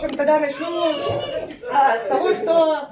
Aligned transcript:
Тогда 0.00 0.38
начну 0.38 0.94
а, 1.70 1.98
с 1.98 2.04
того, 2.04 2.32
что 2.34 2.88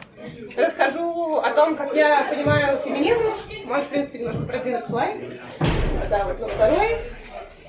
расскажу 0.57 1.38
о 1.38 1.50
том, 1.52 1.77
как 1.77 1.94
я 1.94 2.27
понимаю 2.28 2.78
феминизм. 2.84 3.32
Можешь, 3.65 3.86
в 3.86 3.88
принципе, 3.88 4.19
немножко 4.19 4.42
продвинуть 4.42 4.87
слайд. 4.87 5.16
Да, 6.10 6.24
вот 6.24 6.40
на 6.40 6.48
второй. 6.48 6.98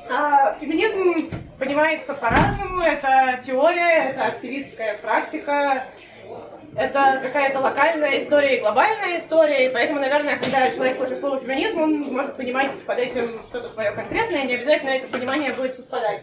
А, 0.09 0.55
феминизм 0.59 1.29
понимается 1.57 2.13
по-разному. 2.15 2.81
Это 2.81 3.39
теория, 3.45 4.09
это 4.09 4.25
активистская 4.25 4.97
практика, 4.97 5.85
это 6.76 7.20
какая-то 7.22 7.60
локальная 7.60 8.18
история 8.18 8.56
и 8.56 8.60
глобальная 8.60 9.18
история, 9.18 9.68
и 9.68 9.72
поэтому, 9.72 10.00
наверное, 10.00 10.36
когда 10.36 10.70
человек 10.70 10.96
слышит 10.96 11.20
слово 11.20 11.38
феминизм, 11.38 11.80
он 11.80 12.00
может 12.12 12.36
понимать 12.36 12.72
под 12.84 12.98
этим 12.98 13.40
что-то 13.48 13.70
свое 13.70 13.92
конкретное, 13.92 14.42
не 14.42 14.54
обязательно 14.54 14.90
это 14.90 15.06
понимание 15.06 15.52
будет 15.52 15.74
совпадать. 15.74 16.22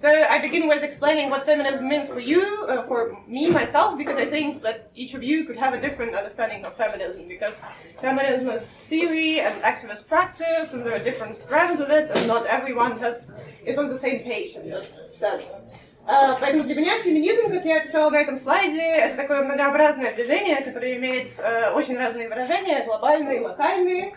So 0.00 0.08
I 0.08 0.40
begin 0.40 0.68
with 0.68 0.84
explaining 0.84 1.30
what 1.30 1.44
feminism 1.44 1.88
means 1.88 2.08
for 2.08 2.20
you, 2.20 2.42
uh, 2.68 2.86
for 2.86 3.16
me, 3.26 3.50
myself, 3.50 3.98
because 3.98 4.16
I 4.16 4.26
think 4.26 4.62
that 4.62 4.90
each 4.94 5.14
of 5.14 5.24
you 5.24 5.44
could 5.44 5.56
have 5.56 5.74
a 5.74 5.80
different 5.80 6.14
understanding 6.14 6.64
of 6.64 6.76
feminism, 6.76 7.26
because 7.26 7.56
feminism 8.00 8.50
is 8.50 8.68
theory 8.84 9.40
and 9.40 9.60
activist 9.62 10.06
practice, 10.06 10.72
and 10.72 10.86
there 10.86 10.94
are 10.94 11.02
different 11.02 11.36
strands 11.38 11.80
of 11.80 11.90
it, 11.90 12.10
and 12.10 12.28
not 12.28 12.46
everyone 12.46 12.98
has 13.00 13.32
is 13.64 13.76
on 13.78 13.88
the 13.88 13.98
same 13.98 14.20
page 14.20 14.54
in 14.54 14.70
this 14.70 14.88
sense. 15.12 15.44
А, 16.05 16.35
поэтому 16.35 16.65
для 16.65 16.75
меня 16.75 17.01
феминизм, 17.01 17.49
как 17.49 17.63
я 17.63 17.77
описала 17.77 18.09
на 18.09 18.17
этом 18.17 18.37
слайде, 18.37 18.81
это 18.81 19.15
такое 19.15 19.43
многообразное 19.43 20.13
движение, 20.13 20.61
которое 20.61 20.97
имеет 20.97 21.31
э, 21.37 21.71
очень 21.71 21.97
разные 21.97 22.27
выражения, 22.27 22.83
глобальные, 22.83 23.39
локальные, 23.39 24.13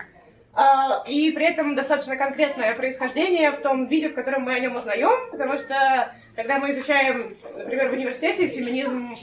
а, 0.52 1.04
и 1.06 1.30
при 1.30 1.46
этом 1.46 1.76
достаточно 1.76 2.16
конкретное 2.16 2.74
происхождение 2.74 3.52
в 3.52 3.60
том 3.60 3.86
виде, 3.86 4.08
в 4.08 4.14
котором 4.14 4.42
мы 4.42 4.54
о 4.54 4.58
нем 4.58 4.74
узнаем, 4.74 5.30
потому 5.30 5.58
что 5.58 6.12
когда 6.34 6.58
мы 6.58 6.72
изучаем, 6.72 7.30
например, 7.56 7.90
в 7.90 7.92
университете 7.92 8.48
феминизм, 8.48 9.16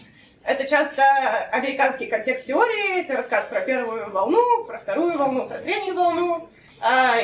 это 0.46 0.66
часто 0.66 1.04
американский 1.52 2.06
контекст 2.06 2.46
теории, 2.46 3.02
это 3.02 3.14
рассказ 3.18 3.46
про 3.46 3.60
первую 3.62 4.10
волну, 4.12 4.64
про 4.66 4.78
вторую 4.78 5.18
волну, 5.18 5.48
про 5.48 5.58
третью 5.58 5.96
волну, 5.96 6.50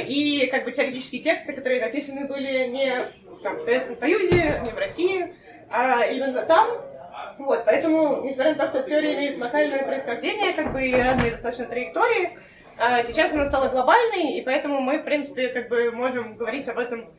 и 0.08 0.48
как 0.48 0.64
бы 0.64 0.72
теоретические 0.72 1.22
тексты, 1.22 1.54
которые 1.54 1.82
написаны 1.82 2.26
были 2.26 2.68
не 2.68 3.12
там, 3.44 3.58
в 3.58 3.62
Советском 3.62 3.98
Союзе, 3.98 4.62
не 4.66 4.72
в 4.72 4.78
России, 4.78 5.34
а 5.70 6.06
именно 6.06 6.44
там. 6.46 6.70
Вот, 7.38 7.64
поэтому, 7.66 8.24
несмотря 8.24 8.56
на 8.56 8.58
то, 8.58 8.68
что 8.68 8.84
теория 8.84 9.16
имеет 9.16 9.40
локальное 9.40 9.84
происхождение, 9.84 10.54
как 10.54 10.74
бы 10.74 10.86
и 10.86 10.94
разные 10.94 11.32
достаточно 11.32 11.66
траектории, 11.66 12.38
а 12.78 13.04
сейчас 13.04 13.34
она 13.34 13.46
стала 13.46 13.68
глобальной, 13.68 14.38
и 14.38 14.42
поэтому 14.42 14.80
мы, 14.80 15.00
в 15.00 15.04
принципе, 15.04 15.50
как 15.50 15.68
бы 15.68 15.92
можем 15.92 16.38
говорить 16.38 16.68
об 16.70 16.78
этом 16.78 17.10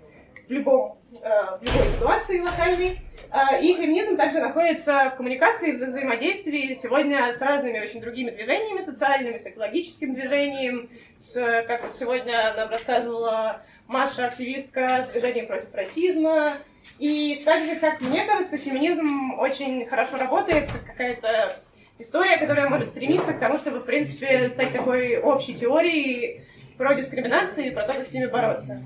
в, 0.48 0.50
любом, 0.50 0.98
э, 1.22 1.58
в 1.58 1.62
любой 1.62 1.88
ситуации 1.88 2.41
локальной. 2.41 3.00
Э, 3.32 3.62
и 3.62 3.74
феминизм 3.74 4.16
также 4.16 4.40
находится 4.40 5.10
в 5.10 5.16
коммуникации, 5.16 5.72
в 5.72 5.76
взаимодействии 5.76 6.76
сегодня 6.80 7.32
с 7.32 7.40
разными 7.40 7.78
очень 7.78 8.00
другими 8.00 8.30
движениями 8.30 8.80
социальными, 8.80 9.38
с 9.38 9.46
экологическим 9.46 10.14
движением, 10.14 10.90
с, 11.20 11.34
как 11.66 11.84
вот 11.84 11.96
сегодня 11.96 12.54
нам 12.54 12.70
рассказывала 12.70 13.62
Маша, 13.86 14.26
активистка 14.26 15.06
с 15.08 15.12
движением 15.12 15.46
против 15.46 15.72
расизма. 15.74 16.58
И 16.98 17.42
также, 17.44 17.76
как 17.76 18.00
мне 18.00 18.24
кажется, 18.24 18.58
феминизм 18.58 19.38
очень 19.38 19.86
хорошо 19.86 20.16
работает, 20.16 20.70
как 20.72 20.84
какая-то 20.84 21.56
история, 21.98 22.36
которая 22.36 22.68
может 22.68 22.88
стремиться 22.90 23.32
к 23.32 23.38
тому, 23.38 23.58
чтобы, 23.58 23.80
в 23.80 23.84
принципе, 23.84 24.48
стать 24.48 24.72
такой 24.72 25.18
общей 25.18 25.54
теорией 25.54 26.42
про 26.76 26.94
дискриминацию 26.94 27.68
и 27.68 27.70
про 27.70 27.84
то, 27.84 27.92
как 27.92 28.06
с 28.06 28.12
ними 28.12 28.26
бороться. 28.26 28.80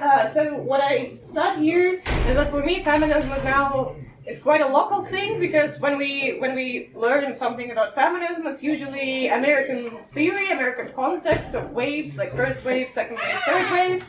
Uh, 0.00 0.28
so 0.28 0.56
what 0.56 0.80
I 0.80 1.16
thought 1.32 1.58
here 1.58 2.02
is 2.04 2.36
that 2.36 2.50
for 2.50 2.62
me, 2.62 2.82
feminism 2.82 3.30
is 3.32 3.44
now 3.44 3.94
it's 4.26 4.40
quite 4.40 4.60
a 4.60 4.66
local 4.66 5.04
thing 5.04 5.38
because 5.38 5.78
when 5.80 5.98
we 5.98 6.38
when 6.38 6.54
we 6.54 6.90
learn 6.94 7.36
something 7.36 7.70
about 7.70 7.94
feminism, 7.94 8.46
it's 8.46 8.62
usually 8.62 9.28
American 9.28 9.98
theory, 10.12 10.50
American 10.50 10.92
context 10.94 11.54
of 11.54 11.70
waves, 11.70 12.16
like 12.16 12.34
first 12.34 12.64
wave, 12.64 12.90
second 12.90 13.16
wave, 13.16 13.38
third 13.46 13.70
wave, 13.70 14.04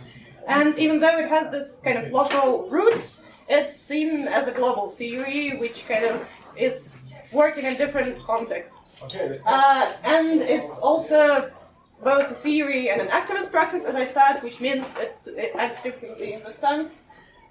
and 0.47 0.77
even 0.79 0.99
though 0.99 1.17
it 1.17 1.27
has 1.27 1.51
this 1.51 1.81
kind 1.83 1.97
of 1.97 2.11
local 2.11 2.69
roots, 2.69 3.17
it's 3.49 3.75
seen 3.75 4.27
as 4.27 4.47
a 4.47 4.51
global 4.51 4.91
theory, 4.91 5.57
which 5.57 5.85
kind 5.87 6.05
of 6.05 6.25
is 6.55 6.93
working 7.31 7.65
in 7.65 7.75
different 7.75 8.17
contexts. 8.23 8.77
Okay. 9.03 9.39
Uh, 9.45 9.91
and 10.03 10.41
it's 10.41 10.77
also 10.79 11.51
both 12.03 12.29
a 12.29 12.35
theory 12.35 12.89
and 12.89 13.01
an 13.01 13.07
activist 13.07 13.51
practice, 13.51 13.85
as 13.85 13.95
I 13.95 14.05
said, 14.05 14.41
which 14.41 14.59
means 14.59 14.85
it, 14.97 15.51
acts 15.55 15.81
differently 15.81 16.33
in 16.33 16.43
the 16.43 16.53
sense. 16.53 17.01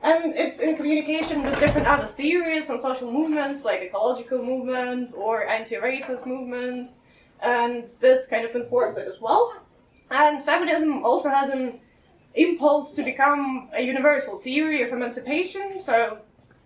And 0.02 0.34
it's 0.34 0.58
in 0.58 0.76
communication 0.76 1.42
with 1.42 1.58
different 1.58 1.86
other 1.86 2.06
theories 2.06 2.68
and 2.68 2.78
social 2.80 3.10
movements, 3.10 3.64
like 3.64 3.80
ecological 3.80 4.42
movement 4.42 5.14
or 5.16 5.46
anti-racist 5.48 6.26
movement, 6.26 6.90
and 7.42 7.86
this 8.00 8.26
kind 8.26 8.44
of 8.44 8.54
informs 8.54 8.98
it 8.98 9.08
as 9.08 9.20
well. 9.20 9.62
And 10.10 10.44
feminism 10.44 11.02
also 11.04 11.30
has 11.30 11.50
an 11.50 11.80
impulse 12.34 12.92
to 12.92 13.02
become 13.02 13.70
a 13.72 13.80
universal 13.80 14.36
theory 14.36 14.82
of 14.82 14.92
emancipation, 14.92 15.80
so 15.80 16.18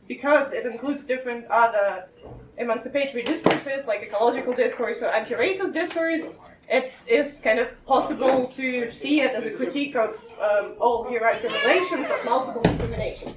because 0.09 0.53
it 0.53 0.67
includes 0.67 1.05
different 1.05 1.45
other 1.47 2.09
emancipatory 2.57 3.23
discourses 3.23 3.87
like 3.87 4.03
ecological 4.03 4.53
discourse 4.53 5.01
or 5.01 5.07
anti-racist 5.07 5.73
discourse, 5.73 6.33
it 6.71 6.93
is 7.07 7.41
kind 7.41 7.59
of 7.59 7.69
possible 7.87 8.47
to 8.57 8.93
see 8.93 9.21
it 9.23 9.33
as 9.33 9.45
a 9.45 9.51
critique 9.51 9.97
of 9.97 10.11
um, 10.41 10.75
all 10.81 11.05
hierarchical 11.09 11.51
relations, 11.51 12.07
of 12.11 12.25
multiple 12.25 12.63
discriminations. 12.63 13.37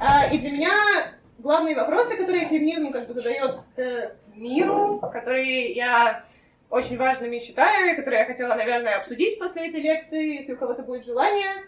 Uh, 0.00 0.28
и 0.32 0.38
для 0.38 0.50
меня 0.50 1.12
главные 1.38 1.74
вопросы, 1.76 2.16
которые 2.16 2.48
феминизм 2.48 2.92
как 2.92 3.06
бы 3.06 3.14
задает 3.14 3.60
э, 3.76 4.10
миру, 4.34 4.98
которые 5.12 5.72
я 5.72 6.22
очень 6.70 6.98
важными 6.98 7.38
считаю, 7.38 7.92
и 7.92 7.96
которые 7.96 8.20
я 8.20 8.26
хотела, 8.26 8.54
наверное, 8.54 8.96
обсудить 8.98 9.38
после 9.38 9.68
этой 9.68 9.80
лекции, 9.80 10.40
если 10.40 10.52
у 10.54 10.56
кого-то 10.56 10.82
будет 10.82 11.06
желание, 11.06 11.64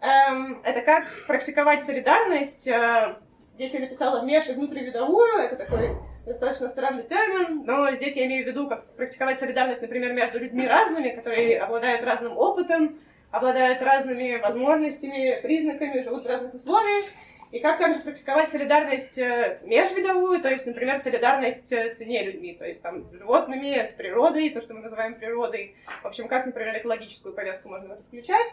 эм, 0.00 0.60
это 0.64 0.82
как 0.82 1.06
практиковать 1.26 1.82
солидарность. 1.84 2.68
Э, 2.68 3.16
здесь 3.54 3.72
я 3.72 3.80
написала 3.80 4.24
меж- 4.24 4.48
и 4.48 4.52
внутривидовую, 4.52 5.38
это 5.38 5.56
такой 5.56 5.96
достаточно 6.26 6.68
странный 6.68 7.04
термин, 7.04 7.64
но 7.64 7.90
здесь 7.94 8.16
я 8.16 8.26
имею 8.26 8.44
в 8.44 8.48
виду, 8.48 8.68
как 8.68 8.86
практиковать 8.94 9.38
солидарность, 9.38 9.82
например, 9.82 10.12
между 10.12 10.38
людьми 10.38 10.66
разными, 10.66 11.10
которые 11.10 11.60
обладают 11.60 12.04
разным 12.04 12.36
опытом, 12.36 13.00
обладают 13.30 13.82
разными 13.82 14.36
возможностями, 14.36 15.40
признаками, 15.42 16.02
живут 16.02 16.24
в 16.24 16.28
разных 16.28 16.54
условиях, 16.54 17.06
и 17.50 17.58
как 17.58 17.78
также 17.78 18.00
практиковать 18.00 18.48
солидарность 18.48 19.18
э, 19.18 19.58
межвидовую, 19.62 20.40
то 20.40 20.48
есть, 20.48 20.64
например, 20.64 21.00
солидарность 21.00 21.70
э, 21.70 21.90
с 21.90 22.00
нелюдьми, 22.00 22.54
то 22.54 22.64
есть 22.64 22.80
там 22.80 23.10
животными, 23.12 23.74
с 23.74 23.92
природой, 23.92 24.48
то, 24.50 24.62
что 24.62 24.72
мы 24.72 24.80
называем 24.80 25.16
природой. 25.16 25.76
В 26.02 26.06
общем, 26.06 26.28
как, 26.28 26.46
например, 26.46 26.78
экологическую 26.78 27.34
повестку 27.34 27.68
можно 27.68 27.88
в 27.88 27.92
это 27.92 28.02
включать. 28.04 28.48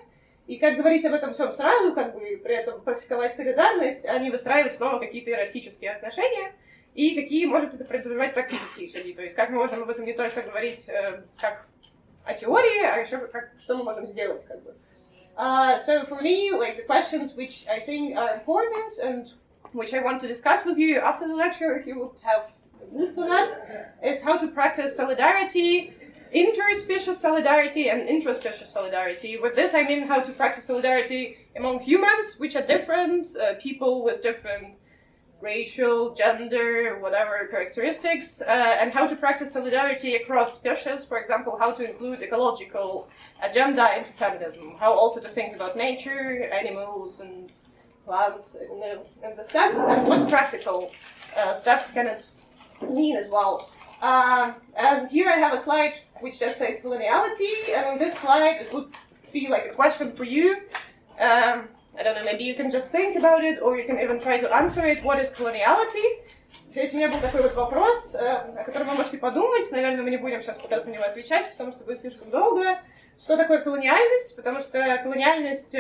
И 0.48 0.58
как 0.58 0.76
говорить 0.76 1.06
об 1.06 1.14
этом 1.14 1.34
всем 1.34 1.54
сразу, 1.54 1.94
как 1.94 2.14
бы 2.14 2.42
при 2.44 2.56
этом 2.56 2.82
практиковать 2.82 3.38
солидарность, 3.38 4.04
а 4.06 4.20
не 4.20 4.32
выстраивать 4.32 4.74
снова 4.74 5.00
какие-то 5.00 5.30
иерархические 5.30 5.92
отношения– 5.92 6.52
и 6.95 7.15
какие 7.15 7.47
может 7.47 7.75
это 7.75 7.85
предпринимать 7.85 8.35
практические 8.35 8.89
шаги. 8.89 9.15
То 9.15 9.23
есть 9.23 9.35
как 9.35 9.51
мы 9.51 9.57
можем 9.57 9.83
об 9.83 9.91
этом 9.91 10.05
не 10.05 10.13
только 10.13 10.43
говорить 10.43 10.85
э, 10.89 11.23
как 11.41 11.67
о 12.25 12.35
теории, 12.35 12.85
а 12.85 12.99
еще 12.99 13.19
как, 13.19 13.51
что 13.63 13.77
мы 13.77 13.85
можем 13.85 14.07
сделать. 14.07 14.45
Как 14.47 14.63
бы. 14.63 14.75
Uh, 15.37 15.81
so 15.81 16.07
for 16.07 16.23
me, 16.23 16.53
like 16.53 16.77
the 16.77 16.85
questions 16.85 17.35
which 17.35 17.67
I 17.69 17.81
think 17.81 18.17
are 18.17 18.35
important 18.35 18.99
and 19.03 19.33
which 19.73 19.93
I 19.93 20.01
want 20.01 20.21
to 20.23 20.29
discuss 20.29 20.65
with 20.65 20.79
you 20.79 21.01
after 21.01 21.27
the 21.27 21.35
lecture, 21.35 21.77
if 21.77 21.87
you 21.87 21.99
would 21.99 22.21
have 22.23 22.53
a 22.81 22.97
mood 22.97 23.15
for 23.17 23.27
that, 23.27 23.97
is 24.03 24.23
how 24.23 24.39
to 24.39 24.47
practice 24.47 24.95
solidarity, 24.95 25.93
interspecies 26.33 27.17
solidarity 27.17 27.91
and 27.91 28.09
intraspecies 28.09 28.69
solidarity. 28.69 29.37
With 29.39 29.57
this, 29.57 29.75
I 29.75 29.83
mean 29.83 30.07
how 30.07 30.21
to 30.21 30.33
practice 30.33 30.67
solidarity 30.67 31.39
among 31.57 31.81
humans, 31.81 32.37
which 32.39 32.55
are 32.55 32.65
different, 32.65 33.37
uh, 33.37 33.55
people 33.61 34.05
with 34.05 34.23
different 34.23 34.77
racial, 35.42 36.14
gender, 36.14 36.98
whatever 37.00 37.48
characteristics, 37.50 38.42
uh, 38.42 38.46
and 38.46 38.92
how 38.92 39.08
to 39.08 39.16
practice 39.16 39.54
solidarity 39.54 40.16
across 40.16 40.56
species, 40.56 41.06
for 41.06 41.18
example, 41.20 41.58
how 41.58 41.72
to 41.72 41.90
include 41.90 42.22
ecological 42.22 43.10
agenda 43.42 43.98
into 43.98 44.12
feminism, 44.14 44.76
how 44.78 44.94
also 44.94 45.20
to 45.20 45.30
think 45.30 45.56
about 45.56 45.78
nature, 45.78 46.50
animals, 46.52 47.20
and 47.20 47.52
plants 48.06 48.56
in 48.56 48.80
the, 48.80 48.94
in 49.28 49.36
the 49.38 49.46
sense, 49.50 49.78
and 49.78 50.08
what 50.08 50.28
practical 50.30 50.92
uh, 51.38 51.54
steps 51.54 51.92
can 51.92 52.08
it 52.08 52.26
mean 52.90 53.16
as 53.16 53.30
well. 53.30 53.70
Uh, 54.02 54.54
and 54.76 55.10
here 55.10 55.30
I 55.30 55.38
have 55.38 55.54
a 55.54 55.62
slide 55.62 55.94
which 56.22 56.40
just 56.40 56.58
says 56.58 56.80
coloniality, 56.82 57.70
and 57.76 57.86
on 57.86 57.98
this 58.00 58.18
slide 58.20 58.62
it 58.62 58.74
would 58.74 58.90
be 59.32 59.48
like 59.48 59.68
a 59.68 59.74
question 59.74 60.16
for 60.16 60.24
you. 60.24 60.58
Um, 61.20 61.68
I 61.98 62.04
don't 62.04 62.16
know, 62.16 62.24
maybe 62.24 62.44
you 62.44 62.56
can 62.56 62.72
just 62.72 62.92
think 62.92 63.18
about 63.18 63.44
it, 63.44 63.62
or 63.62 63.78
you 63.78 63.86
can 63.86 64.00
even 64.00 64.20
try 64.22 64.40
to 64.40 64.54
answer 64.54 64.86
it. 64.86 65.04
What 65.04 65.20
is 65.20 65.32
coloniality? 65.32 66.24
Здесь 66.72 66.94
у 66.94 66.98
меня 66.98 67.10
был 67.10 67.20
такой 67.20 67.42
вот 67.42 67.54
вопрос, 67.56 68.16
о 68.16 68.64
котором 68.64 68.90
вы 68.90 68.96
можете 68.96 69.18
подумать. 69.18 69.70
Наверное, 69.72 70.04
мы 70.04 70.12
не 70.12 70.18
будем 70.18 70.42
сейчас 70.42 70.58
пытаться 70.58 70.90
на 70.90 70.94
него 70.94 71.04
отвечать, 71.04 71.52
потому 71.52 71.72
что 71.72 71.84
будет 71.84 72.00
слишком 72.00 72.30
долго. 72.30 72.80
Что 73.20 73.36
такое 73.36 73.60
колониальность? 73.60 74.36
Потому 74.36 74.62
что 74.62 75.00
колониальность 75.04 75.76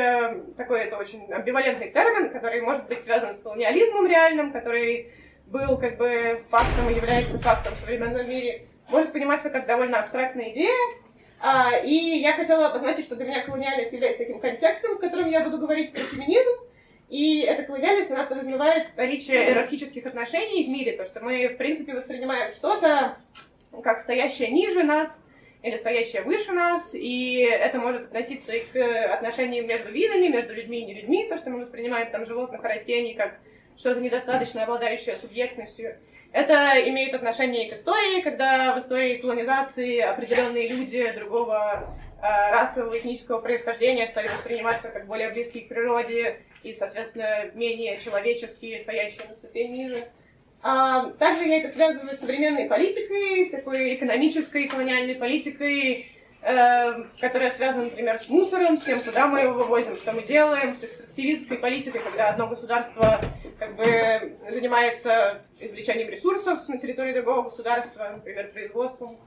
такой 0.58 0.82
это 0.82 0.98
очень 0.98 1.32
амбивалентный 1.32 1.90
термин, 1.92 2.32
который 2.32 2.62
может 2.62 2.88
быть 2.88 3.02
связан 3.02 3.36
с 3.36 3.40
колониализмом 3.40 4.08
реальным, 4.08 4.52
который 4.52 5.14
был 5.48 5.78
как 5.78 5.98
бы 5.98 6.44
фактом 6.50 6.90
и 6.90 6.96
является 6.96 7.40
фактом 7.40 7.76
в 7.76 7.80
современном 7.80 8.28
мире, 8.28 8.68
может 8.90 9.14
пониматься 9.14 9.50
как 9.50 9.68
довольно 9.68 10.00
абстрактная 10.00 10.52
идея. 10.52 10.99
А, 11.41 11.77
и 11.77 12.19
я 12.19 12.33
хотела 12.33 12.68
обозначить, 12.68 13.06
что 13.06 13.15
для 13.15 13.25
меня 13.25 13.44
колониальность 13.44 13.94
является 13.94 14.24
таким 14.24 14.39
контекстом, 14.39 14.95
в 14.95 15.00
котором 15.00 15.30
я 15.30 15.41
буду 15.41 15.57
говорить 15.57 15.91
про 15.91 16.01
феминизм. 16.01 16.62
И 17.09 17.41
эта 17.41 17.63
колониальность, 17.63 18.12
она 18.12 18.24
подразумевает 18.24 18.95
наличие 18.95 19.47
иерархических 19.47 20.06
отношений 20.06 20.65
в 20.65 20.69
мире, 20.69 20.94
то, 20.94 21.06
что 21.06 21.21
мы, 21.21 21.47
в 21.47 21.57
принципе, 21.57 21.94
воспринимаем 21.94 22.53
что-то 22.53 23.18
как 23.83 24.01
стоящее 24.01 24.50
ниже 24.50 24.83
нас, 24.83 25.19
или 25.62 25.75
стоящее 25.75 26.21
выше 26.21 26.51
нас, 26.51 26.94
и 26.94 27.39
это 27.39 27.80
может 27.80 28.06
относиться 28.06 28.53
и 28.53 28.62
к 28.62 29.13
отношениям 29.13 29.68
между 29.68 29.91
видами, 29.91 30.27
между 30.27 30.53
людьми 30.53 30.80
и 30.80 30.86
не 30.86 30.94
людьми, 30.94 31.27
то, 31.27 31.38
что 31.38 31.50
мы 31.50 31.62
воспринимаем 31.62 32.09
там 32.12 32.25
животных, 32.25 32.63
растений, 32.63 33.13
как 33.13 33.39
что-то 33.80 34.02
недостаточно 34.02 34.64
обладающее 34.64 35.18
субъектностью. 35.18 35.98
Это 36.31 36.74
имеет 36.90 37.16
отношение 37.16 37.70
к 37.70 37.74
истории, 37.74 38.22
когда 38.22 38.76
в 38.76 38.80
истории 38.80 39.18
колонизации 39.18 40.00
определенные 40.00 40.68
люди 40.68 41.12
другого 41.14 41.88
э, 42.22 42.52
расового 42.52 43.00
этнического 43.00 43.40
происхождения 43.40 44.06
стали 44.08 44.28
восприниматься 44.28 44.90
как 44.90 45.08
более 45.08 45.30
близкие 45.31 45.64
к 45.64 45.70
природе 45.70 46.42
и, 46.62 46.74
соответственно, 46.74 47.50
менее 47.56 48.00
человеческие, 48.04 48.81
стоящие 48.81 49.28
на 49.28 49.36
ступень 49.36 49.72
ниже. 49.72 50.04
А, 50.62 51.12
также 51.12 51.46
я 51.48 51.60
это 51.60 51.70
связываю 51.70 52.16
с 52.16 52.20
современной 52.20 52.68
политикой, 52.68 53.50
такой 53.50 53.96
экономической 53.96 54.68
колониальной 54.68 55.16
политикой, 55.16 56.12
которая 56.41 57.51
связана, 57.51 57.86
например, 57.86 58.19
с 58.19 58.30
мусором, 58.30 58.77
с 58.77 58.83
тем, 58.83 59.01
куда 59.01 59.27
мы 59.27 59.41
его 59.41 59.53
вывозим, 59.53 59.95
что 59.97 60.13
мы 60.13 60.24
делаем, 60.24 60.75
с 60.75 60.83
экстрактивистской 60.83 61.57
политикой, 61.57 62.01
когда 62.01 62.30
одно 62.30 62.47
государство 62.47 63.19
как 63.57 63.75
бы 63.75 63.86
занимается 64.50 65.41
извлечением 65.59 66.09
ресурсов 66.09 66.68
на 66.69 66.77
территории 66.77 67.13
другого 67.13 67.44
государства, 67.44 68.12
например, 68.15 68.51
производством. 68.51 69.19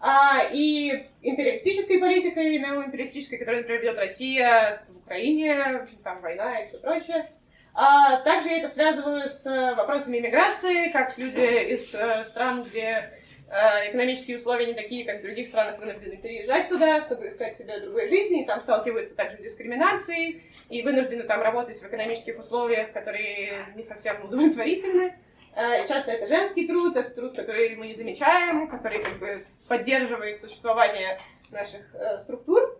А, 0.00 0.44
и 0.52 1.08
империалистической 1.22 1.98
политикой, 1.98 2.58
неоимпериалистической, 2.58 3.38
которую, 3.38 3.62
например, 3.62 3.82
ведет 3.82 3.98
Россия 3.98 4.82
в 4.88 4.98
Украине, 4.98 5.86
там 6.04 6.20
война 6.20 6.60
и 6.60 6.68
все 6.68 6.78
прочее. 6.78 7.30
А, 7.74 8.18
также 8.22 8.48
я 8.48 8.58
это 8.58 8.68
связываю 8.68 9.28
с 9.28 9.44
вопросами 9.76 10.18
иммиграции, 10.18 10.90
как 10.90 11.16
люди 11.18 11.74
из 11.74 11.94
э, 11.94 12.24
стран, 12.26 12.62
где 12.62 13.17
экономические 13.50 14.38
условия 14.38 14.66
не 14.66 14.74
такие, 14.74 15.04
как 15.04 15.20
в 15.20 15.22
других 15.22 15.48
странах, 15.48 15.78
вынуждены 15.78 16.16
переезжать 16.16 16.68
туда, 16.68 17.02
чтобы 17.02 17.28
искать 17.28 17.56
себе 17.56 17.80
другой 17.80 18.08
жизни, 18.08 18.42
и 18.42 18.46
там 18.46 18.60
сталкиваются 18.60 19.14
также 19.14 19.38
с 19.38 19.40
дискриминацией, 19.40 20.42
и 20.68 20.82
вынуждены 20.82 21.22
там 21.22 21.40
работать 21.40 21.80
в 21.80 21.86
экономических 21.86 22.38
условиях, 22.38 22.92
которые 22.92 23.66
не 23.74 23.84
совсем 23.84 24.22
удовлетворительны. 24.24 25.14
И 25.56 25.88
часто 25.88 26.10
это 26.12 26.26
женский 26.26 26.68
труд, 26.68 26.96
это 26.96 27.10
труд, 27.10 27.34
который 27.34 27.74
мы 27.74 27.88
не 27.88 27.94
замечаем, 27.94 28.68
который 28.68 29.02
как 29.02 29.18
бы 29.18 29.40
поддерживает 29.66 30.40
существование 30.40 31.18
наших 31.50 31.94
э, 31.94 32.20
структур. 32.20 32.78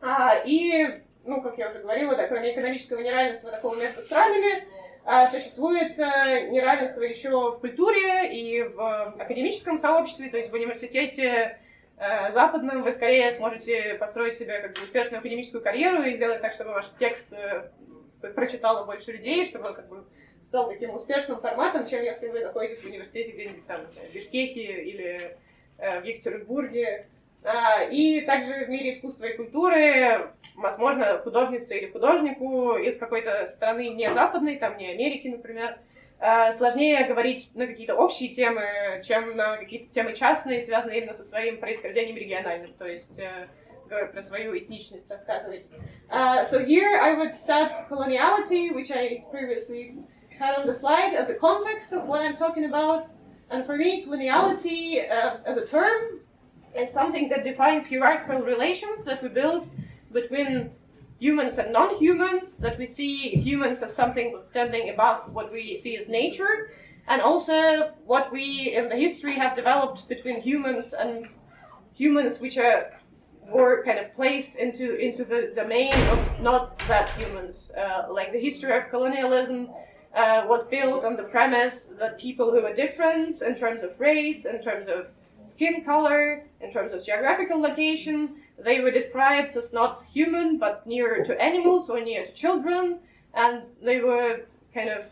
А, 0.00 0.42
и 0.44 1.02
ну, 1.24 1.42
как 1.42 1.58
я 1.58 1.70
уже 1.70 1.80
говорила, 1.80 2.16
да, 2.16 2.26
кроме 2.26 2.52
экономического 2.52 3.00
неравенства 3.00 3.50
такого 3.50 3.76
между 3.76 4.02
странами, 4.02 4.64
а, 4.64 4.79
существует 5.30 5.98
э, 5.98 6.48
неравенство 6.50 7.02
еще 7.02 7.30
в 7.52 7.60
культуре 7.60 8.32
и 8.32 8.62
в 8.62 9.14
академическом 9.18 9.78
сообществе, 9.78 10.28
то 10.30 10.36
есть 10.36 10.50
в 10.50 10.54
университете 10.54 11.58
э, 11.96 12.32
западном 12.32 12.82
вы 12.82 12.92
скорее 12.92 13.32
сможете 13.32 13.94
построить 13.94 14.36
себе 14.36 14.60
как 14.60 14.74
бы, 14.74 14.82
успешную 14.82 15.20
академическую 15.20 15.62
карьеру 15.62 16.02
и 16.02 16.16
сделать 16.16 16.42
так, 16.42 16.52
чтобы 16.52 16.72
ваш 16.72 16.86
текст 16.98 17.26
э, 17.32 17.70
прочитало 18.34 18.84
больше 18.84 19.12
людей, 19.12 19.46
чтобы 19.46 19.68
он 19.68 19.74
как 19.74 19.88
бы 19.88 20.04
стал 20.48 20.68
таким 20.68 20.94
успешным 20.94 21.40
форматом, 21.40 21.86
чем 21.86 22.02
если 22.02 22.28
вы 22.28 22.40
находитесь 22.40 22.82
в 22.82 22.86
университете 22.86 23.32
где-нибудь 23.32 23.66
там 23.66 23.86
в 23.86 24.14
Бишкеке 24.14 24.82
или 24.82 25.36
в 25.78 26.04
Екатеринбурге, 26.04 27.06
а, 27.06 27.19
и 27.90 28.20
также 28.26 28.66
в 28.66 28.68
мире 28.68 28.94
искусства 28.94 29.24
и 29.24 29.36
культуры, 29.36 30.30
возможно, 30.56 31.18
художнице 31.18 31.78
или 31.78 31.90
художнику 31.90 32.76
из 32.76 32.98
какой-то 32.98 33.48
страны 33.48 33.88
не 33.88 34.12
западной, 34.12 34.56
там 34.56 34.76
не 34.76 34.90
Америки, 34.90 35.28
например, 35.28 35.78
а, 36.22 36.52
сложнее 36.52 37.02
говорить 37.04 37.50
на 37.54 37.66
какие-то 37.66 37.94
общие 37.94 38.28
темы, 38.28 38.62
чем 39.02 39.36
на 39.36 39.56
какие-то 39.56 39.92
темы 39.94 40.14
частные, 40.14 40.62
связанные 40.62 40.98
именно 40.98 41.14
со 41.14 41.24
своим 41.24 41.58
происхождением 41.58 42.16
региональным, 42.16 42.70
то 42.78 42.86
есть 42.86 43.18
э, 43.18 43.48
про 43.88 44.22
свою 44.22 44.56
этничность 44.56 45.10
рассказывать. 45.10 45.64
Uh, 46.10 46.46
so 46.50 46.62
here 46.62 47.00
I 47.00 47.14
would 47.14 47.36
set 47.38 47.88
coloniality, 47.88 48.74
which 48.74 48.90
I 48.90 49.24
previously 49.30 49.96
had 50.38 50.58
on 50.58 50.66
the 50.66 50.74
slide, 50.74 51.14
as 51.14 51.26
the 51.26 51.34
context 51.34 51.92
of 51.92 52.06
what 52.06 52.20
I'm 52.20 52.36
talking 52.36 52.66
about. 52.66 53.06
And 53.48 53.64
for 53.64 53.76
me, 53.76 54.04
coloniality 54.04 55.10
uh, 55.10 55.38
as 55.46 55.56
a 55.56 55.66
term 55.66 56.20
It's 56.74 56.94
something 56.94 57.28
that 57.28 57.44
defines 57.44 57.86
hierarchical 57.86 58.40
relations 58.40 59.04
that 59.04 59.22
we 59.22 59.28
build 59.28 59.68
between 60.12 60.70
humans 61.18 61.58
and 61.58 61.72
non-humans, 61.72 62.56
that 62.58 62.78
we 62.78 62.86
see 62.86 63.16
humans 63.30 63.82
as 63.82 63.94
something 63.94 64.40
standing 64.48 64.90
above 64.90 65.32
what 65.32 65.52
we 65.52 65.76
see 65.76 65.96
as 65.96 66.08
nature, 66.08 66.72
and 67.08 67.20
also 67.20 67.92
what 68.06 68.32
we 68.32 68.74
in 68.74 68.88
the 68.88 68.96
history 68.96 69.34
have 69.34 69.54
developed 69.54 70.08
between 70.08 70.40
humans 70.40 70.94
and 70.94 71.26
humans 71.92 72.40
which 72.40 72.56
are 72.56 72.92
were 73.48 73.82
kind 73.84 73.98
of 73.98 74.14
placed 74.14 74.54
into 74.54 74.94
into 74.96 75.24
the 75.24 75.52
domain 75.56 75.92
of 75.92 76.40
not 76.40 76.78
that 76.86 77.08
humans. 77.10 77.70
Uh, 77.76 78.06
like 78.10 78.32
the 78.32 78.40
history 78.40 78.72
of 78.72 78.88
colonialism 78.90 79.68
uh, 80.14 80.44
was 80.46 80.66
built 80.68 81.04
on 81.04 81.16
the 81.16 81.24
premise 81.24 81.88
that 81.98 82.18
people 82.18 82.50
who 82.50 82.64
are 82.64 82.74
different 82.74 83.42
in 83.42 83.54
terms 83.56 83.82
of 83.82 83.98
race, 83.98 84.44
in 84.44 84.62
terms 84.62 84.88
of 84.88 85.06
skin 85.49 85.83
color, 85.83 86.43
in 86.61 86.71
terms 86.71 86.93
of 86.93 87.03
geographical 87.03 87.59
location. 87.59 88.35
They 88.57 88.79
were 88.79 88.91
described 88.91 89.55
as 89.57 89.73
not 89.73 90.03
human, 90.13 90.57
but 90.57 90.85
near 90.87 91.23
to 91.25 91.41
animals 91.41 91.89
or 91.89 91.99
near 92.01 92.25
to 92.25 92.31
children, 92.33 92.99
and 93.33 93.63
they 93.81 93.99
were 93.99 94.41
kind 94.73 94.89
of 94.89 95.05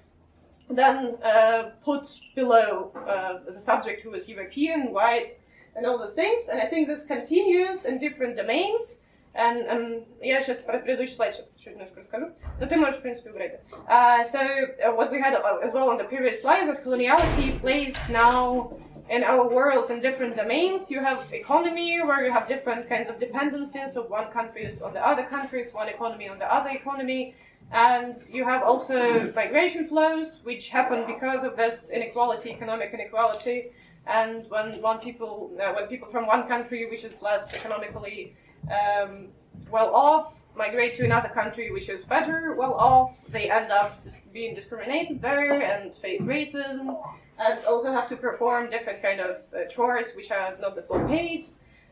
then 0.70 1.16
uh, 1.24 1.72
put 1.84 2.08
below 2.36 2.92
uh, 3.08 3.52
the 3.52 3.60
subject 3.60 4.02
who 4.02 4.12
was 4.12 4.30
European, 4.30 4.94
white, 4.94 5.38
and 5.76 5.86
all 5.86 5.98
those 5.98 6.14
things. 6.14 6.48
And 6.50 6.60
I 6.60 6.68
think 6.68 6.88
this 6.88 7.06
continues 7.06 7.86
in 7.86 8.00
different 8.00 8.38
domains. 8.38 8.96
And, 9.36 9.66
and 9.68 10.06
я 10.22 10.44
сейчас 10.44 10.62
про 10.62 10.78
предыдущий 10.78 11.16
слайд 11.16 11.36
сейчас 11.36 11.46
чуть 11.58 11.74
немножко 11.74 12.02
расскажу, 12.02 12.32
но 12.60 12.68
ты 12.68 12.78
можешь, 12.78 12.98
в 12.98 13.02
принципе, 13.02 13.32
убрать 13.32 13.54
это. 13.54 13.64
Uh, 13.90 14.24
so 14.24 14.40
uh, 14.40 14.96
what 14.96 15.12
we 15.12 15.20
had 15.20 15.34
uh, 15.34 15.58
as 15.64 15.74
well 15.74 15.90
on 15.90 15.98
the 15.98 16.04
previous 16.04 16.40
slide, 16.40 16.68
that 16.68 16.84
coloniality 16.84 17.60
plays 17.60 17.96
now 18.10 18.72
in 19.11 19.25
our 19.25 19.49
world 19.49 19.91
in 19.91 20.01
different 20.01 20.37
domains. 20.37 20.91
You 20.91 21.01
have 21.01 21.33
economy, 21.33 22.01
where 22.01 22.25
you 22.25 22.33
have 22.33 22.47
different 22.47 22.89
kinds 22.89 23.09
of 23.09 23.19
dependencies 23.19 23.97
of 23.97 24.11
one 24.11 24.31
country 24.31 24.71
on 24.85 24.93
the 24.93 25.07
other 25.07 25.25
countries, 25.25 25.73
one 25.73 25.89
economy 25.89 26.29
on 26.29 26.39
the 26.39 26.53
other 26.53 26.71
economy. 26.71 27.35
And 27.73 28.17
you 28.31 28.45
have 28.45 28.63
also 28.63 29.33
migration 29.35 29.89
flows, 29.89 30.41
which 30.43 30.69
happen 30.69 31.05
because 31.07 31.45
of 31.45 31.57
this 31.57 31.91
inequality, 31.91 32.51
economic 32.51 32.93
inequality. 32.95 33.73
And 34.07 34.49
when 34.49 34.81
one 34.81 35.01
people, 35.01 35.51
uh, 35.63 35.73
when 35.75 35.87
people 35.87 36.09
from 36.11 36.27
one 36.27 36.49
country, 36.49 36.89
which 36.91 37.05
is 37.05 37.21
less 37.21 37.53
economically 37.53 38.35
um, 38.71 39.29
well 39.71 39.95
off, 39.95 40.33
migrate 40.57 40.97
to 40.97 41.05
another 41.05 41.29
country 41.29 41.71
which 41.71 41.89
is 41.89 42.05
better 42.05 42.55
well 42.59 42.75
off, 42.75 43.13
they 43.29 43.51
end 43.51 43.71
up 43.71 44.03
being 44.33 44.55
discriminated 44.55 45.21
there 45.21 45.63
and 45.63 45.95
face 45.97 46.21
racism 46.23 46.97
and 47.39 47.65
also 47.65 47.93
have 47.93 48.09
to 48.09 48.17
perform 48.17 48.71
different 48.71 49.01
kind 49.03 49.21
of 49.21 49.37
uh, 49.55 49.65
chores 49.69 50.07
which 50.17 50.31
are 50.31 50.57
not 50.61 50.75
that 50.75 50.89
well 50.91 51.07
paid. 51.09 51.49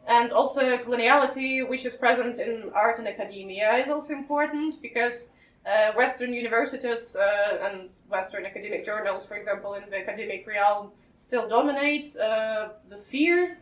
And 0.08 0.32
also 0.32 0.60
coloniality, 0.78 1.68
which 1.68 1.84
is 1.84 1.96
present 1.96 2.38
in 2.38 2.70
art 2.74 2.98
and 2.98 3.08
academia, 3.08 3.76
is 3.78 3.88
also 3.88 4.12
important 4.12 4.80
because 4.80 5.28
uh, 5.66 5.92
Western 5.96 6.32
universities 6.32 7.16
uh, 7.16 7.58
and 7.64 7.90
Western 8.08 8.46
academic 8.46 8.84
journals, 8.84 9.26
for 9.26 9.34
example, 9.34 9.74
in 9.74 9.82
the 9.90 9.98
academic 9.98 10.46
realm, 10.46 10.90
still 11.26 11.48
dominate 11.48 12.16
uh, 12.16 12.68
the 12.88 12.96
sphere 12.96 13.58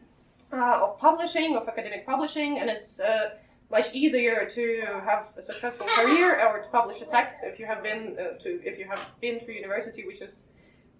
uh, 0.53 0.83
of 0.83 0.99
publishing, 0.99 1.57
of 1.57 1.67
academic 1.67 2.05
publishing, 2.05 2.59
and 2.59 2.69
it's 2.69 3.01
uh, 3.01 3.31
much 3.71 3.87
easier 3.95 4.49
to 4.51 4.83
have 5.03 5.29
a 5.39 5.43
successful 5.43 5.87
career 5.97 6.47
or 6.47 6.61
to 6.61 6.69
publish 6.69 7.01
a 7.01 7.07
text 7.07 7.37
if 7.43 7.59
you 7.59 7.65
have 7.65 7.83
been 7.83 8.15
to 8.39 8.61
if 8.65 8.79
you 8.79 8.85
have 8.85 9.01
been 9.23 9.41
to 9.41 9.53
university, 9.53 10.07
which 10.07 10.21
is 10.21 10.43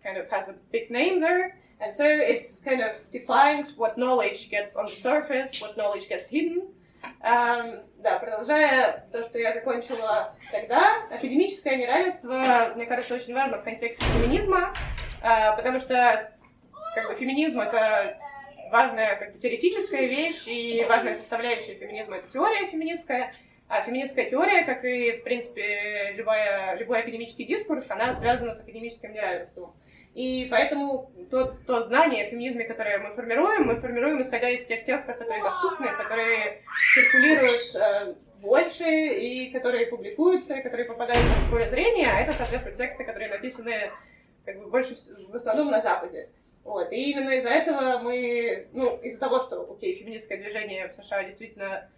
kind 0.05 0.19
of 0.19 0.29
has 0.31 0.49
a 0.49 0.55
big 0.71 0.91
name 0.91 1.21
there. 1.21 1.57
And 1.81 1.93
so 1.93 2.05
it 2.05 2.47
kind 2.65 2.81
of 2.81 2.93
defines 3.11 3.77
what 3.77 3.99
knowledge 3.99 4.49
gets 4.51 4.77
on 4.77 4.87
the 4.87 4.93
surface, 4.93 5.61
what 5.61 5.77
knowledge 5.77 6.09
gets 6.09 6.27
hidden. 6.27 6.63
Um, 7.21 7.83
да, 7.99 8.19
продолжая 8.19 9.07
то, 9.13 9.25
что 9.25 9.39
я 9.39 9.53
закончила 9.55 10.35
тогда, 10.51 11.05
академическое 11.11 11.77
неравенство, 11.77 12.73
мне 12.77 12.87
кажется, 12.87 13.15
очень 13.15 13.35
важно 13.35 13.59
в 13.59 13.65
контексте 13.65 14.05
феминизма, 14.05 14.73
uh, 15.23 15.55
потому 15.57 15.81
что 15.81 16.33
как 16.95 17.09
бы, 17.09 17.15
феминизм 17.17 17.61
это 17.61 18.19
важная 18.71 19.17
как 19.17 19.33
бы, 19.35 19.39
теоретическая 19.39 20.07
вещь, 20.07 20.45
и 20.47 20.85
важная 20.89 21.15
составляющая 21.15 21.75
феминизма 21.75 22.17
это 22.17 22.31
теория 22.31 22.69
феминистская, 22.69 23.35
а 23.69 23.83
феминистская 23.83 24.29
теория, 24.29 24.65
как 24.65 24.85
и, 24.85 25.13
в 25.13 25.25
принципе, 25.25 26.13
любая, 26.15 26.77
любой 26.77 27.01
академический 27.01 27.47
дискурс, 27.47 27.91
она 27.91 28.13
связана 28.13 28.55
с 28.55 28.61
академическим 28.61 29.13
неравенством. 29.13 29.75
И 30.15 30.47
поэтому 30.49 31.11
тот, 31.31 31.67
то 31.67 31.83
знание 31.83 32.27
о 32.27 32.31
феминизме, 32.31 32.65
которое 32.65 32.99
мы 32.99 33.15
формируем, 33.15 33.65
мы 33.65 33.81
формируем 33.81 34.23
исходя 34.23 34.49
из 34.49 34.65
тех 34.65 34.85
текстов, 34.85 35.19
которые 35.19 35.43
доступны, 35.43 35.89
которые 35.89 36.63
циркулируют 36.95 37.75
э, 37.75 38.15
больше 38.41 38.85
и 38.85 39.51
которые 39.51 39.89
публикуются, 39.89 40.55
и 40.55 40.63
которые 40.63 40.87
попадают 40.87 41.25
в 41.25 41.51
поле 41.51 41.69
зрения, 41.69 42.07
а 42.07 42.21
это, 42.21 42.33
соответственно, 42.33 42.77
тексты, 42.77 43.05
которые 43.05 43.29
написаны 43.29 43.91
как 44.45 44.59
бы 44.61 44.67
больше 44.69 44.97
в 45.29 45.35
основном 45.35 45.71
на 45.71 45.81
Западе. 45.81 46.29
Вот. 46.63 46.93
И 46.93 47.11
именно 47.11 47.31
из-за 47.31 47.51
этого 47.51 47.99
мы, 47.99 48.69
ну, 48.73 48.97
из-за 48.99 49.19
того, 49.19 49.41
что, 49.41 49.69
окей, 49.71 49.97
феминистское 49.97 50.39
движение 50.39 50.89
в 50.89 50.93
США 50.93 51.25
действительно 51.25 51.89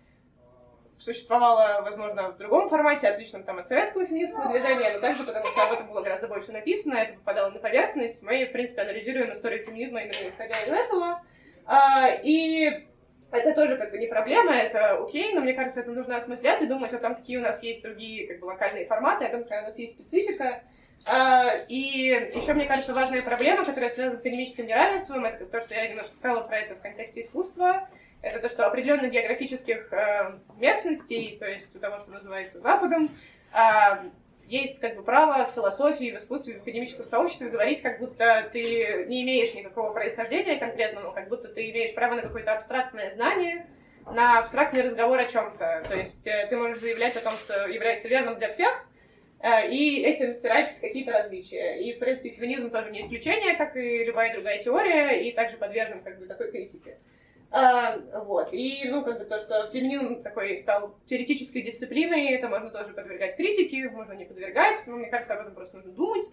существовало, 0.98 1.82
возможно, 1.82 2.30
в 2.30 2.38
другом 2.38 2.68
формате, 2.68 3.08
отличном 3.08 3.44
там 3.44 3.58
от 3.58 3.68
советского 3.68 4.06
феминистского 4.06 4.50
движения, 4.50 4.94
но 4.94 5.00
также 5.00 5.24
потому, 5.24 5.46
что 5.46 5.62
об 5.62 5.72
этом 5.72 5.88
было 5.88 6.00
гораздо 6.00 6.28
больше 6.28 6.52
написано, 6.52 6.94
это 6.94 7.14
попадало 7.14 7.50
на 7.50 7.58
поверхность. 7.58 8.22
Мы, 8.22 8.46
в 8.46 8.52
принципе, 8.52 8.82
анализируем 8.82 9.32
историю 9.32 9.64
феминизма 9.64 10.00
именно 10.00 10.30
исходя 10.30 10.60
из 10.62 10.68
этого. 10.68 11.22
А, 11.66 12.08
и 12.22 12.86
это 13.30 13.54
тоже 13.54 13.76
как 13.76 13.90
бы 13.90 13.98
не 13.98 14.06
проблема, 14.06 14.52
это 14.54 15.02
окей, 15.02 15.34
но 15.34 15.40
мне 15.40 15.52
кажется, 15.52 15.80
это 15.80 15.90
нужно 15.90 16.16
осмыслять 16.16 16.62
и 16.62 16.66
думать, 16.66 16.92
вот 16.92 17.00
там 17.02 17.16
какие 17.16 17.38
у 17.38 17.42
нас 17.42 17.62
есть 17.62 17.82
другие 17.82 18.26
как 18.28 18.40
бы 18.40 18.46
локальные 18.46 18.86
форматы, 18.86 19.24
о 19.24 19.30
том, 19.30 19.42
какая 19.42 19.62
у 19.62 19.66
нас 19.66 19.78
есть 19.78 19.94
специфика. 19.94 20.62
А, 21.04 21.56
и 21.68 22.32
еще, 22.34 22.54
мне 22.54 22.64
кажется, 22.64 22.94
важная 22.94 23.22
проблема, 23.22 23.64
которая 23.64 23.90
связана 23.90 24.16
с 24.16 24.20
экономическим 24.20 24.66
неравенством, 24.66 25.24
это 25.24 25.46
то, 25.46 25.60
что 25.60 25.74
я 25.74 25.88
немножко 25.88 26.14
сказала 26.14 26.42
про 26.46 26.58
это 26.58 26.74
в 26.74 26.80
контексте 26.80 27.22
искусства, 27.22 27.88
это 28.26 28.40
то, 28.40 28.48
что 28.48 28.66
определенных 28.66 29.12
географических 29.12 29.92
э, 29.92 30.38
местностей, 30.58 31.36
то 31.38 31.46
есть 31.46 31.80
того, 31.80 32.00
что 32.00 32.10
называется 32.10 32.60
Западом, 32.60 33.10
э, 33.52 34.10
есть 34.46 34.78
как 34.80 34.96
бы 34.96 35.02
право 35.02 35.50
в 35.50 35.54
философии, 35.54 36.12
в 36.12 36.18
искусстве, 36.18 36.54
в 36.54 36.62
академическом 36.62 37.06
сообществе 37.06 37.48
говорить, 37.48 37.82
как 37.82 37.98
будто 37.98 38.48
ты 38.52 39.04
не 39.08 39.22
имеешь 39.22 39.54
никакого 39.54 39.92
происхождения 39.92 40.56
конкретного, 40.56 41.12
как 41.12 41.28
будто 41.28 41.48
ты 41.48 41.70
имеешь 41.70 41.94
право 41.94 42.14
на 42.14 42.22
какое-то 42.22 42.52
абстрактное 42.52 43.14
знание, 43.14 43.66
на 44.06 44.40
абстрактный 44.40 44.82
разговор 44.82 45.18
о 45.18 45.24
чем-то. 45.24 45.84
То 45.88 45.96
есть 45.96 46.26
э, 46.26 46.46
ты 46.48 46.56
можешь 46.56 46.80
заявлять 46.80 47.16
о 47.16 47.20
том, 47.20 47.34
что 47.34 47.66
являешься 47.68 48.08
верным 48.08 48.38
для 48.38 48.50
всех, 48.50 48.70
э, 49.40 49.68
и 49.68 50.02
этим 50.02 50.34
стирать 50.34 50.78
какие-то 50.80 51.12
различия. 51.12 51.80
И, 51.80 51.94
в 51.94 51.98
принципе, 51.98 52.30
феминизм 52.30 52.70
тоже 52.70 52.90
не 52.90 53.02
исключение, 53.02 53.56
как 53.56 53.76
и 53.76 54.04
любая 54.04 54.32
другая 54.32 54.62
теория, 54.62 55.28
и 55.28 55.32
также 55.32 55.56
подвержен 55.56 56.02
как 56.02 56.18
бы 56.18 56.26
такой 56.26 56.50
критике. 56.50 56.98
А, 57.50 57.98
вот. 58.24 58.52
И, 58.52 58.88
ну, 58.90 59.02
как 59.04 59.18
бы 59.18 59.24
то, 59.24 59.38
что 59.40 59.70
феминизм 59.70 60.22
такой 60.22 60.58
стал 60.58 60.96
теоретической 61.06 61.62
дисциплиной, 61.62 62.30
это 62.32 62.48
можно 62.48 62.70
тоже 62.70 62.92
подвергать 62.92 63.36
критике, 63.36 63.88
можно 63.88 64.12
не 64.12 64.24
подвергать, 64.24 64.82
но 64.86 64.96
мне 64.96 65.08
кажется, 65.08 65.34
об 65.34 65.40
этом 65.40 65.54
просто 65.54 65.76
нужно 65.76 65.92
думать. 65.92 66.26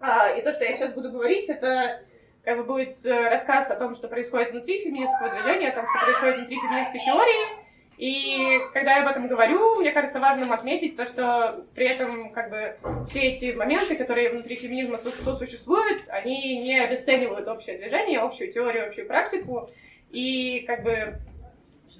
А, 0.00 0.30
и 0.30 0.42
то, 0.42 0.52
что 0.52 0.64
я 0.64 0.74
сейчас 0.74 0.92
буду 0.94 1.10
говорить, 1.10 1.48
это 1.48 2.02
как 2.44 2.58
бы 2.58 2.64
будет 2.64 3.04
э, 3.04 3.28
рассказ 3.28 3.70
о 3.70 3.76
том, 3.76 3.94
что 3.94 4.08
происходит 4.08 4.50
внутри 4.50 4.82
феминистского 4.82 5.30
движения, 5.30 5.68
о 5.68 5.76
том, 5.76 5.86
что 5.86 6.04
происходит 6.04 6.36
внутри 6.38 6.56
феминистской 6.56 7.00
теории. 7.04 7.62
И 7.98 8.58
когда 8.72 8.96
я 8.96 9.02
об 9.02 9.08
этом 9.08 9.28
говорю, 9.28 9.76
мне 9.76 9.92
кажется 9.92 10.18
важным 10.18 10.50
отметить 10.52 10.96
то, 10.96 11.06
что 11.06 11.64
при 11.74 11.86
этом 11.86 12.32
как 12.32 12.50
бы 12.50 12.76
все 13.08 13.20
эти 13.20 13.52
моменты, 13.52 13.94
которые 13.94 14.30
внутри 14.30 14.56
феминизма 14.56 14.98
существуют, 14.98 16.02
они 16.08 16.58
не 16.62 16.80
обесценивают 16.80 17.46
общее 17.46 17.78
движение, 17.78 18.18
общую 18.18 18.52
теорию, 18.52 18.88
общую 18.88 19.06
практику, 19.06 19.70
и 20.12 20.64
как 20.66 20.82
бы 20.82 21.18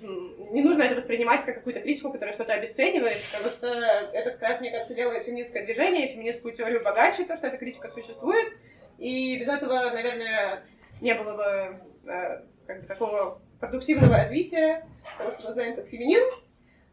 не 0.01 0.63
нужно 0.63 0.83
это 0.83 0.97
воспринимать 0.97 1.45
как 1.45 1.57
какую-то 1.57 1.81
критику, 1.81 2.13
которая 2.13 2.35
что-то 2.35 2.55
обесценивает, 2.55 3.23
потому 3.31 3.55
что 3.55 3.67
это 4.13 4.31
как 4.33 4.43
раз, 4.43 4.61
мне 4.61 4.71
кажется, 4.71 4.95
делает 4.95 5.25
феминистское 5.25 5.65
движение, 5.65 6.13
феминистскую 6.13 6.55
теорию 6.55 6.83
богаче, 6.83 7.25
то, 7.25 7.37
что 7.37 7.47
эта 7.47 7.57
критика 7.57 7.89
существует, 7.91 8.53
и 8.99 9.39
без 9.39 9.49
этого, 9.49 9.91
наверное, 9.91 10.63
не 11.01 11.15
было 11.15 11.37
бы 11.37 12.11
э, 12.11 12.43
как 12.67 12.81
бы, 12.83 12.87
такого 12.87 13.41
продуктивного 13.61 14.17
развития 14.17 14.87
того, 15.19 15.33
что 15.39 15.49
мы 15.49 15.55
знаем 15.55 15.77
как 15.77 15.87
феминизм. 15.87 16.31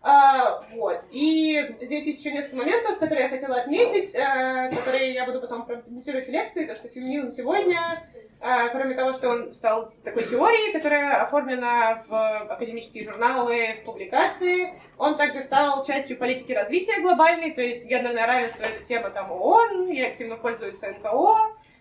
А, 0.02 0.64
вот. 0.72 1.02
И 1.12 1.76
здесь 1.82 2.06
есть 2.06 2.20
еще 2.20 2.32
несколько 2.32 2.56
моментов, 2.56 3.00
которые 3.00 3.24
я 3.24 3.30
хотела 3.30 3.62
отметить, 3.62 4.16
э, 4.16 4.72
которые 4.76 5.14
я 5.14 5.26
буду 5.26 5.42
потом 5.42 5.66
прокомментировать 5.66 6.28
в 6.28 6.32
лекции, 6.32 6.66
то, 6.66 6.76
что 6.76 6.88
феминизм 6.88 7.32
сегодня 7.32 8.08
а, 8.42 8.70
кроме 8.70 8.96
того, 8.96 9.14
что 9.14 9.30
он 9.30 9.54
стал 9.54 9.92
такой 10.04 10.24
теорией, 10.24 10.72
которая 10.72 11.24
оформлена 11.24 12.06
в 12.08 12.54
академические 12.54 13.04
журналы, 13.04 13.80
в 13.82 13.86
публикации, 13.86 14.74
он 14.98 15.18
также 15.18 15.44
стал 15.44 15.86
частью 15.86 16.18
политики 16.18 16.54
развития 16.54 17.02
глобальной, 17.02 17.52
то 17.52 17.62
есть 17.62 17.84
гендерное 17.84 18.26
равенство— 18.26 18.64
это 18.64 18.86
тема 18.86 19.10
там 19.10 19.30
ООН, 19.32 19.90
и 19.90 20.02
активно 20.02 20.38
пользуется 20.38 20.90
НКО, 20.90 21.36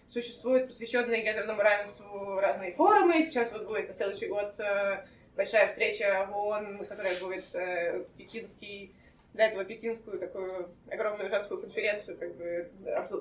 существуют 0.09 0.67
посвященные 0.67 1.23
гендерному 1.23 1.63
равенству 1.63 2.41
разные 2.41 2.73
форумы, 2.73 3.23
сейчас 3.23 3.53
вот 3.53 3.67
будет 3.67 3.87
на 3.87 3.95
следующий 3.95 4.27
год 4.27 4.55
э, 4.59 5.05
большая 5.38 5.68
встреча 5.68 6.26
в 6.28 6.37
ООН, 6.37 6.85
которая 6.87 7.18
будет 7.21 7.45
э, 7.54 8.04
пекинский 8.18 8.92
для 9.35 9.47
этого 9.47 9.64
пекинскую 9.64 10.18
такую 10.18 10.68
огромную 10.90 11.30
женскую 11.30 11.61
конференцию, 11.61 12.18
как 12.18 12.35
бы 12.35 12.68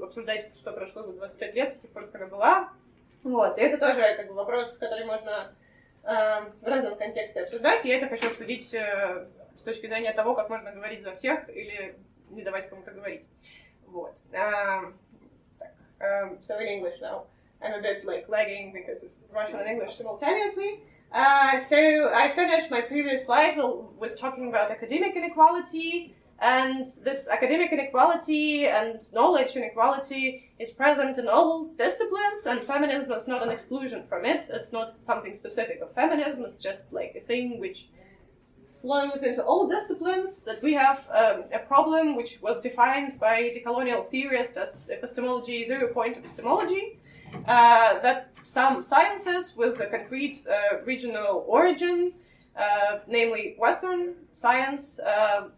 обсуждать, 0.01 0.51
что 0.55 0.73
прошло 0.73 1.03
за 1.03 1.13
25 1.13 1.53
лет 1.53 1.75
с 1.75 1.79
тех 1.79 1.91
пор, 1.91 2.07
как 2.07 2.15
она 2.15 2.27
была. 2.27 2.73
Вот, 3.23 3.57
и 3.59 3.61
это 3.61 3.77
тоже 3.77 4.15
как 4.17 4.27
бы 4.27 4.33
вопрос, 4.33 4.75
который 4.79 5.05
можно 5.05 5.53
э, 6.03 6.07
в 6.07 6.63
разном 6.63 6.97
контексте 6.97 7.43
обсуждать. 7.43 7.85
И 7.85 7.89
я 7.89 7.97
это 7.97 8.07
хочу 8.07 8.29
обсудить 8.29 8.73
э, 8.73 9.27
с 9.55 9.61
точки 9.61 9.85
зрения 9.85 10.11
того, 10.11 10.33
как 10.33 10.49
можно 10.49 10.71
говорить 10.71 11.03
за 11.03 11.13
всех 11.13 11.47
или 11.49 11.95
не 12.31 12.41
давать 12.41 12.67
кому-то 12.67 12.91
говорить. 12.91 13.25
Вот. 13.85 14.15
Um, 15.99 16.39
so 16.47 16.59
in 16.59 16.67
English 16.67 16.99
now, 16.99 17.25
I'm 17.61 17.73
a 17.73 17.81
bit 17.81 18.05
like 18.05 18.27
lagging 18.27 18.71
because 18.71 19.01
it's 19.03 19.15
Russian 19.31 19.59
and 19.59 19.69
English 19.69 19.97
simultaneously. 19.97 20.79
Uh, 21.11 21.59
so 21.61 22.11
I 22.13 22.33
finished 22.35 22.69
my 22.69 22.81
previous 22.81 23.25
slide 23.25 23.57
was 23.57 24.15
talking 24.15 24.49
about 24.49 24.71
academic 24.71 25.15
inequality 25.15 26.15
And 26.39 26.93
this 27.03 27.27
academic 27.27 27.71
inequality 27.71 28.67
and 28.67 28.99
knowledge 29.11 29.55
inequality 29.55 30.51
is 30.59 30.69
present 30.71 31.17
in 31.17 31.27
all 31.27 31.65
disciplines, 31.79 32.45
and 32.45 32.61
feminism 32.61 33.11
is 33.11 33.27
not 33.27 33.41
an 33.41 33.49
exclusion 33.49 34.03
from 34.07 34.23
it. 34.23 34.45
It's 34.49 34.71
not 34.71 34.95
something 35.07 35.35
specific 35.35 35.79
of 35.81 35.93
feminism, 35.95 36.45
it's 36.45 36.61
just 36.61 36.81
like 36.91 37.15
a 37.15 37.25
thing 37.25 37.59
which 37.59 37.89
flows 38.81 39.23
into 39.23 39.43
all 39.43 39.67
disciplines. 39.67 40.43
That 40.45 40.61
we 40.61 40.73
have 40.73 40.99
um, 41.11 41.45
a 41.51 41.59
problem 41.59 42.15
which 42.15 42.37
was 42.41 42.61
defined 42.61 43.19
by 43.19 43.51
decolonial 43.55 44.07
theorists 44.07 44.57
as 44.57 44.87
epistemology, 44.89 45.65
zero 45.65 45.91
point 45.91 46.17
epistemology. 46.17 46.99
Uh, 47.47 47.99
that 48.01 48.31
some 48.47 48.81
sciences 48.81 49.53
with 49.57 49.79
a 49.81 49.87
concrete 49.87 50.45
uh, 50.47 50.77
regional 50.85 51.43
origin, 51.47 52.13
uh, 52.55 52.99
namely 53.05 53.55
Western 53.59 54.15
science, 54.33 54.99
uh, 54.99 55.49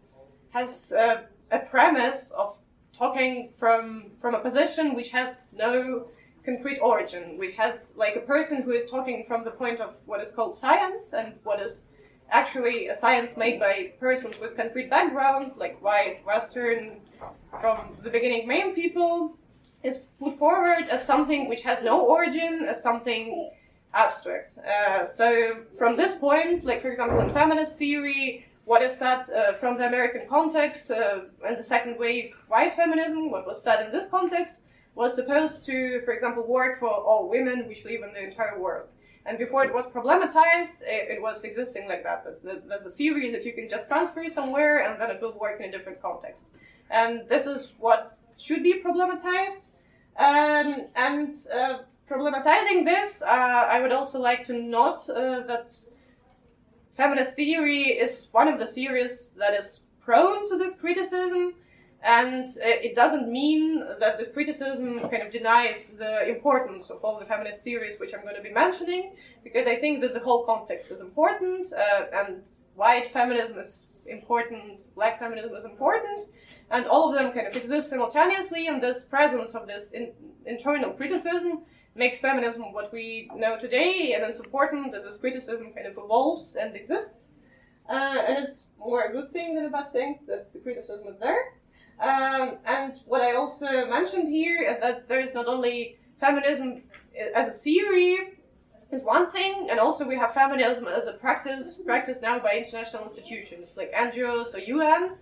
has 0.50 0.92
a 0.92 1.58
premise 1.70 2.32
of 2.36 2.56
talking 2.92 3.50
from 3.58 4.10
from 4.20 4.34
a 4.34 4.40
position 4.40 4.94
which 4.94 5.10
has 5.10 5.50
no 5.52 6.08
concrete 6.44 6.80
origin, 6.80 7.38
which 7.38 7.54
has 7.54 7.92
like 7.94 8.16
a 8.16 8.20
person 8.20 8.62
who 8.62 8.72
is 8.72 8.90
talking 8.90 9.24
from 9.28 9.44
the 9.44 9.50
point 9.52 9.80
of 9.80 9.94
what 10.06 10.20
is 10.20 10.32
called 10.32 10.56
science 10.56 11.12
and 11.12 11.34
what 11.44 11.60
is 11.60 11.84
actually 12.30 12.88
a 12.88 12.96
science 12.96 13.36
made 13.36 13.60
by 13.60 13.92
persons 14.00 14.34
with 14.40 14.56
concrete 14.56 14.90
background, 14.90 15.52
like 15.56 15.80
white, 15.82 16.24
Western, 16.24 17.00
from 17.60 17.96
the 18.02 18.10
beginning 18.10 18.48
male 18.48 18.72
people, 18.72 19.36
is 19.82 19.98
put 20.18 20.38
forward 20.38 20.88
as 20.90 21.04
something 21.06 21.48
which 21.48 21.62
has 21.62 21.82
no 21.82 22.00
origin, 22.00 22.66
as 22.68 22.82
something 22.82 23.50
abstract. 23.94 24.56
Uh, 24.58 25.06
so 25.16 25.58
from 25.78 25.96
this 25.96 26.14
point, 26.16 26.64
like 26.64 26.82
for 26.82 26.90
example 26.90 27.20
in 27.20 27.30
feminist 27.30 27.76
theory, 27.76 28.46
what 28.66 28.82
is 28.82 28.96
said 28.96 29.28
uh, 29.30 29.54
from 29.54 29.78
the 29.78 29.86
American 29.86 30.28
context 30.28 30.90
uh, 30.90 31.22
and 31.46 31.56
the 31.58 31.64
second 31.64 31.98
wave 31.98 32.32
white 32.48 32.74
feminism, 32.76 33.30
what 33.30 33.46
was 33.46 33.62
said 33.62 33.84
in 33.84 33.92
this 33.92 34.08
context, 34.08 34.54
was 34.94 35.14
supposed 35.14 35.64
to, 35.66 36.02
for 36.04 36.12
example, 36.12 36.46
work 36.46 36.78
for 36.78 36.88
all 36.88 37.28
women 37.28 37.66
which 37.66 37.84
live 37.84 38.02
in 38.02 38.12
the 38.12 38.22
entire 38.22 38.58
world. 38.60 38.88
And 39.26 39.38
before 39.38 39.64
it 39.64 39.72
was 39.72 39.86
problematized, 39.86 40.80
it, 40.82 41.10
it 41.10 41.22
was 41.22 41.44
existing 41.44 41.88
like 41.88 42.02
that. 42.04 42.24
That 42.24 42.42
the, 42.42 42.62
the, 42.68 42.84
the 42.84 42.90
theory 42.90 43.30
that 43.32 43.44
you 43.44 43.52
can 43.52 43.68
just 43.68 43.86
transfer 43.88 44.28
somewhere 44.30 44.84
and 44.84 45.00
then 45.00 45.10
it 45.10 45.20
will 45.20 45.38
work 45.38 45.60
in 45.60 45.66
a 45.66 45.72
different 45.72 46.00
context. 46.00 46.42
And 46.90 47.28
this 47.28 47.46
is 47.46 47.72
what 47.78 48.18
should 48.38 48.62
be 48.62 48.82
problematized. 48.82 49.62
Um, 50.20 50.88
and 50.96 51.36
uh, 51.50 51.78
problematizing 52.06 52.84
this, 52.84 53.22
uh, 53.22 53.26
I 53.74 53.80
would 53.80 53.90
also 53.90 54.20
like 54.20 54.44
to 54.46 54.52
note 54.52 55.08
uh, 55.08 55.40
that 55.46 55.74
feminist 56.94 57.36
theory 57.36 57.84
is 57.84 58.28
one 58.32 58.46
of 58.46 58.58
the 58.58 58.66
theories 58.66 59.28
that 59.38 59.54
is 59.54 59.80
prone 59.98 60.46
to 60.50 60.58
this 60.58 60.74
criticism, 60.74 61.54
and 62.02 62.50
it 62.58 62.94
doesn't 62.94 63.32
mean 63.32 63.82
that 63.98 64.18
this 64.18 64.28
criticism 64.30 65.00
kind 65.08 65.22
of 65.22 65.32
denies 65.32 65.92
the 65.98 66.28
importance 66.28 66.90
of 66.90 67.02
all 67.02 67.18
the 67.18 67.24
feminist 67.24 67.62
theories 67.62 67.98
which 67.98 68.12
I'm 68.12 68.22
going 68.22 68.36
to 68.36 68.42
be 68.42 68.52
mentioning, 68.52 69.16
because 69.42 69.66
I 69.66 69.76
think 69.76 70.02
that 70.02 70.12
the 70.12 70.20
whole 70.20 70.44
context 70.44 70.90
is 70.90 71.00
important, 71.00 71.72
uh, 71.72 72.04
and 72.12 72.42
white 72.74 73.10
feminism 73.10 73.58
is 73.58 73.86
important 74.10 74.94
black 74.94 75.18
feminism 75.18 75.54
is 75.54 75.64
important, 75.64 76.28
and 76.70 76.86
all 76.86 77.08
of 77.08 77.18
them 77.18 77.32
kind 77.32 77.46
of 77.46 77.56
exist 77.56 77.90
simultaneously, 77.90 78.66
and 78.66 78.82
this 78.82 79.04
presence 79.04 79.54
of 79.54 79.66
this 79.66 79.92
in, 79.92 80.12
internal 80.46 80.90
criticism 80.90 81.62
makes 81.94 82.18
feminism 82.18 82.72
what 82.72 82.92
we 82.92 83.30
know 83.34 83.58
today, 83.58 84.14
and 84.14 84.24
it's 84.24 84.38
important 84.38 84.92
that 84.92 85.04
this 85.04 85.16
criticism 85.16 85.72
kind 85.74 85.86
of 85.86 85.96
evolves 85.98 86.56
and 86.56 86.76
exists. 86.76 87.28
Uh, 87.88 88.16
and 88.26 88.44
it's 88.46 88.64
more 88.78 89.02
a 89.02 89.12
good 89.12 89.32
thing 89.32 89.54
than 89.54 89.66
a 89.66 89.70
bad 89.70 89.92
thing 89.92 90.20
that 90.26 90.52
the 90.52 90.58
criticism 90.60 91.08
is 91.08 91.18
there. 91.18 91.54
Um, 92.00 92.58
and 92.64 92.94
what 93.04 93.20
I 93.20 93.34
also 93.34 93.66
mentioned 93.86 94.28
here 94.28 94.62
is 94.62 94.80
that 94.80 95.08
there 95.08 95.20
is 95.20 95.34
not 95.34 95.46
only 95.46 95.98
feminism 96.18 96.82
as 97.34 97.48
a 97.48 97.50
theory 97.50 98.39
is 98.91 99.03
one 99.03 99.31
thing, 99.31 99.67
and 99.69 99.79
also 99.79 100.05
we 100.05 100.15
have 100.15 100.33
feminism 100.33 100.87
as 100.87 101.07
a 101.07 101.13
practice 101.13 101.79
practiced 101.85 102.21
now 102.21 102.39
by 102.39 102.53
international 102.55 103.03
institutions 103.03 103.69
like 103.75 103.91
NGOs 103.93 104.53
or 104.53 104.59
UN, 104.59 105.17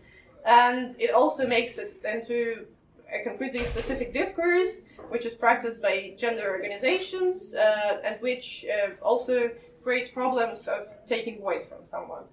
and 0.45 0.95
it 0.99 1.11
also 1.11 1.47
makes 1.47 1.77
it 1.77 2.01
into 2.03 2.65
a 3.13 3.23
completely 3.23 3.65
specific 3.65 4.13
discourse, 4.13 4.81
which 5.09 5.25
is 5.25 5.33
practiced 5.33 5.81
by 5.81 6.13
gender 6.17 6.49
organizations, 6.49 7.55
uh, 7.55 8.01
and 8.03 8.19
which 8.21 8.65
uh, 8.65 8.91
also 9.01 9.49
creates 9.83 10.09
problems 10.09 10.67
of 10.67 10.87
taking 11.07 11.39
voice 11.39 11.63
from 11.67 11.79
someone. 11.89 12.23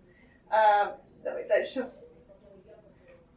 Uh, 0.51 0.93
давай 1.25 1.47
дальше. 1.49 1.89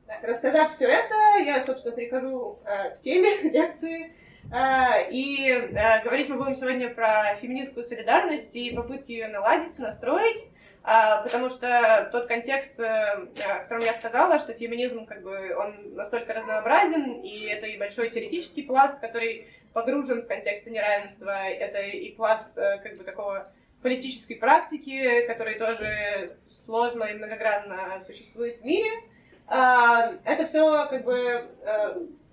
Так, 0.08 0.24
рассказав 0.24 0.74
все 0.76 0.86
это, 0.86 1.16
я, 1.44 1.66
собственно, 1.66 1.96
перехожу 1.96 2.60
э, 2.66 2.92
к 2.92 3.02
теме 3.02 3.42
лекции. 3.52 4.14
Э, 4.51 5.11
и 5.11 5.51
э, 5.51 6.03
говорить 6.03 6.29
мы 6.29 6.37
будем 6.37 6.57
сегодня 6.57 6.89
про 6.89 7.37
феминистскую 7.37 7.85
солидарность 7.85 8.55
и 8.55 8.75
попытки 8.75 9.13
ее 9.13 9.29
наладить, 9.29 9.79
настроить, 9.79 10.43
э, 10.85 11.23
потому 11.23 11.51
что 11.51 12.09
тот 12.13 12.27
контекст, 12.27 12.79
э, 12.81 13.29
о 13.47 13.59
котором 13.61 13.83
я 13.83 13.93
сказала, 13.95 14.39
что 14.39 14.55
феминизм 14.55 15.05
как 15.05 15.23
бы 15.23 15.55
он 15.55 15.95
настолько 15.95 16.33
разнообразен, 16.33 17.21
и 17.21 17.47
это 17.47 17.67
и 17.67 17.79
большой 17.79 18.09
теоретический 18.09 18.63
пласт, 18.63 18.99
который 19.01 19.49
погружен 19.75 20.23
в 20.23 20.27
контексты 20.27 20.71
неравенства, 20.71 21.47
это 21.47 21.81
и 21.81 22.11
пласт 22.13 22.49
как 22.55 22.97
бы 22.97 23.05
такого 23.05 23.47
политической 23.83 24.35
практики, 24.35 25.27
который 25.27 25.55
тоже 25.57 26.37
сложно 26.47 27.05
и 27.05 27.15
многогранно 27.15 28.01
существует 28.07 28.61
в 28.61 28.65
мире. 28.65 28.91
А, 29.47 30.15
это 30.25 30.47
все 30.47 30.87
как 30.89 31.05
бы 31.05 31.49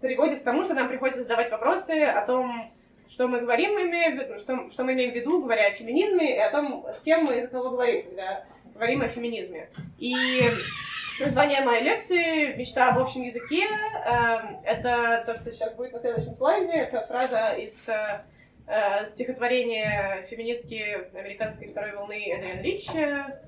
приводит 0.05 0.41
к 0.41 0.43
тому, 0.43 0.63
что 0.63 0.73
нам 0.73 0.87
приходится 0.87 1.23
задавать 1.23 1.51
вопросы 1.51 2.03
о 2.03 2.25
том, 2.25 2.71
что 3.09 3.27
мы 3.27 3.41
говорим, 3.41 3.71
имея 3.71 4.11
в 4.11 4.39
что, 4.39 4.69
что 4.69 4.83
мы 4.83 4.93
имеем 4.93 5.11
в 5.11 5.15
виду, 5.15 5.41
говоря 5.41 5.67
о 5.67 5.71
феминизме, 5.71 6.35
и 6.35 6.39
о 6.39 6.51
том, 6.51 6.85
с 6.93 7.01
кем 7.03 7.25
мы 7.25 7.39
из 7.39 7.49
кого 7.49 7.71
говорим, 7.71 8.05
когда 8.07 8.45
говорим 8.73 9.01
о 9.01 9.07
феминизме. 9.07 9.69
И 9.97 10.15
название 11.19 11.61
моей 11.61 11.83
лекции 11.83 12.55
«Мечта 12.55 12.89
об 12.89 13.01
общем 13.01 13.23
языке» 13.23 13.63
э, 13.65 14.37
это 14.65 15.23
то, 15.25 15.39
что 15.39 15.51
сейчас 15.51 15.73
будет 15.75 15.93
на 15.93 15.99
следующем 15.99 16.35
слайде, 16.35 16.73
это 16.73 17.05
фраза 17.07 17.53
из 17.53 17.87
э, 17.87 19.07
стихотворения 19.07 20.27
феминистки 20.29 21.07
американской 21.17 21.69
второй 21.69 21.95
волны 21.95 22.31
Эдриан 22.31 22.61
Рич, 22.61 22.87
э, 22.93 23.39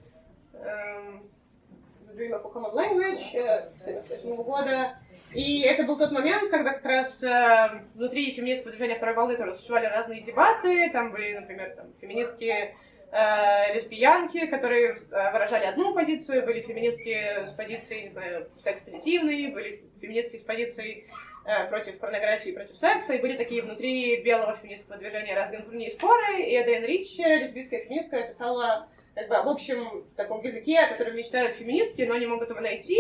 The 0.54 2.16
Dream 2.16 2.32
of 2.32 2.46
a 2.46 2.50
Common 2.50 2.74
Language, 2.74 3.30
1978 3.36 4.36
года. 4.44 4.98
И 5.38 5.62
это 5.62 5.84
был 5.84 6.00
тот 6.00 6.12
момент, 6.12 6.50
когда 6.50 6.74
как 6.74 6.84
раз 6.84 7.22
э, 7.22 7.84
внутри 7.94 8.34
феминистского 8.34 8.72
движения 8.72 8.96
второй 8.96 9.14
волны 9.14 9.38
тоже 9.38 9.54
существовали 9.54 9.86
разные 9.86 10.22
дебаты. 10.22 10.90
Там 10.90 11.12
были, 11.12 11.36
например, 11.36 11.76
там, 11.76 11.94
феминистки 12.02 12.74
э, 13.12 13.74
лесбиянки, 13.76 14.48
которые 14.48 14.94
э, 14.96 15.32
выражали 15.32 15.66
одну 15.66 15.94
позицию, 15.94 16.44
были 16.44 16.62
феминистки 16.62 17.46
с 17.46 17.52
позицией, 17.52 18.06
не 18.06 18.10
знаю, 18.10 18.50
секс-позитивной, 18.64 19.50
были 19.50 19.84
феминистки 20.02 20.38
с 20.38 20.44
позицией 20.44 21.06
э, 21.46 21.68
против 21.68 22.00
порнографии, 22.00 22.50
против 22.50 22.76
секса, 22.76 23.14
и 23.14 23.22
были 23.22 23.38
такие 23.38 23.62
внутри 23.62 24.24
белого 24.24 24.58
феминистского 24.58 24.98
движения 24.98 25.36
разные 25.36 25.60
внутренние 25.60 25.92
споры, 25.92 26.42
и 26.42 26.60
Эден 26.60 26.84
Рич, 26.84 27.16
лесбийская 27.16 27.84
феминистка, 27.84 28.24
писала 28.24 28.88
как 29.14 29.28
бы 29.28 29.36
об 29.36 29.50
общем 29.50 30.04
таком 30.16 30.42
языке, 30.42 30.80
о 30.80 30.94
котором 30.94 31.16
мечтают 31.16 31.58
феминистки, 31.58 32.02
но 32.02 32.18
не 32.18 32.26
могут 32.26 32.50
его 32.50 32.60
найти. 32.60 33.00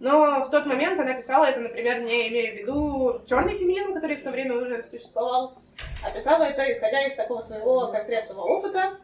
Но 0.00 0.44
в 0.46 0.50
тот 0.50 0.66
момент 0.66 1.00
она 1.00 1.14
писала 1.14 1.46
это, 1.46 1.60
например, 1.60 2.02
не 2.02 2.28
имея 2.28 2.52
в 2.52 2.56
виду 2.56 3.22
черный 3.28 3.58
феминизм, 3.58 3.94
который 3.94 4.16
в 4.16 4.22
то 4.22 4.30
время 4.30 4.56
уже 4.56 4.84
существовал, 4.90 5.58
а 6.02 6.10
писала 6.10 6.44
это 6.44 6.72
исходя 6.72 7.06
из 7.06 7.14
такого 7.14 7.42
своего 7.42 7.88
конкретного 7.88 8.42
опыта. 8.42 8.98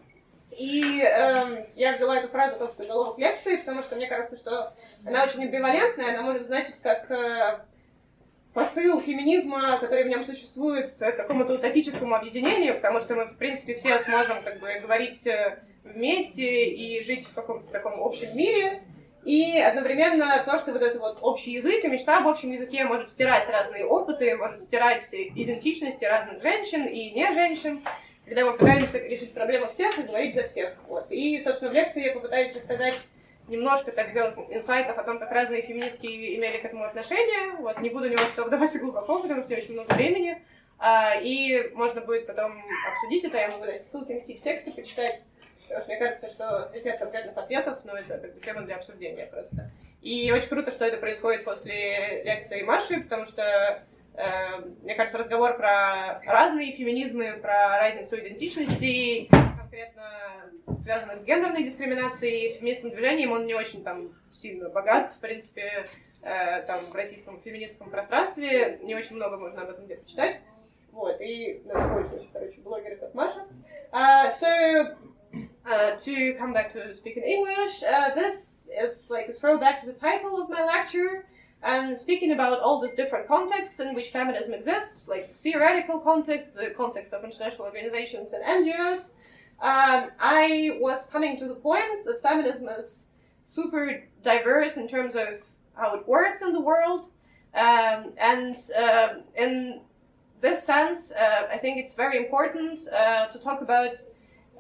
И 0.57 1.03
э, 1.03 1.67
я 1.75 1.95
взяла 1.95 2.19
эту 2.19 2.29
фразу 2.29 2.65
в 2.65 2.77
заголовок 2.77 3.19
лекции, 3.19 3.57
потому 3.57 3.83
что 3.83 3.97
мне 3.97 4.07
кажется, 4.07 4.37
что 4.37 4.73
она 5.05 5.25
очень 5.25 5.43
амбивалентная, 5.43 6.11
она 6.11 6.23
может 6.23 6.47
значить 6.47 6.81
как 6.81 7.11
э, 7.11 7.59
посыл 8.53 9.01
феминизма, 9.01 9.79
который 9.79 10.05
в 10.05 10.07
нем 10.07 10.25
существует, 10.25 10.95
какому-то 10.97 11.55
утопическому 11.55 12.15
объединению, 12.15 12.77
потому 12.77 13.01
что 13.01 13.17
мы, 13.17 13.25
в 13.25 13.37
принципе, 13.37 13.75
все 13.75 13.99
сможем 13.99 14.45
как 14.45 14.61
бы 14.61 14.73
говорить 14.81 15.27
э, 15.27 15.59
вместе 15.83 16.67
и 16.67 17.03
жить 17.03 17.27
в 17.27 17.35
каком-то 17.35 17.69
таком 17.73 18.01
общем 18.01 18.37
мире. 18.37 18.84
И 19.25 19.59
одновременно 19.59 20.43
то, 20.45 20.59
что 20.59 20.73
вот 20.73 20.83
этот 20.83 21.01
вот 21.01 21.19
общий 21.23 21.53
язык 21.53 21.83
и 21.83 21.89
мечта 21.89 22.19
об 22.19 22.29
общем 22.29 22.53
языке 22.53 22.85
может 22.85 23.11
стирать 23.11 23.49
разные 23.49 23.87
опыты, 23.87 24.37
может 24.37 24.61
стирать 24.61 25.07
идентичности 25.13 26.05
разных 26.05 26.43
женщин 26.43 26.85
и 26.85 27.11
не 27.11 27.33
женщин, 27.33 27.83
когда 28.27 28.45
мы 28.45 28.57
пытаемся 28.59 28.99
решить 28.99 29.33
проблему 29.33 29.71
всех 29.71 29.99
и 29.99 30.03
говорить 30.03 30.35
за 30.35 30.49
всех. 30.49 30.75
Вот. 30.89 31.07
И, 31.11 31.43
собственно, 31.43 31.71
в 31.71 31.75
лекции 31.75 32.05
я 32.05 32.13
попытаюсь 32.13 32.55
рассказать 32.55 32.95
немножко 33.49 33.93
так 33.93 34.11
сделать 34.11 34.35
инсайтов 34.51 34.99
о 34.99 35.03
том, 35.03 35.19
как 35.19 35.31
разные 35.31 35.63
феминистки 35.63 36.07
имели 36.07 36.59
к 36.59 36.65
этому 36.65 36.85
отношение. 36.85 37.53
Вот, 37.59 37.81
не 37.81 37.91
буду 37.91 38.09
немножко 38.09 38.45
вдаваться 38.45 38.79
глубоко, 38.79 39.21
потому 39.21 39.43
что 39.43 39.55
очень 39.55 39.73
много 39.73 39.95
времени. 39.95 40.39
А, 40.79 41.15
и 41.21 41.71
можно 41.75 42.01
будет 42.01 42.27
потом 42.27 42.63
обсудить 42.93 43.25
это, 43.25 43.39
я 43.39 43.51
могу 43.51 43.65
дать 43.65 43.87
ссылки 43.87 44.13
на 44.13 44.21
какие-то 44.21 44.45
тексты 44.45 44.73
почитать. 44.73 45.23
Потому 45.69 45.81
что 45.81 45.89
мне 45.91 45.99
кажется, 45.99 46.29
что 46.29 46.69
здесь 46.71 46.85
нет 46.85 46.99
конкретных 46.99 47.37
ответов, 47.37 47.79
но 47.85 47.97
это 47.97 48.19
как 48.19 48.35
бы 48.35 48.41
тема 48.41 48.63
для 48.63 48.77
обсуждения 48.77 49.27
просто. 49.27 49.71
И 50.03 50.31
очень 50.31 50.49
круто, 50.49 50.71
что 50.71 50.85
это 50.85 50.99
происходит 50.99 51.45
после 51.45 52.23
лекции 52.25 52.63
Маши, 52.63 53.01
потому 53.01 53.27
что, 53.27 53.83
э, 54.15 54.59
мне 54.83 54.95
кажется, 54.95 55.17
разговор 55.17 55.57
про 55.57 56.21
разные 56.27 56.73
феминизмы, 56.73 57.39
про 57.41 57.79
разницу 57.79 58.19
идентичности, 58.19 59.29
конкретно 59.31 60.05
связанных 60.83 61.21
с 61.21 61.25
гендерной 61.25 61.63
дискриминацией 61.63 62.59
феминистским 62.59 62.91
движением, 62.91 63.33
он 63.33 63.47
не 63.47 63.55
очень 63.55 63.83
там 63.83 64.15
сильно 64.31 64.69
богат, 64.69 65.15
в 65.15 65.21
принципе, 65.21 65.89
э, 66.21 66.63
там 66.67 66.81
в 66.91 66.95
российском 66.95 67.41
феминистском 67.41 67.91
пространстве, 67.91 68.79
не 68.83 68.95
очень 68.95 69.17
много 69.17 69.39
можно 69.39 69.63
об 69.63 69.71
этом 69.71 69.87
где-то 69.87 70.07
читать. 70.09 70.41
Вот, 70.93 71.19
и 71.21 71.63
надо 71.65 71.95
больше 71.95 72.15
очень, 72.15 72.31
короче, 72.33 72.61
блогеры, 72.61 72.97
как 72.97 73.15
Маша. 73.15 73.47
Uh, 73.91 74.35
so, 74.41 74.97
uh, 75.71 75.93
to 75.97 76.35
come 76.35 76.53
back 76.53 76.73
to 76.73 76.95
speak 76.95 77.17
in 77.17 77.23
English, 77.23 77.83
uh, 77.83 78.15
this 78.15 78.57
is 78.77 79.09
like 79.09 79.29
a 79.29 79.33
throwback 79.33 79.81
to 79.81 79.87
the 79.87 79.93
title 79.95 80.41
of 80.41 80.49
my 80.49 80.65
lecture, 80.65 81.27
and 81.63 81.99
speaking 81.99 82.33
about 82.33 82.61
all 82.61 82.81
these 82.81 82.95
different 82.95 83.27
contexts 83.27 83.81
in 83.81 83.95
which 83.95 84.11
feminism 84.11 84.53
exists, 84.53 85.09
like 85.09 85.33
theoretical 85.35 85.99
context, 85.99 86.55
the 86.55 86.71
context 86.71 87.13
of 87.13 87.25
international 87.25 87.65
organizations 87.65 88.33
and 88.33 88.67
NGOs, 88.67 89.05
um, 89.63 90.11
I 90.21 90.77
was 90.81 91.07
coming 91.11 91.39
to 91.39 91.49
the 91.49 91.55
point 91.55 92.05
that 92.05 92.21
feminism 92.23 92.69
is 92.69 93.07
super 93.47 94.03
diverse 94.23 94.77
in 94.77 94.89
terms 94.89 95.15
of 95.15 95.29
how 95.75 95.95
it 95.95 96.07
works 96.07 96.43
in 96.43 96.53
the 96.53 96.61
world, 96.61 97.09
um, 97.55 98.13
and 98.19 98.59
uh, 98.77 99.15
in 99.37 99.81
this 100.41 100.63
sense, 100.63 101.13
uh, 101.13 101.47
I 101.51 101.57
think 101.57 101.79
it's 101.79 101.95
very 101.95 102.19
important 102.19 102.87
uh, 102.89 103.29
to 103.29 103.39
talk 103.39 103.63
about 103.63 103.93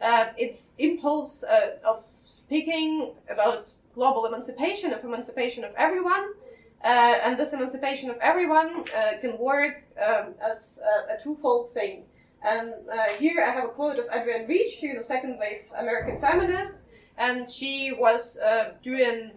uh, 0.00 0.26
its 0.36 0.70
impulse 0.78 1.42
uh, 1.44 1.76
of 1.84 2.04
speaking 2.24 3.12
about 3.30 3.68
global 3.94 4.26
emancipation, 4.26 4.92
of 4.92 5.04
emancipation 5.04 5.64
of 5.64 5.72
everyone. 5.76 6.34
Uh, 6.82 7.18
and 7.24 7.38
this 7.38 7.54
emancipation 7.54 8.10
of 8.10 8.16
everyone 8.18 8.84
uh, 8.94 9.12
can 9.20 9.38
work 9.38 9.84
um, 9.98 10.34
as 10.42 10.78
a, 11.08 11.14
a, 11.14 11.22
twofold 11.22 11.72
thing. 11.72 12.02
And 12.44 12.74
uh, 12.92 13.08
here 13.18 13.42
I 13.42 13.50
have 13.52 13.64
a 13.64 13.68
quote 13.68 13.98
of 13.98 14.04
Adrienne 14.10 14.46
Rich, 14.46 14.76
she's 14.80 14.94
a 14.98 15.02
second 15.02 15.38
wave 15.38 15.62
American 15.78 16.20
feminist, 16.20 16.76
and 17.16 17.50
she 17.50 17.92
was 17.98 18.36
uh, 18.36 18.72
doing 18.82 19.30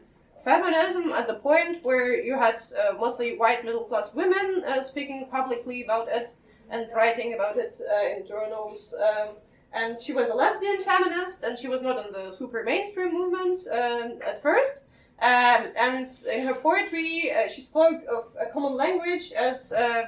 feminism 0.44 1.14
at 1.14 1.28
the 1.28 1.36
point 1.36 1.86
where 1.86 2.22
you 2.22 2.38
had 2.38 2.60
mostly 3.00 3.38
white 3.38 3.64
middle 3.64 3.86
class 3.86 4.10
women 4.14 4.64
speaking 4.84 5.28
publicly 5.32 5.84
about 5.84 6.10
it 6.10 6.32
and 6.70 6.88
writing 6.94 7.34
about 7.34 7.58
it 7.58 7.80
in 8.14 8.28
journals. 8.28 8.94
Um, 8.94 9.36
and 9.74 10.02
she 10.02 10.14
was 10.14 10.30
a 10.30 10.34
lesbian 10.34 10.84
feminist, 10.84 11.44
and 11.44 11.58
she 11.58 11.68
was 11.68 11.82
not 11.82 12.06
in 12.06 12.14
the 12.14 12.36
super 12.36 12.64
mainstream 12.64 13.14
movement 13.14 13.60
um, 13.72 14.20
at 14.26 14.42
first. 14.42 14.84
Um, 15.20 15.72
and 15.76 16.12
in 16.32 16.46
her 16.46 16.54
poetry, 16.54 17.32
uh, 17.34 17.50
she 17.50 17.62
spoke 17.62 18.04
of 18.10 18.26
a 18.40 18.52
common 18.52 18.74
language 18.76 19.32
as 19.32 19.72
uh, 19.72 20.06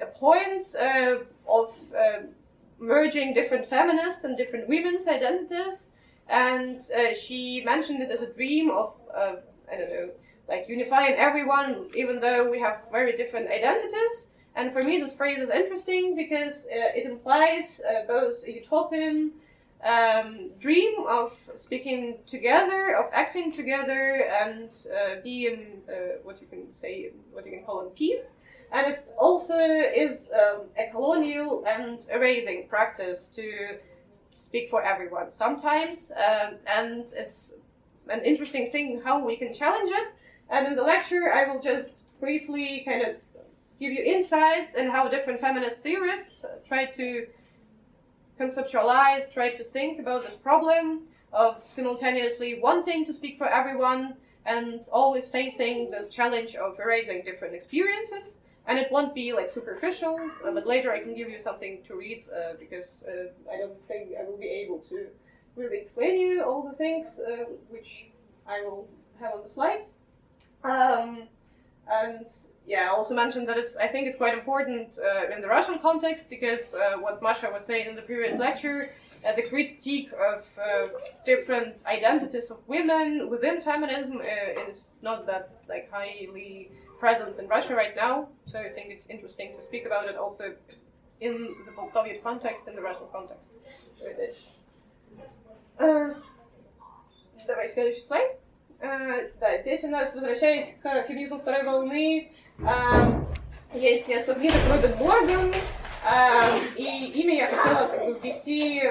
a 0.00 0.06
point 0.06 0.74
uh, 0.74 1.16
of 1.46 1.74
uh, 1.96 2.20
merging 2.78 3.34
different 3.34 3.68
feminist 3.68 4.24
and 4.24 4.36
different 4.36 4.68
women's 4.68 5.06
identities. 5.06 5.88
And 6.28 6.80
uh, 6.96 7.14
she 7.14 7.62
mentioned 7.64 8.02
it 8.02 8.10
as 8.10 8.22
a 8.22 8.32
dream 8.32 8.70
of 8.70 8.94
I 9.72 9.76
don't 9.76 9.90
know, 9.90 10.10
like 10.48 10.68
unifying 10.68 11.14
everyone, 11.14 11.90
even 11.94 12.20
though 12.20 12.50
we 12.50 12.58
have 12.60 12.82
very 12.90 13.16
different 13.16 13.50
identities. 13.50 14.26
And 14.54 14.72
for 14.72 14.82
me, 14.82 15.00
this 15.00 15.14
phrase 15.14 15.38
is 15.38 15.50
interesting 15.50 16.14
because 16.14 16.66
uh, 16.66 16.98
it 16.98 17.06
implies 17.06 17.80
uh, 17.80 18.06
both 18.06 18.44
a 18.46 18.52
utopian 18.52 19.32
um, 19.82 20.50
dream 20.60 21.06
of 21.08 21.32
speaking 21.56 22.18
together, 22.26 22.94
of 22.96 23.06
acting 23.12 23.52
together, 23.52 24.28
and 24.42 24.70
uh, 24.86 25.20
being 25.24 25.82
uh, 25.88 26.18
what 26.22 26.40
you 26.40 26.46
can 26.46 26.72
say, 26.72 27.10
what 27.32 27.44
you 27.46 27.52
can 27.52 27.64
call 27.64 27.80
in 27.80 27.90
peace. 27.90 28.30
And 28.72 28.86
it 28.86 29.06
also 29.18 29.58
is 29.58 30.28
um, 30.32 30.62
a 30.78 30.90
colonial 30.90 31.64
and 31.66 31.98
erasing 32.10 32.68
practice 32.68 33.28
to 33.36 33.78
speak 34.36 34.70
for 34.70 34.82
everyone 34.82 35.32
sometimes, 35.32 36.12
um, 36.12 36.54
and 36.66 37.04
it's 37.14 37.52
an 38.08 38.22
interesting 38.24 38.66
thing 38.66 39.00
how 39.04 39.24
we 39.24 39.36
can 39.36 39.52
challenge 39.54 39.90
it. 39.90 40.08
And 40.50 40.66
in 40.66 40.76
the 40.76 40.82
lecture, 40.82 41.32
I 41.32 41.50
will 41.50 41.62
just 41.62 41.90
briefly 42.20 42.82
kind 42.84 43.02
of 43.02 43.16
give 43.82 43.92
you 43.92 44.04
insights 44.04 44.74
and 44.74 44.90
how 44.90 45.08
different 45.08 45.40
feminist 45.40 45.78
theorists 45.78 46.44
try 46.68 46.84
to 46.84 47.26
conceptualize, 48.38 49.32
try 49.32 49.50
to 49.50 49.64
think 49.64 49.98
about 49.98 50.24
this 50.24 50.34
problem 50.34 51.02
of 51.32 51.62
simultaneously 51.66 52.60
wanting 52.60 53.04
to 53.04 53.12
speak 53.12 53.36
for 53.38 53.48
everyone 53.48 54.14
and 54.46 54.88
always 54.92 55.26
facing 55.28 55.90
this 55.90 56.08
challenge 56.08 56.54
of 56.54 56.78
erasing 56.78 57.22
different 57.24 57.54
experiences. 57.54 58.36
And 58.68 58.78
it 58.78 58.88
won't 58.92 59.12
be 59.14 59.32
like 59.32 59.50
superficial, 59.52 60.14
uh, 60.46 60.52
but 60.52 60.64
later 60.66 60.92
I 60.92 61.00
can 61.00 61.14
give 61.16 61.28
you 61.28 61.40
something 61.42 61.82
to 61.88 61.96
read 61.96 62.24
uh, 62.30 62.54
because 62.60 63.02
uh, 63.08 63.52
I 63.52 63.58
don't 63.58 63.80
think 63.88 64.10
I 64.18 64.22
will 64.24 64.38
be 64.38 64.52
able 64.62 64.78
to 64.90 65.06
really 65.56 65.78
explain 65.78 66.20
you 66.20 66.42
all 66.44 66.62
the 66.62 66.76
things 66.76 67.06
uh, 67.18 67.46
which 67.68 68.06
I 68.46 68.62
will 68.62 68.88
have 69.20 69.32
on 69.34 69.42
the 69.42 69.50
slides. 69.50 69.88
Um, 70.62 71.24
and 71.90 72.26
yeah, 72.67 72.85
I 72.85 72.89
also 72.89 73.15
mentioned 73.15 73.47
that 73.47 73.57
it's, 73.57 73.77
I 73.77 73.87
think 73.87 74.07
it's 74.07 74.17
quite 74.17 74.33
important 74.33 74.99
uh, 74.99 75.33
in 75.33 75.41
the 75.41 75.47
Russian 75.47 75.79
context 75.79 76.29
because 76.29 76.73
uh, 76.73 76.97
what 76.99 77.21
Masha 77.21 77.49
was 77.49 77.65
saying 77.65 77.87
in 77.87 77.95
the 77.95 78.01
previous 78.01 78.35
lecture, 78.35 78.91
uh, 79.25 79.33
the 79.35 79.43
critique 79.43 80.11
of 80.13 80.43
uh, 80.59 80.87
different 81.25 81.75
identities 81.85 82.51
of 82.51 82.57
women 82.67 83.29
within 83.29 83.61
feminism 83.61 84.21
uh, 84.21 84.69
is 84.69 84.87
not 85.01 85.25
that 85.25 85.51
like 85.69 85.89
highly 85.91 86.69
present 86.99 87.39
in 87.39 87.47
Russia 87.47 87.73
right 87.73 87.95
now. 87.95 88.27
So 88.51 88.59
I 88.59 88.69
think 88.69 88.89
it's 88.89 89.05
interesting 89.07 89.55
to 89.55 89.63
speak 89.63 89.85
about 89.85 90.09
it 90.09 90.17
also 90.17 90.53
in 91.21 91.55
the 91.65 91.91
Soviet 91.91 92.21
context, 92.23 92.67
in 92.67 92.75
the 92.75 92.81
Russian 92.81 93.07
context. 93.11 93.47
Uh, 95.79 96.15
давай 97.47 97.69
следующий 97.69 98.05
слайд. 98.07 98.37
Uh, 98.82 99.30
да, 99.38 99.58
здесь 99.58 99.84
у 99.84 99.88
нас, 99.88 100.12
возвращаясь 100.12 100.74
к 100.82 101.04
феминизму 101.04 101.38
второй 101.38 101.62
волны, 101.62 102.32
uh, 102.58 103.24
есть 103.74 104.06
книг 104.06 104.24
Робин 104.26 104.96
Морган, 104.98 105.54
uh, 106.04 106.74
и 106.74 107.12
ими 107.20 107.36
я 107.36 107.46
хотела 107.46 107.86
как 107.86 108.04
бы, 108.06 108.18
ввести 108.18 108.82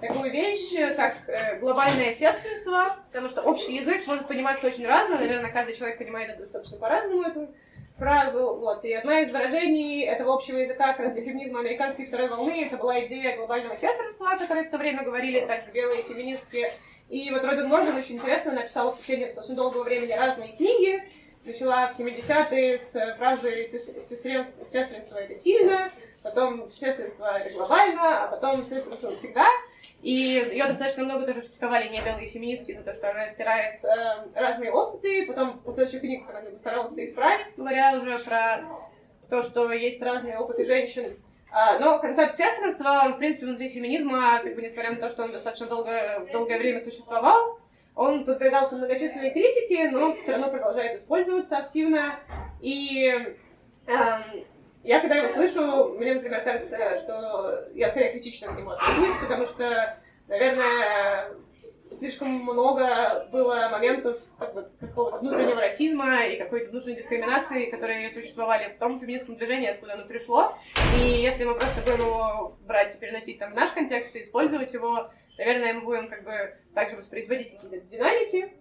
такую 0.00 0.32
вещь, 0.32 0.74
как 0.96 1.18
э, 1.28 1.60
глобальное 1.60 2.12
сестринство, 2.12 2.96
потому 3.06 3.28
что 3.28 3.42
общий 3.42 3.76
язык 3.76 4.04
может 4.08 4.26
пониматься 4.26 4.66
очень 4.66 4.88
разно, 4.88 5.18
наверное, 5.18 5.52
каждый 5.52 5.76
человек 5.76 5.98
понимает 5.98 6.30
это 6.30 6.40
достаточно 6.40 6.78
по-разному, 6.78 7.22
эту 7.22 7.54
фразу, 7.96 8.56
вот, 8.56 8.84
и 8.84 8.92
одна 8.92 9.20
из 9.20 9.30
выражений 9.30 10.02
этого 10.02 10.34
общего 10.34 10.56
языка 10.56 10.94
как 10.94 11.14
для 11.14 11.22
феминизма 11.22 11.60
американской 11.60 12.06
второй 12.06 12.28
волны, 12.28 12.64
это 12.66 12.76
была 12.76 12.98
идея 13.06 13.36
глобального 13.36 13.76
сестринства, 13.76 14.32
о 14.32 14.36
которой 14.36 14.64
в 14.64 14.70
то 14.72 14.78
время 14.78 15.04
говорили 15.04 15.46
также 15.46 15.70
белые 15.70 16.02
феминистки, 16.02 16.72
и 17.12 17.30
вот 17.30 17.44
Робин 17.44 17.68
Морган 17.68 17.94
очень 17.94 18.14
интересно 18.14 18.52
написал 18.52 18.94
в 18.94 19.02
течение 19.02 19.26
достаточно 19.26 19.54
долгого 19.54 19.82
времени 19.82 20.12
разные 20.12 20.56
книги. 20.56 21.02
Начала 21.44 21.88
в 21.88 22.00
70-е 22.00 22.78
с 22.78 23.16
фразы 23.18 23.66
«сестринство– 23.66 25.18
это 25.18 25.36
сильно», 25.36 25.92
потом 26.22 26.72
«сестринство– 26.72 27.38
это 27.38 27.54
глобально», 27.54 28.24
а 28.24 28.28
потом 28.28 28.64
«сестринство 28.64 29.10
всегда». 29.10 29.46
И 30.00 30.10
ее 30.10 30.64
достаточно 30.64 31.04
много 31.04 31.26
тоже 31.26 31.42
критиковали 31.42 31.90
небелые 31.90 32.30
феминистки 32.30 32.72
за 32.72 32.82
то, 32.82 32.94
что 32.94 33.10
она 33.10 33.28
стирает 33.28 33.84
э, 33.84 34.28
разные 34.34 34.72
опыты. 34.72 35.26
Потом 35.26 35.58
в 35.58 35.64
последующих 35.64 36.00
книгах 36.00 36.30
она 36.30 36.50
старалась 36.60 36.92
это 36.92 37.10
исправить, 37.10 37.54
говоря 37.58 38.00
уже 38.00 38.18
про 38.20 38.64
то, 39.28 39.42
что 39.42 39.70
есть 39.70 40.00
разные 40.00 40.38
опыты 40.38 40.64
женщин. 40.64 41.18
А, 41.54 41.78
но 41.78 41.98
концепт 41.98 42.36
сестринства, 42.36 43.02
он, 43.04 43.14
в 43.14 43.18
принципе, 43.18 43.44
внутри 43.44 43.68
феминизма, 43.68 44.40
как 44.42 44.54
бы, 44.54 44.62
несмотря 44.62 44.92
на 44.92 44.96
то, 44.96 45.10
что 45.10 45.24
он 45.24 45.32
достаточно 45.32 45.66
долго, 45.66 46.26
долгое 46.32 46.58
время 46.58 46.80
существовал, 46.80 47.58
он 47.94 48.24
подвергался 48.24 48.76
многочисленной 48.76 49.32
критике, 49.32 49.90
но 49.90 50.14
все 50.14 50.32
равно 50.32 50.48
продолжает 50.48 51.00
использоваться 51.00 51.58
активно. 51.58 52.18
И 52.62 53.36
эм, 53.86 54.44
я, 54.82 55.00
когда 55.00 55.16
его 55.16 55.28
слышу, 55.34 55.94
мне, 55.98 56.14
например, 56.14 56.42
кажется, 56.42 57.02
что 57.02 57.60
я 57.74 57.90
скорее 57.90 58.12
критично 58.12 58.54
к 58.54 58.56
нему 58.56 58.70
отношусь, 58.70 59.16
потому 59.20 59.46
что, 59.46 59.98
наверное, 60.28 61.34
слишком 62.02 62.30
много 62.30 63.28
было 63.30 63.68
моментов 63.70 64.18
как 64.36 64.54
бы, 64.54 64.68
какого-то 64.80 65.18
внутреннего 65.18 65.60
расизма 65.60 66.24
и 66.26 66.36
какой-то 66.36 66.70
внутренней 66.70 66.96
дискриминации, 66.96 67.70
которые 67.70 68.10
существовали 68.10 68.72
в 68.72 68.78
том 68.78 68.98
феминистском 68.98 69.36
движении, 69.36 69.68
откуда 69.68 69.94
оно 69.94 70.06
пришло. 70.06 70.58
И 70.98 71.10
если 71.22 71.44
мы 71.44 71.54
просто 71.54 71.80
будем 71.80 72.00
его 72.00 72.56
брать 72.66 72.92
и 72.92 72.98
переносить 72.98 73.38
там 73.38 73.52
в 73.52 73.54
наш 73.54 73.70
контекст 73.70 74.16
и 74.16 74.22
использовать 74.22 74.72
его, 74.74 75.10
наверное, 75.38 75.74
мы 75.74 75.82
будем 75.82 76.08
как 76.08 76.24
бы 76.24 76.54
также 76.74 76.96
воспроизводить 76.96 77.52
какие-то 77.52 77.86
динамики. 77.86 78.52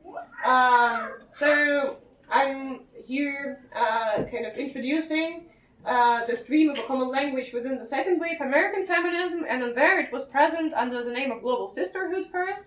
Um, 0.46 1.10
so 1.40 1.98
I'm 2.30 2.82
here 3.08 3.58
uh, 3.76 4.24
kind 4.30 4.46
of 4.46 4.56
introducing 4.56 5.48
uh, 5.84 6.28
the 6.28 6.38
stream 6.38 6.70
of 6.70 6.78
a 6.78 6.84
common 6.84 7.10
language 7.10 7.52
within 7.54 7.80
the 7.80 7.88
second 7.88 8.20
wave 8.20 8.40
American 8.40 8.86
feminism, 8.86 9.46
and 9.50 9.64
in 9.64 9.74
there 9.74 10.00
it 10.00 10.12
was 10.12 10.26
present 10.26 10.76
under 10.76 11.04
the 11.04 11.12
name 11.12 11.32
of 11.32 11.42
Global 11.42 11.70
Sisterhood 11.70 12.28
first. 12.32 12.66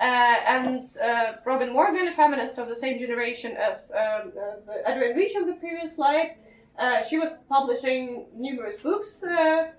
Uh, 0.00 0.36
and 0.46 0.96
uh, 0.96 1.34
Robin 1.44 1.72
Morgan, 1.74 2.08
a 2.08 2.14
feminist 2.14 2.56
of 2.56 2.68
the 2.68 2.74
same 2.74 2.98
generation 2.98 3.54
as 3.58 3.90
um, 3.90 4.32
uh, 4.34 4.90
Adrienne 4.90 5.14
Rich 5.14 5.36
on 5.36 5.46
the 5.46 5.52
previous 5.54 5.96
slide, 5.96 6.36
uh, 6.78 7.04
she 7.04 7.18
was 7.18 7.28
publishing 7.50 8.24
numerous 8.34 8.80
books 8.80 9.22
uh, 9.22 9.72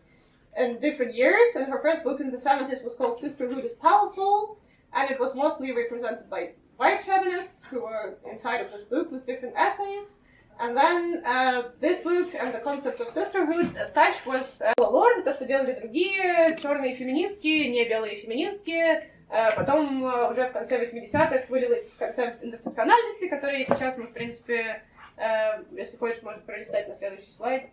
in 0.57 0.79
different 0.79 1.15
years, 1.15 1.55
and 1.55 1.65
her 1.65 1.81
first 1.81 2.03
book 2.03 2.19
in 2.19 2.29
the 2.29 2.38
70s 2.38 2.84
was 2.84 2.93
called 2.97 3.19
Sisterhood 3.19 3.65
is 3.65 3.73
Powerful, 3.73 4.60
and 4.93 5.10
it 5.10 5.19
was 5.19 5.34
mostly 5.34 5.71
represented 5.71 6.29
by 6.29 6.51
white 6.77 7.03
feminists 7.03 7.65
who 7.65 7.81
were 7.81 8.19
inside 8.31 8.62
of 8.62 8.71
this 8.71 8.84
book 8.84 9.12
with 9.12 9.25
different 9.25 9.55
essays. 9.57 10.13
And 10.60 10.77
then 10.77 11.23
uh, 11.25 11.63
this 11.79 12.03
book 12.03 12.36
and 12.39 12.53
the 12.53 12.60
concept 12.60 13.01
of 13.01 13.12
sisterhood 13.12 13.75
as 13.75 13.91
such 13.91 14.23
was 14.27 14.62
uh, 14.62 14.73
Lord, 14.77 15.23
то, 15.23 15.34
что 15.34 15.45
делали 15.45 15.73
другие 15.73 16.55
черные 16.62 16.95
феминистки, 16.95 17.65
не 17.67 17.89
белые 17.89 18.17
феминистки, 18.17 19.10
Э, 19.14 19.14
потом 19.28 20.04
э, 20.04 20.30
уже 20.30 20.48
в 20.48 20.52
конце 20.52 20.84
80-х 20.84 21.46
вылилось 21.48 21.92
концепт 21.98 22.42
интерсекциональности, 22.42 23.28
который 23.28 23.64
сейчас 23.64 23.96
мы, 23.96 24.06
в 24.06 24.12
принципе, 24.12 24.82
э, 25.16 25.62
если 25.72 25.96
хочешь, 25.96 26.22
можешь 26.22 26.42
пролистать 26.42 26.88
на 26.88 26.96
следующий 26.96 27.32
слайд, 27.32 27.64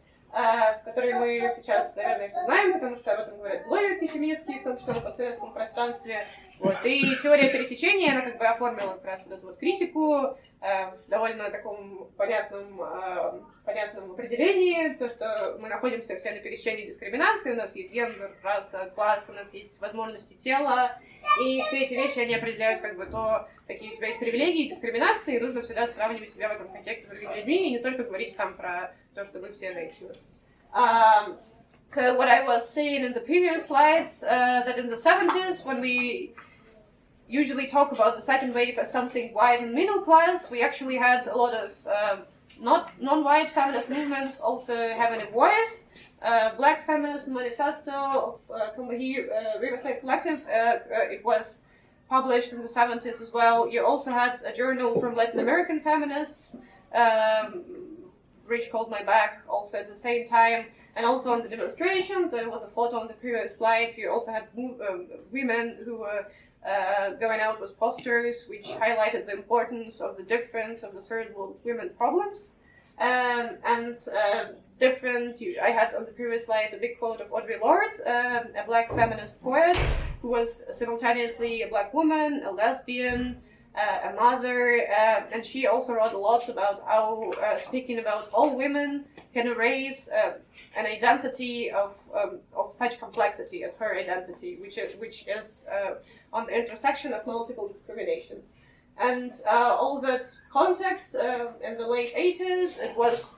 который 0.83 1.13
мы 1.13 1.53
сейчас, 1.55 1.95
наверное, 1.95 2.29
все 2.29 2.43
знаем, 2.45 2.73
потому 2.73 2.95
что 2.95 3.13
об 3.13 3.19
этом 3.19 3.37
говорят 3.37 3.67
блогерки 3.67 4.07
феминистские, 4.07 4.61
в 4.61 4.63
том 4.63 4.77
числе 4.79 4.93
на 4.93 5.01
постсоветском 5.01 5.53
пространстве. 5.53 6.25
Вот. 6.59 6.77
И 6.85 7.01
теория 7.21 7.49
пересечения, 7.49 8.11
она 8.11 8.21
как 8.21 8.37
бы 8.37 8.45
оформила 8.45 8.93
как 8.93 9.05
раз 9.05 9.23
вот 9.25 9.37
эту 9.37 9.47
вот 9.47 9.57
критику 9.57 10.37
в 10.61 11.09
довольно 11.09 11.49
таком 11.49 12.09
понятном, 12.15 12.79
понятном 13.65 14.11
определении, 14.11 14.93
то, 14.93 15.09
что 15.09 15.57
мы 15.59 15.67
находимся 15.67 16.17
все 16.17 16.31
на 16.31 16.39
пересечении 16.39 16.85
дискриминации, 16.85 17.51
у 17.51 17.57
нас 17.57 17.75
есть 17.75 17.91
гендер, 17.91 18.31
раса, 18.43 18.89
класс, 18.95 19.25
у 19.27 19.33
нас 19.33 19.53
есть 19.53 19.77
возможности 19.81 20.35
тела, 20.35 20.97
и 21.41 21.61
все 21.63 21.83
эти 21.83 21.93
вещи, 21.93 22.19
они 22.19 22.35
определяют 22.35 22.81
как 22.81 22.95
бы 22.95 23.07
то, 23.07 23.49
какие 23.67 23.91
у 23.91 23.95
тебя 23.95 24.07
есть 24.07 24.19
привилегии, 24.19 24.69
дискриминации, 24.69 25.35
и 25.35 25.39
нужно 25.41 25.63
всегда 25.63 25.87
сравнивать 25.87 26.31
себя 26.31 26.47
в 26.47 26.53
этом 26.53 26.69
контексте 26.71 27.07
с 27.07 27.09
другими 27.09 27.35
людьми, 27.35 27.67
и 27.67 27.71
не 27.71 27.79
только 27.79 28.03
говорить 28.03 28.35
там 28.37 28.55
про 28.55 28.95
то, 29.15 29.25
что 29.25 29.39
вы 29.39 29.51
все 29.51 29.73
женщины. 29.73 30.13
Um, 31.95 32.03
so 32.03 32.15
what 32.15 32.27
I 32.27 32.43
was 32.43 32.67
saying 32.67 33.03
in 33.03 33.13
the 33.13 33.19
previous 33.19 33.65
slides, 33.65 34.23
uh, 34.23 34.63
that 34.65 34.77
in 34.77 34.89
the 34.89 34.95
70s, 34.95 35.65
when 35.65 35.81
we 35.81 36.33
usually 37.27 37.67
talk 37.67 37.91
about 37.91 38.15
the 38.15 38.21
second 38.21 38.53
wave 38.53 38.77
as 38.77 38.91
something 38.91 39.33
white 39.33 39.61
and 39.61 39.73
middle 39.73 40.01
class, 40.01 40.49
we 40.51 40.61
actually 40.61 40.97
had 40.97 41.27
a 41.27 41.35
lot 41.35 41.53
of 41.53 41.71
uh, 41.87 42.17
not 42.59 42.91
non-white 43.01 43.51
feminist 43.51 43.89
movements 43.89 44.39
also 44.39 44.75
having 44.75 45.21
a 45.21 45.31
voice. 45.31 45.83
Uh, 46.21 46.55
Black 46.55 46.85
Feminist 46.85 47.27
Manifesto 47.27 47.91
of 47.91 48.39
uh, 48.49 48.69
Combahee 48.77 49.27
uh, 49.29 49.59
Riverside 49.59 49.99
Collective. 49.99 50.41
Uh, 50.47 50.51
uh, 50.51 50.79
it 51.11 51.23
was 51.25 51.61
published 52.09 52.53
in 52.53 52.61
the 52.61 52.67
70s 52.67 53.21
as 53.21 53.31
well. 53.33 53.67
You 53.67 53.85
also 53.85 54.11
had 54.11 54.39
a 54.45 54.55
journal 54.55 54.99
from 55.01 55.15
Latin 55.15 55.39
American 55.39 55.81
feminists, 55.81 56.55
um, 56.95 57.63
Rich 58.47 58.71
Called 58.71 58.89
My 58.89 59.03
Back, 59.03 59.41
also 59.49 59.77
at 59.77 59.89
the 59.89 59.99
same 59.99 60.29
time. 60.29 60.65
And 60.95 61.05
also 61.05 61.31
on 61.31 61.41
the 61.41 61.49
demonstration, 61.49 62.29
there 62.29 62.49
was 62.49 62.61
a 62.63 62.73
photo 62.73 62.97
on 62.99 63.07
the 63.07 63.13
previous 63.13 63.55
slide. 63.55 63.93
You 63.97 64.11
also 64.11 64.31
had 64.31 64.47
um, 64.57 65.07
women 65.31 65.77
who 65.83 65.97
were 65.97 66.25
uh, 66.67 67.11
going 67.19 67.39
out 67.39 67.59
with 67.59 67.77
posters 67.79 68.45
which 68.47 68.65
highlighted 68.65 69.25
the 69.25 69.33
importance 69.33 69.99
of 69.99 70.17
the 70.17 70.23
difference 70.23 70.83
of 70.83 70.93
the 70.93 71.01
third 71.01 71.35
world 71.35 71.57
women 71.63 71.89
problems. 71.97 72.49
Um, 72.99 73.57
and 73.65 73.97
uh, 74.07 74.45
different, 74.79 75.41
I 75.61 75.71
had 75.71 75.95
on 75.95 76.05
the 76.05 76.11
previous 76.11 76.45
slide 76.45 76.73
a 76.73 76.77
big 76.77 76.99
quote 76.99 77.21
of 77.21 77.29
Audre 77.31 77.59
Lorde, 77.59 77.99
um, 78.05 78.53
a 78.55 78.63
black 78.65 78.89
feminist 78.89 79.41
poet 79.41 79.75
who 80.21 80.29
was 80.29 80.63
simultaneously 80.73 81.63
a 81.63 81.67
black 81.67 81.93
woman, 81.93 82.43
a 82.45 82.51
lesbian, 82.51 83.41
uh, 83.75 84.09
a 84.09 84.13
mother, 84.13 84.87
uh, 84.87 85.23
and 85.31 85.45
she 85.45 85.65
also 85.65 85.93
wrote 85.93 86.13
a 86.13 86.17
lot 86.17 86.47
about 86.47 86.83
how 86.87 87.31
uh, 87.43 87.57
speaking 87.57 87.99
about 87.99 88.29
all 88.31 88.55
women 88.55 89.05
can 89.33 89.47
erase 89.47 90.07
uh, 90.09 90.33
an 90.77 90.85
identity 90.85 91.71
of, 91.71 91.95
um, 92.15 92.39
of 92.55 92.73
such 92.77 92.99
complexity 92.99 93.63
as 93.63 93.73
her 93.75 93.97
identity, 93.97 94.57
which 94.57 94.77
is 94.77 94.95
which 94.99 95.25
is 95.27 95.65
uh, 95.71 95.95
on 96.31 96.45
the 96.45 96.55
intersection 96.55 97.13
of 97.13 97.25
multiple 97.25 97.67
discriminations. 97.67 98.53
And 98.99 99.33
uh, 99.47 99.75
all 99.79 99.99
that 100.01 100.27
context 100.51 101.15
in 101.15 101.77
the 101.77 101.87
late 101.87 102.13
80s, 102.15 102.77
it 102.77 102.95
was 102.95 103.33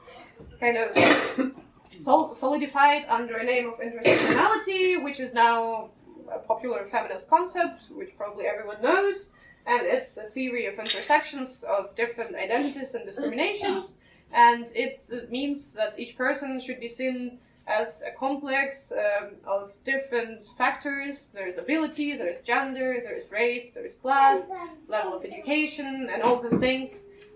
kind 0.59 0.75
of 0.75 1.53
sol- 1.97 2.35
solidified 2.35 3.05
under 3.07 3.37
a 3.37 3.43
name 3.45 3.69
of 3.69 3.79
intersectionality, 3.79 5.01
which 5.01 5.21
is 5.21 5.33
now 5.33 5.91
a 6.29 6.39
popular 6.39 6.89
feminist 6.91 7.29
concept, 7.29 7.83
which 7.89 8.17
probably 8.17 8.47
everyone 8.47 8.81
knows 8.81 9.29
and 9.65 9.81
it's 9.85 10.17
a 10.17 10.23
theory 10.23 10.65
of 10.67 10.77
intersections 10.79 11.63
of 11.63 11.95
different 11.95 12.35
identities 12.35 12.93
and 12.93 13.05
discriminations, 13.05 13.95
and 14.33 14.65
it, 14.73 15.03
means 15.29 15.73
that 15.73 15.97
each 15.97 16.17
person 16.17 16.59
should 16.59 16.79
be 16.79 16.87
seen 16.87 17.39
as 17.67 18.03
a 18.03 18.11
complex 18.11 18.91
um, 18.91 19.31
of 19.45 19.71
different 19.85 20.45
factors. 20.57 21.27
There's 21.33 21.57
ability, 21.57 22.15
there's 22.15 22.43
gender, 22.43 23.01
there's 23.03 23.29
race, 23.31 23.71
there's 23.73 23.95
class, 23.95 24.47
level 24.87 25.15
of 25.15 25.25
education, 25.25 26.09
and 26.11 26.21
all 26.21 26.39
these 26.41 26.59
things 26.59 26.89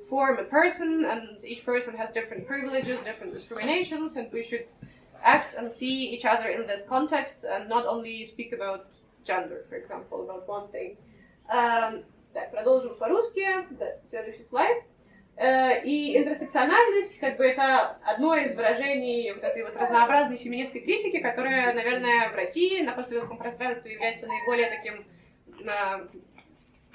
form 0.08 0.38
a 0.40 0.44
person, 0.44 1.06
and 1.06 1.44
each 1.44 1.66
person 1.66 1.96
has 1.96 2.12
different 2.14 2.48
privileges, 2.48 3.00
different 3.06 3.34
discriminations, 3.34 4.16
and 4.18 4.32
we 4.32 4.44
should 4.44 4.66
act 5.24 5.56
and 5.58 5.72
see 5.72 6.10
each 6.10 6.26
other 6.26 6.50
in 6.50 6.66
this 6.68 6.82
context 6.88 7.44
and 7.44 7.68
not 7.68 7.86
only 7.86 8.26
speak 8.26 8.54
about 8.54 8.88
gender, 9.26 9.66
for 9.70 9.76
example, 9.76 10.24
about 10.24 10.48
one 10.48 10.68
thing. 10.70 10.96
Um, 11.52 12.04
Так, 12.34 12.52
продолжим 12.52 12.96
по-русски. 12.96 13.46
Да, 13.72 13.98
следующий 14.10 14.44
слайд. 14.46 14.84
Э, 15.36 15.82
и 15.84 16.18
интерсекциональность, 16.18 17.20
как 17.20 17.38
бы 17.38 17.46
это 17.46 17.98
одно 18.04 18.36
из 18.36 18.54
выражений 18.56 19.32
вот 19.32 19.44
этой 19.44 19.64
вот 19.64 19.76
разнообразной 19.76 20.38
феминистской 20.38 20.82
критики, 20.82 21.20
которая, 21.20 21.74
наверное, 21.74 22.30
в 22.30 22.36
России 22.36 22.82
на 22.82 22.92
постсоветском 22.92 23.38
пространстве 23.38 23.94
является 23.94 24.28
наиболее 24.28 24.70
таким 24.70 25.06
на, 25.62 26.08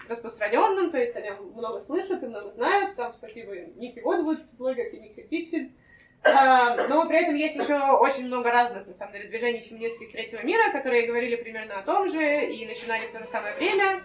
распространенным, 0.08 0.90
то 0.90 0.98
есть 0.98 1.16
о 1.16 1.20
нем 1.20 1.52
много 1.54 1.80
слышат 1.80 2.22
и 2.22 2.26
много 2.26 2.50
знают. 2.50 2.96
Там 2.96 3.12
спасибо 3.14 3.54
Ники 3.76 4.00
Водвуд, 4.00 4.40
блогерке 4.52 4.98
Ники 4.98 5.22
Пиксель. 5.22 5.72
А, 6.22 6.86
но 6.88 7.06
при 7.06 7.22
этом 7.22 7.34
есть 7.34 7.56
еще 7.56 7.78
очень 7.98 8.26
много 8.26 8.50
разных, 8.50 8.86
на 8.86 8.94
самом 8.94 9.12
деле, 9.12 9.28
движений 9.28 9.60
феминистских 9.60 10.12
третьего 10.12 10.40
мира, 10.40 10.72
которые 10.72 11.06
говорили 11.06 11.36
примерно 11.36 11.78
о 11.78 11.82
том 11.82 12.08
же 12.08 12.46
и 12.46 12.66
начинали 12.66 13.06
в 13.06 13.12
то 13.12 13.20
же 13.20 13.26
самое 13.26 13.54
время. 13.56 14.02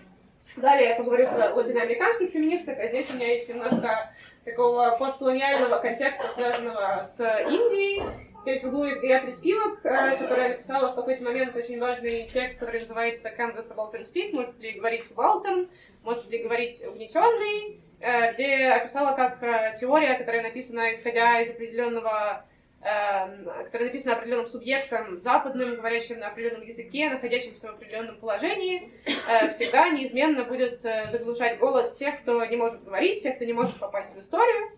Далее 0.56 0.90
я 0.90 0.96
поговорю 0.96 1.28
про 1.28 1.54
латиноамериканских 1.54 2.32
феминисток, 2.32 2.78
а 2.78 2.88
здесь 2.88 3.10
у 3.12 3.16
меня 3.16 3.34
есть 3.34 3.48
немножко 3.48 4.12
такого 4.44 4.96
постколониального 4.98 5.80
контекста, 5.80 6.28
связанного 6.34 7.10
с 7.16 7.20
Индией. 7.48 8.04
Здесь 8.42 8.64
в 8.64 8.68
углу 8.68 8.86
есть 8.86 9.02
Беатрис 9.02 9.38
Спивак, 9.38 9.80
э, 9.84 10.18
которая 10.18 10.50
написала 10.50 10.92
в 10.92 10.96
какой-то 10.96 11.24
момент 11.24 11.56
очень 11.56 11.80
важный 11.80 12.30
текст, 12.34 12.58
который 12.58 12.82
называется 12.82 13.30
«Can 13.38 13.56
the 13.56 13.68
subaltern 13.68 14.06
speak?» 14.06 14.34
Может 14.34 14.60
ли 14.60 14.72
говорить 14.72 15.06
субалтерн, 15.08 15.70
может 16.04 16.30
ли 16.30 16.44
говорить 16.44 16.82
угнетенный, 16.86 17.82
э, 18.00 18.34
где 18.34 18.70
описала 18.70 19.16
как 19.16 19.44
э, 19.44 19.76
теория, 19.80 20.16
которая 20.16 20.42
написана 20.42 20.94
исходя 20.94 21.42
из 21.42 21.52
определенного 21.52 22.46
которая 22.82 23.90
написана 23.90 24.16
определенным 24.16 24.48
субъектом, 24.48 25.20
западным, 25.20 25.76
говорящим 25.76 26.20
на 26.20 26.28
определенном 26.28 26.66
языке, 26.66 27.10
находящимся 27.10 27.68
в 27.68 27.76
определенном 27.76 28.18
положении, 28.20 28.94
э, 29.06 29.52
всегда 29.52 29.90
неизменно 29.90 30.46
будет 30.46 30.84
э, 30.86 31.10
заглушать 31.12 31.60
голос 31.60 31.94
тех, 31.96 32.22
кто 32.22 32.44
не 32.46 32.56
может 32.56 32.84
говорить, 32.84 33.24
тех, 33.24 33.36
кто 33.36 33.44
не 33.44 33.52
может 33.52 33.76
попасть 33.76 34.16
в 34.16 34.20
историю. 34.20 34.72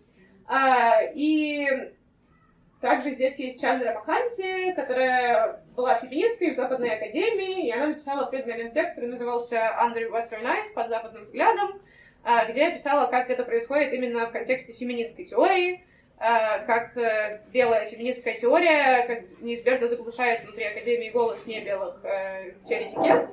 Э, 0.48 1.12
и 1.14 1.92
также 2.80 3.12
здесь 3.12 3.36
есть 3.38 3.60
Чандра 3.60 3.94
Маханти, 3.94 4.72
которая 4.74 5.62
была 5.76 5.94
феминисткой 6.00 6.54
в 6.54 6.56
Западной 6.56 6.96
Академии, 6.96 7.68
и 7.68 7.70
она 7.70 7.88
написала 7.88 8.28
момент 8.28 8.74
текст, 8.74 8.96
который 8.96 9.10
назывался 9.10 9.56
Under 9.80 10.10
Western 10.10 10.42
Eyes, 10.42 10.72
под 10.74 10.88
западным 10.88 11.22
взглядом, 11.22 11.80
где 12.48 12.66
описала, 12.66 13.08
как 13.08 13.30
это 13.30 13.44
происходит 13.44 13.92
именно 13.92 14.26
в 14.26 14.32
контексте 14.32 14.72
феминистской 14.72 15.26
теории, 15.26 15.84
как 16.66 16.96
э, 16.96 17.40
белая 17.52 17.90
феминистская 17.90 18.38
теория 18.38 19.04
как 19.08 19.40
неизбежно 19.40 19.88
заглушает 19.88 20.44
внутри 20.44 20.64
Академии 20.64 21.10
голос 21.10 21.44
не 21.46 21.60
белых 21.60 21.96
э, 22.04 22.52
теоретикес. 22.68 23.28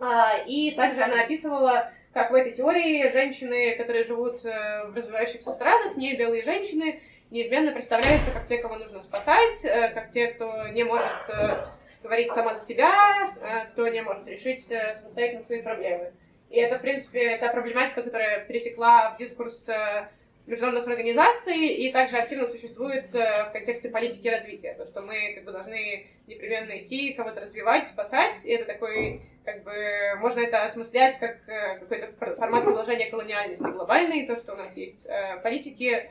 А, 0.00 0.38
и 0.44 0.72
также 0.72 1.02
она 1.02 1.22
описывала, 1.22 1.92
как 2.12 2.32
в 2.32 2.34
этой 2.34 2.52
теории 2.52 3.12
женщины, 3.12 3.76
которые 3.76 4.04
живут 4.04 4.42
в 4.42 4.92
развивающихся 4.96 5.52
странах, 5.52 5.96
не 5.96 6.16
белые 6.16 6.42
женщины, 6.42 7.00
неизменно 7.30 7.70
представляются 7.70 8.32
как 8.32 8.46
те, 8.46 8.58
кого 8.58 8.76
нужно 8.76 9.02
спасать, 9.02 9.60
как 9.62 10.10
те, 10.10 10.28
кто 10.28 10.66
не 10.68 10.82
может 10.82 11.06
говорить 12.02 12.32
сама 12.32 12.58
за 12.58 12.66
себя, 12.66 13.68
кто 13.72 13.86
не 13.86 14.02
может 14.02 14.26
решить 14.26 14.64
самостоятельно 14.64 15.44
свои 15.44 15.62
проблемы. 15.62 16.12
И 16.48 16.58
это, 16.58 16.78
в 16.78 16.80
принципе, 16.80 17.36
та 17.36 17.48
проблематика, 17.50 18.02
которая 18.02 18.44
перетекла 18.46 19.10
в 19.10 19.18
дискурс 19.18 19.68
международных 20.50 20.88
организаций 20.88 21.68
и 21.68 21.92
также 21.92 22.16
активно 22.16 22.48
существует 22.48 23.14
э, 23.14 23.44
в 23.48 23.52
контексте 23.52 23.88
политики 23.88 24.28
развития. 24.28 24.74
То, 24.74 24.86
что 24.86 25.00
мы 25.00 25.34
как 25.34 25.44
бы 25.44 25.52
должны 25.52 26.06
непременно 26.26 26.78
идти, 26.78 27.14
кого-то 27.14 27.40
развивать, 27.40 27.86
спасать. 27.86 28.44
И 28.44 28.50
это 28.50 28.64
такой, 28.66 29.22
как 29.44 29.62
бы, 29.62 29.72
можно 30.18 30.40
это 30.40 30.64
осмыслять 30.64 31.18
как 31.18 31.38
э, 31.48 31.78
какой-то 31.78 32.34
формат 32.36 32.64
продолжения 32.64 33.08
колониальности 33.10 33.62
глобальной. 33.62 34.26
То, 34.26 34.36
что 34.36 34.52
у 34.52 34.56
нас 34.56 34.76
есть 34.76 35.06
э, 35.06 35.40
политики 35.42 36.10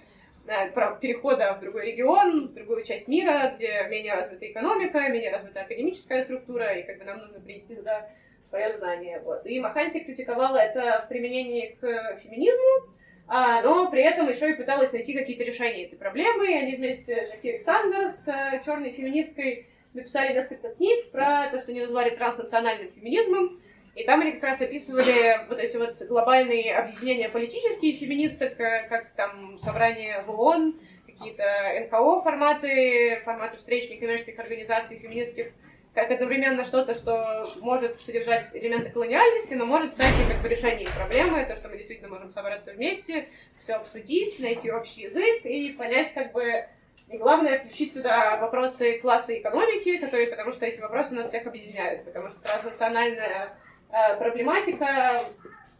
перехода 1.00 1.54
в 1.54 1.60
другой 1.60 1.92
регион, 1.92 2.48
в 2.48 2.54
другую 2.54 2.84
часть 2.84 3.08
мира, 3.08 3.54
где 3.56 3.86
менее 3.88 4.16
развита 4.16 4.48
экономика, 4.48 4.98
менее 5.10 5.32
развита 5.32 5.62
академическая 5.62 6.24
структура, 6.24 6.74
и 6.74 6.84
как 6.84 6.98
бы 6.98 7.04
нам 7.04 7.20
нужно 7.20 7.40
принести 7.40 7.76
туда 7.76 8.10
свое 8.50 8.76
знание. 8.78 9.20
Вот. 9.20 9.46
И 9.46 9.60
Маханти 9.60 10.00
критиковала 10.00 10.58
это 10.58 11.04
в 11.06 11.10
применении 11.10 11.78
к 11.80 12.20
феминизму, 12.24 12.90
а, 13.32 13.62
но 13.62 13.92
при 13.92 14.02
этом 14.02 14.28
еще 14.28 14.50
и 14.50 14.56
пыталась 14.56 14.92
найти 14.92 15.14
какие-то 15.14 15.44
решения 15.44 15.86
этой 15.86 15.98
проблемы. 15.98 16.48
И 16.52 16.56
они 16.56 16.76
вместе 16.76 17.28
Жаки 17.32 17.50
Александр, 17.50 18.12
с 18.12 18.28
э, 18.28 18.64
черной 18.66 18.90
феминисткой, 18.90 19.68
написали 19.94 20.34
несколько 20.34 20.70
книг 20.70 21.12
про 21.12 21.48
то, 21.52 21.62
что 21.62 21.72
они 21.72 21.82
назвали 21.82 22.10
транснациональным 22.10 22.92
феминизмом. 22.92 23.62
И 23.94 24.04
там 24.04 24.22
они 24.22 24.32
как 24.32 24.44
раз 24.44 24.62
описывали 24.62 25.46
вот 25.48 25.60
эти 25.60 25.78
вот 25.78 26.02
глобальные 26.02 26.76
объединения 26.76 27.30
политические 27.30 27.94
феминисток, 27.94 28.60
э, 28.60 28.88
как 28.90 29.14
там 29.14 29.60
собрание 29.60 30.24
в 30.24 30.32
ООН, 30.32 30.80
какие-то 31.06 31.44
НКО 31.86 32.22
форматы, 32.24 33.22
форматы 33.26 33.58
встреч 33.58 33.92
некоммерческих 33.92 34.40
организаций 34.40 34.98
феминистских, 34.98 35.52
как 35.94 36.12
одновременно 36.12 36.66
что-то, 36.66 36.94
что 36.94 37.50
может 37.62 38.00
содержать 38.02 38.48
элементы 38.54 38.92
колониальности, 38.92 39.56
но 39.56 39.66
может 39.66 39.92
стать 39.92 40.14
как 40.28 40.42
бы 40.42 40.48
решением 40.48 40.90
проблемы, 40.96 41.46
то, 41.46 41.56
что 41.56 41.70
мы 41.70 41.78
действительно 41.78 42.10
можем 42.10 42.30
собраться 42.32 42.74
вместе, 42.74 43.28
все 43.60 43.74
обсудить, 43.74 44.40
найти 44.40 44.72
общий 44.72 45.02
язык 45.02 45.46
и 45.46 45.74
понять, 45.74 46.14
как 46.14 46.32
бы, 46.32 46.66
и 47.10 47.18
главное, 47.18 47.60
включить 47.60 47.94
туда 47.94 48.38
вопросы 48.38 49.00
класса 49.00 49.34
и 49.34 49.40
экономики, 49.40 49.98
которые, 49.98 50.28
потому 50.28 50.52
что 50.52 50.66
эти 50.66 50.80
вопросы 50.80 51.16
нас 51.16 51.30
всех 51.30 51.48
объединяют, 51.48 52.06
потому 52.06 52.30
что 52.30 52.40
транснациональная 52.42 53.58
э, 53.92 54.18
проблематика 54.18 55.24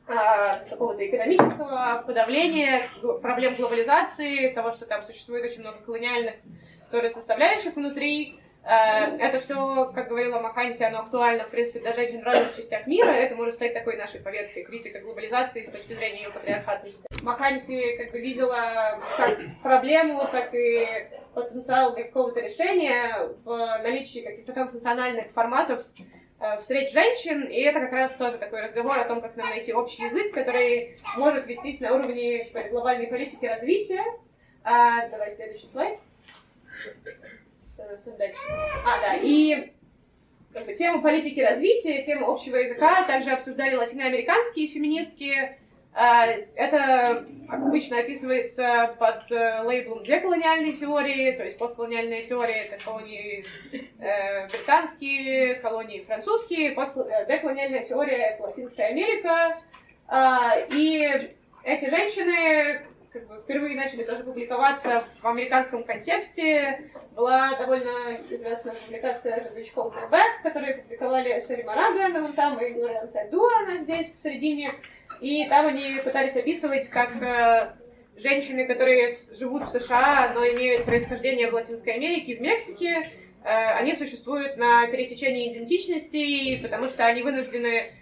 э, 0.08 0.70
какого-то 0.70 1.08
экономического 1.08 2.04
подавления, 2.06 2.90
проблем 3.22 3.56
глобализации, 3.56 4.54
того, 4.54 4.74
что 4.74 4.88
там 4.88 5.04
существует 5.04 5.46
очень 5.46 5.62
много 5.62 5.78
колониальных 5.86 6.36
тоже 6.90 7.12
составляющих 7.12 7.76
внутри, 7.76 8.40
это 8.70 9.40
все, 9.40 9.92
как 9.96 10.10
говорила 10.10 10.40
Маканси, 10.40 10.84
оно 10.84 11.00
актуально, 11.00 11.46
в 11.46 11.50
принципе, 11.50 11.80
для 11.80 11.94
женщин 11.94 12.22
в 12.22 12.24
разных 12.24 12.56
частях 12.56 12.86
мира. 12.86 13.10
Это 13.10 13.36
может 13.36 13.56
стать 13.56 13.74
такой 13.74 13.98
нашей 13.98 14.20
повесткой 14.20 14.64
критика 14.64 15.00
глобализации 15.00 15.66
с 15.66 15.72
точки 15.72 15.94
зрения 15.94 16.24
ее 16.24 16.30
патриархатности. 16.30 17.02
Маканси 17.24 17.98
как 17.98 18.12
бы 18.12 18.20
видела 18.20 19.00
как 19.18 19.40
проблему, 19.64 20.28
так 20.32 20.54
и 20.54 20.86
потенциал 21.34 21.96
какого-то 21.96 22.42
решения 22.42 23.30
в 23.44 23.80
наличии 23.82 24.20
каких-то 24.20 24.54
транснациональных 24.54 25.32
форматов 25.32 25.84
э, 26.40 26.60
встреч 26.62 26.92
женщин, 26.92 27.46
и 27.46 27.62
это 27.62 27.80
как 27.80 27.92
раз 27.92 28.14
тоже 28.14 28.38
такой 28.38 28.62
разговор 28.62 29.00
о 29.00 29.06
том, 29.06 29.22
как 29.22 29.36
нам 29.36 29.50
найти 29.50 29.74
общий 29.74 30.04
язык, 30.04 30.32
который 30.34 31.00
может 31.18 31.48
вестись 31.48 31.80
на 31.80 31.96
уровне 31.96 32.48
глобальной 32.70 33.08
политики 33.08 33.46
развития. 33.46 34.04
А, 34.64 35.08
давай 35.08 35.34
следующий 35.36 35.68
слайд. 35.72 35.98
А, 38.86 39.02
да, 39.02 39.16
и 39.22 39.72
как 40.54 40.66
бы, 40.66 40.74
тему 40.74 41.02
политики 41.02 41.40
развития, 41.40 42.04
тему 42.04 42.32
общего 42.32 42.56
языка 42.56 43.04
также 43.04 43.32
обсуждали 43.32 43.76
латиноамериканские 43.76 44.68
феминистки. 44.68 45.58
А, 45.94 46.28
это 46.56 47.26
обычно 47.50 48.00
описывается 48.00 48.96
под 49.00 49.32
э, 49.32 49.64
лейблом 49.64 50.04
деколониальной 50.04 50.74
теории, 50.74 51.32
то 51.32 51.44
есть 51.44 51.58
постколониальная 51.58 52.26
теория 52.26 52.66
это 52.66 52.84
колонии 52.84 53.44
э, 54.00 54.48
британские, 54.50 55.56
колонии 55.56 56.04
французские, 56.06 56.74
э, 56.74 57.26
деколониальная 57.28 57.86
теория 57.86 58.18
это 58.18 58.44
Латинская 58.44 58.84
Америка. 58.84 59.58
А, 60.08 60.58
и 60.72 61.34
эти 61.64 61.90
женщины 61.90 62.82
как 63.12 63.28
бы, 63.28 63.42
впервые 63.42 63.76
начали 63.76 64.04
тоже 64.04 64.24
публиковаться 64.24 65.04
в 65.22 65.28
американском 65.28 65.84
контексте. 65.84 66.92
Была 67.16 67.56
довольно 67.58 68.18
известная 68.30 68.74
публикация 68.74 69.50
This 69.52 69.62
Bridge 69.62 69.78
Called 69.78 69.94
My 70.10 70.19
Back, 70.19 70.44
которые 70.44 70.76
публиковали 70.78 71.44
Черри 71.48 71.64
Морага, 71.64 72.20
вон 72.20 72.34
там, 72.34 72.60
и 72.60 72.72
Глория 72.72 73.08
Ансальдуа, 73.08 73.50
она 73.64 73.78
здесь, 73.80 74.10
посередине. 74.10 74.74
И 75.22 75.48
там 75.50 75.68
они 75.68 76.00
пытались 76.04 76.36
описывать, 76.36 76.88
как 76.90 77.22
э, 77.22 77.74
женщины, 78.16 78.68
которые 78.68 79.18
живут 79.32 79.64
в 79.64 79.80
США, 79.80 80.32
но 80.34 80.46
имеют 80.46 80.86
происхождение 80.86 81.50
в 81.50 81.54
Латинской 81.54 81.94
Америке 81.94 82.38
в 82.38 82.42
Мексике, 82.42 83.02
э, 83.44 83.72
они 83.74 83.96
существуют 83.96 84.58
на 84.58 84.88
пересечении 84.88 85.52
идентичностей, 85.52 86.60
потому 86.62 86.88
что 86.88 87.06
они 87.06 87.24
вынуждены 87.24 87.94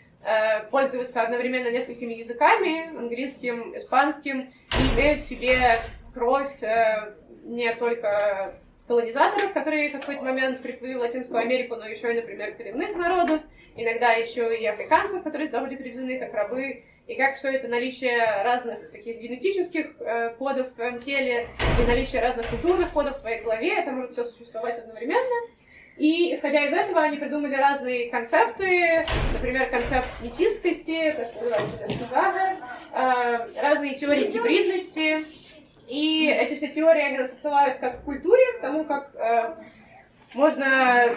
пользуются 0.71 1.21
одновременно 1.21 1.71
несколькими 1.71 2.13
языками, 2.13 2.89
английским, 2.97 3.77
испанским, 3.77 4.53
и 4.77 4.95
имеют 4.95 5.23
в 5.23 5.27
себе 5.27 5.79
кровь 6.13 6.61
э, 6.61 7.13
не 7.43 7.73
только 7.75 8.55
колонизаторов, 8.87 9.53
которые 9.53 9.89
в 9.89 9.99
какой-то 9.99 10.23
момент 10.23 10.61
пришли 10.61 10.95
в 10.95 10.99
Латинскую 10.99 11.39
Америку, 11.39 11.75
но 11.75 11.85
еще 11.85 12.11
и, 12.11 12.15
например, 12.15 12.55
коренных 12.55 12.95
народов, 12.95 13.41
иногда 13.75 14.13
еще 14.13 14.57
и 14.57 14.65
африканцев, 14.65 15.23
которые 15.23 15.49
туда 15.49 15.61
были 15.61 15.75
привезены 15.75 16.19
как 16.19 16.33
рабы, 16.33 16.83
и 17.07 17.15
как 17.15 17.37
все 17.37 17.53
это 17.53 17.69
наличие 17.69 18.19
разных 18.43 18.91
таких 18.91 19.19
генетических 19.19 19.95
э, 19.99 20.35
кодов 20.37 20.67
в 20.67 20.75
твоем 20.75 20.99
теле 20.99 21.47
и 21.81 21.87
наличие 21.87 22.21
разных 22.21 22.47
культурных 22.47 22.91
кодов 22.91 23.17
в 23.17 23.21
твоей 23.21 23.41
голове, 23.41 23.79
это 23.79 23.91
может 23.91 24.11
все 24.11 24.25
существовать 24.25 24.79
одновременно. 24.79 25.51
И 25.97 26.35
исходя 26.35 26.65
из 26.65 26.73
этого 26.73 27.01
они 27.01 27.17
придумали 27.17 27.55
разные 27.55 28.11
концепты, 28.11 29.03
например, 29.33 29.67
концепт 29.69 30.07
метистости, 30.21 31.15
э, 32.93 33.47
разные 33.59 33.95
теории 33.95 34.31
гибридности. 34.31 35.25
И 35.87 36.27
эти 36.27 36.57
все 36.57 36.67
теории 36.67 37.01
они 37.01 37.17
отсылают 37.17 37.79
как 37.79 38.01
к 38.01 38.03
культуре, 38.03 38.43
к 38.57 38.61
тому, 38.61 38.83
как 38.85 39.09
э, 39.15 39.55
можно 40.35 41.15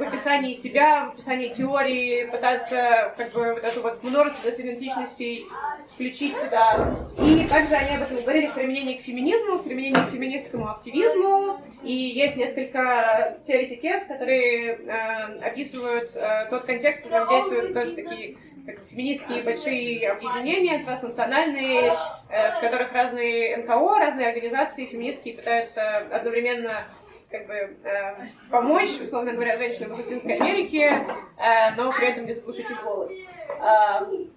в 0.00 0.02
описании 0.02 0.54
себя, 0.54 1.10
в 1.10 1.14
описании 1.14 1.48
теории 1.48 2.24
пытаться 2.24 3.12
как 3.18 3.32
бы 3.32 3.52
вот 3.52 3.62
эту 3.62 3.82
вот 3.82 4.02
множественность 4.02 4.60
идентичностей 4.60 5.46
включить 5.92 6.34
туда. 6.40 6.96
И 7.18 7.46
также 7.46 7.74
они 7.74 7.96
об 7.96 8.02
этом 8.02 8.22
говорили 8.22 8.46
в 8.46 8.54
применении 8.54 8.94
к 8.94 9.02
феминизму, 9.02 9.56
в 9.56 9.64
применении 9.64 10.00
к 10.00 10.10
феминистскому 10.10 10.70
активизму. 10.70 11.60
И 11.82 11.92
есть 11.92 12.36
несколько 12.36 13.36
теоретикес, 13.46 14.04
которые 14.04 14.76
э, 14.76 15.38
описывают 15.40 16.10
э, 16.14 16.46
тот 16.48 16.62
контекст, 16.62 17.02
в 17.02 17.04
котором 17.04 17.28
действуют 17.28 17.74
тоже 17.74 17.94
такие 17.94 18.36
как 18.66 18.76
феминистские 18.90 19.42
большие 19.42 20.10
объединения, 20.10 20.82
транснациональные, 20.84 21.92
э, 22.30 22.50
в 22.52 22.60
которых 22.60 22.92
разные 22.92 23.56
НКО, 23.58 23.98
разные 23.98 24.28
организации 24.28 24.86
феминистские 24.86 25.34
пытаются 25.34 25.98
одновременно 26.10 26.84
как 27.29 27.47
бы 27.47 27.53
э, 27.53 28.29
помочь, 28.49 28.99
условно 29.01 29.33
говоря, 29.33 29.57
женщинам 29.57 29.91
в 29.91 29.97
Латинской 29.97 30.37
Америке, 30.37 31.05
э, 31.37 31.75
но 31.75 31.91
при 31.91 32.07
этом 32.07 32.25
без 32.25 32.37
заглушить 32.37 32.69
их 32.69 32.83
голос. 32.83 33.11
Uh, 33.59 34.29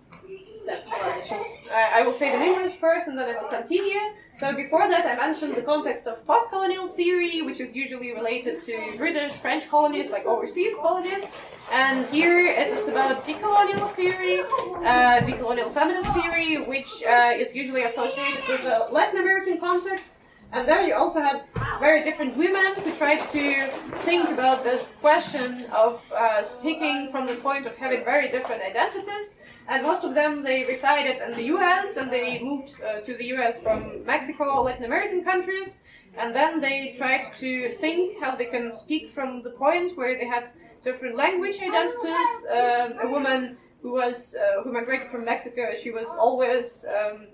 I 1.73 2.03
will 2.03 2.12
say 2.12 2.29
it 2.29 2.35
in 2.35 2.42
English 2.42 2.79
first 2.79 3.09
and 3.09 3.18
then 3.18 3.29
I 3.29 3.40
will 3.40 3.49
continue. 3.49 3.99
So 4.38 4.55
before 4.55 4.87
that 4.88 5.05
I 5.07 5.16
mentioned 5.16 5.57
the 5.57 5.62
context 5.62 6.07
of 6.07 6.25
post-colonial 6.27 6.88
theory, 6.88 7.42
which 7.42 7.59
is 7.59 7.75
usually 7.75 8.12
related 8.12 8.62
to 8.66 8.94
British, 8.97 9.33
French 9.40 9.68
colonies, 9.68 10.11
like 10.11 10.27
overseas 10.27 10.75
colonies. 10.81 11.25
And 11.73 12.07
here 12.07 12.38
it 12.38 12.68
is 12.68 12.87
about 12.87 13.27
decolonial 13.27 13.90
theory, 13.94 14.40
uh, 14.40 15.21
decolonial 15.27 15.73
feminist 15.75 16.12
theory, 16.12 16.57
which 16.59 17.03
uh, 17.03 17.33
is 17.37 17.55
usually 17.55 17.83
associated 17.83 18.47
with 18.49 18.62
the 18.62 18.88
Latin 18.92 19.21
American 19.21 19.59
context. 19.59 20.07
and 20.54 20.68
there 20.68 20.84
you 20.84 20.94
also 20.94 21.20
had 21.20 21.42
very 21.80 22.04
different 22.04 22.38
women 22.38 22.76
who 22.76 22.92
tried 22.92 23.22
to 23.32 23.68
think 24.06 24.30
about 24.30 24.63
this 24.63 24.94
question 25.02 25.66
of 25.72 26.00
uh, 26.16 26.44
speaking 26.44 27.10
from 27.12 27.26
the 27.26 27.34
point 27.36 27.66
of 27.66 27.76
having 27.76 28.06
very 28.06 28.30
different 28.30 28.62
identities. 28.62 29.34
And 29.68 29.82
most 29.82 30.04
of 30.04 30.13
them, 30.13 30.44
they 30.44 30.63
resided 30.66 31.18
in 31.28 31.34
the 31.34 31.46
US 31.56 31.98
and 31.98 32.13
they 32.13 32.39
moved 32.39 32.76
uh, 32.82 33.00
to 33.00 33.18
the 33.18 33.26
US 33.36 33.58
from 33.63 34.06
Mexico, 34.06 34.44
or 34.44 34.62
Latin 34.62 34.86
American 34.86 35.24
countries. 35.24 35.78
And 36.20 36.36
then 36.36 36.62
they 36.62 36.94
tried 37.00 37.32
to 37.39 37.72
think 37.82 38.22
how 38.22 38.36
they 38.36 38.46
can 38.46 38.72
speak 38.74 39.12
from 39.12 39.42
the 39.42 39.50
point 39.50 39.98
where 39.98 40.16
they 40.20 40.28
had 40.28 40.52
different 40.84 41.16
language 41.16 41.58
identities. 41.60 42.32
Um, 42.52 43.00
a 43.02 43.10
woman 43.10 43.58
who 43.82 43.94
was 43.94 44.36
uh, 44.36 44.62
who 44.62 44.72
migrated 44.72 45.10
from 45.10 45.26
Mexico, 45.26 45.72
she 45.82 45.89
was 45.89 46.08
always 46.08 46.86
um, 46.86 47.28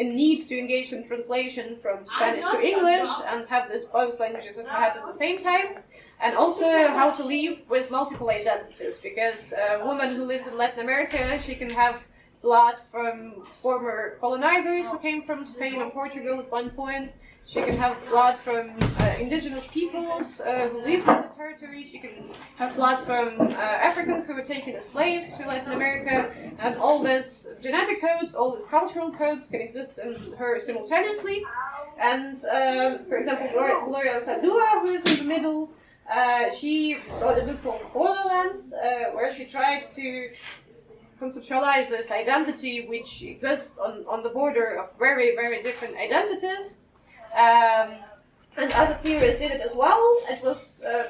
in 0.00 0.08
need 0.16 0.48
to 0.48 0.58
engage 0.58 0.92
in 0.94 1.06
translation 1.06 1.66
from 1.82 1.96
Spanish 2.16 2.46
to 2.54 2.60
English 2.72 3.10
and 3.30 3.46
have 3.54 3.68
this 3.68 3.84
both 3.84 4.18
languages 4.18 4.56
in 4.56 4.64
head 4.64 4.96
at 4.96 5.04
the 5.06 5.18
same 5.24 5.38
time. 5.50 5.68
And 6.22 6.32
also 6.36 6.68
how 7.00 7.10
to 7.18 7.22
live 7.22 7.58
with 7.68 7.90
multiple 7.90 8.30
identities, 8.30 8.96
because 9.02 9.52
a 9.52 9.84
woman 9.84 10.08
who 10.16 10.24
lives 10.24 10.46
in 10.46 10.56
Latin 10.56 10.80
America, 10.80 11.38
she 11.46 11.54
can 11.54 11.70
have 11.70 11.96
blood 12.42 12.76
from 12.90 13.44
former 13.62 14.16
colonizers 14.20 14.86
who 14.86 14.98
came 14.98 15.20
from 15.28 15.46
Spain 15.46 15.76
or 15.82 15.90
Portugal 15.90 16.40
at 16.40 16.50
one 16.50 16.70
point. 16.70 17.12
She 17.52 17.60
can 17.62 17.76
have 17.78 17.96
blood 18.08 18.38
from 18.44 18.70
uh, 19.00 19.14
indigenous 19.18 19.66
peoples 19.66 20.38
uh, 20.38 20.68
who 20.68 20.82
lived 20.82 21.08
in 21.08 21.16
the 21.16 21.30
territory. 21.36 21.88
She 21.90 21.98
can 21.98 22.30
have 22.54 22.76
blood 22.76 23.04
from 23.04 23.40
uh, 23.40 23.54
Africans 23.54 24.24
who 24.24 24.34
were 24.34 24.44
taken 24.44 24.76
as 24.76 24.84
slaves 24.84 25.36
to 25.36 25.44
Latin 25.44 25.72
America. 25.72 26.32
And 26.60 26.76
all 26.76 27.02
these 27.02 27.48
genetic 27.60 28.00
codes, 28.02 28.36
all 28.36 28.54
these 28.54 28.66
cultural 28.66 29.10
codes 29.10 29.48
can 29.48 29.60
exist 29.60 29.98
in 29.98 30.32
her 30.38 30.60
simultaneously. 30.60 31.42
And 31.98 32.44
uh, 32.44 32.98
for 33.08 33.16
example, 33.16 33.48
Gloria, 33.52 33.84
Gloria 33.84 34.20
Sadua, 34.20 34.82
who 34.82 34.90
is 34.90 35.04
in 35.10 35.26
the 35.26 35.34
middle, 35.34 35.72
uh, 36.08 36.54
she 36.54 36.98
wrote 37.20 37.36
a 37.36 37.44
book 37.44 37.60
called 37.64 37.92
Borderlands, 37.92 38.72
uh, 38.72 39.10
where 39.10 39.34
she 39.34 39.44
tried 39.44 39.88
to 39.96 40.30
conceptualize 41.20 41.88
this 41.88 42.12
identity 42.12 42.86
which 42.86 43.22
exists 43.24 43.76
on, 43.76 44.04
on 44.08 44.22
the 44.22 44.28
border 44.28 44.78
of 44.80 44.96
very, 45.00 45.34
very 45.34 45.64
different 45.64 45.96
identities 45.96 46.76
um, 47.36 47.96
and 48.56 48.72
other 48.72 48.98
theorists 49.02 49.40
did 49.40 49.52
it 49.52 49.60
as 49.60 49.74
well. 49.74 50.22
It 50.28 50.42
was 50.42 50.58
uh, 50.86 51.04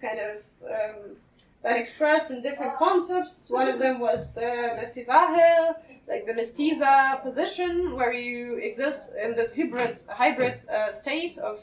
kind 0.00 0.18
of 0.20 0.36
um, 0.64 1.16
expressed 1.64 2.30
in 2.30 2.42
different 2.42 2.76
concepts. 2.76 3.50
One 3.50 3.68
of 3.68 3.78
them 3.78 4.00
was 4.00 4.36
uh, 4.36 4.40
mestizaje, 4.80 5.74
like 6.08 6.26
the 6.26 6.32
mestiza 6.32 7.22
position, 7.22 7.94
where 7.94 8.12
you 8.12 8.56
exist 8.56 9.02
in 9.22 9.34
this 9.34 9.52
hybrid 9.52 10.00
hybrid 10.08 10.60
uh, 10.68 10.92
state 10.92 11.38
of 11.38 11.60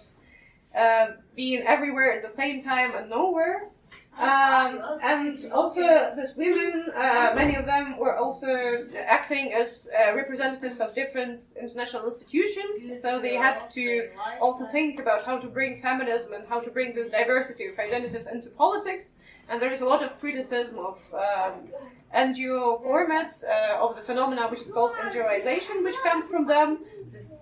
uh, 0.78 1.08
being 1.36 1.62
everywhere 1.64 2.12
at 2.12 2.22
the 2.28 2.36
same 2.36 2.62
time 2.62 2.94
and 2.96 3.10
nowhere. 3.10 3.70
Um, 4.18 4.82
and 5.04 5.52
also, 5.52 6.14
these 6.16 6.36
women, 6.38 6.86
uh, 6.96 7.34
many 7.36 7.56
of 7.56 7.66
them 7.66 7.98
were 7.98 8.16
also 8.16 8.88
acting 8.96 9.52
as 9.52 9.90
uh, 9.92 10.16
representatives 10.16 10.80
of 10.80 10.96
different 10.96 11.42
international 11.62 12.06
institutions. 12.06 13.02
So 13.02 13.20
they 13.20 13.36
had 13.36 13.70
to 13.72 14.10
also 14.40 14.66
think 14.68 15.02
about 15.02 15.26
how 15.26 15.38
to 15.38 15.48
bring 15.48 15.82
feminism 15.82 16.32
and 16.32 16.48
how 16.48 16.62
to 16.62 16.72
bring 16.72 16.96
this 16.96 17.12
diversity 17.12 17.66
of 17.66 17.78
identities 17.78 18.26
into 18.28 18.50
politics. 18.52 19.12
And 19.50 19.62
there 19.62 19.74
is 19.74 19.82
a 19.82 19.86
lot 19.86 20.02
of 20.02 20.18
criticism 20.22 20.80
of 20.80 20.98
um, 21.14 21.68
NGO 22.16 22.82
formats 22.86 23.44
uh, 23.44 23.84
of 23.84 23.98
the 23.98 24.02
phenomena 24.02 24.48
which 24.48 24.62
is 24.62 24.72
called 24.72 24.94
NGOization, 24.94 25.84
which 25.84 25.98
comes 26.04 26.26
from 26.26 26.48
them. 26.48 26.80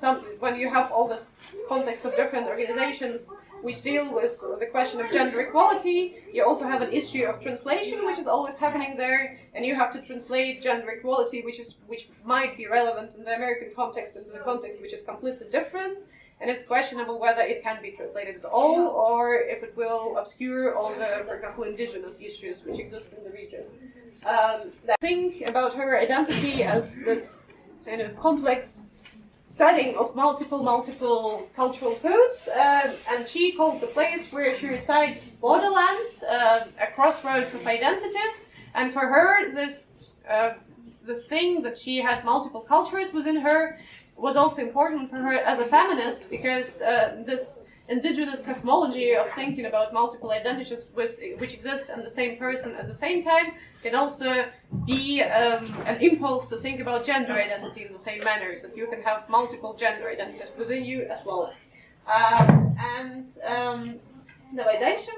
Some, 0.01 0.21
when 0.39 0.55
you 0.55 0.69
have 0.69 0.91
all 0.91 1.07
this 1.07 1.29
context 1.69 2.03
of 2.03 2.15
different 2.15 2.47
organizations 2.47 3.29
which 3.63 3.81
deal 3.81 4.13
with 4.13 4.39
the 4.59 4.67
question 4.67 4.99
of 4.99 5.09
gender 5.11 5.39
equality. 5.39 6.15
You 6.33 6.45
also 6.45 6.65
have 6.67 6.81
an 6.81 6.91
issue 6.91 7.23
of 7.23 7.41
translation, 7.41 8.05
which 8.05 8.19
is 8.19 8.27
always 8.27 8.55
happening 8.57 8.97
there, 8.97 9.39
and 9.55 9.65
you 9.65 9.73
have 9.73 9.93
to 9.93 10.01
translate 10.01 10.61
gender 10.61 10.89
equality, 10.91 11.41
which 11.41 11.59
is 11.59 11.75
which 11.87 12.09
might 12.25 12.57
be 12.57 12.67
relevant 12.67 13.15
in 13.15 13.23
the 13.23 13.35
American 13.35 13.69
context 13.75 14.15
into 14.17 14.31
the 14.31 14.39
context 14.39 14.81
which 14.81 14.93
is 14.93 15.01
completely 15.01 15.47
different. 15.49 15.97
And 16.41 16.49
it's 16.51 16.63
questionable 16.63 17.19
whether 17.19 17.41
it 17.41 17.63
can 17.63 17.81
be 17.81 17.91
translated 17.91 18.35
at 18.43 18.45
all, 18.45 18.87
or 18.87 19.35
if 19.35 19.63
it 19.63 19.73
will 19.77 20.17
obscure 20.17 20.75
all 20.75 20.89
the, 20.93 21.23
for 21.25 21.35
example, 21.35 21.63
indigenous 21.63 22.15
issues 22.19 22.65
which 22.65 22.79
exist 22.79 23.07
in 23.17 23.23
the 23.23 23.29
region. 23.29 23.63
Um, 24.27 24.73
think 24.99 25.47
about 25.47 25.73
her 25.75 25.97
identity 25.97 26.63
as 26.63 26.95
this 26.97 27.43
kind 27.85 28.01
of 28.01 28.17
complex 28.17 28.87
setting 29.55 29.95
of 29.95 30.15
multiple, 30.15 30.63
multiple 30.63 31.47
cultural 31.55 31.95
codes, 31.95 32.47
uh, 32.47 32.95
and 33.11 33.27
she 33.27 33.51
called 33.51 33.81
the 33.81 33.87
place 33.87 34.31
where 34.31 34.55
she 34.57 34.67
resides 34.67 35.21
borderlands, 35.39 36.23
uh, 36.23 36.65
a 36.81 36.87
crossroads 36.95 37.53
of 37.53 37.65
identities. 37.67 38.45
And 38.73 38.91
for 38.91 39.01
her, 39.01 39.53
this 39.53 39.85
uh, 40.27 40.53
the 41.05 41.21
thing 41.29 41.61
that 41.61 41.77
she 41.77 41.97
had 41.97 42.23
multiple 42.23 42.61
cultures 42.61 43.13
within 43.13 43.35
her 43.35 43.77
was 44.15 44.35
also 44.35 44.61
important 44.61 45.09
for 45.09 45.17
her 45.17 45.33
as 45.33 45.59
a 45.59 45.65
feminist 45.65 46.29
because 46.29 46.81
uh, 46.81 47.21
this 47.25 47.55
indigenous 47.92 48.42
cosmology 48.42 49.14
of 49.14 49.26
thinking 49.34 49.66
about 49.66 49.92
multiple 49.92 50.30
identities 50.30 50.84
with, 50.94 51.18
which 51.38 51.54
exist 51.54 51.86
in 51.94 52.02
the 52.02 52.10
same 52.10 52.36
person 52.36 52.74
at 52.76 52.86
the 52.86 52.94
same 52.94 53.22
time 53.22 53.52
can 53.82 53.94
also 53.94 54.46
be 54.86 55.22
um, 55.22 55.74
an 55.86 56.00
impulse 56.00 56.48
to 56.48 56.58
think 56.58 56.80
about 56.80 57.04
gender 57.04 57.32
identity 57.32 57.86
in 57.86 57.92
the 57.92 57.98
same 57.98 58.22
manner, 58.24 58.58
that 58.60 58.76
you 58.76 58.86
can 58.88 59.02
have 59.02 59.28
multiple 59.28 59.74
gender 59.74 60.08
identities 60.08 60.48
within 60.58 60.84
you 60.84 61.02
as 61.04 61.24
well. 61.24 61.52
Um, 62.06 62.76
and 62.78 63.26
um, 63.44 64.00
давай 64.54 64.80
дальше. 64.80 65.10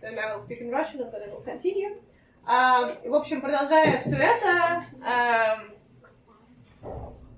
So 0.00 0.10
now 0.10 0.28
I'll 0.28 0.42
speak 0.42 0.60
in 0.60 0.70
Russian 0.70 1.00
and 1.00 1.12
then 1.12 1.22
I 1.22 1.32
will 1.32 1.40
continue. 1.40 1.96
Um, 2.46 2.96
в 3.04 3.14
общем, 3.14 3.42
продолжая 3.42 4.02
все 4.02 4.16
это, 4.16 4.84
um, 5.02 5.71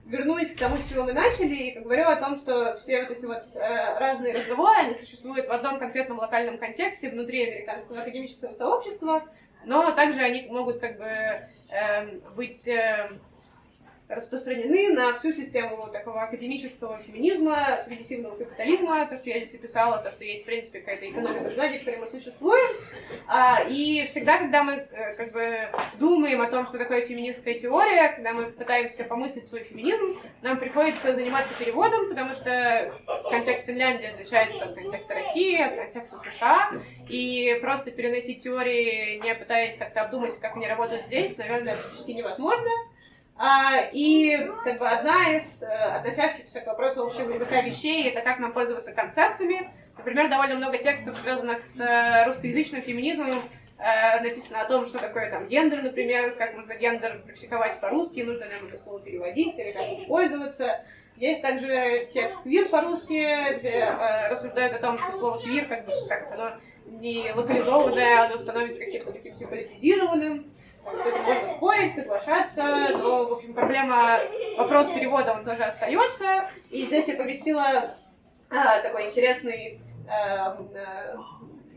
вернусь 0.06 0.53
к 0.53 0.60
тому, 0.60 0.78
с 0.78 0.89
чего 0.89 1.03
мы 1.03 1.14
начали, 1.14 1.56
и 1.56 1.80
говорю 1.80 2.08
о 2.08 2.16
том, 2.16 2.38
что 2.38 2.78
все 2.78 3.01
вот 3.01 3.18
эти 3.18 3.26
вот 3.26 3.43
э, 3.56 3.99
разные 3.99 4.34
разговоры, 4.36 4.78
они 4.78 4.95
существуют 4.95 5.47
в 5.47 5.51
одном 5.51 5.80
конкретном 5.80 6.20
локальном 6.20 6.58
контексте 6.58 7.10
внутри 7.10 7.47
американского 7.47 8.01
академического 8.01 8.53
сообщества, 8.53 9.24
но 9.66 9.91
также 9.91 10.20
они 10.20 10.47
могут 10.49 10.80
как 10.80 10.97
бы 10.97 11.06
э, 11.06 12.20
быть 12.36 12.68
э, 12.68 13.10
распространены 14.08 14.93
на 14.93 15.18
всю 15.18 15.34
систему 15.34 15.88
такого 15.91 16.22
академического 16.22 16.99
феминизма, 16.99 17.80
прогрессивного 17.86 18.36
капитализма, 18.36 19.08
то, 19.08 19.18
что 19.18 19.30
я 19.30 19.39
здесь 19.39 19.56
описала, 19.56 19.97
то, 19.97 20.12
что 20.12 20.24
есть, 20.24 20.43
в 20.43 20.45
принципе, 20.45 20.80
какая-то 20.80 21.10
экономика 21.10 21.49
знаний, 21.51 21.78
в 21.78 21.80
которой 21.80 21.99
мы 22.01 22.08
существуем. 22.08 22.78
А, 23.28 23.64
и 23.68 24.06
всегда, 24.08 24.38
когда 24.38 24.64
мы 24.64 24.74
э, 24.74 25.16
как 25.16 25.32
бы 25.32 25.70
думаем 25.97 26.41
о 26.41 26.47
том, 26.47 26.68
что 26.68 26.78
такое 26.78 27.01
феминистская 27.01 27.60
теория, 27.60 28.10
когда 28.10 28.34
мы 28.34 28.51
пытаемся 28.51 29.06
помыслить 29.06 29.47
свой 29.47 29.64
феминизм, 29.64 30.20
нам 30.43 30.60
приходится 30.60 31.16
заниматься 31.16 31.53
переводом, 31.58 32.10
потому 32.10 32.36
что 32.36 32.93
контекст 33.30 33.66
Финляндии 33.66 34.06
отличается 34.06 34.66
от 34.66 34.76
контекста 34.76 35.14
России, 35.16 35.60
от 35.60 35.76
контекста 35.76 36.18
США, 36.18 36.72
и 37.10 37.58
просто 37.60 37.89
переносить 37.89 38.43
теории, 38.43 39.20
не 39.24 39.34
пытаясь 39.34 39.78
как-то 39.78 40.01
обдумать, 40.01 40.39
как 40.39 40.56
они 40.56 40.68
работают 40.68 41.06
здесь, 41.08 41.38
наверное, 41.38 41.76
практически 41.76 42.12
невозможно. 42.12 42.70
А, 43.38 43.89
и 43.91 44.49
как 44.63 44.79
бы 44.79 44.88
одна 44.88 45.36
из 45.36 45.61
э, 45.61 45.65
относящихся 45.67 46.61
к 46.61 46.67
вопросу 46.67 47.05
общего 47.05 47.33
языка 47.33 47.61
вещей 47.61 48.09
это 48.09 48.21
как 48.21 48.39
нам 48.39 48.53
пользоваться 48.53 48.93
концептами. 48.93 49.69
Например, 49.97 50.29
довольно 50.29 50.55
много 50.55 50.77
текстов, 50.77 51.17
связанных 51.17 51.65
с 51.65 51.77
э, 51.77 52.25
русскоязычным 52.27 52.81
феминизмом, 52.81 53.43
э, 53.77 54.21
написано 54.21 54.61
о 54.61 54.65
том, 54.65 54.88
что 54.88 54.99
такое 54.99 55.29
там 55.29 55.49
гендер, 55.49 55.83
например, 55.83 56.36
как 56.38 56.55
можно 56.55 56.75
гендер 56.75 57.23
практиковать 57.25 57.81
по-русски, 57.81 58.21
нужно 58.21 58.45
ли 58.45 58.69
это 58.69 58.77
слово 58.81 59.01
переводить 59.01 59.59
или 59.59 59.71
как 59.71 59.86
им 59.86 60.05
пользоваться. 60.05 60.86
Есть 61.17 61.41
также 61.41 62.09
текст 62.13 62.41
квир 62.43 62.69
по-русски, 62.69 63.59
где 63.59 63.69
э, 63.69 64.29
рассуждают 64.29 64.75
о 64.75 64.79
том, 64.79 64.97
что 64.97 65.11
слово 65.17 65.41
квир, 65.41 65.65
как, 65.67 65.86
бы, 65.86 65.91
как 66.07 66.31
оно 66.31 66.51
не 66.86 67.33
локализованное, 67.33 68.25
оно 68.25 68.38
становится 68.39 68.79
каким-то 68.79 69.11
таким 69.11 69.47
политизированным. 69.47 70.55
Можно 70.86 71.53
спорить, 71.55 71.95
соглашаться, 71.95 72.97
но, 72.97 73.27
в 73.27 73.33
общем, 73.33 73.53
проблема, 73.53 74.19
вопрос 74.57 74.88
перевода, 74.89 75.33
он 75.33 75.43
тоже 75.43 75.63
остается. 75.63 76.49
И 76.69 76.86
здесь 76.86 77.07
я 77.07 77.15
поместила 77.15 77.89
а, 78.49 78.79
такой 78.81 79.07
интересный 79.07 79.81
а, 80.07 80.57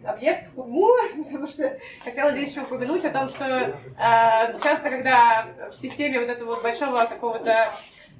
а, 0.04 0.10
объект 0.10 0.50
Курму, 0.54 0.90
потому 1.24 1.46
что 1.46 1.78
хотела 2.04 2.32
здесь 2.32 2.50
еще 2.50 2.62
упомянуть 2.62 3.04
о 3.04 3.10
том, 3.10 3.30
что 3.30 3.44
э, 3.44 3.72
часто, 4.62 4.90
когда 4.90 5.46
в 5.70 5.74
системе 5.74 6.20
вот 6.20 6.28
этого 6.28 6.60
большого 6.60 7.04
какого-то 7.06 7.70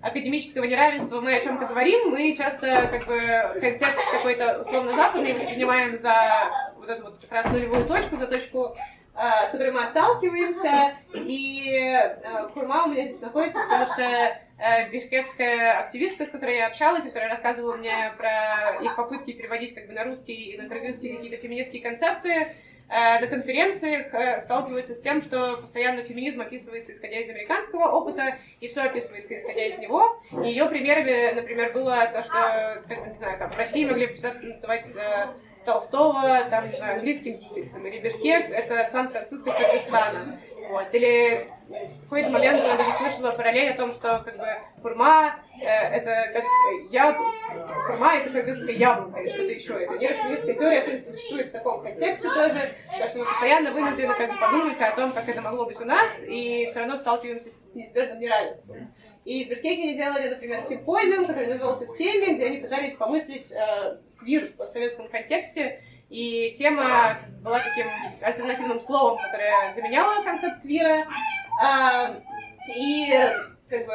академического 0.01 0.65
неравенства 0.65 1.21
мы 1.21 1.35
о 1.35 1.43
чем-то 1.43 1.67
говорим, 1.67 2.11
мы 2.11 2.35
часто 2.37 2.89
как 2.91 3.07
бы 3.07 3.61
контекст 3.61 4.05
какой-то 4.11 4.63
условно 4.63 4.95
западный 4.95 5.35
воспринимаем 5.35 5.99
за 5.99 6.51
вот 6.77 6.89
эту 6.89 7.05
вот 7.05 7.19
как 7.21 7.33
раз 7.33 7.53
нулевую 7.53 7.85
точку, 7.87 8.17
за 8.17 8.27
точку 8.27 8.77
с 9.19 9.51
которой 9.51 9.73
мы 9.73 9.83
отталкиваемся. 9.85 10.97
И 11.13 11.93
Курма 12.55 12.85
у 12.85 12.89
меня 12.89 13.07
здесь 13.07 13.21
находится, 13.21 13.61
потому 13.61 13.87
что 13.87 14.39
бишкекская 14.91 15.81
активистка, 15.81 16.27
с 16.27 16.31
которой 16.31 16.57
я 16.57 16.67
общалась, 16.69 17.05
которая 17.05 17.31
рассказывала 17.31 17.77
мне 17.77 18.13
про 18.17 18.77
их 18.83 18.95
попытки 18.97 19.33
переводить 19.33 19.75
как 19.75 19.87
бы 19.87 19.93
на 19.93 20.05
русский 20.05 20.53
и 20.53 20.61
на 20.61 20.69
кыргызский 20.69 21.17
какие-то 21.17 21.37
феминистские 21.43 21.83
концепты, 21.83 22.55
на 22.89 23.27
конференциях 23.27 24.41
сталкиваются 24.43 24.95
с 24.95 25.01
тем, 25.01 25.21
что 25.21 25.59
постоянно 25.59 26.05
феминизм 26.05 26.41
описывается 26.41 26.93
исходя 26.93 27.19
из 27.21 27.29
американского 27.29 27.91
опыта, 27.91 28.39
и 28.61 28.69
все 28.69 28.81
описывается 28.81 29.39
исходя 29.39 29.67
из 29.67 29.79
него. 29.79 30.21
И 30.43 30.49
ее 30.49 30.67
примерами, 30.67 31.35
например, 31.35 31.73
было 31.73 32.07
то, 32.07 32.23
что, 32.23 32.83
не 32.89 33.19
знаю, 33.19 33.39
там, 33.39 33.51
в 33.51 33.59
России 33.59 33.85
могли 33.85 34.07
называть 34.07 34.89
Толстого, 35.65 36.45
там, 36.51 36.67
не 36.67 36.77
знаю, 36.77 36.95
английским 36.97 37.39
Диккенсом, 37.39 37.87
или 37.87 37.99
Бишкек— 37.99 38.51
это 38.51 38.89
Сан-Франциско 38.91 39.53
Кыргызстана. 39.53 40.39
Вот. 40.69 40.87
Или 40.93 41.49
в 41.69 42.03
какой-то 42.05 42.31
момент 42.31 42.63
я 42.63 42.97
слышала 42.99 43.33
параллель 43.33 43.71
о 43.71 43.77
том, 43.77 43.93
что 43.93 44.23
как 44.25 44.37
бы 44.37 44.47
хурма 44.83 45.37
э, 45.61 45.67
это 45.67 46.31
как 46.33 46.45
яблоко, 46.91 47.31
хурма 47.87 48.17
это 48.17 48.31
кыргызская 48.31 48.75
яблоко 48.75 49.21
или 49.21 49.31
что-то 49.31 49.51
еще. 49.51 49.73
Это 49.85 49.99
не 49.99 50.09
кыргызская 50.09 50.55
теория, 50.55 50.81
в 50.81 50.85
принципе, 50.85 51.13
существует 51.13 51.49
в 51.49 51.53
таком 51.53 51.83
контексте 51.83 52.29
тоже, 52.29 52.75
потому 52.91 53.09
что 53.09 53.19
мы 53.19 53.25
постоянно 53.25 53.73
вынуждены 53.73 54.15
как 54.15 54.31
бы 54.31 54.37
подумать 54.39 54.81
о 54.81 54.97
том, 54.97 55.13
как 55.13 55.29
это 55.29 55.41
могло 55.41 55.65
быть 55.65 55.81
у 55.81 55.85
нас, 55.85 56.23
и 56.27 56.67
все 56.71 56.81
равно 56.81 56.99
сталкиваемся 56.99 57.51
с 57.51 57.75
неизбежным 57.75 58.19
неравенством. 58.19 58.95
И 59.25 59.45
в 59.45 59.49
Бишкеке 59.49 59.83
они 59.83 59.95
делали, 59.95 60.29
например, 60.29 60.61
симпозиум, 60.61 61.27
который 61.27 61.49
назывался 61.49 61.87
«В 61.87 61.97
теме», 61.97 62.35
где 62.35 62.47
они 62.47 62.59
пытались 62.59 62.97
помыслить 62.97 63.53
э, 63.53 63.99
квир 64.19 64.53
в 64.59 64.67
советском 64.67 65.09
контексте, 65.09 65.83
и 66.09 66.55
тема 66.59 67.19
была 67.43 67.61
таким 67.61 67.87
альтернативным 68.23 68.81
словом, 68.81 69.19
которое 69.19 69.73
заменяло 69.75 70.23
концепт 70.23 70.63
квира. 70.63 71.05
А, 71.63 72.15
и 72.75 73.11
как 73.69 73.87
бы, 73.87 73.93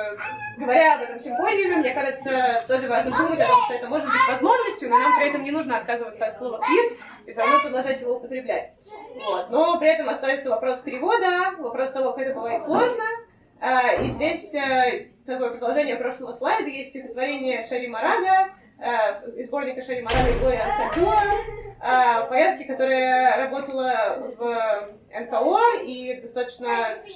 говоря 0.57 0.95
об 0.95 1.01
этом 1.01 1.19
симпозиуме, 1.19 1.77
мне 1.77 1.93
кажется, 1.93 2.63
тоже 2.67 2.87
важно 2.87 3.17
думать 3.17 3.39
о 3.39 3.47
том, 3.47 3.61
что 3.65 3.73
это 3.73 3.89
может 3.89 4.05
быть 4.05 4.27
возможностью, 4.29 4.89
но 4.89 4.97
нам 4.97 5.19
при 5.19 5.29
этом 5.29 5.43
не 5.43 5.51
нужно 5.51 5.77
отказываться 5.77 6.25
от 6.25 6.37
слова 6.37 6.59
квир 6.59 6.97
и 7.25 7.31
все 7.31 7.41
равно 7.41 7.61
продолжать 7.61 8.01
его 8.01 8.17
употреблять. 8.17 8.73
Вот. 9.25 9.49
Но 9.49 9.79
при 9.79 9.89
этом 9.89 10.09
остается 10.09 10.49
вопрос 10.49 10.79
перевода, 10.79 11.55
вопрос 11.57 11.91
того, 11.91 12.13
как 12.13 12.25
это 12.25 12.35
бывает 12.35 12.63
сложно. 12.63 13.03
А, 13.59 13.93
и 13.93 14.09
здесь 14.11 14.53
э, 14.53 15.07
такое 15.25 15.51
продолжение 15.51 15.95
прошлого 15.95 16.33
слайда 16.33 16.69
есть 16.69 16.89
стихотворение 16.89 17.65
Шари 17.67 17.87
Марага, 17.87 18.53
из 19.35 19.47
сборника 19.47 19.81
Морали 20.03 20.35
и 20.35 20.39
Глория 20.39 20.63
Ансадюа, 20.63 21.15
э, 21.81 22.29
поэтки, 22.29 22.63
которая 22.63 23.37
работала 23.37 24.33
в 24.37 24.89
НКО 25.13 25.83
и 25.85 26.21
достаточно 26.21 26.69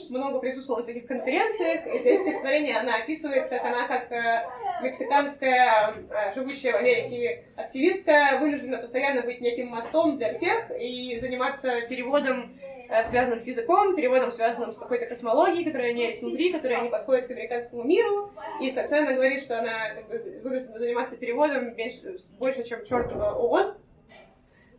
много 0.10 0.40
присутствовала 0.40 0.82
на 0.82 0.84
всяких 0.84 1.08
конференциях. 1.08 1.88
И 1.88 2.00
здесь 2.00 2.22
стихотворение 2.22 2.78
она 2.78 2.98
описывает, 2.98 3.50
как 3.50 3.64
она, 3.66 3.88
как 3.88 4.12
э, 4.12 4.46
мексиканская, 4.82 5.94
живущая 6.36 6.74
в 6.74 6.76
Америке 6.78 7.46
активистка, 7.56 8.38
вынуждена 8.40 8.78
постоянно 8.78 9.24
быть 9.24 9.42
неким 9.42 9.68
мостом 9.68 10.18
для 10.18 10.34
всех 10.34 10.72
и 10.80 11.20
заниматься 11.20 11.82
переводом 11.90 12.58
Э, 12.60 12.67
связанным 13.10 13.42
с 13.42 13.46
языком, 13.46 13.96
переводом, 13.96 14.32
связанным 14.32 14.74
с 14.74 14.78
какой-то 14.78 15.06
космологией, 15.06 15.66
которая 15.66 15.92
у 15.92 15.96
нее 15.96 16.10
есть 16.10 16.22
внутри, 16.22 16.54
которая 16.54 16.82
не 16.82 16.90
подходит 16.90 17.28
к 17.28 17.32
американскому 17.32 17.84
миру. 17.84 18.32
И 18.62 18.72
в 18.72 18.76
конце 18.76 19.00
она 19.00 19.14
говорит, 19.14 19.44
что 19.44 19.60
она 19.60 19.96
как 19.96 20.08
бы, 20.08 20.42
вынуждена 20.44 20.80
заниматься 20.80 21.16
переводом 21.18 21.76
меньше, 21.76 22.18
больше, 22.40 22.64
чем 22.64 22.86
чертова 22.86 23.34
ООН. 23.36 23.76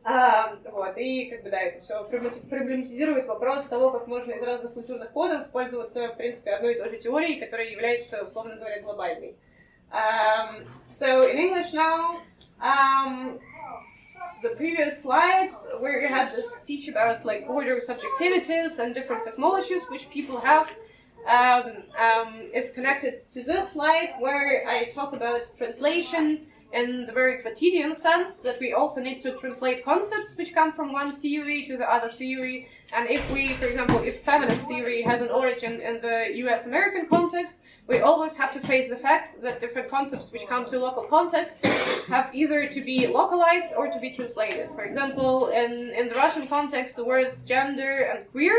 А, 0.05 0.57
вот, 0.65 0.97
и 0.97 1.27
как 1.27 1.43
бы 1.43 1.51
да, 1.51 1.61
это 1.61 1.83
все 1.83 2.03
проблематизирует 2.05 3.27
вопрос 3.27 3.65
того, 3.65 3.91
как 3.91 4.07
можно 4.07 4.33
из 4.33 4.43
разных 4.43 4.73
культурных 4.73 5.11
кодов 5.13 5.51
пользоваться, 5.51 6.09
в 6.09 6.17
принципе, 6.17 6.53
одной 6.53 6.75
и 6.75 6.79
той 6.79 6.91
же 6.91 6.99
теорией, 6.99 7.39
которая 7.39 7.69
является, 7.69 8.25
условно 8.25 8.57
говоря, 8.57 8.81
глобальной. 8.81 9.37
Um, 9.91 10.67
so 10.91 11.25
in 11.25 11.39
English 11.39 11.73
now, 11.73 12.17
um, 12.61 13.41
the 14.43 14.51
previous 14.51 15.03
slide 15.03 15.51
where 15.81 16.01
you 16.01 16.09
had 16.09 16.31
this 16.33 16.51
speech 16.57 16.89
about 16.89 17.25
like 17.25 17.47
border 17.47 17.81
subjectivities 17.81 18.79
and 18.79 18.95
different 18.95 19.25
cosmologies 19.25 19.89
which 19.91 20.09
people 20.11 20.39
have 20.41 20.69
um, 21.27 21.73
um, 21.99 22.49
is 22.55 22.71
connected 22.71 23.31
to 23.33 23.43
this 23.43 23.73
slide 23.73 24.15
where 24.21 24.67
I 24.69 24.93
talk 24.93 25.13
about 25.13 25.43
translation 25.57 26.47
in 26.73 27.07
the 27.07 27.13
very 27.13 27.43
quotidian 27.43 27.95
sense 27.97 28.41
that 28.41 28.61
we 28.61 28.73
also 28.73 29.01
need 29.01 29.23
to 29.23 29.37
translate 29.39 29.85
concepts 29.85 30.37
which 30.37 30.55
come 30.55 30.73
from 30.73 30.93
one 30.93 31.17
theory 31.17 31.67
to 31.67 31.77
the 31.77 31.93
other 31.93 32.11
theory. 32.11 32.69
And 32.93 33.09
if 33.11 33.31
we, 33.31 33.55
for 33.55 33.67
example, 33.67 33.99
if 34.03 34.23
feminist 34.23 34.67
theory 34.67 35.03
has 35.03 35.21
an 35.21 35.29
origin 35.29 35.81
in 35.81 36.01
the 36.01 36.31
US 36.45 36.67
American 36.67 37.07
context, 37.07 37.55
we 37.87 38.01
always 38.01 38.35
have 38.35 38.53
to 38.53 38.61
face 38.67 38.91
the 38.91 38.97
fact 38.97 39.41
that 39.43 39.61
different 39.61 39.89
concepts 39.91 40.31
which 40.31 40.47
come 40.47 40.67
to 40.67 40.79
local 40.79 41.05
context 41.05 41.55
have 42.07 42.31
either 42.35 42.69
to 42.69 42.81
be 42.83 43.07
localized 43.07 43.73
or 43.77 43.89
to 43.89 43.99
be 43.99 44.11
translated. 44.15 44.69
For 44.75 44.85
example, 44.85 45.49
in, 45.49 45.91
in 45.97 46.09
the 46.09 46.15
Russian 46.15 46.47
context, 46.49 46.97
the 46.97 47.05
words 47.05 47.35
gender 47.47 48.11
and 48.11 48.31
queer 48.31 48.55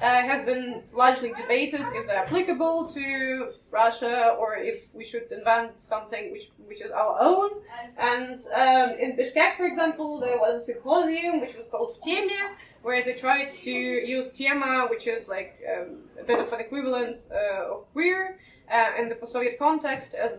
uh, 0.00 0.22
have 0.22 0.44
been 0.44 0.82
largely 0.92 1.32
debated 1.40 1.80
if 1.94 2.08
they're 2.08 2.24
applicable 2.24 2.92
to 2.92 3.52
Russia 3.70 4.36
or 4.38 4.56
if 4.56 4.82
we 4.92 5.04
should 5.04 5.30
invent 5.30 5.78
something 5.78 6.32
which, 6.32 6.50
which 6.66 6.82
is 6.82 6.90
our 6.90 7.16
own. 7.20 7.50
And 7.98 8.40
um, 8.52 8.98
in 8.98 9.16
Bishkek, 9.16 9.56
for 9.56 9.64
example, 9.64 10.18
there 10.18 10.38
was 10.38 10.62
a 10.62 10.64
symposium 10.64 11.40
which 11.40 11.54
was 11.56 11.68
called 11.70 11.98
Temia, 12.04 12.56
where 12.82 13.04
they 13.04 13.14
tried 13.14 13.52
to 13.62 13.70
use 13.70 14.32
tema, 14.36 14.86
which 14.90 15.06
is 15.06 15.28
like 15.28 15.60
um, 15.72 15.96
a 16.20 16.24
bit 16.24 16.38
of 16.38 16.52
an 16.52 16.60
equivalent 16.60 17.18
uh, 17.30 17.72
of 17.72 17.92
queer, 17.92 18.38
uh, 18.70 18.90
in 18.98 19.08
the 19.08 19.14
post-Soviet 19.14 19.58
context 19.58 20.14
as 20.14 20.32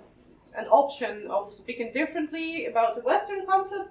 an 0.56 0.66
option 0.68 1.28
of 1.30 1.54
speaking 1.54 1.92
differently 1.94 2.68
about 2.68 2.96
the 2.96 3.02
Western 3.02 3.46
concept. 3.46 3.90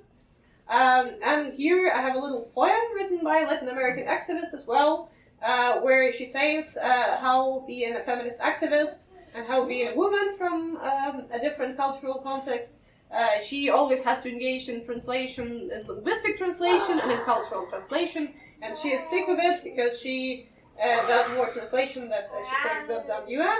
Um, 0.68 1.10
and 1.22 1.54
here 1.54 1.92
I 1.94 2.00
have 2.00 2.14
a 2.14 2.18
little 2.18 2.50
poem 2.54 2.94
written 2.94 3.20
by 3.22 3.40
a 3.40 3.46
Latin 3.46 3.68
American 3.68 4.04
activist 4.04 4.54
as 4.54 4.66
well, 4.66 5.10
uh, 5.42 5.80
where 5.80 6.12
she 6.12 6.30
says 6.30 6.76
uh, 6.76 7.18
how 7.18 7.64
being 7.66 7.96
a 7.96 8.04
feminist 8.04 8.38
activist 8.38 8.98
and 9.34 9.46
how 9.46 9.66
being 9.66 9.88
a 9.88 9.96
woman 9.96 10.36
from 10.38 10.76
um, 10.76 11.24
a 11.32 11.38
different 11.40 11.76
cultural 11.76 12.20
context, 12.22 12.70
uh, 13.11 13.41
she 13.41 13.69
always 13.69 14.03
has 14.03 14.21
to 14.21 14.29
engage 14.29 14.67
in 14.69 14.85
translation, 14.85 15.69
in 15.73 15.87
linguistic 15.87 16.37
translation 16.37 16.99
and 16.99 17.11
in 17.11 17.19
cultural 17.19 17.65
translation, 17.67 18.33
and 18.61 18.77
she 18.77 18.89
is 18.89 19.01
sick 19.09 19.27
of 19.29 19.37
it 19.39 19.63
because 19.63 19.99
she 19.99 20.49
uh, 20.81 21.07
does 21.07 21.31
more 21.35 21.53
translation 21.53 22.09
than 22.09 22.23
uh, 22.23 22.37
she 22.49 22.67
says 22.67 23.05
the 23.07 23.31
UN. 23.31 23.57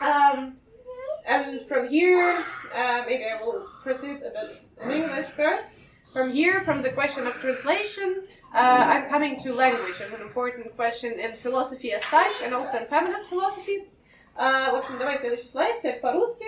Um, 0.00 0.56
and 1.26 1.66
from 1.66 1.88
here, 1.88 2.44
uh, 2.74 3.04
maybe 3.06 3.24
I 3.24 3.42
will 3.42 3.66
proceed 3.82 4.20
a 4.22 4.30
bit 4.30 4.62
in 4.82 4.90
English 4.90 5.28
first. 5.36 5.66
From 6.12 6.30
here, 6.32 6.62
from 6.64 6.82
the 6.82 6.90
question 6.90 7.26
of 7.26 7.34
translation, 7.34 8.24
uh, 8.54 8.58
I'm 8.58 9.08
coming 9.08 9.40
to 9.40 9.54
language 9.54 9.98
as 10.00 10.12
an 10.12 10.20
important 10.20 10.76
question 10.76 11.18
in 11.18 11.36
philosophy 11.38 11.92
as 11.92 12.04
such, 12.06 12.42
and 12.42 12.52
also 12.52 12.76
in 12.78 12.86
feminist 12.88 13.30
philosophy. 13.30 13.88
Uh, 14.36 14.72
в 14.72 14.74
общем, 14.76 14.98
давай 14.98 15.18
следующий 15.18 15.48
слайд, 15.48 15.78
теперь 15.78 16.00
по-русски. 16.00 16.46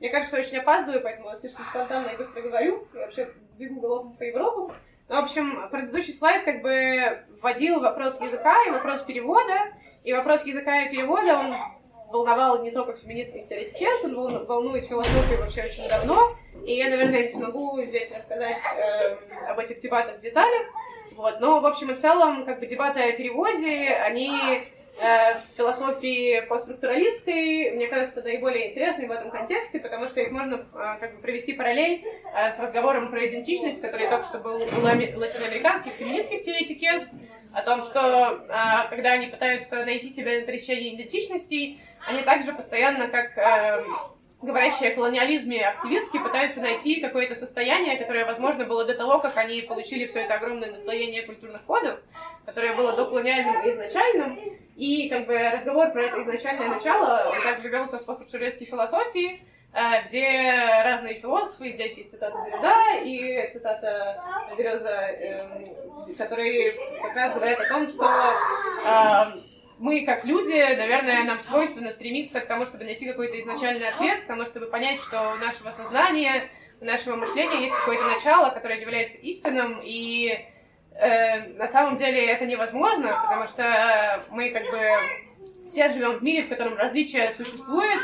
Мне 0.00 0.10
кажется, 0.10 0.36
очень 0.36 0.58
опаздываю, 0.58 1.02
поэтому 1.02 1.30
я 1.30 1.36
слишком 1.36 1.64
спонтанно 1.66 2.08
и 2.08 2.16
быстро 2.16 2.40
говорю. 2.40 2.86
Я 2.94 3.00
вообще 3.00 3.30
бегу 3.58 3.80
голову 3.80 4.14
по 4.16 4.22
Европу. 4.22 4.72
Ну, 5.08 5.14
в 5.14 5.24
общем, 5.24 5.68
предыдущий 5.70 6.14
слайд 6.14 6.44
как 6.44 6.62
бы 6.62 7.24
вводил 7.40 7.80
вопрос 7.80 8.20
языка 8.20 8.54
и 8.66 8.70
вопрос 8.70 9.02
перевода. 9.02 9.72
И 10.04 10.12
вопрос 10.12 10.44
языка 10.44 10.82
и 10.82 10.90
перевода, 10.90 11.38
он 11.38 11.56
волновал 12.10 12.62
не 12.62 12.70
только 12.70 12.96
феминистских 12.96 13.48
теоретиков, 13.48 14.04
он 14.04 14.46
волнует 14.46 14.86
философию 14.86 15.40
вообще 15.40 15.64
очень 15.64 15.88
давно. 15.88 16.36
И 16.64 16.74
я, 16.74 16.88
наверное, 16.88 17.24
не 17.24 17.32
смогу 17.32 17.82
здесь 17.82 18.10
рассказать 18.12 18.58
э, 18.76 19.16
об 19.48 19.58
этих 19.58 19.80
дебатах 19.80 20.18
в 20.18 20.20
деталях. 20.20 20.66
Вот. 21.16 21.40
Но, 21.40 21.60
в 21.60 21.66
общем 21.66 21.90
и 21.90 21.94
целом, 21.94 22.44
как 22.44 22.60
бы 22.60 22.66
дебаты 22.66 23.00
о 23.00 23.12
переводе, 23.12 23.90
они 24.04 24.68
в 24.98 25.56
философии 25.56 26.40
постструктуралистской, 26.48 27.70
мне 27.72 27.86
кажется, 27.86 28.22
наиболее 28.22 28.70
интересны 28.70 29.06
в 29.06 29.12
этом 29.12 29.30
контексте, 29.30 29.78
потому 29.78 30.06
что 30.06 30.20
их 30.20 30.32
можно 30.32 30.56
э, 30.56 30.96
как 31.00 31.16
бы 31.16 31.22
провести 31.22 31.52
параллель 31.52 32.04
э, 32.04 32.52
с 32.52 32.58
разговором 32.58 33.10
про 33.10 33.26
идентичность, 33.26 33.80
который 33.80 34.08
только 34.08 34.26
что 34.26 34.38
был 34.38 34.56
у 34.56 34.80
латиноамериканских 34.80 35.92
феминистских 35.92 36.42
теоретиков, 36.42 37.04
о 37.52 37.62
том, 37.62 37.84
что 37.84 38.44
э, 38.48 38.90
когда 38.90 39.12
они 39.12 39.26
пытаются 39.26 39.84
найти 39.84 40.10
себя 40.10 40.40
на 40.40 40.46
пересечении 40.46 40.94
идентичностей, 40.94 41.80
они 42.06 42.22
также 42.22 42.52
постоянно, 42.52 43.08
как 43.08 43.36
э, 43.38 43.82
говорящие 44.40 44.92
о 44.92 44.94
колониализме 44.94 45.66
активистки, 45.66 46.18
пытаются 46.18 46.60
найти 46.60 47.00
какое-то 47.00 47.34
состояние, 47.34 47.98
которое, 47.98 48.24
возможно, 48.24 48.64
было 48.64 48.84
до 48.84 48.94
того, 48.94 49.18
как 49.20 49.36
они 49.36 49.62
получили 49.62 50.06
все 50.06 50.20
это 50.20 50.34
огромное 50.34 50.72
наслоение 50.72 51.22
культурных 51.22 51.62
кодов, 51.64 52.00
которое 52.46 52.74
было 52.74 52.92
доколониальным 52.92 53.62
и 53.62 53.70
изначальным. 53.72 54.38
И 54.76 55.08
как 55.08 55.26
бы 55.26 55.36
разговор 55.36 55.90
про 55.90 56.04
это 56.04 56.22
изначальное 56.22 56.68
начало, 56.68 57.34
также 57.42 57.68
велся 57.68 57.98
в 57.98 58.06
постструктуристской 58.06 58.66
философии, 58.66 59.42
Э, 59.72 60.08
где 60.08 60.50
разные 60.82 61.14
философы, 61.20 61.72
здесь 61.72 61.96
есть 61.96 62.10
цитата 62.10 62.38
Деррида 62.44 63.04
и 63.04 63.52
цитата 63.52 64.24
Дереза, 64.56 64.88
эм, 64.88 66.16
которые 66.16 66.72
как 67.02 67.14
раз 67.14 67.34
говорят 67.34 67.60
о 67.60 67.68
том, 67.68 67.88
что 67.88 68.04
эм, 68.84 69.42
мы, 69.78 70.04
как 70.04 70.24
люди, 70.24 70.76
наверное, 70.76 71.24
нам 71.24 71.38
свойственно 71.38 71.90
стремиться 71.90 72.40
к 72.40 72.46
тому, 72.46 72.66
чтобы 72.66 72.84
найти 72.84 73.06
какой-то 73.06 73.40
изначальный 73.40 73.88
ответ, 73.88 74.24
к 74.24 74.26
тому, 74.26 74.44
чтобы 74.44 74.66
понять, 74.66 75.00
что 75.00 75.32
у 75.32 75.36
нашего 75.36 75.72
сознания, 75.72 76.48
у 76.80 76.84
нашего 76.84 77.16
мышления 77.16 77.62
есть 77.62 77.74
какое-то 77.74 78.04
начало, 78.04 78.50
которое 78.50 78.80
является 78.80 79.18
истинным, 79.18 79.80
и 79.82 80.44
э, 80.94 81.40
на 81.54 81.68
самом 81.68 81.96
деле 81.96 82.26
это 82.26 82.44
невозможно, 82.46 83.20
потому 83.22 83.46
что 83.46 84.24
мы 84.30 84.50
как 84.50 84.64
бы 84.70 85.68
все 85.68 85.90
живем 85.90 86.18
в 86.18 86.22
мире, 86.22 86.44
в 86.44 86.48
котором 86.48 86.76
различия 86.76 87.32
существуют, 87.36 88.00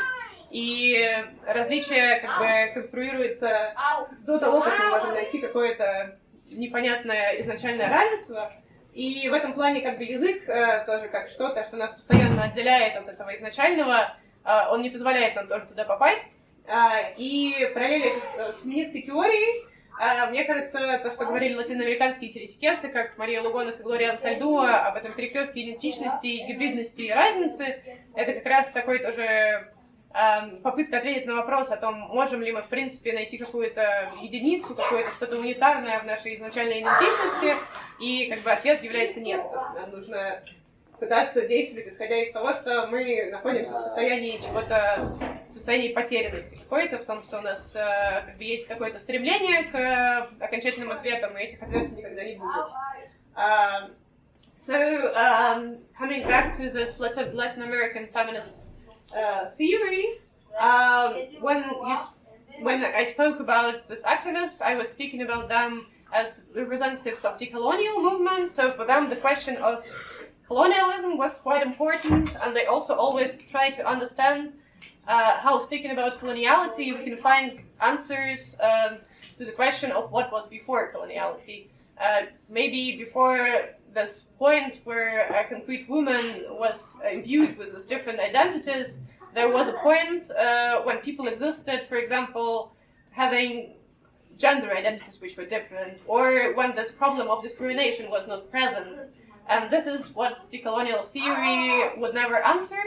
и 0.51 1.25
различие 1.45 2.19
как 2.21 2.39
бы 2.39 2.73
конструируется 2.73 3.73
до 4.21 4.37
того, 4.37 4.61
как 4.61 4.79
мы 4.79 4.89
можем 4.89 5.09
найти 5.13 5.39
какое-то 5.39 6.17
непонятное 6.51 7.41
изначальное 7.41 7.89
равенство. 7.89 8.53
И 8.95 9.27
в 9.27 9.33
этом 9.33 9.53
плане 9.53 9.81
как 9.81 9.97
бы 9.97 10.05
язык 10.05 10.47
э, 10.47 10.85
тоже 10.85 11.09
как 11.09 11.27
что-то, 11.29 11.65
что 11.65 11.75
нас 11.75 11.91
постоянно 11.91 12.45
отделяет 12.45 12.95
от 12.95 13.09
этого 13.09 13.35
изначального, 13.35 14.15
э, 14.45 14.49
он 14.71 14.81
не 14.81 14.89
позволяет 14.89 15.35
нам 15.35 15.49
тоже 15.49 15.65
туда 15.65 15.83
попасть. 15.83 16.37
Э, 16.65 17.13
и 17.17 17.69
параллели 17.73 18.13
с, 18.19 18.55
с 18.55 18.61
феминистской 18.61 19.01
теорией, 19.01 19.65
э, 19.99 20.29
мне 20.29 20.45
кажется, 20.45 21.01
то, 21.03 21.11
что 21.11 21.25
говорили 21.25 21.55
латиноамериканские 21.55 22.31
теоретикесы, 22.31 22.87
как 22.87 23.17
Мария 23.17 23.41
Лугонес 23.41 23.77
и 23.81 23.83
Глория 23.83 24.11
Ансальдуа, 24.13 24.87
об 24.87 24.95
этом 24.95 25.13
перекрестке 25.13 25.65
идентичности, 25.65 26.45
гибридности 26.47 27.01
и 27.01 27.11
разницы, 27.11 27.83
это 28.15 28.31
как 28.31 28.45
раз 28.45 28.71
такой 28.71 28.99
тоже 28.99 29.73
попытка 30.63 30.97
ответить 30.97 31.25
на 31.25 31.35
вопрос 31.35 31.69
о 31.69 31.77
том, 31.77 31.95
можем 31.95 32.41
ли 32.41 32.51
мы, 32.51 32.61
в 32.61 32.67
принципе, 32.67 33.13
найти 33.13 33.37
какую-то 33.37 34.11
единицу, 34.21 34.75
какое-то 34.75 35.11
что-то 35.11 35.37
унитарное 35.37 35.99
в 35.99 36.05
нашей 36.05 36.35
изначальной 36.35 36.81
идентичности, 36.81 37.55
и 37.99 38.29
как 38.29 38.39
бы 38.39 38.51
ответ 38.51 38.83
является 38.83 39.19
нет. 39.19 39.41
Нам 39.75 39.91
нужно 39.91 40.41
пытаться 40.99 41.45
действовать, 41.47 41.87
исходя 41.87 42.17
из 42.17 42.31
того, 42.31 42.53
что 42.53 42.87
мы 42.87 43.29
находимся 43.29 43.77
в 43.77 43.81
состоянии 43.81 44.37
чего-то, 44.37 45.13
в 45.49 45.55
состоянии 45.55 45.89
потерянности 45.89 46.55
какой-то, 46.55 46.99
в 46.99 47.05
том, 47.05 47.21
что 47.23 47.39
у 47.39 47.41
нас 47.41 47.75
э, 47.75 48.23
как 48.25 48.37
бы, 48.37 48.43
есть 48.43 48.67
какое-то 48.67 48.99
стремление 48.99 49.63
к 49.63 49.75
э, 49.75 50.43
окончательным 50.43 50.91
ответам, 50.91 51.37
и 51.37 51.41
этих 51.41 51.61
ответов 51.61 51.91
никогда 51.91 52.23
не 52.23 52.35
будет. 52.35 52.65
Uh, 53.35 53.89
so, 54.65 55.13
um, 55.13 55.79
coming 55.99 56.25
back 56.25 56.55
to 56.55 56.71
this 56.71 56.97
Latin 56.99 57.61
American 57.61 58.07
feminist 58.13 58.64
uh, 59.13 59.49
theory. 59.57 60.07
Um, 60.59 61.15
when 61.41 61.63
you, 61.63 61.97
when 62.61 62.83
I 62.83 63.05
spoke 63.11 63.39
about 63.39 63.87
this 63.87 64.01
activists, 64.01 64.61
I 64.61 64.75
was 64.75 64.89
speaking 64.89 65.21
about 65.21 65.49
them 65.49 65.87
as 66.13 66.41
representatives 66.55 67.25
of 67.25 67.37
the 67.39 67.47
colonial 67.47 68.01
movement. 68.01 68.51
So 68.51 68.71
for 68.73 68.85
them, 68.85 69.09
the 69.09 69.17
question 69.17 69.57
of 69.57 69.83
colonialism 70.47 71.17
was 71.17 71.33
quite 71.35 71.61
important, 71.61 72.35
and 72.41 72.55
they 72.55 72.65
also 72.65 72.93
always 72.93 73.37
try 73.51 73.71
to 73.71 73.85
understand 73.85 74.53
uh, 75.07 75.37
how, 75.37 75.59
speaking 75.59 75.91
about 75.91 76.19
coloniality, 76.19 76.97
we 76.97 77.03
can 77.03 77.17
find 77.17 77.59
answers 77.81 78.55
um, 78.59 78.97
to 79.37 79.45
the 79.45 79.51
question 79.51 79.91
of 79.91 80.11
what 80.11 80.31
was 80.31 80.47
before 80.47 80.91
coloniality. 80.93 81.67
Uh, 82.01 82.23
maybe 82.49 82.97
before 82.97 83.69
this 83.95 84.25
point 84.37 84.81
where 84.83 85.27
a 85.29 85.43
concrete 85.49 85.89
woman 85.89 86.43
was 86.49 86.93
imbued 87.11 87.57
with 87.57 87.87
different 87.87 88.19
identities, 88.19 88.99
there 89.33 89.49
was 89.49 89.67
a 89.67 89.77
point 89.89 90.29
uh, 90.31 90.81
when 90.83 90.97
people 90.97 91.27
existed, 91.27 91.85
for 91.89 91.97
example, 91.97 92.75
having 93.11 93.75
gender 94.37 94.69
identities 94.71 95.19
which 95.21 95.35
were 95.37 95.45
different, 95.45 95.97
or 96.07 96.53
when 96.53 96.75
this 96.75 96.91
problem 96.91 97.29
of 97.29 97.41
discrimination 97.41 98.11
was 98.11 98.27
not 98.27 98.51
present. 98.51 98.99
And 99.47 99.71
this 99.71 99.85
is 99.85 100.01
what 100.13 100.51
decolonial 100.51 101.07
theory 101.07 101.97
would 101.97 102.13
never 102.13 102.37
answer. 102.43 102.83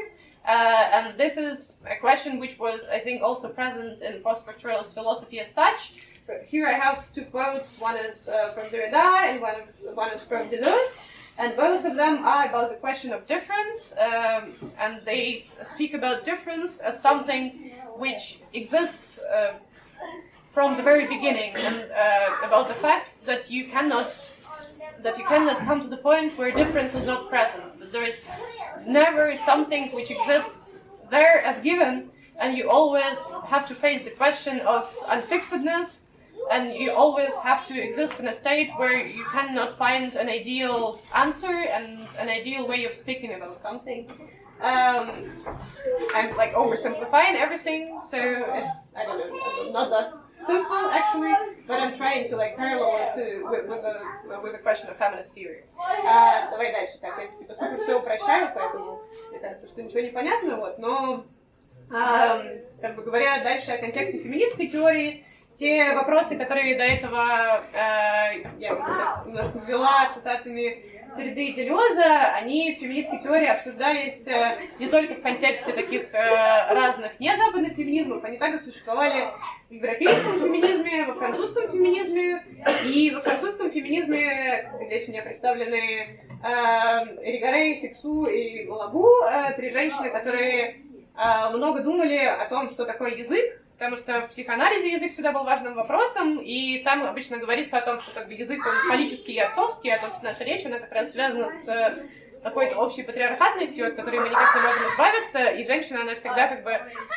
Uh, 0.46 0.88
and 0.96 1.18
this 1.18 1.36
is 1.36 1.74
a 1.86 1.96
question 1.96 2.38
which 2.38 2.58
was, 2.58 2.88
I 2.90 3.00
think, 3.00 3.22
also 3.22 3.48
present 3.48 4.02
in 4.02 4.22
post-structuralist 4.22 4.92
philosophy 4.94 5.40
as 5.40 5.50
such. 5.52 5.94
Here 6.46 6.66
I 6.66 6.72
have 6.72 7.04
two 7.14 7.24
quotes. 7.24 7.78
One 7.78 7.96
is 7.96 8.28
uh, 8.28 8.52
from 8.52 8.66
Derrida 8.66 9.28
and 9.28 9.40
one, 9.40 9.62
one 9.94 10.10
is 10.10 10.22
from 10.22 10.48
Deleuze. 10.50 10.92
and 11.38 11.56
both 11.56 11.84
of 11.84 11.96
them 11.96 12.24
are 12.24 12.46
about 12.46 12.68
the 12.68 12.76
question 12.76 13.12
of 13.12 13.26
difference, 13.26 13.94
um, 13.98 14.52
and 14.78 15.00
they 15.04 15.46
speak 15.64 15.94
about 15.94 16.24
difference 16.24 16.80
as 16.80 17.00
something 17.00 17.72
which 17.96 18.40
exists 18.52 19.18
uh, 19.18 19.54
from 20.52 20.76
the 20.76 20.82
very 20.82 21.06
beginning, 21.06 21.54
and 21.54 21.90
uh, 21.92 22.46
about 22.46 22.66
the 22.66 22.74
fact 22.74 23.06
that 23.24 23.50
you 23.50 23.68
cannot 23.68 24.14
that 25.02 25.16
you 25.16 25.24
cannot 25.24 25.58
come 25.58 25.80
to 25.80 25.88
the 25.88 25.96
point 25.98 26.36
where 26.36 26.50
difference 26.50 26.94
is 26.94 27.04
not 27.04 27.28
present. 27.28 27.78
That 27.78 27.92
there 27.92 28.02
is 28.02 28.20
never 28.86 29.36
something 29.36 29.92
which 29.92 30.10
exists 30.10 30.72
there 31.10 31.40
as 31.42 31.58
given, 31.60 32.10
and 32.40 32.56
you 32.58 32.68
always 32.68 33.18
have 33.46 33.66
to 33.68 33.74
face 33.74 34.04
the 34.04 34.10
question 34.10 34.60
of 34.60 34.90
unfixedness 35.06 36.00
and 36.51 36.73
you 36.73 36.91
always 36.91 37.33
have 37.35 37.65
to 37.67 37.81
exist 37.81 38.19
in 38.19 38.27
a 38.27 38.33
state 38.33 38.69
where 38.77 39.05
you 39.05 39.25
cannot 39.31 39.77
find 39.77 40.15
an 40.15 40.29
ideal 40.29 40.99
answer 41.15 41.47
and 41.47 42.07
an 42.17 42.29
ideal 42.29 42.67
way 42.67 42.85
of 42.85 42.95
speaking 42.95 43.33
about 43.33 43.61
something. 43.61 44.11
Um, 44.61 45.09
I'm 46.15 46.37
like 46.37 46.53
oversimplifying 46.53 47.35
everything, 47.35 47.99
so 48.09 48.17
it's 48.17 48.75
I 48.95 49.03
don't 49.05 49.19
know, 49.19 49.71
not 49.71 49.89
that 49.89 50.13
simple 50.45 50.89
actually, 50.91 51.33
but 51.67 51.81
I'm 51.81 51.97
trying 51.97 52.29
to 52.29 52.35
like 52.37 52.55
parallel 52.55 52.95
it 53.01 53.15
to 53.15 53.49
with, 53.49 53.67
with 53.67 53.81
the 53.81 54.39
with 54.41 54.53
the 54.53 54.59
question 54.59 54.89
of 54.89 54.97
feminist 54.97 55.33
theory. 55.33 55.63
А, 56.05 56.49
давай 56.51 56.71
дальше, 56.71 56.97
так 57.01 57.17
я 57.19 57.27
типа 57.37 57.55
супер 57.55 57.83
все 57.83 57.99
упрощаю, 57.99 58.51
поэтому 58.55 59.01
мне 59.31 59.39
кажется, 59.39 59.67
что 59.67 59.83
ничего 59.83 59.99
не 59.99 60.11
понятно, 60.11 60.57
вот, 60.57 60.79
но 60.79 61.25
а, 61.91 62.41
как 62.79 62.95
бы 62.95 63.03
говоря 63.03 63.43
дальше 63.43 63.71
о 63.71 63.77
контексте 63.77 64.19
феминистской 64.19 64.67
теории, 64.67 65.25
те 65.58 65.92
вопросы, 65.94 66.36
которые 66.36 66.76
до 66.76 66.84
этого 66.84 67.64
э, 67.72 68.44
я 68.58 69.22
немножко 69.26 69.58
ввела 69.66 70.12
цитатами 70.14 70.84
Среды 71.16 71.46
и 71.46 71.54
Делеза, 71.54 72.36
они 72.36 72.76
в 72.76 72.80
феминистской 72.80 73.18
теории 73.20 73.46
обсуждались 73.46 74.24
э, 74.28 74.58
не 74.78 74.86
только 74.86 75.14
в 75.14 75.22
контексте 75.22 75.72
таких 75.72 76.14
э, 76.14 76.72
разных 76.72 77.18
незападных 77.18 77.72
феминизмов, 77.72 78.22
они 78.22 78.38
также 78.38 78.60
существовали 78.60 79.30
в 79.68 79.72
европейском 79.72 80.40
феминизме, 80.40 81.06
во 81.06 81.14
французском 81.14 81.72
феминизме, 81.72 82.44
и 82.84 83.10
во 83.10 83.20
французском 83.20 83.72
феминизме, 83.72 84.70
здесь 84.86 85.08
у 85.08 85.10
меня 85.10 85.22
представлены 85.22 85.76
э, 85.76 87.22
Ригаре, 87.22 87.76
Сексу 87.78 88.26
и 88.26 88.64
Малабу, 88.66 89.08
э, 89.24 89.54
три 89.56 89.70
женщины, 89.70 90.10
которые 90.10 90.76
э, 91.16 91.50
много 91.52 91.80
думали 91.80 92.18
о 92.18 92.46
том, 92.48 92.70
что 92.70 92.84
такое 92.84 93.16
язык, 93.16 93.60
потому 93.78 93.96
что 93.96 94.22
в 94.22 94.30
психоанализе 94.30 94.90
язык 94.90 95.12
всегда 95.12 95.30
был 95.30 95.44
важным 95.44 95.74
вопросом, 95.74 96.40
и 96.40 96.80
там 96.80 97.04
обычно 97.04 97.38
говорится 97.38 97.78
о 97.78 97.82
том, 97.82 98.00
что 98.00 98.10
как 98.12 98.26
бы 98.26 98.34
язык 98.34 98.58
он 98.66 98.74
фаллический 98.88 99.34
и 99.34 99.38
отцовский, 99.38 99.94
о 99.94 100.00
том, 100.00 100.10
что 100.10 100.24
наша 100.24 100.42
речь, 100.42 100.66
она 100.66 100.80
как 100.80 100.90
раз 100.90 101.12
связана 101.12 101.48
с 101.48 101.94
какой-то 102.42 102.76
общей 102.80 103.04
патриархатностью, 103.04 103.86
от 103.86 103.94
которой 103.94 104.18
мы 104.18 104.30
никак 104.30 104.52
не 104.56 104.62
можем 104.62 104.82
избавиться, 104.88 105.44
и 105.50 105.64
женщина, 105.64 106.00
она 106.00 106.16
всегда 106.16 106.48
как 106.48 106.64
бы 106.64 106.72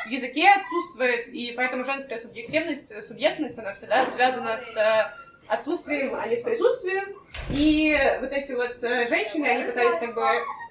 в 0.06 0.10
языке 0.10 0.50
отсутствует, 0.50 1.30
и 1.30 1.52
поэтому 1.58 1.84
женская 1.84 2.20
субъективность, 2.20 3.08
субъектность, 3.08 3.58
она 3.58 3.74
всегда 3.74 4.06
связана 4.06 4.60
с 4.60 5.14
отсутствием, 5.48 6.14
а 6.16 6.28
не 6.28 6.38
с 6.38 6.44
присутствием. 6.44 7.16
И 7.50 7.98
вот 8.20 8.32
эти 8.32 8.52
вот 8.52 8.84
э, 8.84 9.08
женщины, 9.10 9.48
они 9.48 9.64
пытались 9.64 9.98
как 10.00 10.14
бы 10.14 10.22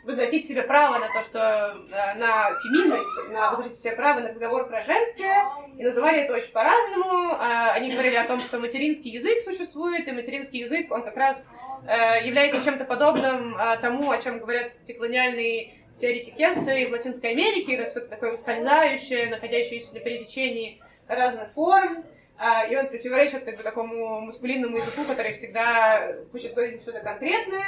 возвратить 0.05 0.47
себе 0.47 0.63
право 0.63 0.99
на 0.99 1.13
то, 1.13 1.23
что 1.23 1.39
э, 1.91 2.15
на 2.19 2.51
феминность, 2.61 3.33
на 3.33 3.51
возвратить 3.51 3.81
себе 3.81 3.93
право 3.93 4.21
на 4.21 4.29
разговор 4.29 4.69
про 4.69 4.83
женское, 4.83 5.45
и 5.77 5.83
называли 5.83 6.23
это 6.23 6.35
очень 6.35 6.53
по-разному. 6.53 7.35
А, 7.35 7.73
они 7.73 7.91
говорили 7.91 8.17
о 8.17 8.25
том, 8.25 8.41
что 8.41 8.59
материнский 8.59 9.11
язык 9.11 9.41
существует, 9.45 10.09
и 10.09 10.13
материнский 10.13 10.61
язык, 10.61 10.91
он 10.91 11.03
как 11.03 11.17
раз 11.17 11.49
э, 11.87 12.27
является 12.27 12.65
чем-то 12.65 12.85
подобным 12.85 13.55
а, 13.59 13.77
тому, 13.77 14.11
о 14.11 14.19
чем 14.19 14.39
говорят 14.39 14.73
деколониальные 14.87 15.75
теоретикесы 16.01 16.89
в 16.89 16.93
Латинской 16.93 17.31
Америке, 17.31 17.75
это 17.75 17.91
что-то 17.91 18.09
такое 18.09 18.33
ускользающее, 18.33 19.29
находящееся 19.29 19.93
на 19.93 20.01
пересечении 20.01 20.81
разных 21.07 21.53
форм, 21.53 22.05
а, 22.39 22.67
и 22.67 22.75
он 22.75 22.87
противоречит 22.89 23.45
как 23.45 23.59
бы, 23.59 23.63
такому 23.63 24.23
маскулинному 24.23 24.79
языку, 24.79 25.05
который 25.05 25.35
всегда 25.35 26.15
хочет 26.33 26.55
говорить 26.55 26.81
что-то 26.81 27.01
конкретное, 27.01 27.67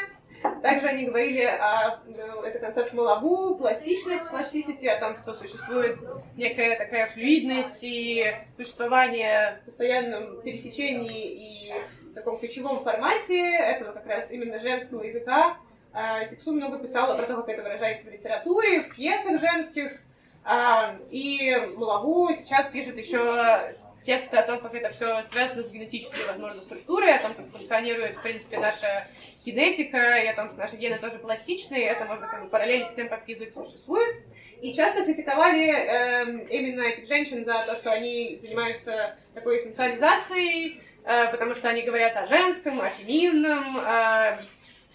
также 0.62 0.86
они 0.86 1.06
говорили 1.06 1.44
о 1.44 2.00
ну, 2.06 2.42
это 2.42 2.58
концепт 2.58 2.92
малабу, 2.92 3.56
пластичность, 3.56 4.28
пластичности, 4.28 4.86
о 4.86 5.00
том, 5.00 5.16
что 5.22 5.34
существует 5.34 5.98
некая 6.36 6.76
такая 6.76 7.06
флюидность 7.06 7.82
и 7.82 8.34
существование 8.56 9.60
в 9.62 9.66
постоянном 9.66 10.40
пересечении 10.42 11.68
и 11.68 11.72
в 12.10 12.14
таком 12.14 12.38
ключевом 12.38 12.82
формате 12.84 13.40
этого 13.40 13.92
как 13.92 14.06
раз 14.06 14.30
именно 14.30 14.60
женского 14.60 15.02
языка. 15.02 15.56
А, 15.92 16.24
Сексу 16.26 16.52
много 16.52 16.78
писала 16.78 17.16
про 17.16 17.26
то, 17.26 17.36
как 17.36 17.48
это 17.48 17.62
выражается 17.62 18.06
в 18.08 18.12
литературе, 18.12 18.82
в 18.82 18.94
пьесах 18.94 19.40
женских. 19.40 20.00
А, 20.44 20.96
и 21.10 21.54
Малабу 21.76 22.30
сейчас 22.34 22.68
пишет 22.68 22.96
еще 22.96 23.74
тексты 24.04 24.36
о 24.36 24.42
том, 24.42 24.58
как 24.58 24.74
это 24.74 24.90
все 24.90 25.22
связано 25.30 25.62
с 25.62 25.70
генетической, 25.70 26.26
возможно, 26.26 26.62
структурой, 26.62 27.16
о 27.16 27.20
том, 27.20 27.34
как 27.34 27.46
функционирует, 27.50 28.16
в 28.16 28.22
принципе, 28.22 28.58
наша 28.58 29.06
генетика, 29.44 30.18
и 30.18 30.26
о 30.26 30.34
том, 30.34 30.48
что 30.48 30.58
наши 30.58 30.76
гены 30.76 30.98
тоже 30.98 31.18
пластичные, 31.18 31.86
это 31.86 32.04
можно 32.04 32.26
как 32.26 32.44
бы 32.44 32.48
параллелить 32.48 32.90
с 32.90 32.94
тем, 32.94 33.08
как 33.08 33.28
язык 33.28 33.52
существует. 33.52 34.16
И 34.60 34.74
часто 34.74 35.04
критиковали 35.04 35.70
э, 35.70 36.46
именно 36.50 36.82
этих 36.82 37.08
женщин 37.08 37.44
за 37.44 37.64
то, 37.66 37.74
что 37.76 37.90
они 37.90 38.38
занимаются 38.40 39.16
такой 39.34 39.60
сенсуализацией, 39.60 40.80
э, 41.04 41.30
потому 41.32 41.54
что 41.56 41.68
они 41.68 41.82
говорят 41.82 42.16
о 42.16 42.26
женском, 42.26 42.80
о 42.80 42.88
феминном, 42.88 43.78
э, 43.78 44.36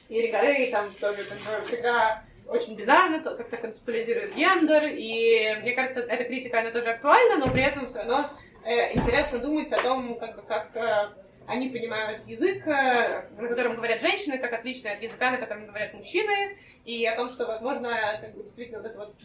и 0.08 0.22
Ригарей 0.22 0.72
там 0.72 0.90
тоже 0.94 1.26
как 1.26 1.38
бы, 1.40 1.68
всегда 1.68 2.24
очень 2.48 2.76
бинарно, 2.76 3.20
как-то 3.20 3.58
концептуализирует 3.58 4.36
гендер, 4.36 4.86
и 4.86 5.56
мне 5.62 5.74
кажется, 5.74 6.00
эта 6.00 6.24
критика, 6.24 6.62
она 6.62 6.72
тоже 6.72 6.92
актуальна, 6.92 7.46
но 7.46 7.52
при 7.52 7.64
этом 7.64 7.88
все 7.90 8.00
равно 8.00 8.30
э, 8.64 8.96
интересно 8.96 9.40
думать 9.40 9.72
о 9.74 9.82
том, 9.82 10.18
как, 10.18 10.46
как 10.48 10.70
э, 10.76 11.10
они 11.48 11.70
понимают 11.70 12.28
язык, 12.28 12.68
э, 12.68 13.24
на 13.38 13.48
котором 13.48 13.76
говорят 13.76 14.02
женщины, 14.02 14.38
как 14.38 14.54
отличный 14.54 14.92
от 14.92 15.02
языка, 15.02 15.32
на 15.32 15.38
котором 15.38 15.66
говорят 15.66 15.94
мужчины, 15.94 16.58
и 16.86 17.06
о 17.06 17.16
том, 17.16 17.30
что, 17.32 17.46
возможно, 17.46 17.90
как 18.22 18.36
бы, 18.36 18.44
действительно 18.44 18.82
вот 18.82 18.88
это 18.88 19.00
вот 19.00 19.16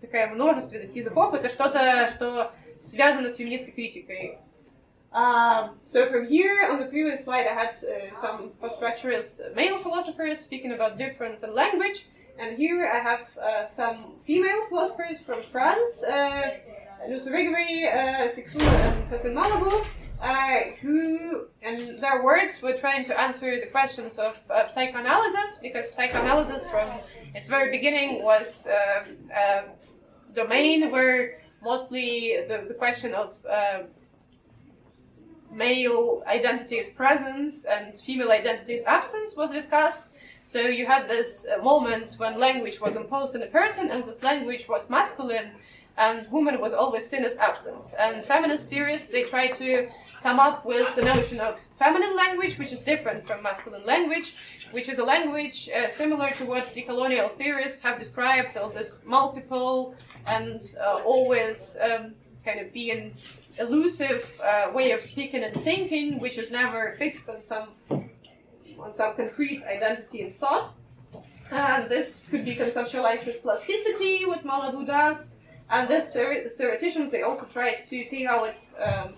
такая 0.00 0.28
множественность 0.28 0.94
языков, 0.94 1.34
это 1.34 1.48
что-то, 1.48 2.10
что 2.14 2.52
связано 2.82 3.32
с 3.32 3.36
феминистской 3.36 3.72
критикой. 3.72 4.38
Um, 5.12 5.78
so 5.84 6.08
from 6.10 6.26
here, 6.26 6.70
on 6.70 6.78
the 6.78 6.86
previous 6.86 7.22
slide, 7.22 7.46
I 7.46 7.52
had 7.52 7.74
uh, 7.84 8.18
some 8.22 8.50
post-structuralist 8.60 9.54
male 9.54 9.76
philosophers 9.76 10.40
speaking 10.40 10.72
about 10.72 10.96
difference 10.96 11.42
in 11.42 11.54
language, 11.54 12.06
and 12.38 12.56
here 12.56 12.86
I 12.86 13.00
have 13.00 13.26
uh, 13.36 13.68
some 13.68 14.14
female 14.26 14.66
philosophers 14.70 15.20
from 15.26 15.42
France, 15.42 16.02
uh, 16.02 16.52
Luce 17.10 17.26
Riggery, 17.26 17.84
uh, 17.92 18.32
Sixou, 18.32 18.62
and 18.62 19.10
Catherine 19.10 19.34
Malabou, 19.34 19.84
uh, 20.22 20.60
who, 20.80 21.46
in 21.62 21.98
their 22.00 22.22
works, 22.22 22.62
were 22.62 22.78
trying 22.78 23.04
to 23.06 23.20
answer 23.20 23.60
the 23.60 23.70
questions 23.70 24.18
of 24.18 24.36
uh, 24.48 24.68
psychoanalysis, 24.68 25.58
because 25.60 25.86
psychoanalysis 25.94 26.62
from 26.70 26.88
its 27.34 27.48
very 27.48 27.70
beginning 27.70 28.22
was 28.22 28.66
uh, 28.66 29.04
a 29.36 29.64
domain 30.34 30.90
where 30.90 31.42
mostly 31.62 32.38
the, 32.48 32.64
the 32.68 32.74
question 32.74 33.14
of 33.14 33.34
uh, 33.50 33.80
male 35.52 36.22
identity's 36.26 36.88
presence 36.94 37.64
and 37.64 37.98
female 37.98 38.30
identity's 38.30 38.82
absence 38.86 39.36
was 39.36 39.50
discussed. 39.50 40.00
So 40.46 40.60
you 40.60 40.86
had 40.86 41.08
this 41.08 41.46
uh, 41.46 41.62
moment 41.62 42.14
when 42.18 42.38
language 42.38 42.80
was 42.80 42.94
imposed 42.96 43.34
on 43.34 43.42
a 43.42 43.46
person, 43.46 43.90
and 43.90 44.04
this 44.04 44.22
language 44.22 44.66
was 44.68 44.88
masculine, 44.88 45.50
and 45.98 46.30
woman 46.30 46.60
was 46.60 46.72
always 46.72 47.08
seen 47.08 47.24
as 47.24 47.36
absent. 47.36 47.94
And 47.98 48.24
feminist 48.24 48.68
theorists, 48.68 49.08
they 49.08 49.24
try 49.24 49.48
to 49.48 49.88
come 50.22 50.38
up 50.40 50.64
with 50.64 50.94
the 50.94 51.02
notion 51.02 51.40
of 51.40 51.58
feminine 51.78 52.16
language, 52.16 52.58
which 52.58 52.72
is 52.72 52.80
different 52.80 53.26
from 53.26 53.42
masculine 53.42 53.84
language, 53.84 54.36
which 54.70 54.88
is 54.88 54.98
a 54.98 55.04
language 55.04 55.68
uh, 55.76 55.88
similar 55.90 56.30
to 56.32 56.44
what 56.44 56.74
decolonial 56.74 57.30
theorists 57.30 57.82
have 57.82 57.98
described 57.98 58.56
as 58.56 58.72
this 58.72 59.00
multiple 59.04 59.94
and 60.26 60.74
uh, 60.80 61.02
always 61.04 61.76
um, 61.80 62.14
kind 62.44 62.60
of 62.60 62.72
being 62.72 63.14
elusive 63.58 64.26
uh, 64.42 64.70
way 64.72 64.92
of 64.92 65.02
speaking 65.02 65.44
and 65.44 65.54
thinking, 65.54 66.18
which 66.18 66.38
is 66.38 66.50
never 66.50 66.94
fixed 66.98 67.28
on 67.28 67.42
some 67.42 67.68
on 68.78 68.94
some 68.94 69.14
concrete 69.14 69.62
identity 69.64 70.22
and 70.22 70.34
thought. 70.34 70.74
And 71.52 71.88
this 71.88 72.20
could 72.30 72.44
be 72.44 72.56
conceptualized 72.56 73.28
as 73.28 73.36
plasticity, 73.36 74.24
what 74.24 74.42
Malabou 74.42 74.86
does, 74.86 75.28
and 75.72 75.88
this 75.88 76.12
theoreticians 76.12 77.10
they 77.10 77.22
also 77.22 77.46
tried 77.46 77.78
to 77.90 78.04
see 78.06 78.24
how 78.24 78.44
it's 78.44 78.72
um, 78.78 79.14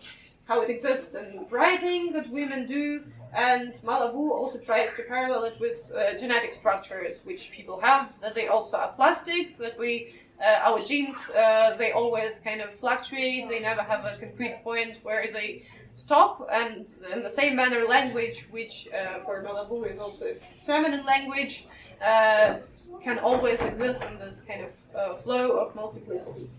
how 0.46 0.60
it 0.60 0.70
exists 0.70 1.14
in 1.14 1.46
writing 1.50 2.12
that 2.12 2.30
women 2.30 2.66
do, 2.66 3.02
And 3.34 3.74
Malavu 3.82 4.30
also 4.30 4.58
tries 4.58 4.90
to 4.96 5.02
parallel 5.02 5.44
it 5.44 5.58
with 5.58 5.90
uh, 5.92 6.16
genetic 6.18 6.54
structures 6.54 7.20
which 7.24 7.50
people 7.50 7.80
have, 7.80 8.12
that 8.20 8.34
they 8.34 8.46
also 8.46 8.76
are 8.76 8.92
plastic, 8.92 9.58
that 9.58 9.76
we, 9.76 10.14
uh, 10.40 10.68
our 10.68 10.80
genes, 10.80 11.16
uh, 11.30 11.74
they 11.76 11.90
always 11.90 12.38
kind 12.38 12.60
of 12.60 12.72
fluctuate, 12.78 13.48
they 13.48 13.58
never 13.58 13.82
have 13.82 14.04
a 14.04 14.16
concrete 14.18 14.60
point 14.62 14.98
where 15.02 15.26
they 15.32 15.62
stop, 15.94 16.46
and 16.52 16.86
in 17.12 17.22
the 17.22 17.30
same 17.30 17.56
manner, 17.56 17.84
language, 17.84 18.46
which 18.50 18.88
uh, 18.92 19.20
for 19.24 19.42
Malabou 19.42 19.90
is 19.90 19.98
also 19.98 20.26
feminine 20.66 21.04
language, 21.06 21.66
uh, 22.04 22.56
can 23.02 23.18
always 23.18 23.60
exist 23.60 24.02
in 24.04 24.18
this 24.18 24.42
kind 24.46 24.62
of 24.66 24.70
uh, 24.94 25.16
flow 25.22 25.58
of 25.58 25.74
multiplicity. 25.74 26.50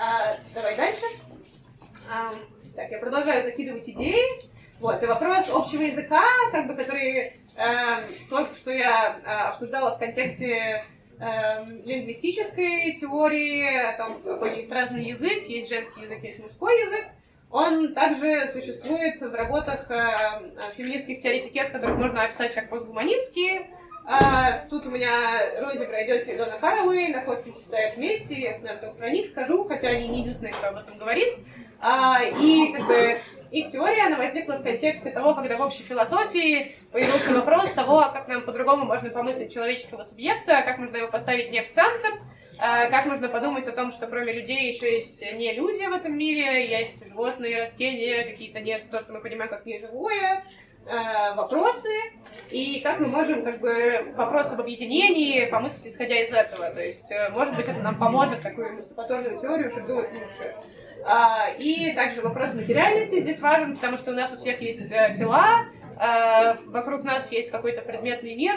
А, 0.00 0.36
давай 0.54 0.76
дальше. 0.76 1.06
Ам, 2.10 2.34
так, 2.74 2.90
я 2.90 2.98
продолжаю 2.98 3.44
закидывать 3.44 3.88
идеи. 3.88 4.24
Вот, 4.80 5.02
и 5.02 5.06
вопрос 5.06 5.46
общего 5.50 5.82
языка, 5.82 6.22
как 6.52 6.68
бы, 6.68 6.76
который 6.76 7.32
эм, 7.56 8.02
только 8.30 8.54
что 8.54 8.70
я 8.70 9.18
э, 9.24 9.48
обсуждала 9.48 9.96
в 9.96 9.98
контексте 9.98 10.84
эм, 11.18 11.82
лингвистической 11.84 12.96
теории, 13.00 13.76
о 13.76 13.96
том, 13.96 14.22
какой 14.22 14.58
есть 14.58 14.70
разный 14.70 15.04
язык, 15.06 15.42
есть 15.48 15.68
женский 15.68 16.02
язык, 16.02 16.22
есть 16.22 16.38
мужской 16.38 16.80
язык. 16.80 17.06
Он 17.50 17.94
также 17.94 18.50
существует 18.52 19.20
в 19.20 19.34
работах 19.34 19.90
э, 19.90 20.74
феминистских 20.76 21.22
теоретикес, 21.22 21.70
которых 21.70 21.96
можно 21.96 22.24
описать 22.24 22.54
как 22.54 22.68
постгуманистские. 22.68 23.70
А, 24.10 24.66
тут 24.70 24.86
у 24.86 24.90
меня 24.90 25.60
Рози 25.60 25.84
Брайдетти 25.84 26.32
и 26.32 26.36
Дона 26.36 26.58
Хаraway 26.60 27.08
находятся 27.08 27.52
сюда 27.62 27.78
вместе, 27.94 28.34
я, 28.34 28.58
наверное, 28.58 28.92
про 28.92 29.10
них 29.10 29.28
скажу, 29.28 29.64
хотя 29.64 29.88
они 29.88 30.08
не 30.08 30.20
единственные, 30.20 30.54
кто 30.54 30.68
об 30.68 30.76
этом 30.76 30.96
говорит. 30.96 31.38
А, 31.80 32.22
и 32.22 32.72
как 32.72 32.86
бы 32.86 33.18
их 33.50 33.70
теория, 33.70 34.06
она 34.06 34.16
возникла 34.16 34.54
в 34.54 34.62
контексте 34.62 35.10
того, 35.10 35.34
когда 35.34 35.56
в 35.56 35.60
общей 35.60 35.82
философии 35.82 36.74
появился 36.90 37.34
вопрос 37.34 37.70
того, 37.72 38.00
как 38.12 38.28
нам 38.28 38.42
по-другому 38.42 38.84
можно 38.86 39.10
помыслить 39.10 39.52
человеческого 39.52 40.04
субъекта, 40.04 40.62
как 40.62 40.78
можно 40.78 40.96
его 40.96 41.08
поставить 41.08 41.50
не 41.50 41.62
в 41.62 41.70
центр, 41.72 42.08
а, 42.08 42.20
как 42.58 43.06
можно 43.06 43.28
подумать 43.28 43.66
о 43.66 43.72
том, 43.72 43.92
что 43.92 44.06
кроме 44.06 44.32
людей 44.32 44.72
еще 44.72 44.96
есть 44.96 45.20
не 45.20 45.52
люди 45.54 45.86
в 45.86 45.92
этом 45.92 46.16
мире, 46.16 46.68
есть 46.68 47.06
животные, 47.06 47.62
растения, 47.62 48.24
какие-то 48.24 48.60
не 48.60 48.78
то, 48.78 49.00
что 49.00 49.12
мы 49.12 49.20
понимаем 49.20 49.50
как 49.50 49.64
неживое, 49.64 50.44
а, 50.90 51.34
вопросы, 51.34 51.88
и 52.50 52.80
как 52.80 52.98
мы 52.98 53.08
можем 53.08 53.44
как 53.44 53.60
бы 53.60 54.14
вопрос 54.16 54.50
об 54.52 54.60
объединении 54.60 55.44
помыслить 55.44 55.92
исходя 55.92 56.18
из 56.22 56.32
этого. 56.32 56.70
То 56.70 56.80
есть, 56.80 57.10
э, 57.10 57.28
может 57.30 57.54
быть, 57.56 57.68
это 57.68 57.80
нам 57.80 57.98
поможет 57.98 58.42
такую 58.42 58.70
эмансипаторную 58.70 59.38
теорию 59.38 59.74
придумать 59.74 60.08
лучше. 60.12 60.54
А, 61.04 61.50
и 61.58 61.92
также 61.94 62.22
вопрос 62.22 62.54
материальности 62.54 63.20
здесь 63.20 63.38
важен, 63.38 63.76
потому 63.76 63.98
что 63.98 64.12
у 64.12 64.14
нас 64.14 64.32
у 64.32 64.36
всех 64.36 64.62
есть 64.62 64.90
э, 64.90 65.14
тела, 65.14 65.66
э, 65.66 65.77
вокруг 65.98 67.02
нас 67.02 67.30
есть 67.32 67.50
какой-то 67.50 67.82
предметный 67.82 68.36
мир, 68.36 68.56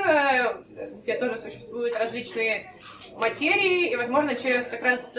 где 1.01 1.17
тоже 1.17 1.39
существуют 1.39 1.95
различные 1.97 2.71
материи, 3.15 3.89
и, 3.89 3.95
возможно, 3.95 4.35
через 4.35 4.67
как 4.67 4.83
раз 4.83 5.15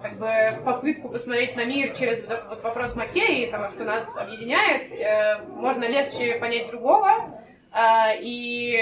как 0.00 0.16
бы 0.16 0.62
попытку 0.64 1.08
посмотреть 1.08 1.56
на 1.56 1.64
мир 1.64 1.94
через 1.96 2.20
вот 2.24 2.30
этот 2.30 2.64
вопрос 2.64 2.94
материи, 2.94 3.50
того, 3.50 3.70
что 3.70 3.84
нас 3.84 4.16
объединяет, 4.16 4.92
э, 4.92 5.42
можно 5.48 5.84
легче 5.84 6.36
понять 6.38 6.68
другого. 6.68 7.42
Э, 7.72 8.18
и, 8.20 8.78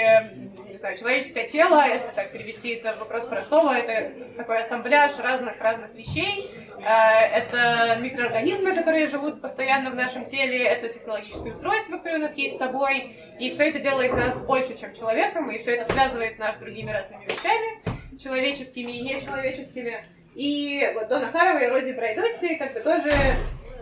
не 0.69 0.77
знаю, 0.77 0.97
человеческое 0.97 1.47
тело, 1.47 1.85
если 1.87 2.09
так 2.15 2.31
перевести 2.31 2.75
это 2.75 2.93
в 2.93 2.99
вопрос 2.99 3.25
простого, 3.25 3.73
это 3.73 4.35
такой 4.35 4.59
ассамбляж 4.59 5.17
разных-разных 5.17 5.93
вещей. 5.93 6.49
Э, 6.79 7.25
это 7.33 7.97
микроорганизмы, 7.99 8.75
которые 8.75 9.07
живут 9.07 9.41
постоянно 9.41 9.91
в 9.91 9.95
нашем 9.95 10.25
теле, 10.25 10.63
это 10.63 10.89
технологические 10.89 11.53
устройства, 11.53 11.97
которые 11.97 12.19
у 12.19 12.21
нас 12.21 12.35
есть 12.35 12.55
с 12.55 12.59
собой. 12.59 13.17
И 13.39 13.51
все 13.51 13.69
это 13.69 13.79
делает 13.79 14.13
нас 14.13 14.39
больше, 14.45 14.77
чем 14.77 14.93
человеком, 14.95 15.49
и 15.49 15.57
все 15.57 15.75
это 15.75 15.91
связывает 15.91 16.37
нас 16.39 16.55
с 16.55 16.59
другими 16.59 16.91
разными 16.91 17.23
вещами, 17.23 18.19
человеческими 18.21 18.91
и 18.91 19.01
нечеловеческими. 19.01 20.03
И 20.35 20.91
вот 20.93 21.07
Дона 21.07 21.31
Харова 21.31 21.59
и 21.59 21.67
Рози 21.67 21.93
Брайдотти 21.93 22.55
как 22.55 22.73
бы 22.73 22.81
тоже, 22.81 23.11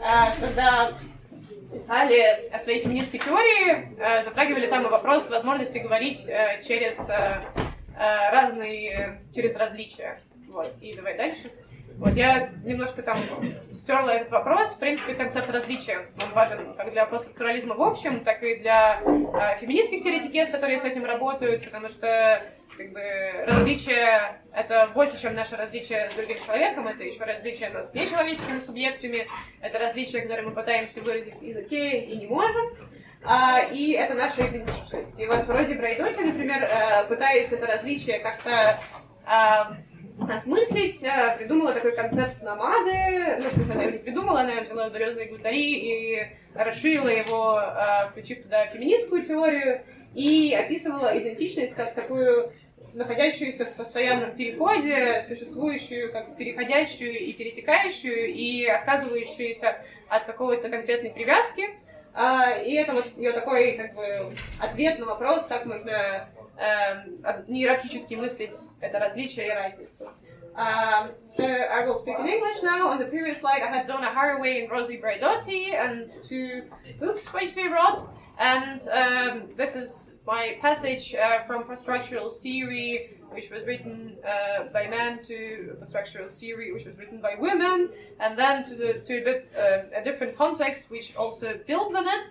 а, 0.01 0.33
когда 0.39 0.93
писали 1.73 2.49
о 2.51 2.59
своей 2.59 2.81
феминистской 2.81 3.19
теории, 3.19 3.99
а, 3.99 4.23
затрагивали 4.23 4.67
там 4.67 4.85
и 4.85 4.89
вопрос 4.89 5.29
возможности 5.29 5.79
говорить 5.79 6.25
через 6.65 6.97
разные, 7.97 9.21
через 9.33 9.55
различия. 9.55 10.19
Вот, 10.49 10.73
и 10.81 10.93
давай 10.93 11.15
дальше. 11.15 11.49
Вот, 11.97 12.13
я 12.13 12.49
немножко 12.63 13.01
там 13.01 13.23
стерла 13.71 14.15
этот 14.15 14.31
вопрос. 14.31 14.69
В 14.73 14.79
принципе, 14.79 15.13
концепт 15.13 15.49
различия, 15.49 16.07
он 16.21 16.31
важен 16.33 16.73
как 16.75 16.91
для 16.91 17.05
постструктурализма 17.05 17.75
в 17.75 17.81
общем, 17.81 18.23
так 18.25 18.43
и 18.43 18.55
для 18.57 18.99
э, 19.01 19.59
феминистских 19.59 20.03
теоретикес, 20.03 20.49
которые 20.49 20.79
с 20.79 20.83
этим 20.83 21.05
работают, 21.05 21.63
потому 21.63 21.89
что 21.89 22.41
как 22.77 22.91
бы, 22.91 23.01
различие— 23.47 24.41
это 24.53 24.89
больше, 24.93 25.21
чем 25.21 25.35
наше 25.35 25.55
различие 25.55 26.09
с 26.11 26.15
другим 26.15 26.37
человеком, 26.45 26.87
это 26.87 27.03
еще 27.03 27.23
различие 27.23 27.69
нас 27.69 27.91
с 27.91 27.93
нечеловеческими 27.93 28.59
субъектами, 28.59 29.27
это 29.61 29.79
различие, 29.79 30.23
которое 30.23 30.43
мы 30.43 30.51
пытаемся 30.51 31.01
выразить 31.01 31.35
в 31.35 31.41
языке 31.41 32.01
и 32.01 32.17
не 32.17 32.27
можем. 32.27 32.75
А, 33.23 33.61
и 33.61 33.93
это 33.93 34.13
наша 34.13 34.47
идентичность. 34.47 35.17
И 35.19 35.25
вот 35.25 35.45
в 35.45 35.49
Розе 35.49 35.75
Брайдоте, 35.75 36.21
например, 36.21 36.63
э, 36.63 37.07
пытаясь 37.07 37.51
это 37.51 37.65
различие 37.65 38.19
как-то 38.19 38.79
а, 39.25 39.77
осмыслить, 40.19 41.03
э, 41.03 41.35
придумала 41.37 41.73
такой 41.73 41.95
концепт 41.95 42.41
намады, 42.41 42.91
ну, 43.39 43.73
она 43.73 43.83
его 43.83 43.91
не 43.91 43.97
придумала, 43.99 44.41
она 44.41 44.61
взяла 44.61 44.87
удаленные 44.87 45.27
гутари 45.27 45.73
и 45.73 46.27
расширила 46.53 47.09
его, 47.09 47.59
э, 47.59 48.09
включив 48.09 48.43
туда 48.43 48.67
феминистскую 48.67 49.25
теорию, 49.25 49.81
и 50.13 50.53
описывала 50.53 51.17
идентичность 51.17 51.75
как 51.75 51.93
такую 51.93 52.53
находящуюся 52.93 53.65
в 53.65 53.73
постоянном 53.73 54.31
переходе, 54.31 55.25
существующую 55.27 56.11
как 56.11 56.37
переходящую 56.37 57.19
и 57.19 57.33
перетекающую, 57.33 58.33
и 58.33 58.65
отказывающуюся 58.65 59.77
от 60.07 60.23
какой-то 60.23 60.69
конкретной 60.69 61.11
привязки. 61.11 61.69
А, 62.13 62.51
и 62.51 62.73
это 62.75 62.93
вот 62.93 63.05
ее 63.17 63.33
такой 63.33 63.73
как 63.73 63.93
бы 63.93 64.33
ответ 64.59 64.99
на 64.99 65.05
вопрос, 65.07 65.45
как 65.47 65.65
можно 65.65 66.29
иерархически 67.48 68.14
мыслить 68.14 68.56
это 68.80 68.98
различие 68.98 69.48
и 69.48 69.50
разницу. 69.50 70.12
Um, 70.56 71.10
so 71.28 71.44
I 71.44 71.86
will 71.86 72.00
speak 72.00 72.18
in 72.18 72.26
English 72.26 72.62
now. 72.62 72.88
On 72.88 72.98
the 72.98 73.06
previous 73.06 73.38
slide, 73.38 73.62
I 73.62 73.68
had 73.68 73.86
Donna 73.86 74.08
Haraway 74.08 74.62
and 74.62 74.70
Rosie 74.70 75.00
Braidotti 75.00 75.74
and 75.74 76.10
two 76.28 76.64
books 76.98 77.24
which 77.32 77.54
they 77.54 77.68
wrote. 77.68 78.08
And 78.38 78.80
um, 78.88 79.42
this 79.56 79.76
is 79.76 80.12
my 80.26 80.58
passage 80.60 81.14
uh, 81.14 81.44
from 81.44 81.64
Post-Structural 81.64 82.30
Theory, 82.30 83.16
which 83.30 83.50
was 83.50 83.64
written 83.64 84.16
uh, 84.26 84.64
by 84.72 84.86
men, 84.86 85.20
to 85.28 85.76
Post-Structural 85.78 86.28
Theory, 86.30 86.72
which 86.72 86.86
was 86.86 86.96
written 86.96 87.20
by 87.20 87.36
women, 87.38 87.90
and 88.18 88.38
then 88.38 88.64
to, 88.64 88.74
the, 88.74 88.94
to 89.06 89.20
a 89.20 89.24
bit 89.24 89.52
uh, 89.56 89.98
a 90.00 90.02
different 90.02 90.36
context, 90.36 90.84
which 90.88 91.14
also 91.16 91.58
builds 91.66 91.94
on 91.94 92.06
it. 92.06 92.26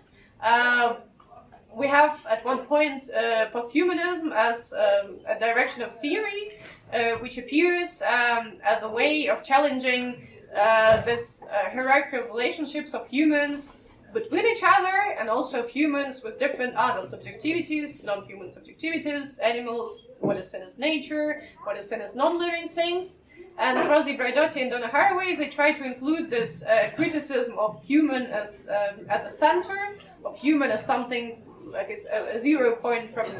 we 1.77 1.89
have 1.89 2.21
at 2.31 2.45
one 2.45 2.67
point 2.67 3.11
uh, 3.11 3.47
posthumanism 3.51 4.33
as 4.33 4.73
um, 4.73 5.19
a 5.29 5.39
direction 5.39 5.83
of 5.83 5.99
theory, 6.01 6.61
uh, 6.93 7.19
which 7.19 7.37
appears 7.37 8.01
um, 8.03 8.59
as 8.65 8.83
a 8.83 8.89
way 8.89 9.29
of 9.29 9.43
challenging 9.43 10.29
uh, 10.57 11.03
this 11.05 11.41
uh, 11.43 11.71
hierarchical 11.71 12.29
relationships 12.29 12.95
of 12.95 13.09
humans 13.09 13.79
between 14.13 14.47
each 14.47 14.63
other 14.65 15.17
and 15.19 15.29
also 15.29 15.65
of 15.65 15.69
humans 15.69 16.23
with 16.23 16.39
different 16.39 16.75
other 16.77 17.09
subjectivities, 17.09 18.05
non-human 18.05 18.51
subjectivities, 18.51 19.41
animals, 19.43 20.05
what 20.21 20.37
is 20.37 20.49
seen 20.49 20.63
as 20.63 20.79
nature, 20.79 21.43
what 21.65 21.77
is 21.77 21.89
seen 21.89 22.01
as 22.01 22.15
non-living 22.15 22.69
things. 22.69 23.19
And 23.59 23.89
Rosie 23.89 24.17
Braidotti 24.17 24.63
and 24.63 24.71
Donna 24.71 24.89
Haraway, 24.89 25.37
they 25.37 25.49
try 25.49 25.73
to 25.73 25.85
include 25.85 26.31
this 26.31 26.63
uh, 26.63 26.91
criticism 26.95 27.59
of 27.59 27.83
human 27.83 28.27
as 28.27 28.69
um, 28.69 29.07
at 29.09 29.25
the 29.25 29.31
center, 29.31 29.97
of 30.25 30.37
human 30.39 30.71
as 30.71 30.85
something 30.87 31.43
like 31.73 31.91
a, 31.91 32.37
a, 32.37 32.41
zero 32.41 32.77
point 32.77 33.13
from 33.15 33.31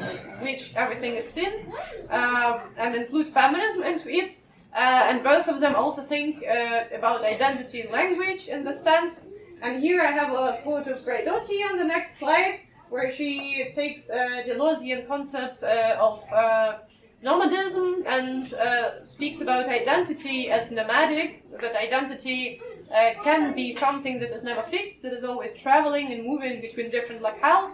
which 0.41 0.73
everything 0.75 1.15
is 1.15 1.27
sin, 1.27 1.71
um, 2.09 2.61
and 2.77 2.95
include 2.95 3.33
feminism 3.33 3.83
into 3.83 4.09
it. 4.09 4.37
Uh, 4.75 5.07
and 5.09 5.23
both 5.23 5.47
of 5.47 5.61
them 5.61 5.73
also 5.73 6.03
think 6.03 6.43
uh, 6.43 6.83
about 6.93 7.23
identity 7.23 7.81
and 7.81 7.91
language 7.91 8.47
in 8.47 8.63
the 8.65 8.73
sense. 8.73 9.25
And 9.61 9.81
here 9.81 10.01
I 10.01 10.11
have 10.11 10.31
a 10.33 10.59
quote 10.63 10.87
of 10.87 11.05
Braidotti 11.05 11.63
on 11.69 11.77
the 11.77 11.85
next 11.85 12.19
slide, 12.19 12.59
where 12.89 13.11
she 13.11 13.71
takes 13.73 14.09
uh, 14.09 14.43
the 14.45 14.53
Deleuzian 14.53 15.07
concept 15.07 15.63
uh, 15.63 15.97
of 15.99 16.23
uh, 16.31 16.79
nomadism 17.21 18.03
and 18.05 18.53
uh, 18.53 19.05
speaks 19.05 19.39
about 19.39 19.69
identity 19.69 20.51
as 20.51 20.69
nomadic, 20.71 21.49
that 21.61 21.75
identity 21.75 22.61
can 23.23 23.55
be 23.55 23.73
something 23.73 24.19
that 24.19 24.31
is 24.31 24.43
never 24.43 24.61
fixed, 24.63 25.01
that 25.01 25.13
is 25.13 25.23
always 25.23 25.51
traveling 25.57 26.11
and 26.11 26.25
moving 26.25 26.61
between 26.61 26.89
different 26.89 27.21
locales, 27.21 27.73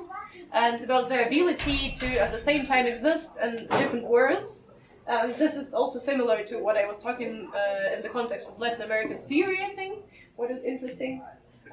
and 0.53 0.81
about 0.83 1.09
the 1.09 1.25
ability 1.27 1.95
to 1.99 2.07
at 2.19 2.31
the 2.31 2.41
same 2.41 2.65
time 2.65 2.85
exist 2.85 3.29
in 3.41 3.67
different 3.67 4.05
worlds. 4.05 4.65
Um, 5.07 5.33
this 5.37 5.55
is 5.55 5.73
also 5.73 5.99
similar 5.99 6.43
to 6.45 6.59
what 6.59 6.77
I 6.77 6.85
was 6.85 6.97
talking 6.99 7.51
uh, 7.55 7.95
in 7.95 8.01
the 8.01 8.09
context 8.09 8.47
of 8.47 8.59
Latin 8.59 8.81
American 8.83 9.17
theory, 9.27 9.59
I 9.63 9.73
think. 9.75 9.99
What 10.35 10.51
is 10.51 10.63
interesting. 10.63 11.21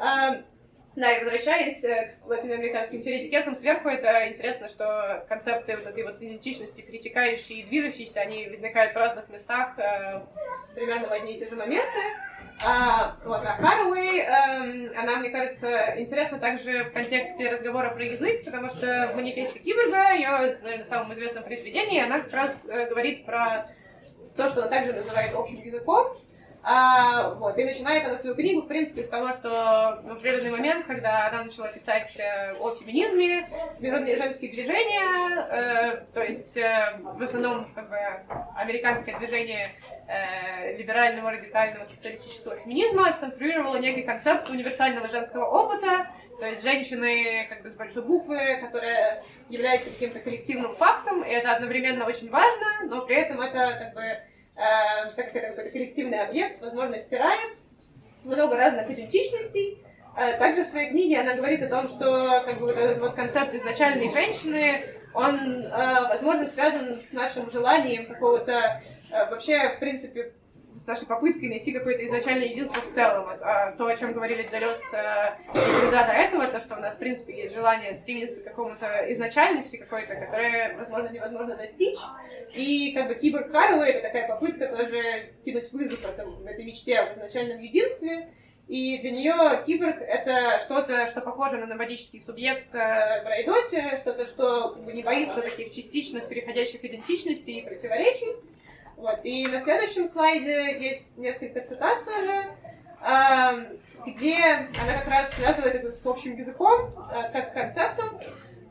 Um, 0.01 0.45
Да, 0.99 1.13
и 1.13 1.23
возвращаясь 1.23 1.81
к 1.81 2.27
латиноамериканским 2.27 3.03
теоретикесам, 3.03 3.55
сверху 3.55 3.89
это 3.89 4.27
интересно, 4.29 4.67
что 4.67 5.25
концепты 5.29 5.77
вот 5.77 5.87
этой 5.87 6.03
вот 6.03 6.17
идентичности, 6.21 6.81
пересекающие 6.81 7.61
и 7.61 7.63
движущиеся, 7.67 8.21
они 8.21 8.49
возникают 8.49 8.95
в 8.95 8.97
разных 8.97 9.29
местах 9.29 9.79
э, 9.79 10.23
примерно 10.75 11.07
в 11.07 11.13
одни 11.13 11.37
и 11.37 11.39
те 11.39 11.49
же 11.49 11.55
моменты. 11.55 12.01
А, 12.65 13.17
вот, 13.25 13.41
а 13.45 13.57
Харуэй, 13.57 14.19
э, 14.21 14.93
она, 14.97 15.19
мне 15.19 15.31
кажется, 15.31 15.95
интересна 15.97 16.39
также 16.39 16.85
в 16.85 16.93
контексте 16.93 17.51
разговора 17.51 17.91
про 17.91 18.05
язык, 18.05 18.45
потому 18.45 18.69
что 18.69 19.11
в 19.13 19.17
манифесте 19.17 19.61
Киборга, 19.61 20.13
ее, 20.15 20.59
наверное, 20.63 20.87
самом 20.87 21.15
известном 21.15 21.45
произведении, 21.45 22.01
она 22.01 22.19
как 22.21 22.33
раз 22.33 22.65
э, 22.67 22.89
говорит 22.89 23.25
про 23.25 23.71
то, 24.37 24.51
что 24.51 24.63
она 24.63 24.71
также 24.71 24.93
называет 24.93 25.35
общим 25.35 25.63
языком, 25.63 26.17
а, 26.71 27.31
вот, 27.31 27.57
и 27.57 27.65
начинает 27.65 28.05
она 28.05 28.19
свою 28.19 28.37
книгу, 28.37 28.61
в 28.61 28.69
принципе, 28.69 29.03
с 29.03 29.09
того, 29.09 29.33
что 29.33 30.03
в 30.05 30.13
определенный 30.13 30.51
момент, 30.51 30.85
когда 30.85 31.27
она 31.29 31.45
начала 31.45 31.69
писать 31.69 32.15
э, 32.19 32.53
о 32.61 32.75
феминизме, 32.75 33.49
международные 33.79 34.19
женские 34.19 34.51
движения, 34.51 35.47
э, 35.51 36.05
то 36.13 36.23
есть 36.23 36.59
э, 36.59 37.01
в 37.01 37.23
основном 37.23 37.73
как 37.75 37.89
бы, 37.89 37.97
американское 38.55 39.19
движение 39.19 39.77
э, 40.09 40.77
либерального, 40.77 41.31
радикального, 41.31 41.89
социалистического 41.89 42.57
феминизма 42.57 43.13
сконструировало 43.15 43.79
некий 43.79 44.03
концепт 44.03 44.51
универсального 44.51 45.09
женского 45.09 45.47
опыта, 45.47 46.09
то 46.39 46.47
есть 46.47 46.63
женщины 46.63 47.47
как 47.49 47.63
бы 47.63 47.71
с 47.71 47.77
большой 47.77 48.03
буквы, 48.03 48.59
которая 48.61 49.25
является 49.49 49.89
каким-то 49.89 50.21
коллективным 50.21 50.77
фактом, 50.77 51.23
и 51.23 51.31
это 51.31 51.51
одновременно 51.51 52.05
очень 52.05 52.29
важно, 52.29 52.67
но 52.91 53.07
при 53.07 53.17
этом 53.17 53.41
это 53.41 53.79
как 53.81 53.95
бы 53.95 54.19
э, 54.59 55.11
как 55.15 55.35
это 55.35 55.49
какой-то 55.49 55.71
коллективный 55.71 56.21
объект, 56.21 56.61
возможно, 56.61 56.99
стирает 56.99 57.53
много 58.25 58.57
разных 58.57 58.91
идентичностей. 58.91 59.79
Э, 60.17 60.37
также 60.39 60.65
в 60.65 60.69
своей 60.69 60.91
книге 60.91 61.21
она 61.21 61.37
говорит 61.37 61.63
о 61.63 61.69
том, 61.69 61.89
что 61.89 62.43
как 62.45 62.59
бы, 62.59 62.67
вот 62.67 62.77
этот 62.77 62.99
вот 62.99 63.15
концепт 63.15 63.55
изначальной 63.55 64.11
женщины, 64.11 64.85
он, 65.15 65.65
э, 65.65 66.09
возможно, 66.09 66.47
связан 66.49 67.01
с 67.09 67.13
нашим 67.13 67.51
желанием 67.51 68.07
какого-то 68.07 68.83
э, 69.11 69.31
вообще, 69.31 69.71
в 69.77 69.79
принципе, 69.79 70.33
нашей 70.89 71.07
попыткой 71.07 71.51
найти 71.51 71.73
какое-то 71.73 72.05
изначальное 72.07 72.49
единство 72.49 72.81
в 72.81 72.95
целом. 72.95 73.27
Вот, 73.27 73.39
а 73.43 73.73
то, 73.73 73.87
о 73.87 73.97
чем 73.97 74.13
говорили 74.13 74.49
Далес 74.51 74.81
э, 74.93 75.37
и 75.55 75.59
Лиза 75.59 75.91
до 75.91 76.13
этого, 76.13 76.47
то, 76.49 76.61
что 76.61 76.77
у 76.77 76.81
нас, 76.81 76.97
в 76.97 76.99
принципе, 76.99 77.37
есть 77.37 77.55
желание 77.55 78.01
стремиться 78.03 78.41
к 78.41 78.45
какому-то 78.45 79.13
изначальности 79.13 79.77
какой-то, 79.77 80.15
которая, 80.17 80.77
возможно, 80.79 81.09
невозможно 81.11 81.57
достичь. 81.57 81.99
И 82.55 82.93
как 82.95 83.09
бы 83.09 83.15
киборг 83.15 83.53
Харроу 83.53 83.83
это 83.83 84.03
такая 84.03 84.27
попытка 84.27 84.67
тоже 84.69 85.01
кинуть 85.45 85.71
вызов 85.73 86.05
этому, 86.05 86.45
этой 86.45 86.65
мечте 86.65 86.99
об 86.99 87.19
изначальном 87.19 87.61
единстве. 87.61 88.29
И 88.69 88.99
для 88.99 89.13
нее 89.13 89.65
киборг 89.67 89.97
это 90.01 90.61
что-то, 90.63 91.07
что 91.07 91.23
похоже 91.23 91.57
на 91.57 91.67
номадический 91.67 92.21
субъект 92.21 92.75
э, 92.75 93.23
в 93.23 93.27
Райдоте, 93.27 93.99
что-то, 94.03 94.27
что 94.27 94.77
не 94.93 95.03
боится 95.03 95.41
таких 95.41 95.75
частичных 95.75 96.29
переходящих 96.29 96.85
идентичностей 96.85 97.61
и 97.61 97.65
противоречий. 97.65 98.37
Вот. 98.99 99.21
И 99.23 99.47
на 99.47 99.61
следующем 99.61 100.09
слайде 100.09 100.79
есть 100.79 101.05
несколько 101.17 101.61
цитат 101.61 102.05
тоже, 102.05 102.47
э, 103.01 103.77
где 104.07 104.37
она 104.81 104.99
как 104.99 105.09
раз 105.09 105.33
связывает 105.35 105.77
это 105.77 105.93
с 105.93 106.05
общим 106.05 106.37
языком, 106.37 106.93
э, 107.13 107.33
как 107.33 107.55
концептом. 107.55 108.19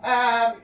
Э, 0.03 0.55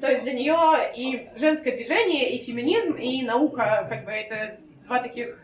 то 0.00 0.10
есть 0.10 0.24
для 0.24 0.32
нее 0.32 0.56
и 0.94 1.30
женское 1.36 1.72
движение, 1.76 2.36
и 2.36 2.44
феминизм, 2.44 2.94
и 2.94 3.22
наука, 3.22 3.86
как 3.88 4.04
бы 4.04 4.10
это 4.10 4.58
два 4.84 5.00
таких 5.00 5.38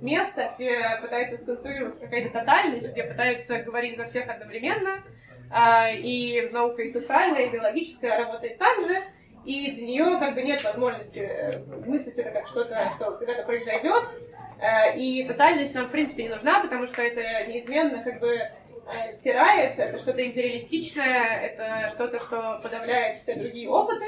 места, 0.00 0.52
где 0.56 0.98
пытается 1.00 1.38
сконструироваться 1.38 2.02
какая-то 2.02 2.38
тотальность, 2.38 2.90
где 2.90 3.02
пытаются 3.02 3.58
говорить 3.60 3.96
за 3.96 4.04
всех 4.04 4.28
одновременно. 4.28 5.02
Э, 5.50 5.96
и 5.96 6.48
наука 6.52 6.82
и 6.82 6.92
социальная, 6.92 7.46
и 7.46 7.50
биологическая 7.50 8.18
работает 8.18 8.58
так 8.58 8.78
же. 8.86 8.96
И 9.44 9.70
для 9.72 9.86
нее 9.86 10.18
как 10.18 10.34
бы 10.34 10.42
нет 10.42 10.62
возможности 10.62 11.20
э, 11.20 11.58
мыслить 11.86 12.16
это 12.16 12.30
как 12.30 12.48
что-то, 12.48 12.92
что 12.96 13.12
когда-то 13.12 13.44
произойдет. 13.44 14.04
Э, 14.60 14.96
и 14.96 15.24
тотальность 15.24 15.74
нам 15.74 15.86
в 15.86 15.90
принципе 15.90 16.24
не 16.24 16.28
нужна, 16.28 16.60
потому 16.60 16.86
что 16.86 17.02
это 17.02 17.46
неизменно 17.46 18.02
как 18.02 18.20
бы 18.20 18.28
э, 18.28 19.12
стирает, 19.12 19.78
это 19.78 19.98
что-то 19.98 20.26
империалистичное, 20.26 21.40
это 21.40 21.92
что-то, 21.94 22.20
что 22.20 22.60
подавляет 22.62 23.22
все 23.22 23.34
другие 23.34 23.68
опыты. 23.68 24.06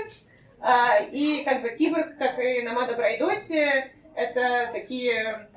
И 1.13 1.43
как 1.47 1.63
бы 1.63 1.71
киборг, 1.71 2.19
как 2.19 2.39
и 2.39 2.61
Намада 2.61 2.95
Брайдоти, 2.95 3.91
это 4.15 4.69
такие 4.75 5.49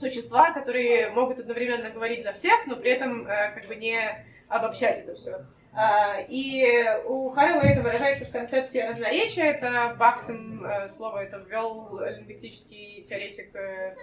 существа, 0.00 0.52
которые 0.52 1.10
могут 1.10 1.38
одновременно 1.38 1.90
говорить 1.90 2.22
за 2.22 2.32
всех, 2.32 2.66
но 2.66 2.76
при 2.76 2.92
этом 2.92 3.26
как 3.26 3.66
бы 3.66 3.76
не 3.76 4.00
обобщать 4.48 5.00
это 5.00 5.16
все. 5.16 5.44
А, 5.72 6.20
и 6.28 6.64
у 7.04 7.30
Харрелла 7.30 7.62
это 7.62 7.82
выражается 7.82 8.24
в 8.24 8.32
концепции 8.32 8.80
разноречия. 8.80 9.52
Это 9.52 9.94
Бахтин 9.98 10.64
э, 10.64 10.88
слово 10.90 11.24
это 11.24 11.38
ввел 11.38 12.00
лингвистический 12.00 13.06
теоретик 13.08 13.54
э, 13.54 13.94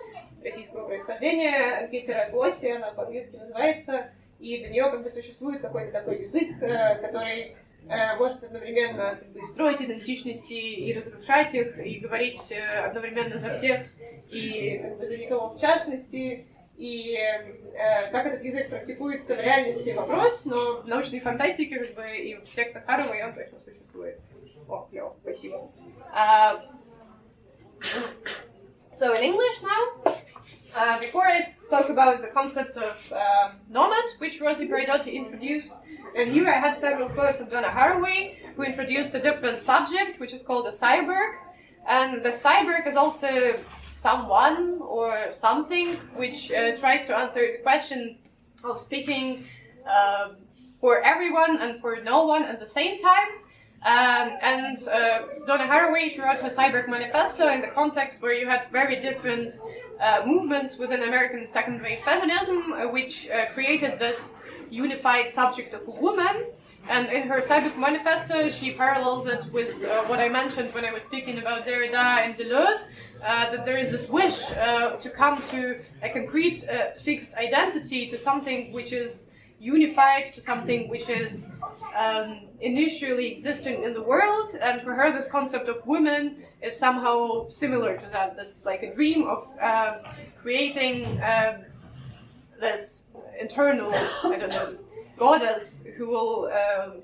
российского 0.44 0.88
происхождения 0.88 1.88
гетероглоссия, 1.92 2.78
она 2.78 2.92
по-английски 2.92 3.36
называется. 3.36 4.10
И 4.40 4.60
для 4.60 4.70
нее 4.70 4.92
как 4.92 5.04
бы 5.04 5.10
существует 5.10 5.62
какой-то 5.62 5.92
такой 5.92 6.24
язык, 6.24 6.62
э, 6.62 6.96
который 6.96 7.58
может 8.18 8.44
одновременно 8.44 9.16
как 9.16 9.28
бы, 9.28 9.46
строить 9.46 9.80
идентичности 9.80 10.54
и 10.54 10.92
разрушать 10.98 11.54
их, 11.54 11.78
и 11.78 12.00
говорить 12.00 12.52
одновременно 12.84 13.38
за 13.38 13.54
всех, 13.54 13.82
и 14.32 14.80
как 14.82 14.98
бы, 14.98 15.08
за 15.08 15.18
никого 15.18 15.50
в 15.50 15.62
частности 15.62 16.48
и 16.78 17.16
э, 17.16 18.12
как 18.12 18.26
этот 18.26 18.44
язык 18.44 18.70
практикуется 18.70 19.36
в 19.36 19.40
реальности 19.40 19.92
вопрос, 19.92 20.44
но 20.46 20.82
в 20.82 20.88
научной 20.88 21.20
фантастике 21.20 21.80
как 21.80 21.96
бы, 21.96 22.18
и 22.18 22.36
в 22.36 22.54
текстах 22.54 22.86
Харова 22.86 23.14
он 23.24 23.34
точно 23.34 23.60
существует. 23.66 24.20
О, 24.68 24.88
клево, 24.90 25.16
спасибо. 25.22 25.72
Uh, 26.14 26.60
so 28.94 29.14
in 29.14 29.24
English 29.24 29.62
now, 29.62 30.14
uh, 30.76 31.00
before 31.00 31.26
I 31.26 31.42
spoke 31.68 31.90
about 31.90 32.22
the 32.22 32.30
concept 32.34 32.76
of 32.78 32.96
uh, 33.12 33.52
nomad, 33.70 34.04
which 34.20 34.42
Rosie 34.42 34.68
Braidotti 34.68 35.14
introduced, 35.14 35.72
and 36.18 36.32
here 36.32 36.50
I 36.50 36.60
had 36.60 36.80
several 36.80 37.10
quotes 37.10 37.40
of 37.40 37.50
Donna 37.50 37.68
Haraway, 37.68 38.36
who 38.56 38.64
introduced 38.64 39.14
a 39.14 39.22
different 39.22 39.62
subject, 39.62 40.20
which 40.20 40.34
is 40.34 40.42
called 40.42 40.66
a 40.68 40.72
cyborg. 40.72 41.36
And 41.88 42.24
the 42.24 42.32
cyborg 42.32 42.88
is 42.88 42.96
also 42.96 43.60
someone 44.08 44.80
or 44.98 45.12
something 45.42 45.88
which 46.22 46.52
uh, 46.52 46.78
tries 46.82 47.02
to 47.08 47.14
answer 47.22 47.44
the 47.54 47.64
question 47.64 48.18
of 48.64 48.78
speaking 48.78 49.28
uh, 49.96 50.28
for 50.80 50.94
everyone 51.02 51.54
and 51.64 51.82
for 51.82 51.94
no 52.12 52.18
one 52.34 52.44
at 52.44 52.60
the 52.60 52.72
same 52.80 52.96
time. 53.12 53.32
Um, 53.94 54.28
and 54.42 54.78
uh, 54.88 55.20
Donna 55.48 55.66
Haraway, 55.72 56.12
she 56.12 56.20
wrote 56.22 56.40
her 56.46 56.50
Cyborg 56.50 56.88
Manifesto 56.88 57.48
in 57.56 57.62
the 57.62 57.72
context 57.80 58.22
where 58.22 58.34
you 58.34 58.48
had 58.48 58.62
very 58.72 58.98
different 59.08 59.56
uh, 60.00 60.22
movements 60.26 60.78
within 60.78 61.02
American 61.04 61.48
second 61.48 61.82
wave 61.82 62.02
feminism, 62.10 62.74
uh, 62.74 62.88
which 62.98 63.28
uh, 63.30 63.46
created 63.56 64.00
this 64.00 64.34
unified 64.70 65.32
subject 65.32 65.74
of 65.74 65.82
a 65.88 65.96
woman. 66.08 66.36
And 66.88 67.10
in 67.12 67.28
her 67.28 67.42
Cyborg 67.42 67.78
Manifesto, 67.78 68.50
she 68.50 68.74
parallels 68.74 69.28
it 69.28 69.52
with 69.52 69.84
uh, 69.84 70.04
what 70.04 70.20
I 70.20 70.30
mentioned 70.30 70.74
when 70.74 70.86
I 70.86 70.94
was 70.94 71.02
speaking 71.04 71.40
about 71.40 71.66
Derrida 71.66 72.24
and 72.24 72.36
Deleuze, 72.36 72.88
uh, 73.24 73.52
that 73.52 73.66
there 73.66 73.78
is 73.78 73.92
this 73.92 74.08
wish 74.08 74.52
uh, 74.52 74.92
to 74.98 75.10
come 75.10 75.42
to 75.50 75.80
a 76.04 76.10
concrete 76.10 76.64
uh, 76.70 76.92
fixed 77.02 77.34
identity, 77.36 78.08
to 78.12 78.18
something 78.18 78.72
which 78.72 78.94
is 78.94 79.24
unified, 79.60 80.34
to 80.36 80.42
something 80.42 80.88
which 80.88 81.10
is 81.10 81.48
um, 81.98 82.42
initially 82.62 83.32
existing 83.32 83.84
in 83.84 83.94
the 83.94 84.02
world. 84.02 84.56
And 84.62 84.82
for 84.84 84.94
her, 84.94 85.12
this 85.12 85.28
concept 85.28 85.70
of 85.70 85.86
women 85.88 86.44
is 86.62 86.78
somehow 86.78 87.50
similar 87.50 87.98
to 87.98 88.08
that. 88.12 88.38
That's 88.38 88.64
like 88.64 88.84
a 88.84 88.94
dream 88.94 89.28
of 89.28 89.48
um, 89.60 90.14
creating 90.40 91.20
um, 91.24 91.64
this 92.60 93.04
internal, 93.40 93.92
I 94.24 94.38
don't 94.38 94.50
know, 94.50 94.78
goddess 95.18 95.82
who 95.96 96.08
will 96.08 96.52
um, 96.52 97.02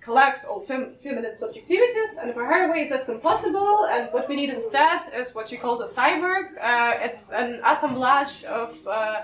collect 0.00 0.44
all 0.44 0.60
fem- 0.60 0.94
feminine 1.02 1.34
subjectivities, 1.34 2.12
and 2.20 2.34
for 2.34 2.44
her 2.44 2.70
ways 2.70 2.90
that's 2.90 3.08
impossible. 3.08 3.86
And 3.86 4.12
what 4.12 4.28
we 4.28 4.36
need 4.36 4.50
instead 4.50 5.00
is 5.14 5.34
what 5.34 5.48
she 5.48 5.56
calls 5.56 5.80
a 5.80 5.92
cyborg. 5.92 6.46
Uh, 6.60 6.94
it's 7.00 7.30
an 7.30 7.60
assemblage 7.64 8.44
of 8.44 8.74
uh, 8.86 9.22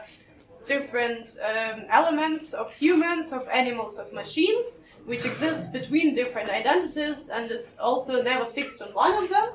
different 0.66 1.36
um, 1.44 1.84
elements 1.90 2.52
of 2.54 2.72
humans, 2.72 3.32
of 3.32 3.46
animals, 3.48 3.98
of 3.98 4.12
machines, 4.12 4.78
which 5.04 5.24
exists 5.24 5.66
between 5.66 6.14
different 6.14 6.48
identities 6.50 7.28
and 7.28 7.50
is 7.50 7.74
also 7.78 8.22
never 8.22 8.46
fixed 8.46 8.80
on 8.80 8.88
one 8.94 9.22
of 9.22 9.28
them. 9.30 9.48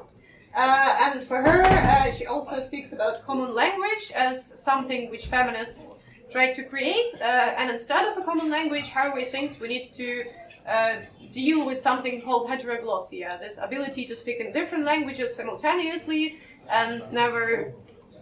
Uh, 0.55 1.11
and 1.13 1.27
for 1.27 1.41
her, 1.41 1.63
uh, 1.63 2.13
she 2.13 2.25
also 2.27 2.61
speaks 2.61 2.93
about 2.93 3.25
common 3.25 3.53
language 3.53 4.11
as 4.15 4.53
something 4.57 5.09
which 5.09 5.25
feminists 5.25 5.91
try 6.31 6.53
to 6.53 6.63
create. 6.63 7.13
Uh, 7.15 7.53
and 7.57 7.69
instead 7.69 8.07
of 8.07 8.17
a 8.17 8.23
common 8.23 8.49
language, 8.49 8.89
Haraway 8.89 9.29
thinks 9.29 9.59
we 9.59 9.67
need 9.67 9.93
to 9.95 10.25
uh, 10.67 10.95
deal 11.31 11.65
with 11.65 11.79
something 11.79 12.21
called 12.21 12.49
heteroglossia, 12.49 13.39
this 13.39 13.57
ability 13.61 14.05
to 14.05 14.15
speak 14.15 14.39
in 14.39 14.51
different 14.51 14.83
languages 14.83 15.35
simultaneously 15.35 16.39
and 16.69 17.03
never 17.11 17.73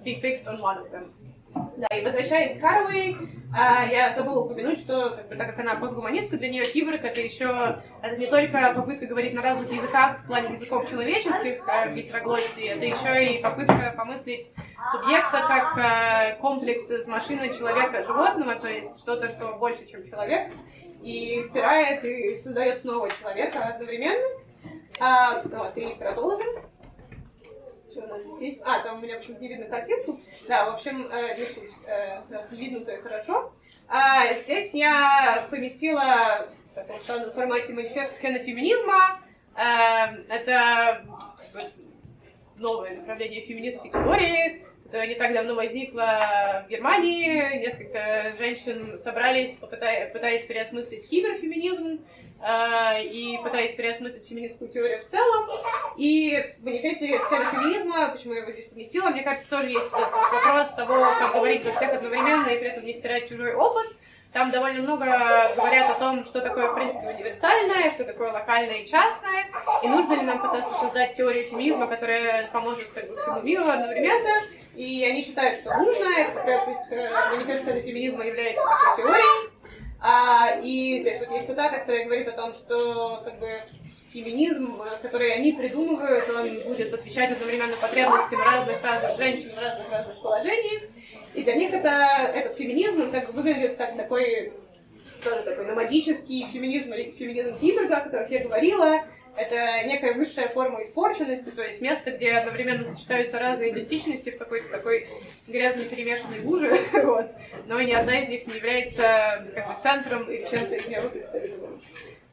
be 0.03 0.19
fixed 0.19 0.47
on 0.47 0.59
one 0.59 0.77
of 0.77 0.91
them. 0.91 1.13
Да, 1.77 1.87
и 1.87 2.05
возвращаясь 2.05 2.57
к 2.57 2.61
Каровой, 2.61 3.17
а, 3.55 3.85
я 3.85 4.13
забыла 4.15 4.41
упомянуть, 4.41 4.79
что 4.79 5.11
как 5.11 5.27
бы, 5.29 5.35
так 5.35 5.49
как 5.49 5.59
она 5.59 5.75
постгуманистка, 5.75 6.37
для 6.37 6.49
нее 6.49 6.65
киборг 6.65 7.03
это 7.03 7.19
еще 7.19 7.79
это 8.01 8.17
не 8.17 8.27
только 8.27 8.73
попытка 8.75 9.07
говорить 9.07 9.33
на 9.33 9.41
разных 9.41 9.71
языках 9.71 10.19
в 10.19 10.27
плане 10.27 10.53
языков 10.53 10.89
человеческих 10.89 11.63
в 11.63 11.93
гетероглоссии, 11.95 12.67
это 12.67 12.85
еще 12.85 13.33
и 13.33 13.41
попытка 13.41 13.93
помыслить 13.97 14.51
субъекта 14.91 15.45
как 15.47 15.77
а, 15.77 16.35
комплекс 16.41 16.89
из 16.91 17.07
машины, 17.07 17.53
человека, 17.53 18.03
животного, 18.03 18.55
то 18.55 18.67
есть 18.67 18.99
что-то, 18.99 19.29
что 19.29 19.53
больше, 19.53 19.85
чем 19.87 20.07
человек, 20.07 20.51
и 21.01 21.43
стирает 21.49 22.03
и 22.03 22.39
создает 22.39 22.79
снова 22.79 23.09
человека 23.09 23.59
одновременно. 23.65 24.43
А, 24.99 25.41
вот, 25.43 25.75
и 25.75 25.95
продолжим. 25.95 26.47
У 27.95 28.07
нас 28.07 28.21
здесь? 28.37 28.59
А, 28.63 28.79
там 28.81 28.99
у 28.99 29.01
меня 29.01 29.17
почему-то 29.17 29.41
не 29.41 29.49
видно 29.49 29.65
картинку. 29.65 30.19
Да, 30.47 30.69
в 30.69 30.75
общем, 30.75 31.07
э. 31.11 31.45
Э, 31.87 32.21
раз 32.29 32.51
не 32.51 32.59
видно, 32.59 32.85
то 32.85 32.91
и 32.91 33.01
хорошо. 33.01 33.53
А, 33.87 34.33
здесь 34.33 34.73
я 34.73 35.47
поместила 35.49 36.47
в 36.71 36.73
таком 36.73 37.31
формате 37.31 37.73
манифест 37.73 38.17
ксенофеминизма. 38.17 39.19
Э, 39.55 40.23
это 40.29 41.05
новое 42.57 42.97
направление 42.97 43.41
феминистской 43.41 43.91
теории, 43.91 44.65
не 44.93 45.15
так 45.15 45.33
давно 45.33 45.55
возникло 45.55 46.63
в 46.65 46.69
Германии. 46.69 47.59
Несколько 47.59 48.33
женщин 48.37 48.99
собрались, 48.99 49.51
пытаясь 49.51 50.43
переосмыслить 50.43 51.09
киберфеминизм. 51.09 51.99
Э, 52.43 53.01
и 53.01 53.37
пытаясь 53.41 53.73
переосмыслить 53.73 54.27
феминистскую 54.27 54.69
теорию 54.69 55.05
в 55.05 55.09
целом. 55.09 55.49
И 55.95 56.35
в 56.59 56.65
манифесте 56.65 57.07
феминизма, 57.07 58.09
почему 58.09 58.33
я 58.33 58.41
его 58.41 58.51
здесь 58.51 58.67
поместила, 58.67 59.09
мне 59.09 59.23
кажется, 59.23 59.49
тоже 59.49 59.67
есть 59.69 59.91
вопрос 59.91 60.67
того, 60.75 61.05
как 61.19 61.33
говорить 61.35 61.63
за 61.63 61.71
всех 61.71 61.93
одновременно 61.93 62.49
и 62.49 62.59
при 62.59 62.67
этом 62.67 62.83
не 62.83 62.93
стирать 62.93 63.29
чужой 63.29 63.53
опыт. 63.53 63.95
Там 64.33 64.49
довольно 64.51 64.81
много 64.81 65.05
говорят 65.55 65.91
о 65.91 65.99
том, 65.99 66.25
что 66.25 66.41
такое, 66.41 66.71
в 66.71 66.75
принципе, 66.75 67.07
универсальное, 67.07 67.91
что 67.91 68.03
такое 68.03 68.31
локальное 68.31 68.79
и 68.79 68.87
частное, 68.87 69.45
и 69.83 69.87
нужно 69.87 70.13
ли 70.13 70.21
нам 70.23 70.41
пытаться 70.41 70.73
создать 70.79 71.15
теорию 71.15 71.47
феминизма, 71.47 71.87
которая 71.87 72.49
поможет 72.51 72.89
как 72.93 73.07
бы, 73.07 73.15
всему 73.15 73.41
миру 73.41 73.69
одновременно. 73.69 74.41
И 74.75 75.05
они 75.05 75.23
считают, 75.23 75.59
что 75.59 75.75
нужно, 75.77 76.05
это 76.17 76.31
как 76.31 76.45
раз 76.45 76.67
их 76.67 76.77
манифест 76.89 77.85
феминизма 77.85 78.25
является 78.25 78.63
такой 78.63 79.03
теорией. 79.03 79.49
А, 80.01 80.59
и 80.61 80.99
здесь 81.01 81.19
вот 81.19 81.31
есть 81.31 81.47
цитата, 81.47 81.79
которая 81.79 82.05
говорит 82.05 82.27
о 82.27 82.31
том, 82.31 82.53
что 82.53 83.21
как 83.23 83.39
бы 83.39 83.49
феминизм, 84.11 84.81
который 85.01 85.31
они 85.33 85.53
придумывают, 85.53 86.29
он 86.29 86.59
будет 86.67 86.93
отвечать 86.93 87.31
одновременно 87.31 87.75
потребностям 87.77 88.39
разных-разных 88.41 89.17
женщин 89.17 89.51
в 89.55 89.59
разных-разных 89.59 90.21
положениях. 90.21 90.83
И 91.33 91.43
для 91.43 91.55
них 91.55 91.73
это, 91.73 92.31
этот 92.33 92.57
феминизм 92.57 93.11
как 93.11 93.27
бы 93.27 93.41
выглядит 93.41 93.77
как 93.77 93.95
такой 93.95 94.53
тоже 95.23 95.43
такой 95.43 95.65
номадический 95.65 96.47
феминизм 96.51 96.91
феминизм 97.17 97.57
Киберга, 97.59 97.97
о 97.97 98.01
которых 98.01 98.29
я 98.29 98.43
говорила, 98.43 99.05
это 99.35 99.87
некая 99.87 100.13
высшая 100.13 100.49
форма 100.49 100.83
испорченности, 100.83 101.49
то 101.49 101.61
есть 101.63 101.81
место, 101.81 102.11
где 102.11 102.33
одновременно 102.33 102.93
сочетаются 102.93 103.39
разные 103.39 103.71
идентичности 103.71 104.31
в 104.31 104.37
какой-то 104.37 104.69
такой 104.69 105.07
грязной 105.47 105.85
перемешанной 105.85 106.41
луже, 106.41 106.79
вот. 107.03 107.31
но 107.65 107.81
ни 107.81 107.91
одна 107.91 108.19
из 108.19 108.29
них 108.29 108.47
не 108.47 108.55
является 108.55 109.45
как 109.55 109.67
бы, 109.67 109.81
центром 109.81 110.29
или 110.29 110.47
чем-то 110.49 110.75
из 110.75 111.63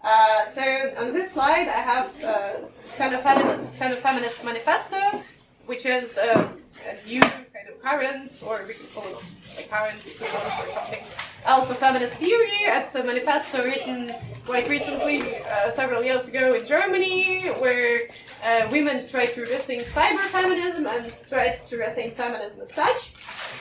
Uh, 0.03 0.51
so 0.55 0.62
on 0.96 1.12
this 1.12 1.30
slide 1.30 1.68
I 1.68 1.82
have 1.82 2.09
uh, 2.24 2.57
Xenofeminist 2.96 4.42
Manifesto, 4.42 5.22
which 5.66 5.84
is 5.84 6.16
uh, 6.16 6.48
a 6.88 7.07
new 7.07 7.20
kind 7.20 7.68
of 7.68 7.82
current, 7.82 8.32
or 8.42 8.64
we 8.66 8.72
can 8.72 8.86
call 8.94 9.05
it 9.05 9.18
a 9.59 9.68
current 9.68 10.01
or 10.07 10.72
something. 10.72 11.05
Also 11.47 11.74
feminist 11.74 12.14
theory. 12.14 12.51
It's 12.64 12.95
a 12.95 13.03
manifesto 13.03 13.64
written 13.64 14.12
quite 14.45 14.68
recently, 14.68 15.38
uh, 15.45 15.70
several 15.70 16.03
years 16.03 16.26
ago 16.28 16.55
in 16.55 16.66
Germany, 16.66 17.49
where 17.61 18.09
uh, 18.45 18.68
women 18.70 19.09
tried 19.09 19.34
to 19.34 19.43
rethink 19.43 19.84
cyber 19.86 20.26
feminism 20.28 20.86
and 20.86 21.12
tried 21.28 21.61
to 21.68 21.76
rethink 21.76 22.16
feminism 22.16 22.61
as 22.61 22.72
such. 22.72 23.12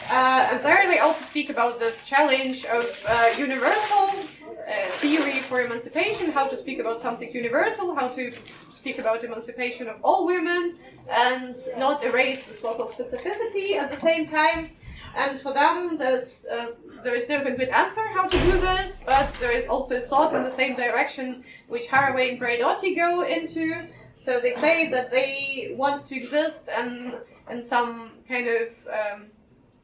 Uh, 0.09 0.49
and 0.51 0.65
there 0.65 0.87
they 0.87 0.99
also 0.99 1.23
speak 1.25 1.49
about 1.49 1.79
this 1.79 2.03
challenge 2.05 2.65
of 2.65 2.85
uh, 3.07 3.29
universal 3.37 4.09
uh, 4.09 4.87
theory 4.97 5.39
for 5.41 5.61
emancipation, 5.61 6.31
how 6.31 6.47
to 6.47 6.57
speak 6.57 6.79
about 6.79 6.99
something 6.99 7.31
universal, 7.31 7.95
how 7.95 8.07
to 8.07 8.31
speak 8.71 8.99
about 8.99 9.23
emancipation 9.23 9.87
of 9.87 9.95
all 10.03 10.25
women, 10.25 10.77
and 11.09 11.55
not 11.77 12.03
erase 12.03 12.45
this 12.47 12.63
local 12.63 12.87
specificity 12.87 13.75
at 13.75 13.89
the 13.91 13.99
same 13.99 14.27
time. 14.27 14.71
And 15.15 15.41
for 15.41 15.53
them, 15.53 15.97
there's, 15.97 16.45
uh, 16.45 16.67
there 17.03 17.15
is 17.15 17.27
no 17.29 17.41
concrete 17.41 17.69
answer 17.69 18.07
how 18.13 18.27
to 18.27 18.37
do 18.43 18.59
this, 18.59 18.99
but 19.05 19.33
there 19.39 19.51
is 19.51 19.67
also 19.67 19.99
thought 19.99 20.35
in 20.35 20.43
the 20.43 20.51
same 20.51 20.75
direction 20.75 21.43
which 21.67 21.87
Haraway 21.87 22.31
and 22.31 22.39
Braidotti 22.39 22.95
go 22.95 23.23
into. 23.23 23.87
So 24.21 24.39
they 24.39 24.53
say 24.55 24.89
that 24.89 25.11
they 25.11 25.73
want 25.77 26.07
to 26.07 26.15
exist 26.15 26.69
and 26.69 27.15
in 27.49 27.63
some 27.63 28.11
kind 28.27 28.47
of 28.47 28.67
um, 28.87 29.25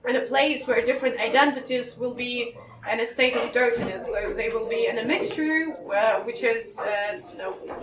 in 0.07 0.17
a 0.17 0.21
place 0.21 0.67
where 0.67 0.85
different 0.85 1.19
identities 1.19 1.97
will 1.97 2.13
be 2.13 2.55
in 2.91 2.99
a 2.99 3.05
state 3.05 3.35
of 3.35 3.51
dirtiness. 3.53 4.05
So 4.05 4.33
they 4.35 4.49
will 4.49 4.67
be 4.67 4.87
in 4.87 4.99
a 4.99 5.05
mixture, 5.05 5.75
uh, 5.93 6.19
which 6.21 6.43
is 6.43 6.77
uh, 6.79 7.19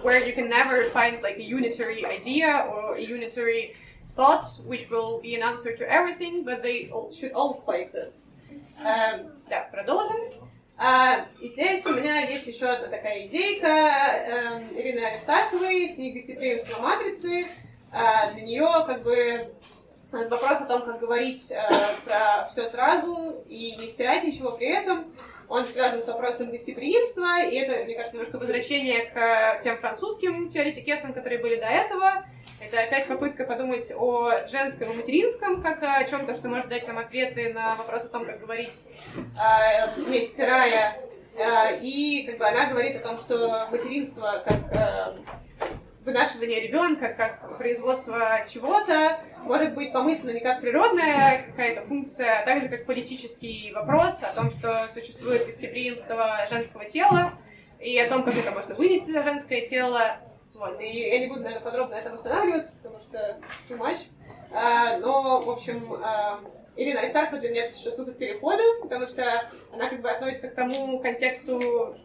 where 0.03 0.25
you 0.25 0.33
can 0.33 0.49
never 0.49 0.91
find 0.91 1.23
like 1.23 1.39
a 1.39 1.43
unitary 1.43 2.05
idea 2.05 2.69
or 2.71 2.95
a 2.95 3.01
unitary 3.01 3.75
thought, 4.15 4.61
which 4.65 4.89
will 4.91 5.21
be 5.21 5.35
an 5.35 5.43
answer 5.43 5.75
to 5.77 5.91
everything, 5.91 6.45
but 6.45 6.63
they 6.63 6.91
all, 6.91 7.13
should 7.13 7.33
all 7.33 7.63
coexist. 7.63 8.17
Um, 8.85 9.31
да, 9.49 9.69
продолжим. 9.71 10.17
А, 10.77 11.27
и 11.41 11.49
здесь 11.51 11.87
у 11.87 11.95
меня 11.95 12.23
есть 12.23 12.49
еще 12.49 12.67
одна 12.67 12.89
такая 12.89 13.29
идейка 13.29 13.69
э, 13.69 14.61
Ирины 14.75 14.99
Аристарховой 14.99 15.91
с 15.91 15.97
ней 15.97 16.13
«Гостеприимство 16.13 16.83
матрицы». 16.83 17.47
А, 17.93 18.33
для 18.33 18.43
нее 18.43 18.69
как 18.85 19.05
бы 19.05 19.55
вопрос 20.11 20.63
о 20.63 20.65
том, 20.65 20.83
как 20.83 20.99
говорить 20.99 21.49
э, 21.51 21.63
про 22.05 22.49
все 22.51 22.69
сразу 22.71 23.45
и 23.49 23.77
не 23.77 23.91
стирать 23.91 24.25
ничего 24.25 24.53
при 24.53 24.67
этом, 24.67 25.15
он 25.49 25.67
связан 25.67 26.03
с 26.03 26.07
вопросом 26.09 26.51
гостеприимства, 26.51 27.45
и 27.45 27.55
это, 27.55 27.85
мне 27.85 27.95
кажется, 27.95 28.17
немножко 28.17 28.39
возвращение 28.39 29.05
к 29.05 29.61
тем 29.63 29.77
французским 29.79 30.49
теоретикесам, 30.49 31.13
которые 31.13 31.41
были 31.41 31.61
до 31.61 31.67
этого. 31.67 32.27
Это 32.65 32.81
опять 32.81 33.09
попытка 33.09 33.45
подумать 33.45 33.91
о 33.91 34.47
женском 34.47 34.93
и 34.93 34.97
материнском, 34.97 35.63
как 35.63 35.83
о 35.83 36.05
чем-то, 36.05 36.37
что 36.37 36.49
может 36.49 36.69
дать 36.69 36.87
нам 36.87 36.99
ответы 36.99 37.53
на 37.53 37.75
вопрос 37.75 38.05
о 38.05 38.09
том, 38.09 38.25
как 38.25 38.41
говорить, 38.41 38.79
э, 39.17 40.01
не 40.09 40.27
стирая. 40.27 40.97
Э, 41.37 41.79
и 41.81 42.25
как 42.27 42.39
бы 42.39 42.47
она 42.47 42.71
говорит 42.71 42.97
о 42.97 43.01
том, 43.01 43.19
что 43.19 43.67
материнство 43.71 44.45
как 44.47 45.17
вынашивание 46.05 46.61
ребенка 46.61 47.15
как 47.15 47.59
производство 47.59 48.45
чего-то 48.53 49.21
может 49.45 49.75
быть 49.75 49.93
помыслено 49.93 50.31
не 50.31 50.41
как 50.41 50.61
природная 50.61 51.45
какая-то 51.47 51.83
функция, 51.83 52.41
а 52.41 52.45
также 52.45 52.69
как 52.69 52.87
политический 52.87 53.73
вопрос 53.73 54.15
о 54.23 54.35
том, 54.35 54.51
что 54.51 54.89
существует 54.95 55.47
гостеприимство 55.47 56.47
женского 56.51 56.85
тела 56.87 57.35
и 57.81 57.99
о 57.99 58.09
том, 58.09 58.25
как 58.25 58.35
это 58.37 58.51
можно 58.51 58.75
вынести 58.75 59.11
за 59.11 59.23
женское 59.23 59.67
тело. 59.67 60.19
Вот. 60.63 60.81
И 60.81 60.87
я 60.87 61.19
не 61.19 61.27
буду, 61.27 61.41
наверное, 61.41 61.65
подробно 61.65 61.97
на 61.97 62.01
этом 62.01 62.15
останавливаться, 62.15 62.73
потому 62.77 63.01
что 63.01 63.41
too 63.69 63.77
much. 63.77 63.99
А, 64.53 64.97
но, 64.99 65.41
в 65.41 65.51
общем, 65.51 65.93
а, 66.01 66.39
Ирина 66.77 67.01
Аристархова 67.01 67.41
для 67.41 67.51
меня 67.51 67.71
что 67.71 67.91
служит 67.91 68.17
переходом, 68.17 68.83
потому 68.83 69.09
что 69.09 69.25
она 69.73 69.89
как 69.89 70.01
бы 70.01 70.09
относится 70.09 70.47
к 70.47 70.55
тому 70.55 71.01
контексту 71.01 71.97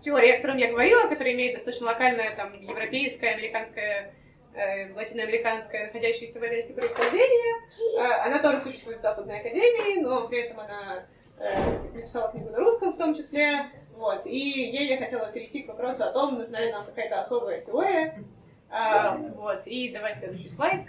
теория, 0.00 0.34
о 0.34 0.36
котором 0.36 0.58
я 0.58 0.70
говорила, 0.70 1.08
которая 1.08 1.34
имеет 1.34 1.54
достаточно 1.54 1.88
локальное, 1.88 2.30
там, 2.36 2.52
европейское, 2.62 3.32
американское, 3.32 4.14
э, 4.54 4.92
латиноамериканское, 4.94 5.86
находящееся 5.86 6.38
в 6.38 6.42
Америке 6.44 6.72
происхождение. 6.72 7.54
Э, 7.98 8.26
она 8.26 8.38
тоже 8.38 8.60
существует 8.60 9.00
в 9.00 9.02
Западной 9.02 9.40
Академии, 9.40 10.00
но 10.00 10.28
при 10.28 10.42
этом 10.42 10.60
она 10.60 11.04
э, 11.40 11.78
написала 11.92 12.30
книгу 12.30 12.50
на 12.50 12.58
русском 12.58 12.92
в 12.92 12.96
том 12.96 13.16
числе. 13.16 13.72
Вот. 13.96 14.26
И 14.26 14.38
ей 14.38 14.88
я 14.88 14.98
хотела 14.98 15.30
перейти 15.30 15.62
к 15.62 15.68
вопросу 15.68 16.04
о 16.04 16.12
том, 16.12 16.38
нужна 16.38 16.60
ли 16.60 16.72
нам 16.72 16.84
какая-то 16.84 17.20
особая 17.20 17.60
теория. 17.62 18.22
А, 18.70 19.16
вот. 19.16 19.66
И 19.66 19.90
давайте 19.92 20.20
следующий 20.20 20.48
слайд. 20.50 20.82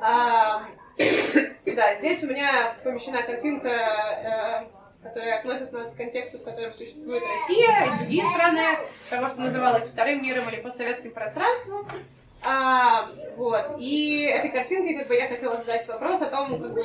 А, 0.00 0.62
да, 0.96 1.94
здесь 1.98 2.22
у 2.22 2.26
меня 2.28 2.74
помещена 2.82 3.22
картинка 3.22 3.68
э, 3.68 4.78
которые 5.02 5.34
относят 5.34 5.72
нас 5.72 5.90
к 5.92 5.96
контексту, 5.96 6.38
в 6.38 6.44
котором 6.44 6.74
существует 6.74 7.22
Россия 7.22 7.86
и 7.86 7.98
другие 7.98 8.24
страны, 8.30 8.78
того, 9.10 9.28
что 9.28 9.40
называлось 9.40 9.88
вторым 9.88 10.22
миром 10.22 10.48
или 10.48 10.60
постсоветским 10.60 11.12
пространством. 11.12 11.86
А, 12.42 13.08
вот. 13.36 13.76
И 13.78 14.22
этой 14.22 14.50
картинкой 14.50 14.98
как 14.98 15.08
бы 15.08 15.14
я 15.14 15.28
хотела 15.28 15.56
задать 15.56 15.86
вопрос 15.88 16.22
о 16.22 16.26
том, 16.26 16.60
как 16.60 16.72
бы, 16.74 16.82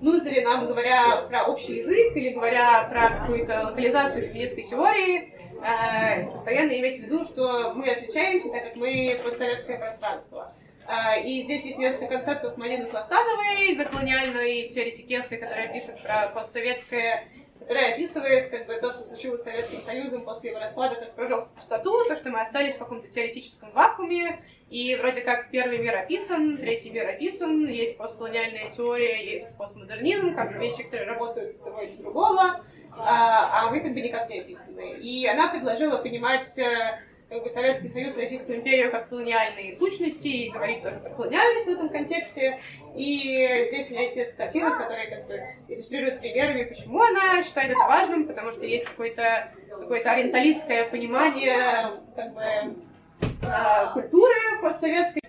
нужно 0.00 0.28
ли 0.28 0.40
нам, 0.42 0.66
говоря 0.66 1.22
про 1.28 1.44
общий 1.44 1.76
язык 1.78 2.16
или 2.16 2.30
говоря 2.30 2.84
про 2.90 3.20
какую-то 3.20 3.68
локализацию 3.68 4.28
феминистской 4.28 4.64
теории, 4.64 5.34
э, 5.62 6.30
постоянно 6.30 6.72
иметь 6.72 7.00
в 7.00 7.04
виду, 7.04 7.24
что 7.24 7.72
мы 7.74 7.88
отличаемся, 7.88 8.50
так 8.50 8.64
как 8.64 8.76
мы 8.76 9.20
постсоветское 9.24 9.78
пространство. 9.78 10.54
А, 10.86 11.16
и 11.16 11.44
здесь 11.44 11.64
есть 11.64 11.78
несколько 11.78 12.18
концептов 12.18 12.56
Марины 12.56 12.86
Пластановой, 12.86 13.76
доколониальной 13.76 14.68
теоретикесы, 14.70 15.36
которая 15.36 15.72
пишет 15.72 16.02
про 16.02 16.28
постсоветское 16.34 17.28
которая 17.62 17.94
описывает 17.94 18.50
как 18.50 18.66
бы, 18.66 18.74
то, 18.74 18.92
что 18.92 19.02
случилось 19.04 19.40
с 19.40 19.44
Советским 19.44 19.82
Союзом 19.82 20.24
после 20.24 20.50
его 20.50 20.58
распада, 20.58 20.96
как 20.96 21.14
прыжок 21.14 21.48
в 21.48 21.54
пустоту, 21.54 22.04
то, 22.04 22.16
что 22.16 22.30
мы 22.30 22.40
остались 22.40 22.74
в 22.74 22.78
каком-то 22.78 23.08
теоретическом 23.08 23.70
вакууме, 23.72 24.42
и 24.68 24.96
вроде 24.96 25.20
как 25.20 25.50
первый 25.50 25.78
мир 25.78 25.96
описан, 25.96 26.58
третий 26.58 26.90
мир 26.90 27.08
описан, 27.08 27.66
есть 27.66 27.96
постколониальная 27.96 28.72
теория, 28.72 29.34
есть 29.34 29.56
постмодернизм, 29.56 30.34
как 30.34 30.52
вещи, 30.56 30.82
которые 30.82 31.08
работают 31.08 31.62
того 31.62 31.80
или 31.80 31.96
другого, 31.96 32.64
а, 32.98 33.66
а 33.66 33.70
мы 33.70 33.80
как 33.80 33.94
бы 33.94 34.00
никак 34.00 34.28
не 34.28 34.40
описаны. 34.40 34.94
И 34.98 35.26
она 35.26 35.48
предложила 35.48 35.98
понимать 35.98 36.58
э, 36.58 36.98
как 37.32 37.44
бы 37.44 37.50
Советский 37.50 37.88
Союз, 37.88 38.16
Российскую 38.16 38.58
империю 38.58 38.90
как 38.90 39.08
колониальные 39.08 39.76
сущности, 39.76 40.26
и 40.26 40.50
говорить 40.50 40.82
тоже 40.82 40.98
про 40.98 41.10
колониальность 41.10 41.66
в 41.66 41.70
этом 41.70 41.88
контексте. 41.88 42.58
И 42.94 43.68
здесь 43.68 43.88
у 43.88 43.92
меня 43.92 44.02
есть 44.02 44.16
несколько 44.16 44.36
картинок, 44.36 44.78
которые 44.78 45.06
как 45.08 45.26
бы 45.26 45.40
иллюстрируют 45.68 46.20
примерами, 46.20 46.64
почему 46.64 47.00
она 47.00 47.42
считает 47.42 47.70
это 47.70 47.80
важным, 47.80 48.26
потому 48.26 48.52
что 48.52 48.66
есть 48.66 48.84
какое-то 48.84 49.50
какое 49.70 50.02
ориенталистское 50.02 50.84
понимание 50.84 52.02
как 52.14 52.34
бы, 52.34 52.42
э, 52.42 53.92
культуры 53.94 54.34
постсоветской 54.60 55.22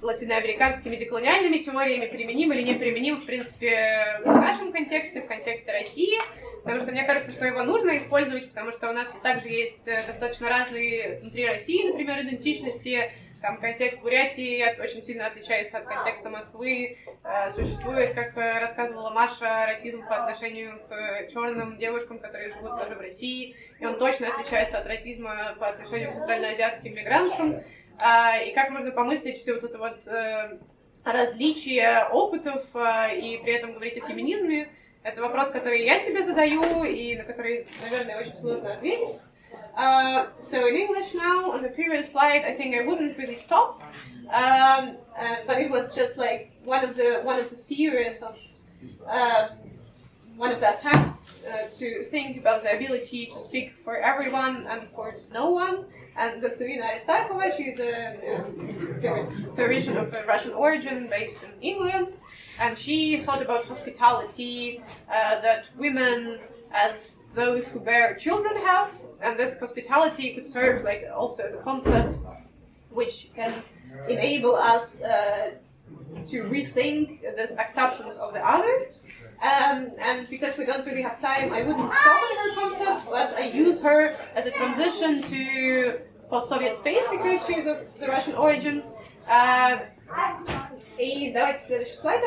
латиноамериканскими 0.00 0.96
деколониальными 0.96 1.58
теориями 1.58 2.06
применим 2.06 2.52
или 2.52 2.62
не 2.62 2.74
применим, 2.74 3.20
в 3.20 3.26
принципе, 3.26 4.20
в 4.24 4.26
нашем 4.26 4.72
контексте, 4.72 5.20
в 5.20 5.26
контексте 5.26 5.72
России. 5.72 6.18
Потому 6.62 6.80
что 6.80 6.90
мне 6.92 7.04
кажется, 7.04 7.32
что 7.32 7.46
его 7.46 7.62
нужно 7.62 7.96
использовать, 7.98 8.50
потому 8.50 8.72
что 8.72 8.90
у 8.90 8.92
нас 8.92 9.08
также 9.22 9.48
есть 9.48 9.86
э, 9.86 10.06
достаточно 10.06 10.48
разные 10.48 11.20
внутри 11.20 11.46
России, 11.46 11.88
например, 11.88 12.20
идентичности. 12.22 13.10
Там 13.40 13.58
контекст 13.58 14.00
Бурятии 14.00 14.64
очень 14.80 15.02
сильно 15.02 15.26
отличается 15.26 15.78
от 15.78 15.84
контекста 15.84 16.28
Москвы. 16.28 16.98
Э, 17.24 17.52
существует, 17.52 18.14
как 18.14 18.36
э, 18.36 18.58
рассказывала 18.58 19.10
Маша, 19.10 19.66
расизм 19.66 20.06
по 20.06 20.24
отношению 20.24 20.80
к 20.88 21.32
черным 21.32 21.78
девушкам, 21.78 22.18
которые 22.18 22.52
живут 22.52 22.78
тоже 22.78 22.96
в 22.96 23.00
России. 23.00 23.54
И 23.78 23.86
он 23.86 23.98
точно 23.98 24.28
отличается 24.28 24.78
от 24.78 24.86
расизма 24.86 25.56
по 25.58 25.68
отношению 25.68 26.10
к 26.10 26.14
центральноазиатским 26.14 26.94
мигрантам. 26.94 27.62
А, 28.00 28.38
и 28.38 28.52
как 28.52 28.70
можно 28.70 28.90
помыслить 28.90 29.40
все 29.40 29.54
вот 29.54 29.64
это 29.64 29.78
вот 29.78 29.98
различие 31.04 32.04
опытов 32.10 32.64
и 32.74 33.40
при 33.42 33.52
этом 33.54 33.72
говорить 33.72 33.96
о 34.02 34.06
феминизме, 34.06 34.68
это 35.07 35.21
вопрос, 35.21 35.49
который 35.49 35.83
я 35.83 35.99
себе 35.99 36.23
задаю 36.23 36.83
и 36.83 37.15
на 37.15 37.23
который, 37.23 37.67
наверное, 37.81 38.17
очень 38.19 38.35
сложно 38.39 38.73
ответить. 38.73 39.19
Uh, 39.75 40.27
so 40.51 40.67
in 40.67 40.75
English 40.75 41.13
now, 41.15 41.51
on 41.51 41.63
the 41.63 41.69
previous 41.69 42.11
slide, 42.11 42.43
I 42.45 42.53
think 42.53 42.75
I 42.75 42.85
wouldn't 42.85 43.17
really 43.17 43.35
stop, 43.35 43.81
um, 44.31 44.97
uh, 45.17 45.37
but 45.47 45.59
it 45.59 45.69
was 45.69 45.95
just 45.95 46.15
like 46.15 46.51
one 46.63 46.83
of 46.83 46.95
the 46.95 47.21
one 47.23 47.39
of 47.39 47.49
the 47.49 47.55
theories 47.55 48.21
of 48.21 48.35
uh, 49.07 49.49
one 50.37 50.51
of 50.51 50.59
the 50.59 50.77
attempts 50.77 51.33
uh, 51.45 51.67
to 51.77 52.03
think 52.05 52.37
about 52.37 52.63
the 52.63 52.75
ability 52.75 53.31
to 53.33 53.39
speak 53.39 53.73
for 53.83 53.97
everyone 53.97 54.67
and 54.67 54.87
for 54.95 55.15
no 55.31 55.49
one. 55.49 55.85
And 56.15 56.41
Katerina 56.41 56.83
Aristarkova, 56.83 57.57
she's 57.57 57.79
a 57.79 58.19
theoretician 59.55 59.97
of 59.97 60.13
Russian 60.27 60.51
origin 60.51 61.07
based 61.09 61.41
in 61.43 61.49
England, 61.61 62.09
and 62.60 62.76
she 62.76 63.18
thought 63.20 63.42
about 63.42 63.66
hospitality 63.66 64.82
uh, 65.10 65.40
that 65.40 65.66
women, 65.76 66.38
as 66.72 67.18
those 67.34 67.66
who 67.68 67.80
bear 67.80 68.14
children, 68.14 68.56
have, 68.64 68.90
and 69.22 69.38
this 69.38 69.58
hospitality 69.58 70.34
could 70.34 70.46
serve 70.46 70.84
like 70.84 71.04
also 71.14 71.50
the 71.50 71.58
concept 71.58 72.18
which 72.90 73.28
can 73.34 73.62
enable 74.08 74.54
us 74.54 75.00
uh, 75.02 75.52
to 76.26 76.42
rethink 76.44 77.20
this 77.36 77.52
acceptance 77.58 78.16
of 78.16 78.32
the 78.32 78.44
other. 78.46 78.88
Um, 79.42 79.92
and 80.00 80.28
because 80.28 80.56
we 80.58 80.66
don't 80.66 80.84
really 80.84 81.02
have 81.02 81.20
time, 81.20 81.52
I 81.52 81.62
wouldn't 81.62 81.92
stop 81.92 82.22
at 82.22 82.38
her 82.38 82.54
concept, 82.54 83.06
but 83.06 83.34
I 83.34 83.46
use 83.50 83.78
her 83.78 84.16
as 84.34 84.46
a 84.46 84.50
transition 84.50 85.22
to 85.30 86.00
post-Soviet 86.28 86.76
space 86.76 87.04
because 87.10 87.46
she's 87.46 87.66
of 87.66 87.86
the 88.00 88.08
Russian 88.08 88.34
origin. 88.34 88.82
Uh, 89.28 89.78
a 90.98 91.32
light 91.34 91.60
slash 91.66 91.88
slide 92.00 92.22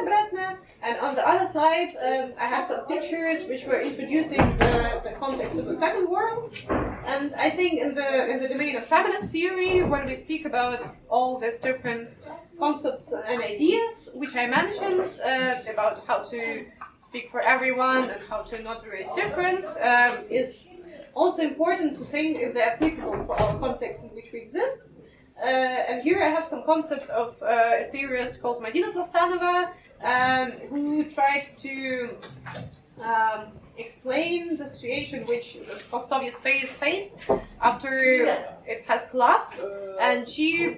and 0.84 0.98
on 1.00 1.16
the 1.16 1.28
other 1.28 1.52
side 1.52 1.96
um, 2.02 2.34
I 2.40 2.48
have 2.48 2.68
some 2.68 2.86
pictures 2.88 3.48
which 3.48 3.66
were 3.66 3.80
introducing 3.80 4.58
the, 4.58 5.02
the 5.04 5.12
context 5.20 5.56
of 5.58 5.66
the 5.66 5.78
Second 5.78 6.10
World. 6.10 6.58
And 7.06 7.34
I 7.36 7.50
think 7.52 7.80
in 7.80 7.94
the 7.94 8.30
in 8.30 8.42
the 8.42 8.48
domain 8.48 8.76
of 8.76 8.88
feminist 8.88 9.32
theory, 9.32 9.84
when 9.84 10.06
we 10.06 10.16
speak 10.16 10.46
about 10.46 10.80
all 11.10 11.40
these 11.40 11.58
different 11.58 12.10
concepts 12.58 13.12
and 13.12 13.42
ideas 13.42 14.10
which 14.14 14.36
I 14.36 14.48
mentioned 14.48 15.10
uh, 15.24 15.56
about 15.72 16.06
how 16.08 16.20
to 16.32 16.66
speak 17.00 17.30
for 17.32 17.42
everyone 17.42 18.10
and 18.10 18.22
how 18.30 18.42
to 18.44 18.62
not 18.62 18.86
raise 18.88 19.10
difference, 19.16 19.66
um, 19.82 20.18
is 20.30 20.68
also 21.14 21.42
important 21.44 21.98
to 22.00 22.06
think 22.06 22.40
if 22.40 22.54
they're 22.54 22.74
applicable 22.74 23.26
for 23.26 23.40
our 23.40 23.60
context 23.60 24.04
in 24.04 24.10
which 24.10 24.30
we 24.34 24.42
exist. 24.42 24.80
Uh, 25.42 25.46
and 25.46 26.04
here 26.04 26.22
I 26.22 26.28
have 26.30 26.46
some 26.48 26.64
concept 26.64 27.10
of 27.10 27.36
uh, 27.42 27.46
a 27.46 27.90
theorist 27.92 28.40
called 28.42 28.62
Madina 28.62 28.94
Plastanova, 28.94 29.72
um, 30.04 30.52
who 30.70 31.06
tried 31.06 31.48
to 31.64 32.16
um, 33.02 33.48
explain 33.76 34.56
the 34.58 34.70
situation 34.70 35.26
which 35.26 35.58
the 35.68 35.84
post-Soviet 35.90 36.36
space 36.38 36.70
faced 36.70 37.14
after 37.60 37.94
it 38.68 38.84
has 38.88 39.06
collapsed, 39.10 39.56
and 40.00 40.30
she 40.30 40.78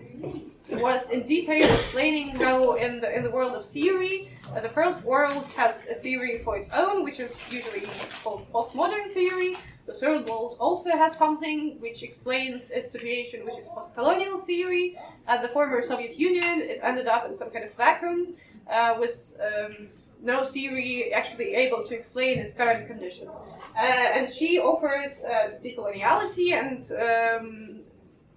was 0.69 1.09
in 1.09 1.23
detail 1.27 1.69
explaining 1.73 2.29
how 2.29 2.75
in 2.75 3.01
the 3.01 3.13
in 3.13 3.21
the 3.23 3.31
world 3.31 3.53
of 3.53 3.65
theory, 3.65 4.29
uh, 4.55 4.61
the 4.61 4.69
first 4.69 5.03
world 5.03 5.43
has 5.57 5.83
a 5.91 5.95
theory 5.95 6.41
for 6.43 6.55
its 6.55 6.69
own, 6.71 7.03
which 7.03 7.19
is 7.19 7.33
usually 7.51 7.85
called 8.23 8.47
postmodern 8.53 9.11
theory, 9.13 9.57
the 9.85 9.93
third 9.93 10.27
world 10.29 10.55
also 10.59 10.91
has 10.91 11.17
something 11.17 11.79
which 11.79 12.03
explains 12.03 12.71
its 12.71 12.91
situation, 12.91 13.45
which 13.45 13.57
is 13.57 13.67
post-colonial 13.75 14.39
theory. 14.39 14.97
At 15.27 15.41
the 15.41 15.49
former 15.49 15.85
Soviet 15.85 16.17
Union, 16.17 16.61
it 16.61 16.79
ended 16.81 17.07
up 17.07 17.25
in 17.25 17.35
some 17.35 17.49
kind 17.49 17.65
of 17.65 17.73
vacuum 17.73 18.33
uh, 18.71 18.95
with 18.97 19.35
um, 19.41 19.89
no 20.21 20.45
theory 20.45 21.13
actually 21.13 21.53
able 21.55 21.85
to 21.85 21.93
explain 21.95 22.39
its 22.39 22.53
current 22.53 22.87
condition. 22.87 23.27
Uh, 23.75 23.79
and 23.79 24.33
she 24.33 24.59
offers 24.59 25.23
uh, 25.25 25.51
decoloniality 25.63 26.53
and 26.53 26.91
um, 26.93 27.79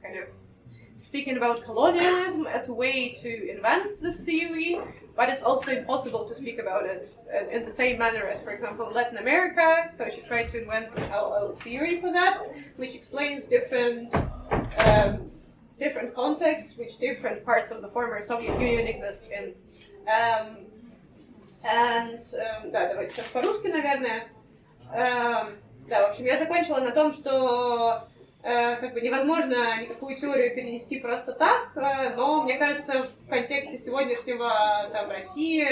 kind 0.03 0.19
of 0.19 0.29
speaking 1.02 1.38
about 1.38 1.64
colonialism 1.64 2.48
as 2.48 2.70
a 2.70 2.74
way 2.74 3.18
to 3.22 3.52
invent 3.52 4.00
this 4.02 4.24
theory, 4.24 4.80
but 5.16 5.30
it's 5.30 5.42
also 5.42 5.72
impossible 5.72 6.28
to 6.30 6.36
speak 6.36 6.60
about 6.60 6.86
it 6.86 7.10
in 7.52 7.66
the 7.66 7.72
same 7.72 7.98
manner 7.98 8.26
as, 8.28 8.42
for 8.42 8.52
example, 8.52 8.90
Latin 8.94 9.18
America. 9.18 9.92
So 9.98 10.10
she 10.14 10.22
tried 10.22 10.52
to 10.52 10.62
invent 10.62 10.90
a 10.98 11.20
LL 11.20 11.56
theory 11.64 12.00
for 12.00 12.12
that, 12.14 12.44
which 12.78 12.96
explains 12.96 13.46
different 13.46 14.14
um, 14.86 15.32
different 15.80 16.14
contexts 16.14 16.78
which 16.78 17.00
different 17.00 17.44
parts 17.44 17.72
of 17.72 17.82
the 17.82 17.90
former 17.90 18.22
Soviet 18.24 18.60
Union 18.60 18.88
exist 18.88 19.30
in. 19.32 19.54
Um, 20.08 20.58
and 21.64 22.20
um, 22.20 22.72
да, 22.72 22.88
давайте 22.90 23.16
сейчас 23.16 23.28
по-русски, 23.28 23.68
наверное. 23.68 24.28
Um, 24.94 25.58
да, 25.88 26.08
в 26.08 26.12
общем, 26.12 26.26
я 26.26 26.38
закончила 26.38 26.80
на 26.80 26.92
том, 26.92 27.14
что 27.14 28.08
Э, 28.15 28.15
как 28.47 28.95
бы 28.95 29.01
невозможно 29.01 29.83
никакую 29.83 30.17
теорию 30.17 30.55
перенести 30.55 31.01
просто 31.01 31.33
так, 31.33 31.77
э, 31.77 32.15
но 32.15 32.45
мне 32.45 32.57
кажется, 32.57 33.11
в 33.27 33.29
контексте 33.29 33.77
сегодняшнего 33.77 34.89
там 34.93 35.11
России, 35.11 35.67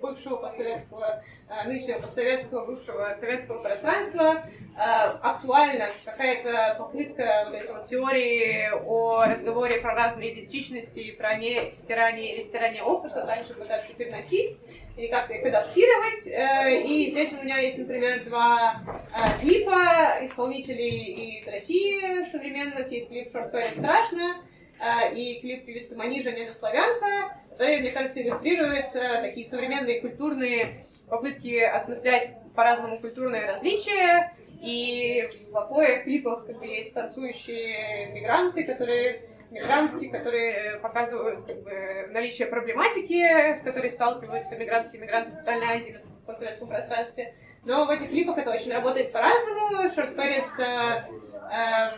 бывшего 0.00 0.36
постсоветского, 0.36 1.22
э, 1.50 1.68
нынешнего 1.68 2.00
постсоветского, 2.00 2.64
бывшего 2.64 3.14
советского 3.20 3.62
пространства, 3.62 4.44
актуальна 4.76 5.86
какая-то 6.04 6.74
попытка 6.78 7.44
вот 7.46 7.54
этой 7.54 7.72
вот 7.72 7.84
теории 7.84 8.72
о 8.84 9.24
разговоре 9.26 9.80
про 9.80 9.94
разные 9.94 10.34
идентичности, 10.34 11.12
про 11.12 11.36
не 11.36 11.74
стирание 11.76 12.34
или 12.34 12.42
стирание 12.42 12.82
опыта, 12.82 13.24
также 13.24 13.54
пытаться 13.54 13.94
переносить 13.94 14.58
или 14.96 15.08
как-то 15.08 15.34
их 15.34 15.44
адаптировать. 15.44 16.26
Э, 16.26 16.82
и 16.82 17.10
здесь 17.10 17.32
у 17.32 17.42
меня 17.42 17.58
есть, 17.58 17.78
например, 17.78 18.24
два 18.24 18.82
э, 19.12 19.40
клипа 19.40 20.18
исполнителей 20.22 21.40
из 21.40 21.46
России 21.48 22.24
современных. 22.30 22.90
Есть 22.90 23.08
клип 23.08 23.34
Short 23.34 23.52
Story 23.52 23.72
«Страшно» 23.72 24.36
э, 24.78 25.14
и 25.14 25.40
клип 25.40 25.66
певицы 25.66 25.96
Манижа 25.96 26.30
«Недославянка», 26.30 27.36
которые, 27.50 27.80
мне 27.80 27.90
кажется, 27.90 28.22
иллюстрируют 28.22 28.92
такие 29.22 29.46
современные 29.48 30.00
культурные 30.00 30.86
попытки 31.08 31.60
осмыслять 31.60 32.30
по-разному 32.54 32.98
культурные 33.00 33.46
различия. 33.46 34.32
И 34.62 35.28
в 35.50 35.56
обоих 35.56 36.04
клипах 36.04 36.46
как 36.46 36.58
бы, 36.58 36.66
есть 36.66 36.94
танцующие 36.94 38.12
мигранты, 38.14 38.64
которые 38.64 39.20
мигрантки, 39.50 40.08
которые 40.08 40.78
показывают 40.78 41.46
как 41.46 41.62
бы, 41.62 42.08
наличие 42.10 42.48
проблематики, 42.48 43.54
с 43.56 43.60
которой 43.60 43.90
сталкиваются 43.90 44.56
мигрантки 44.56 44.96
и 44.96 44.98
мигранты 44.98 45.36
Центральной 45.36 45.76
Азии 45.76 46.00
в 46.22 46.26
постсоветском 46.26 46.68
пространстве. 46.68 47.34
Но 47.64 47.86
в 47.86 47.90
этих 47.90 48.10
клипах 48.10 48.38
это 48.38 48.50
очень 48.50 48.72
работает 48.72 49.12
по-разному. 49.12 49.90
Шорт-корец 49.90 50.58
э, 50.58 51.04
эм, 51.50 51.92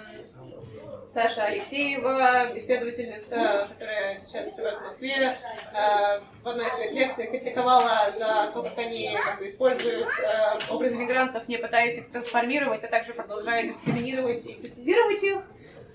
Саша 1.12 1.44
Алексеева, 1.44 2.52
исследовательница, 2.56 3.68
которая 3.72 4.20
сейчас 4.20 4.54
живет 4.54 4.74
в 4.74 4.82
Москве, 4.82 5.36
э, 5.74 6.20
в 6.42 6.48
одной 6.48 6.66
из 6.66 6.72
своих 6.74 6.92
лекций 6.92 7.26
критиковала 7.26 8.12
за 8.16 8.50
то, 8.52 8.62
как 8.62 8.78
они 8.78 9.18
как 9.24 9.38
бы, 9.38 9.48
используют 9.48 10.06
э, 10.06 10.58
образы 10.70 10.94
мигрантов, 10.94 11.48
не 11.48 11.56
пытаясь 11.56 11.96
их 11.96 12.10
трансформировать, 12.10 12.84
а 12.84 12.88
также 12.88 13.14
продолжая 13.14 13.62
дискриминировать 13.64 14.44
и 14.46 14.54
критизировать 14.54 15.22
их. 15.22 15.38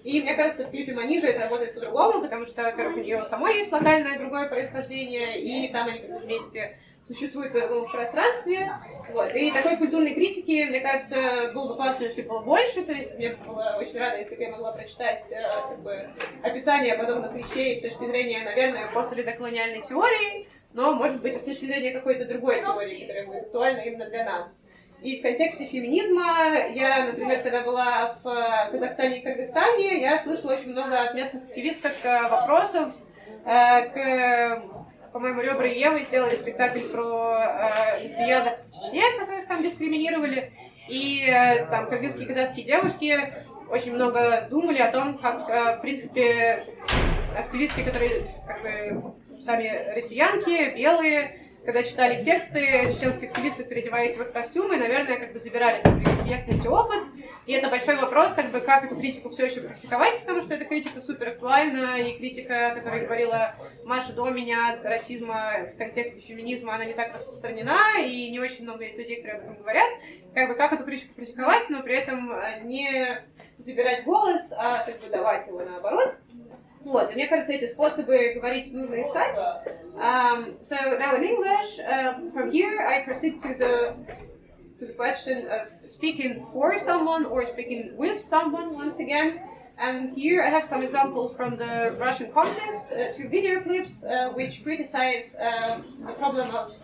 И 0.03 0.21
мне 0.21 0.35
кажется, 0.35 0.65
в 0.65 0.71
клипе 0.71 0.93
Манижа 0.93 1.27
это 1.27 1.41
работает 1.41 1.75
по-другому, 1.75 2.21
потому 2.21 2.45
что, 2.47 2.63
во-первых, 2.63 2.97
у 2.97 3.01
нее 3.01 3.25
самой 3.29 3.55
есть 3.57 3.71
локальное 3.71 4.17
другое 4.17 4.49
происхождение, 4.49 5.39
и 5.39 5.71
там 5.71 5.87
они 5.87 6.01
вместе 6.01 6.77
существует 7.07 7.51
в 7.51 7.53
другом 7.53 7.91
пространстве. 7.91 8.71
Вот. 9.11 9.35
И 9.35 9.51
такой 9.51 9.77
культурной 9.77 10.13
критики, 10.13 10.65
мне 10.69 10.79
кажется, 10.79 11.51
было 11.53 11.69
бы 11.69 11.75
классно, 11.75 12.05
если 12.05 12.21
было 12.21 12.39
больше. 12.39 12.83
То 12.83 12.93
есть 12.93 13.13
мне 13.15 13.35
было 13.45 13.77
очень 13.79 13.97
рада, 13.97 14.19
если 14.19 14.35
бы 14.35 14.41
я 14.41 14.49
могла 14.49 14.71
прочитать 14.71 15.23
э, 15.29 15.41
как 15.69 15.79
бы, 15.81 16.09
описание 16.43 16.95
подобных 16.95 17.33
вещей 17.33 17.79
с 17.79 17.81
точки 17.81 18.05
зрения, 18.09 18.43
наверное, 18.43 18.87
после 18.93 19.23
доколониальной 19.23 19.81
теории, 19.81 20.47
но, 20.73 20.93
может 20.93 21.21
быть, 21.21 21.39
с 21.39 21.43
точки 21.43 21.65
зрения 21.65 21.91
какой-то 21.91 22.25
другой 22.25 22.61
теории, 22.61 23.01
которая 23.01 23.25
будет 23.25 23.43
актуальна 23.43 23.81
именно 23.81 24.09
для 24.09 24.23
нас. 24.23 24.47
И 25.01 25.19
в 25.19 25.23
контексте 25.23 25.65
феминизма 25.65 26.67
я, 26.73 27.07
например, 27.07 27.41
когда 27.41 27.63
была 27.63 28.19
в 28.23 28.71
Казахстане 28.71 29.19
и 29.19 29.23
Кыргызстане, 29.23 30.01
я 30.01 30.21
слышала 30.23 30.53
очень 30.53 30.69
много 30.69 31.01
от 31.01 31.15
местных 31.15 31.43
активисток 31.43 31.93
э, 32.03 32.27
вопросов 32.27 32.93
э, 33.45 33.81
к 33.89 34.63
по-моему, 35.11 35.41
Ребра 35.41 35.67
и 35.67 35.77
Ева 35.77 35.99
сделали 35.99 36.35
спектакль 36.35 36.81
про 36.81 37.37
э, 37.37 38.03
лесбиянок 38.03 38.59
в 38.69 38.85
Чечне, 38.85 39.03
которых 39.19 39.47
там 39.47 39.61
дискриминировали. 39.61 40.53
И 40.87 41.25
э, 41.27 41.65
там 41.65 41.87
кыргызские 41.87 42.27
казахские 42.27 42.65
девушки 42.65 43.17
очень 43.69 43.93
много 43.93 44.47
думали 44.49 44.79
о 44.79 44.91
том, 44.91 45.17
как, 45.17 45.49
э, 45.49 45.77
в 45.77 45.81
принципе, 45.81 46.65
активистки, 47.37 47.83
которые 47.83 48.27
как 48.47 48.61
бы 48.61 49.13
сами 49.43 49.93
россиянки, 49.95 50.77
белые, 50.77 51.40
когда 51.63 51.83
читали 51.83 52.23
тексты, 52.23 52.93
чеченские 52.93 53.29
активисты, 53.29 53.63
переодеваясь 53.63 54.17
в 54.17 54.31
костюмы, 54.31 54.77
наверное, 54.77 55.17
как 55.17 55.33
бы 55.33 55.39
забирали 55.39 55.81
субъектность 56.17 56.65
и 56.65 56.67
опыт. 56.67 57.03
И 57.45 57.53
это 57.53 57.69
большой 57.69 57.97
вопрос, 57.97 58.33
как 58.33 58.51
бы, 58.51 58.61
как 58.61 58.83
эту 58.83 58.95
критику 58.95 59.29
все 59.29 59.45
еще 59.45 59.61
практиковать, 59.61 60.19
потому 60.21 60.41
что 60.41 60.53
эта 60.53 60.65
критика 60.65 61.01
супер 61.01 61.29
актуальна, 61.29 61.97
и 61.99 62.17
критика, 62.17 62.73
которая 62.75 63.03
говорила 63.05 63.55
Маша 63.83 64.13
до 64.13 64.29
меня, 64.29 64.79
расизма 64.83 65.51
в 65.73 65.77
контексте 65.77 66.19
феминизма, 66.21 66.75
она 66.75 66.85
не 66.85 66.93
так 66.93 67.15
распространена, 67.15 67.99
и 67.99 68.29
не 68.29 68.39
очень 68.39 68.63
много 68.63 68.83
есть 68.83 68.97
людей, 68.97 69.17
которые 69.17 69.39
об 69.39 69.43
этом 69.45 69.57
говорят. 69.57 69.89
Как 70.33 70.47
бы, 70.49 70.55
как 70.55 70.73
эту 70.73 70.83
критику 70.83 71.15
практиковать, 71.15 71.69
но 71.69 71.81
при 71.81 71.95
этом 71.95 72.31
не 72.63 73.23
забирать 73.57 74.03
голос, 74.03 74.53
а 74.55 74.83
как 74.85 74.99
бы 74.99 75.09
давать 75.09 75.47
его 75.47 75.61
наоборот. 75.61 76.15
Вот, 76.84 77.10
и 77.10 77.14
мне 77.14 77.26
кажется, 77.26 77.52
эти 77.52 77.66
способы 77.66 78.34
говорить 78.34 78.72
нужно 78.72 79.02
искать. 79.02 79.36
Um, 79.96 80.56
so 80.62 80.76
now 80.98 81.16
in 81.16 81.24
English, 81.24 81.80
uh, 81.80 82.30
from 82.32 82.52
here 82.52 82.80
I 82.80 83.02
proceed 83.04 83.42
to 83.42 83.54
the 83.58 83.96
to 84.78 84.86
the 84.86 84.92
question 84.92 85.48
of 85.48 85.68
speaking 85.90 86.46
for 86.52 86.78
someone 86.78 87.24
or 87.26 87.46
speaking 87.46 87.96
with 87.96 88.20
someone 88.20 88.74
once 88.74 88.98
again. 89.00 89.40
And 89.78 90.14
here 90.14 90.42
I 90.42 90.48
have 90.48 90.64
some 90.64 90.82
examples 90.82 91.34
from 91.34 91.56
the 91.56 91.96
Russian 91.98 92.30
context, 92.32 92.86
uh, 92.92 93.12
two 93.14 93.28
video 93.28 93.62
clips 93.62 94.04
uh, 94.04 94.30
which 94.34 94.62
criticize 94.62 95.34
uh, 95.34 95.80
the 96.06 96.12
problem 96.14 96.54
of 96.54 96.76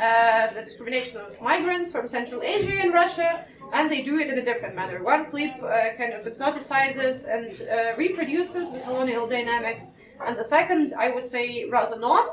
uh, 0.00 0.52
the 0.54 0.62
discrimination 0.62 1.18
of 1.18 1.40
migrants 1.40 1.92
from 1.92 2.08
Central 2.08 2.42
Asia 2.42 2.80
in 2.82 2.90
Russia, 2.90 3.44
and 3.73 3.91
they 3.91 4.01
do 4.01 4.19
it 4.19 4.27
in 4.29 4.37
a 4.37 4.45
different 4.45 4.75
manner. 4.75 5.03
One 5.03 5.29
clip 5.29 5.53
uh, 5.61 5.93
kind 5.97 6.13
of 6.13 6.25
exoticizes 6.25 7.25
and 7.27 7.67
uh, 7.69 7.95
reproduces 7.97 8.71
the 8.71 8.79
colonial 8.79 9.27
dynamics, 9.27 9.87
and 10.25 10.37
the 10.37 10.43
second, 10.43 10.93
I 10.97 11.09
would 11.09 11.27
say, 11.27 11.65
rather 11.69 11.99
not. 11.99 12.27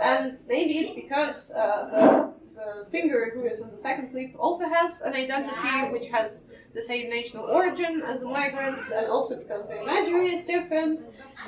And 0.00 0.38
maybe 0.48 0.78
it's 0.78 0.94
because 0.94 1.50
uh, 1.50 1.88
the, 1.90 2.32
the 2.54 2.88
singer 2.88 3.32
who 3.34 3.44
is 3.44 3.60
in 3.60 3.70
the 3.70 3.82
second 3.82 4.12
clip 4.12 4.30
also 4.38 4.68
has 4.68 5.00
an 5.00 5.14
identity 5.14 5.92
which 5.92 6.08
has 6.08 6.44
the 6.74 6.82
same 6.82 7.10
national 7.10 7.44
origin 7.44 8.02
as 8.02 8.20
the 8.20 8.26
migrants, 8.26 8.90
and 8.94 9.06
also 9.06 9.36
because 9.36 9.66
the 9.68 9.82
imagery 9.82 10.34
is 10.36 10.44
different. 10.46 11.00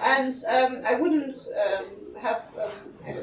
And 0.02 0.36
um, 0.46 0.82
I 0.84 0.94
wouldn't 0.94 1.36
um, 1.36 1.84
have, 2.20 2.42
um, 2.60 2.72
I 3.06 3.16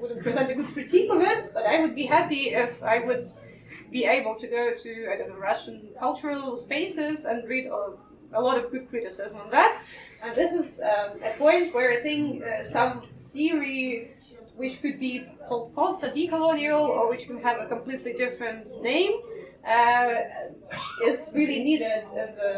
wouldn't 0.00 0.22
present 0.22 0.50
a 0.50 0.54
good 0.54 0.72
critique 0.72 1.10
of 1.10 1.20
it, 1.20 1.52
but 1.52 1.64
I 1.66 1.80
would 1.80 1.94
be 1.94 2.06
happy 2.06 2.50
if 2.50 2.82
I 2.82 3.00
would 3.00 3.28
be 3.94 4.04
able 4.18 4.34
to 4.42 4.46
go 4.58 4.62
to 4.84 4.90
I 5.12 5.14
don't 5.18 5.30
know 5.32 5.42
Russian 5.52 5.76
cultural 6.04 6.56
spaces 6.66 7.16
and 7.30 7.36
read 7.54 7.66
a, 7.66 7.82
a 8.38 8.40
lot 8.46 8.56
of 8.60 8.64
good 8.72 8.84
criticism 8.90 9.36
on 9.44 9.48
that. 9.56 9.72
And 10.22 10.30
this 10.40 10.52
is 10.60 10.68
um, 10.92 11.10
a 11.30 11.32
point 11.44 11.66
where 11.74 11.90
I 11.96 12.00
think 12.08 12.42
uh, 12.42 12.68
some 12.76 12.92
theory 13.32 14.10
which 14.56 14.74
could 14.82 14.98
be 14.98 15.12
post 15.48 16.00
decolonial 16.00 16.84
or 16.96 17.02
which 17.12 17.24
could 17.28 17.40
have 17.48 17.58
a 17.64 17.66
completely 17.74 18.12
different 18.24 18.62
name 18.90 19.12
uh, 19.76 20.14
is 21.08 21.18
really 21.38 21.60
needed 21.68 22.04
in, 22.22 22.30
the, 22.40 22.50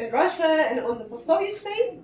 in 0.00 0.06
Russia 0.12 0.52
and 0.68 0.76
on 0.80 0.98
the 0.98 1.04
post-Soviet 1.04 1.56
space. 1.62 1.94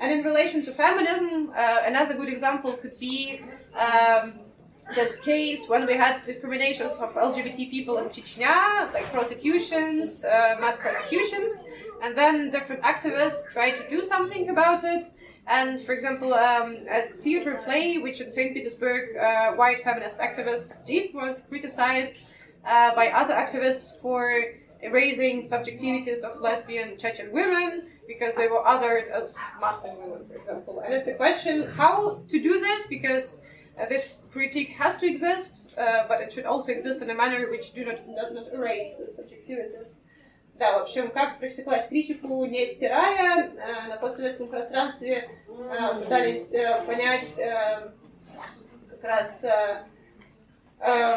And 0.00 0.08
in 0.12 0.20
relation 0.30 0.64
to 0.66 0.70
feminism, 0.74 1.52
uh, 1.56 1.90
another 1.90 2.14
good 2.14 2.28
example 2.28 2.72
could 2.82 2.98
be 2.98 3.40
um, 3.86 4.26
this 4.94 5.16
case 5.18 5.68
when 5.68 5.86
we 5.86 5.94
had 5.94 6.24
discriminations 6.24 6.92
of 6.98 7.14
LGBT 7.14 7.70
people 7.70 7.98
in 7.98 8.08
Chechnya, 8.08 8.92
like 8.92 9.12
prosecutions, 9.12 10.24
uh, 10.24 10.56
mass 10.60 10.76
prosecutions, 10.76 11.60
and 12.02 12.16
then 12.16 12.50
different 12.50 12.82
activists 12.82 13.50
tried 13.52 13.72
to 13.72 13.90
do 13.90 14.04
something 14.04 14.50
about 14.50 14.84
it. 14.84 15.06
And 15.48 15.80
for 15.84 15.92
example, 15.92 16.34
um, 16.34 16.78
a 16.90 17.08
theater 17.22 17.62
play 17.64 17.98
which 17.98 18.20
in 18.20 18.30
St. 18.30 18.54
Petersburg 18.54 19.16
uh, 19.16 19.52
white 19.52 19.82
feminist 19.84 20.18
activists 20.18 20.84
did 20.84 21.14
was 21.14 21.42
criticized 21.48 22.14
uh, 22.64 22.94
by 22.94 23.08
other 23.08 23.34
activists 23.34 24.00
for 24.00 24.42
erasing 24.82 25.48
subjectivities 25.48 26.20
of 26.20 26.40
lesbian 26.40 26.98
Chechen 26.98 27.32
women 27.32 27.86
because 28.06 28.32
they 28.36 28.48
were 28.48 28.62
othered 28.62 29.08
as 29.10 29.34
Muslim 29.60 29.96
women, 29.98 30.26
for 30.28 30.34
example. 30.36 30.80
And 30.80 30.94
it's 30.94 31.08
a 31.08 31.14
question 31.14 31.70
how 31.70 32.20
to 32.28 32.42
do 32.42 32.60
this 32.60 32.86
because 32.88 33.38
uh, 33.80 33.86
this 33.86 34.06
critique 34.36 34.72
has 34.82 34.96
to 34.98 35.06
exist, 35.06 35.52
uh, 35.78 36.06
but 36.08 36.20
it 36.20 36.32
should 36.32 36.44
also 36.44 36.70
exist 36.72 37.00
in 37.02 37.08
a 37.10 37.14
manner 37.14 37.50
which 37.50 37.72
do 37.72 37.84
not, 37.84 37.98
does 38.20 38.32
not 38.38 38.46
erase 38.52 38.92
subjectivities. 39.18 39.88
Да, 40.58 40.78
в 40.78 40.82
общем, 40.82 41.10
как 41.10 41.38
практиковать 41.38 41.88
критику, 41.88 42.44
не 42.46 42.66
стирая, 42.68 43.50
э, 43.50 43.88
на 43.88 43.96
постсоветском 43.98 44.48
пространстве 44.48 45.28
э, 45.48 46.00
пытались 46.00 46.50
э, 46.54 46.82
понять 46.86 47.38
э, 47.38 47.90
как 48.90 49.04
раз 49.04 49.44
э, 49.44 49.84
э, 50.80 51.16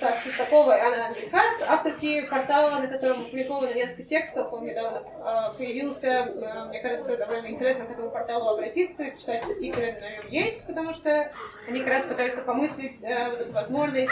Так, 0.00 0.22
Шестакова 0.22 0.78
и 0.78 0.80
Анна 0.80 1.06
Ангельхарт, 1.08 1.62
авторки 1.68 2.26
портала, 2.26 2.80
на 2.80 2.86
котором 2.86 3.20
опубликовано 3.20 3.74
несколько 3.74 4.02
текстов, 4.02 4.50
он 4.50 4.64
недавно 4.64 5.02
э, 5.02 5.58
появился, 5.58 6.06
э, 6.06 6.68
мне 6.68 6.80
кажется, 6.80 7.18
довольно 7.18 7.48
интересно 7.48 7.84
к 7.84 7.90
этому 7.90 8.10
порталу 8.10 8.48
обратиться, 8.48 9.10
читать 9.18 9.44
статьи, 9.44 9.70
которые 9.70 10.00
на 10.00 10.10
нем 10.10 10.28
есть, 10.28 10.62
потому 10.64 10.94
что 10.94 11.30
они 11.68 11.80
как 11.80 11.88
раз 11.88 12.04
пытаются 12.06 12.40
помыслить 12.40 12.96
э, 13.02 13.28
вот 13.28 13.40
эту 13.40 13.52
возможность 13.52 14.10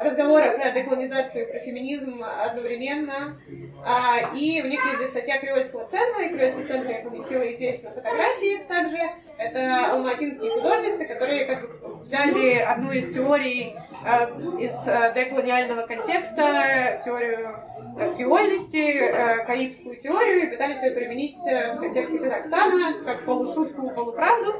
э, 0.00 0.04
разговора 0.04 0.50
про 0.52 0.70
деколонизацию 0.70 1.46
и 1.46 1.50
про 1.50 1.60
феминизм 1.60 2.22
одновременно. 2.22 3.36
А, 3.84 4.34
и 4.34 4.62
у 4.62 4.66
них 4.66 4.84
есть 4.84 4.96
здесь 4.96 5.10
статья 5.10 5.38
Кривольского 5.38 5.86
центра, 5.88 6.24
и 6.24 6.28
Кривольский 6.28 6.66
центр 6.66 6.90
я 6.90 6.98
поместила 7.00 7.42
и 7.42 7.56
здесь 7.56 7.82
на 7.82 7.90
фотографии 7.90 8.64
также. 8.68 8.98
Это 9.38 9.92
алматинские 9.92 10.50
художницы, 10.50 11.06
которые 11.06 11.44
как 11.46 11.68
взяли 12.02 12.58
одну 12.58 12.90
из 12.92 13.14
теорий 13.14 13.76
э, 14.04 14.24
из 14.60 14.74
э, 14.86 15.12
деколониального 15.14 15.86
контекста, 15.86 17.00
теорию 17.04 17.56
э, 17.98 18.14
креольности, 18.16 18.76
э, 18.76 19.44
карибскую 19.46 19.96
теорию, 19.96 20.46
и 20.46 20.50
пытались 20.50 20.82
ее 20.82 20.90
применить 20.92 21.38
э, 21.46 21.74
в 21.74 21.80
контексте 21.80 22.18
Казахстана, 22.18 22.94
как 23.04 23.24
полушутку, 23.24 23.90
полуправду. 23.90 24.54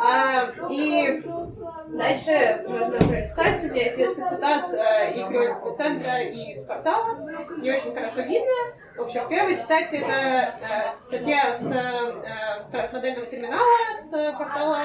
А, 0.00 0.50
и 0.70 1.22
дальше 1.96 2.64
можно 2.66 2.98
пролистать, 2.98 3.64
у 3.64 3.68
меня 3.68 3.82
есть 3.84 3.96
несколько 3.96 4.30
цитат 4.30 4.72
э, 4.72 5.12
и 5.12 5.24
Креольского 5.24 5.76
центра, 5.76 6.20
и 6.20 6.54
из 6.54 6.64
портала, 6.64 7.18
не 7.56 7.70
очень 7.70 7.94
хорошо 7.94 8.20
видно. 8.20 8.52
В 8.96 9.02
общем, 9.02 9.24
в 9.24 9.28
первой 9.28 9.54
цитате 9.56 9.98
это 9.98 10.12
э, 10.12 10.96
статья 11.06 11.54
с, 11.56 11.70
э, 11.70 12.86
с 12.88 12.92
модельного 12.92 13.26
терминала, 13.26 13.62
с 14.10 14.32
портала 14.36 14.78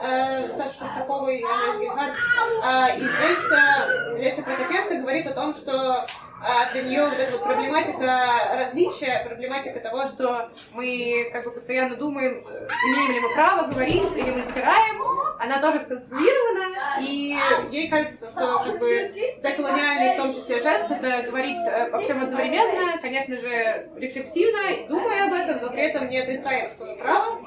Саши 0.00 0.78
Шестаковой 0.80 1.38
и 1.38 1.44
Анны 1.44 1.84
Гейхард. 1.84 2.14
Э, 2.62 2.98
и 2.98 3.00
здесь 3.00 3.52
э, 3.52 4.18
Леся 4.18 4.42
Протопенко 4.42 4.96
говорит 4.96 5.26
о 5.26 5.34
том, 5.34 5.54
что 5.54 6.06
а 6.46 6.70
для 6.72 6.82
нее 6.82 7.08
вот 7.08 7.18
эта 7.18 7.32
вот 7.32 7.42
проблематика 7.42 8.28
различия, 8.54 9.24
проблематика 9.26 9.80
того, 9.80 10.08
что 10.08 10.50
мы 10.72 11.30
как 11.32 11.44
бы 11.44 11.52
постоянно 11.52 11.96
думаем, 11.96 12.44
имеем 12.44 13.12
ли 13.12 13.20
мы 13.20 13.32
право 13.32 13.66
говорить 13.66 14.14
или 14.14 14.30
мы 14.30 14.44
стираем, 14.44 15.00
она 15.38 15.58
тоже 15.60 15.80
сконструирована, 15.80 17.00
и 17.00 17.38
ей 17.70 17.88
кажется, 17.88 18.30
что 18.30 18.64
как 18.64 18.78
бы 18.78 19.38
деколониальный 19.42 20.14
в 20.14 20.16
том 20.18 20.34
числе 20.34 20.62
жест 20.62 20.90
это 20.90 21.30
говорить 21.30 21.66
обо 21.66 22.00
всем 22.00 22.22
одновременно, 22.22 22.98
конечно 23.00 23.40
же, 23.40 23.88
рефлексивно, 23.96 24.86
думая 24.86 25.26
об 25.26 25.32
этом, 25.32 25.62
но 25.62 25.70
при 25.70 25.82
этом 25.82 26.08
не 26.08 26.18
отрицает 26.18 26.76
свое 26.76 26.96
право. 26.96 27.40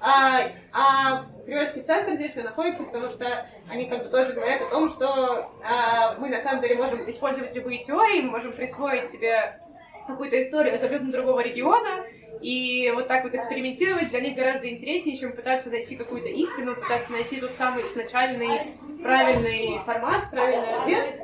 А, 0.00 0.48
а 0.72 1.24
Кривольский 1.44 1.82
центр 1.82 2.14
здесь 2.14 2.34
находится, 2.36 2.84
потому 2.84 3.10
что 3.10 3.46
они 3.68 3.86
как 3.86 4.04
бы 4.04 4.08
тоже 4.08 4.32
говорят 4.32 4.62
о 4.62 4.70
том, 4.70 4.90
что 4.90 5.50
а, 5.62 6.16
мы 6.18 6.28
на 6.30 6.40
самом 6.40 6.62
деле 6.62 6.76
можем 6.76 7.10
использовать 7.10 7.54
любые 7.54 7.82
теории, 7.82 8.22
мы 8.22 8.30
можем 8.30 8.52
присвоить 8.52 9.08
себе 9.10 9.58
какую-то 10.06 10.40
историю 10.42 10.74
абсолютно 10.74 11.12
другого 11.12 11.40
региона, 11.40 12.04
и 12.40 12.90
вот 12.94 13.08
так 13.08 13.24
вот 13.24 13.34
экспериментировать 13.34 14.10
для 14.10 14.20
них 14.20 14.36
гораздо 14.36 14.68
интереснее, 14.68 15.16
чем 15.16 15.32
пытаться 15.32 15.70
найти 15.70 15.96
какую-то 15.96 16.28
истину, 16.28 16.74
пытаться 16.74 17.12
найти 17.12 17.40
тот 17.40 17.52
самый 17.52 17.82
изначальный 17.92 18.76
правильный 19.02 19.80
формат, 19.84 20.30
правильный 20.30 20.74
ответ, 20.76 21.20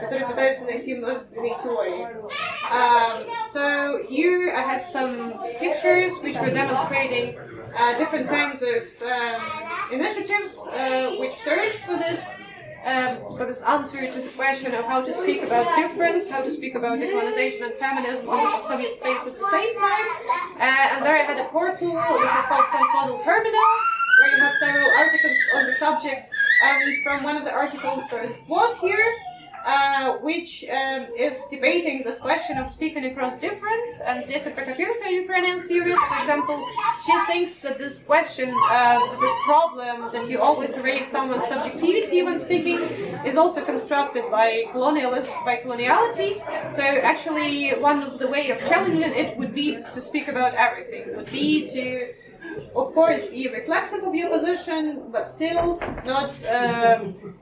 которые 0.00 0.26
пытаются 0.26 0.64
найти 0.64 0.94
множественные 0.94 1.56
теории. 1.62 2.06
Um, 2.70 3.26
so 3.52 4.02
here 4.08 4.54
I 4.54 4.62
had 4.62 4.86
some 4.86 5.32
pictures 5.58 6.12
which 6.22 6.36
were 6.36 6.50
demonstrating 6.50 7.36
uh, 7.76 7.96
different 7.98 8.28
kinds 8.28 8.62
of 8.62 8.82
um, 9.02 9.42
initiatives 9.92 10.56
uh, 10.56 11.16
which 11.18 11.34
search 11.42 11.76
for 11.86 11.96
this 11.96 12.20
um, 12.84 13.36
for 13.36 13.44
this 13.44 13.60
answer 13.60 14.10
to 14.10 14.20
the 14.22 14.28
question 14.30 14.74
of 14.74 14.84
how 14.86 15.02
to 15.02 15.12
speak 15.12 15.42
about 15.42 15.76
difference, 15.76 16.26
how 16.28 16.40
to 16.40 16.50
speak 16.50 16.74
about 16.74 16.98
decolonization 16.98 17.62
and 17.62 17.74
feminism 17.74 18.28
on 18.28 18.62
the 18.62 18.68
Soviet 18.68 18.96
space 18.96 19.20
at 19.26 19.38
the 19.38 19.50
same 19.50 19.74
time. 19.76 20.06
Uh, 20.56 20.94
and 20.96 21.04
there 21.04 21.14
I 21.14 21.24
had 21.24 21.38
a 21.38 21.48
portal 21.50 21.92
which 21.92 22.34
is 22.40 22.46
called 22.48 22.64
Transmodal 22.72 23.24
Terminal, 23.24 23.70
where 24.18 24.30
you 24.30 24.42
have 24.42 24.54
several 24.60 24.90
articles 24.96 25.36
on 25.56 25.66
the 25.66 25.74
subject. 25.74 26.30
And 26.62 27.02
from 27.02 27.22
one 27.22 27.36
of 27.36 27.44
the 27.44 27.52
articles 27.52 28.04
there 28.10 28.24
is 28.24 28.32
one 28.46 28.76
here, 28.78 29.14
uh, 29.65 30.17
which 30.17 30.63
um, 30.69 31.07
is 31.17 31.37
debating 31.49 32.03
this 32.03 32.19
question 32.19 32.57
of 32.57 32.69
speaking 32.69 33.05
across 33.05 33.39
difference. 33.41 33.89
And 34.05 34.27
Lisa 34.27 34.51
Prokopilka, 34.51 35.11
Ukrainian 35.11 35.59
series, 35.65 35.97
for 36.09 36.21
example, 36.21 36.63
she 37.05 37.13
thinks 37.25 37.59
that 37.61 37.79
this 37.79 37.97
question, 37.99 38.53
uh, 38.69 38.99
this 39.19 39.35
problem 39.45 40.11
that 40.13 40.29
you 40.29 40.39
always 40.39 40.77
raise 40.77 41.07
someone's 41.07 41.47
subjectivity 41.47 42.21
when 42.21 42.39
speaking, 42.39 42.79
is 43.25 43.37
also 43.37 43.65
constructed 43.65 44.29
by 44.29 44.65
colonialism, 44.71 45.33
by 45.43 45.57
coloniality. 45.57 46.31
So 46.75 46.83
actually, 46.83 47.71
one 47.71 48.03
of 48.03 48.19
the 48.19 48.27
way 48.27 48.51
of 48.51 48.59
challenging 48.59 49.01
it 49.01 49.35
would 49.37 49.55
be 49.55 49.77
to 49.93 49.99
speak 49.99 50.27
about 50.27 50.53
everything, 50.53 51.15
would 51.15 51.31
be 51.31 51.67
to 51.71 52.13
of 52.75 52.93
course, 52.93 53.25
be 53.31 53.49
reflexive 53.49 54.03
of 54.03 54.13
your 54.15 54.29
position, 54.29 55.03
but 55.11 55.29
still 55.29 55.79
not 56.05 56.31
um, 56.45 57.35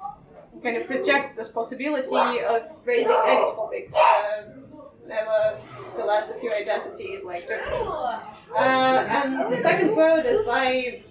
kind 0.64 0.78
of 0.78 0.90
reject 0.90 1.36
this 1.36 1.50
possibility 1.50 2.42
of 2.44 2.64
raising 2.86 3.12
any 3.26 3.42
topic. 3.56 3.92
Uh, 3.94 4.44
never 5.08 5.58
philosophy 5.96 6.48
or 6.48 6.54
identity 6.56 7.04
is 7.06 7.24
like 7.24 7.48
different. 7.48 7.88
Uh, 7.88 8.60
and 8.60 9.54
the 9.54 9.62
second 9.62 9.94
quote 9.94 10.26
is 10.26 10.46
by 10.46 11.02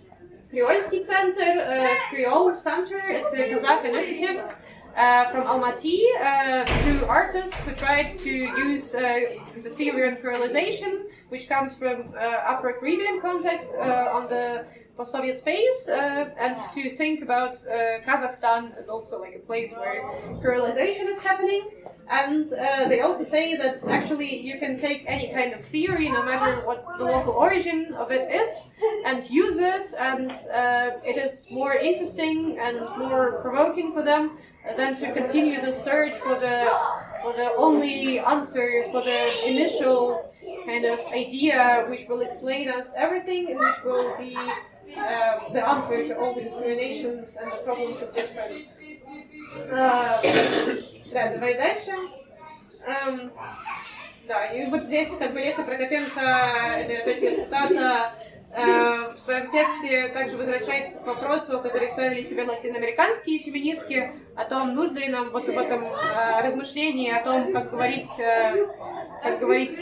Kryolsky 0.53 1.05
Center, 1.07 1.61
uh, 1.63 1.95
Creole 2.09 2.57
Center. 2.57 2.99
It's 3.09 3.33
a 3.33 3.37
Kazakh 3.37 3.85
initiative. 3.85 4.43
Uh, 4.95 5.31
from 5.31 5.47
Almaty 5.47 6.03
uh, 6.21 6.65
to 6.85 7.07
artists 7.07 7.57
who 7.61 7.73
tried 7.73 8.19
to 8.19 8.31
use 8.31 8.95
uh, 8.95 9.21
the 9.63 9.71
theory 9.71 10.07
of 10.13 10.19
pluralization, 10.19 11.05
which 11.33 11.49
comes 11.49 11.75
from 11.81 11.97
uh, 12.15 12.53
Afro-Caribbean 12.53 13.17
context 13.29 13.69
uh, 13.79 14.17
on 14.17 14.29
the 14.29 14.67
post-Soviet 14.97 15.39
space, 15.39 15.89
uh, 15.89 16.29
and 16.45 16.55
to 16.75 16.83
think 17.01 17.23
about 17.23 17.55
Kazakhstan 18.07 18.63
as 18.81 18.87
also 18.95 19.15
like 19.25 19.37
a 19.43 19.45
place 19.51 19.71
where 19.81 20.01
pluralization 20.43 21.07
is 21.15 21.19
happening. 21.31 21.63
And 22.09 22.53
uh, 22.53 22.89
they 22.89 23.01
also 23.01 23.25
say 23.25 23.57
that 23.57 23.83
actually 23.89 24.41
you 24.41 24.59
can 24.59 24.79
take 24.79 25.05
any 25.07 25.33
kind 25.33 25.53
of 25.55 25.65
theory, 25.65 26.11
no 26.11 26.23
matter 26.23 26.61
what 26.67 26.87
the 26.99 27.05
local 27.05 27.33
origin 27.33 27.95
of 27.95 28.11
it 28.11 28.31
is, 28.31 28.67
and 29.05 29.29
use 29.31 29.57
it, 29.59 29.95
and 29.99 30.31
uh, 30.31 30.91
it 31.05 31.17
is 31.17 31.47
more 31.51 31.73
interesting 31.75 32.59
and 32.61 32.79
more 32.97 33.41
provoking 33.43 33.93
for 33.93 34.03
them 34.03 34.39
than 34.77 34.97
to 35.01 35.13
continue 35.13 35.61
the 35.61 35.73
search 35.73 36.15
for 36.17 36.35
the 36.35 36.73
for 37.23 37.33
the 37.33 37.53
only 37.57 38.19
answer 38.19 38.85
for 38.91 39.03
the 39.03 39.49
initial 39.49 40.35
kind 40.67 40.85
of 40.85 40.99
idea 41.13 41.87
which 41.89 42.09
will 42.09 42.21
explain 42.21 42.69
us 42.69 42.89
everything 42.97 43.47
which 43.47 43.85
will 43.85 44.17
be 44.19 44.37
uh, 44.97 45.53
the 45.53 45.69
answer 45.69 46.09
to 46.09 46.19
all 46.19 46.35
the 46.35 46.43
discriminations 46.43 47.37
and 47.41 47.53
the 47.53 47.57
problems 47.65 48.03
of 48.03 48.15
difference. 48.15 48.75
Uh, 49.71 50.23
да, 51.13 51.29
давай 51.31 51.55
дальше. 51.55 51.93
Um, 52.87 53.33
да, 54.29 54.47
и 54.47 54.67
вот 54.71 54.85
здесь 54.85 55.11
как 55.19 55.33
бы 55.33 55.41
Леся 55.41 55.63
Прокопенко, 55.63 56.21
это 56.21 57.03
опять 57.03 57.21
цитата, 57.21 58.13
в 58.55 59.19
своем 59.19 59.51
тексте 59.51 60.09
также 60.09 60.37
возвращается 60.37 60.99
к 61.01 61.07
вопросу, 61.07 61.61
который 61.61 61.91
ставили 61.91 62.23
себе 62.23 62.45
латиноамериканские 62.45 63.41
феминистки, 63.41 64.13
о 64.37 64.45
том, 64.45 64.75
нужно 64.75 64.99
ли 64.99 65.09
нам 65.09 65.25
вот 65.31 65.47
в 65.47 65.59
этом 65.59 65.87
размышлении 66.41 67.11
о 67.11 67.25
том, 67.25 67.53
как 67.53 67.71
говорить, 67.71 68.11
как 69.23 69.39
говорить 69.41 69.79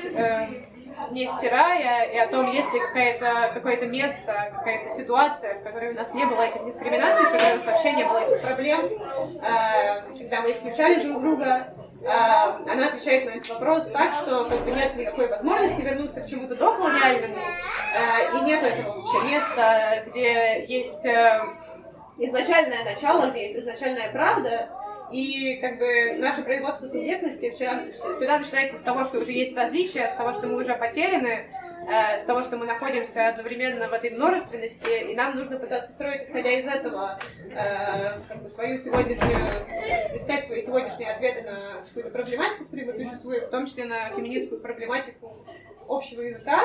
не 1.11 1.27
стирая, 1.27 2.05
и 2.11 2.19
о 2.19 2.29
том, 2.29 2.51
есть 2.51 2.73
ли 2.73 2.81
какое-то 2.81 3.51
какое 3.55 3.77
место, 3.87 4.53
какая-то 4.57 4.95
ситуация, 4.95 5.55
в 5.59 5.63
которой 5.63 5.91
у 5.93 5.95
нас 5.95 6.13
не 6.15 6.25
было 6.25 6.43
этих 6.43 6.65
дискриминаций, 6.65 7.27
в 7.27 7.31
которой 7.33 7.53
у 7.53 7.57
нас 7.57 7.67
вообще 7.67 7.93
не 7.93 8.05
было 8.05 8.19
этих 8.19 8.41
проблем, 8.43 8.91
когда 10.19 10.43
мы 10.43 10.51
исключали 10.53 11.01
друг 11.01 11.23
друга, 11.23 11.75
а, 12.07 12.57
она 12.67 12.87
отвечает 12.87 13.27
на 13.27 13.31
этот 13.31 13.51
вопрос 13.51 13.87
так, 13.89 14.15
что 14.15 14.47
как 14.47 14.65
бы 14.65 14.71
нет 14.71 14.97
никакой 14.97 15.29
возможности 15.29 15.83
вернуться 15.83 16.21
к 16.23 16.27
чему-то 16.27 16.55
доколониальному, 16.55 17.35
а, 17.95 18.39
и 18.39 18.45
нет 18.45 18.63
этого 18.63 19.01
вообще 19.01 19.35
места, 19.35 20.03
где 20.07 20.65
есть 20.65 21.05
э, 21.05 21.41
изначальное 22.17 22.85
начало, 22.85 23.31
где 23.31 23.49
есть 23.49 23.59
изначальная 23.59 24.11
правда, 24.13 24.71
и 25.11 25.59
как 25.61 25.79
бы 25.79 26.19
наше 26.19 26.43
производство 26.43 26.87
субъектности 26.87 27.51
вчера, 27.51 27.83
всегда 28.17 28.39
начинается 28.39 28.79
с 28.79 28.83
того, 28.83 29.05
что 29.05 29.19
уже 29.19 29.33
есть 29.33 29.57
различия, 29.57 30.11
с 30.13 30.17
того, 30.17 30.33
что 30.39 30.47
мы 30.47 30.63
уже 30.63 30.75
потеряны, 30.75 31.47
Э, 31.89 32.19
с 32.19 32.25
того, 32.25 32.43
что 32.43 32.57
мы 32.57 32.67
находимся 32.67 33.29
одновременно 33.29 33.89
в 33.89 33.93
этой 33.93 34.11
множественности, 34.11 35.11
и 35.11 35.15
нам 35.17 35.37
нужно 35.37 35.59
пытаться 35.59 35.91
строить, 35.93 36.29
исходя 36.29 36.51
из 36.51 36.67
этого, 36.67 37.19
э, 37.51 38.21
как 38.29 38.43
бы 38.43 38.51
свою 38.51 38.79
сегодняшнюю, 38.79 39.37
искать 40.15 40.47
свои 40.47 40.63
сегодняшние 40.63 41.11
ответы 41.11 41.43
на 41.43 41.83
какую-то 41.85 42.11
проблематику, 42.11 42.65
мы 42.71 42.93
существуем, 42.93 43.47
в 43.47 43.51
том 43.51 43.67
числе 43.67 43.87
на 43.87 44.11
феминистскую 44.11 44.61
проблематику 44.61 45.45
общего 45.89 46.21
языка. 46.21 46.61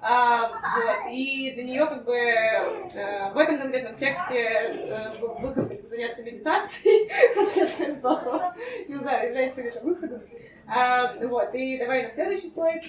А, 0.00 0.48
вот, 0.48 1.10
и 1.12 1.52
для 1.54 1.64
нее 1.64 1.86
как 1.86 2.04
бы 2.04 2.14
э, 2.14 3.32
в 3.32 3.38
этом 3.38 3.58
конкретном 3.58 3.96
тексте 3.96 4.38
э, 4.38 5.18
выход 5.18 5.72
заняться 5.88 6.22
медитацией, 6.22 8.00
вопрос, 8.02 8.42
не 8.88 8.96
знаю, 8.96 9.28
является 9.28 9.62
ли 9.62 9.68
это 9.68 9.80
выходом. 9.80 10.22
А, 10.68 11.14
вот, 11.26 11.54
и 11.54 11.78
давай 11.78 12.08
на 12.08 12.12
следующий 12.12 12.50
слайд. 12.50 12.84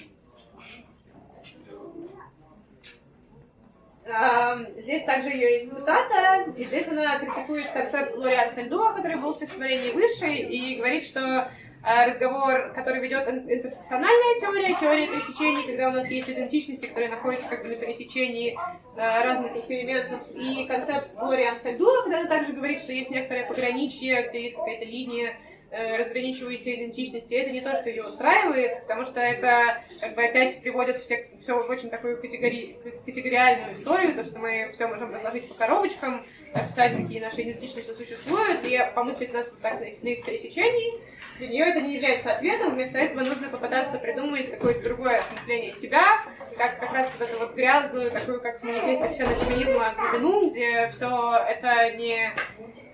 Здесь 4.78 5.04
также 5.04 5.28
ее 5.28 5.60
есть 5.60 5.70
цитата, 5.74 6.50
и 6.56 6.64
здесь 6.64 6.88
она 6.88 7.18
критикует 7.18 7.66
концепт 7.72 8.16
Лориан 8.16 8.50
Сальдуа, 8.52 8.94
который 8.94 9.16
был 9.18 9.34
в 9.34 9.36
стихотворении 9.36 9.90
выше, 9.90 10.32
и 10.32 10.76
говорит, 10.76 11.04
что 11.04 11.20
а, 11.20 11.50
разговор, 11.82 12.72
который 12.74 13.00
ведет 13.00 13.28
интерсекциональная 13.28 14.38
теория, 14.40 14.74
теория 14.74 15.06
пересечений, 15.06 15.66
когда 15.66 15.88
у 15.88 15.92
нас 15.92 16.08
есть 16.10 16.28
идентичности, 16.28 16.86
которые 16.86 17.10
находятся 17.10 17.48
как 17.48 17.62
бы 17.62 17.68
на 17.68 17.76
пересечении 17.76 18.58
а, 18.96 19.22
разных 19.22 19.56
экспериментов, 19.56 20.20
и 20.34 20.66
концепт 20.66 21.08
Лориан 21.20 21.60
Сальдуа, 21.62 22.02
когда 22.02 22.20
она 22.20 22.28
также 22.28 22.52
говорит, 22.52 22.82
что 22.82 22.92
есть 22.92 23.10
некоторое 23.10 23.46
пограничье, 23.46 24.28
где 24.28 24.42
есть 24.42 24.56
какая-то 24.56 24.84
линия 24.84 25.36
разграничивающей 25.70 26.76
идентичности, 26.76 27.34
это 27.34 27.50
не 27.50 27.60
то, 27.60 27.70
что 27.80 27.90
ее 27.90 28.04
устраивает, 28.04 28.82
потому 28.82 29.04
что 29.04 29.20
это 29.20 29.82
как 30.00 30.14
бы 30.14 30.24
опять 30.24 30.60
приводит 30.62 31.00
всех, 31.02 31.26
все 31.42 31.62
в 31.62 31.68
очень 31.68 31.90
такую 31.90 32.20
категори, 32.20 32.76
категориальную 33.04 33.78
историю, 33.78 34.14
то, 34.14 34.24
что 34.24 34.38
мы 34.38 34.70
все 34.74 34.86
можем 34.86 35.14
разложить 35.14 35.48
по 35.48 35.54
коробочкам, 35.54 36.26
описать, 36.54 36.96
какие 36.96 37.20
наши 37.20 37.42
идентичности 37.42 37.92
существуют, 37.92 38.64
и 38.64 38.80
помыслить 38.94 39.32
нас 39.32 39.50
так, 39.60 39.80
на 39.80 39.84
их 39.84 40.24
пересечении. 40.24 40.94
Для 41.38 41.48
нее 41.48 41.64
это 41.66 41.80
не 41.82 41.94
является 41.94 42.32
ответом, 42.32 42.74
вместо 42.74 42.98
этого 42.98 43.20
нужно 43.20 43.48
попытаться 43.48 43.98
придумать 43.98 44.50
какое-то 44.50 44.82
другое 44.82 45.20
осмысление 45.20 45.74
себя, 45.74 46.24
как 46.58 46.80
как 46.80 46.92
раз 46.92 47.08
вот 47.16 47.28
эту 47.28 47.38
вот 47.38 47.54
грязную, 47.54 48.10
такую, 48.10 48.40
как 48.40 48.60
в 48.60 48.64
манифесте 48.64 49.08
все 49.14 49.24
на 49.24 49.44
феминизма 49.44 49.94
глубину, 49.96 50.50
где 50.50 50.88
все 50.90 51.36
это 51.48 51.92
не 51.96 52.34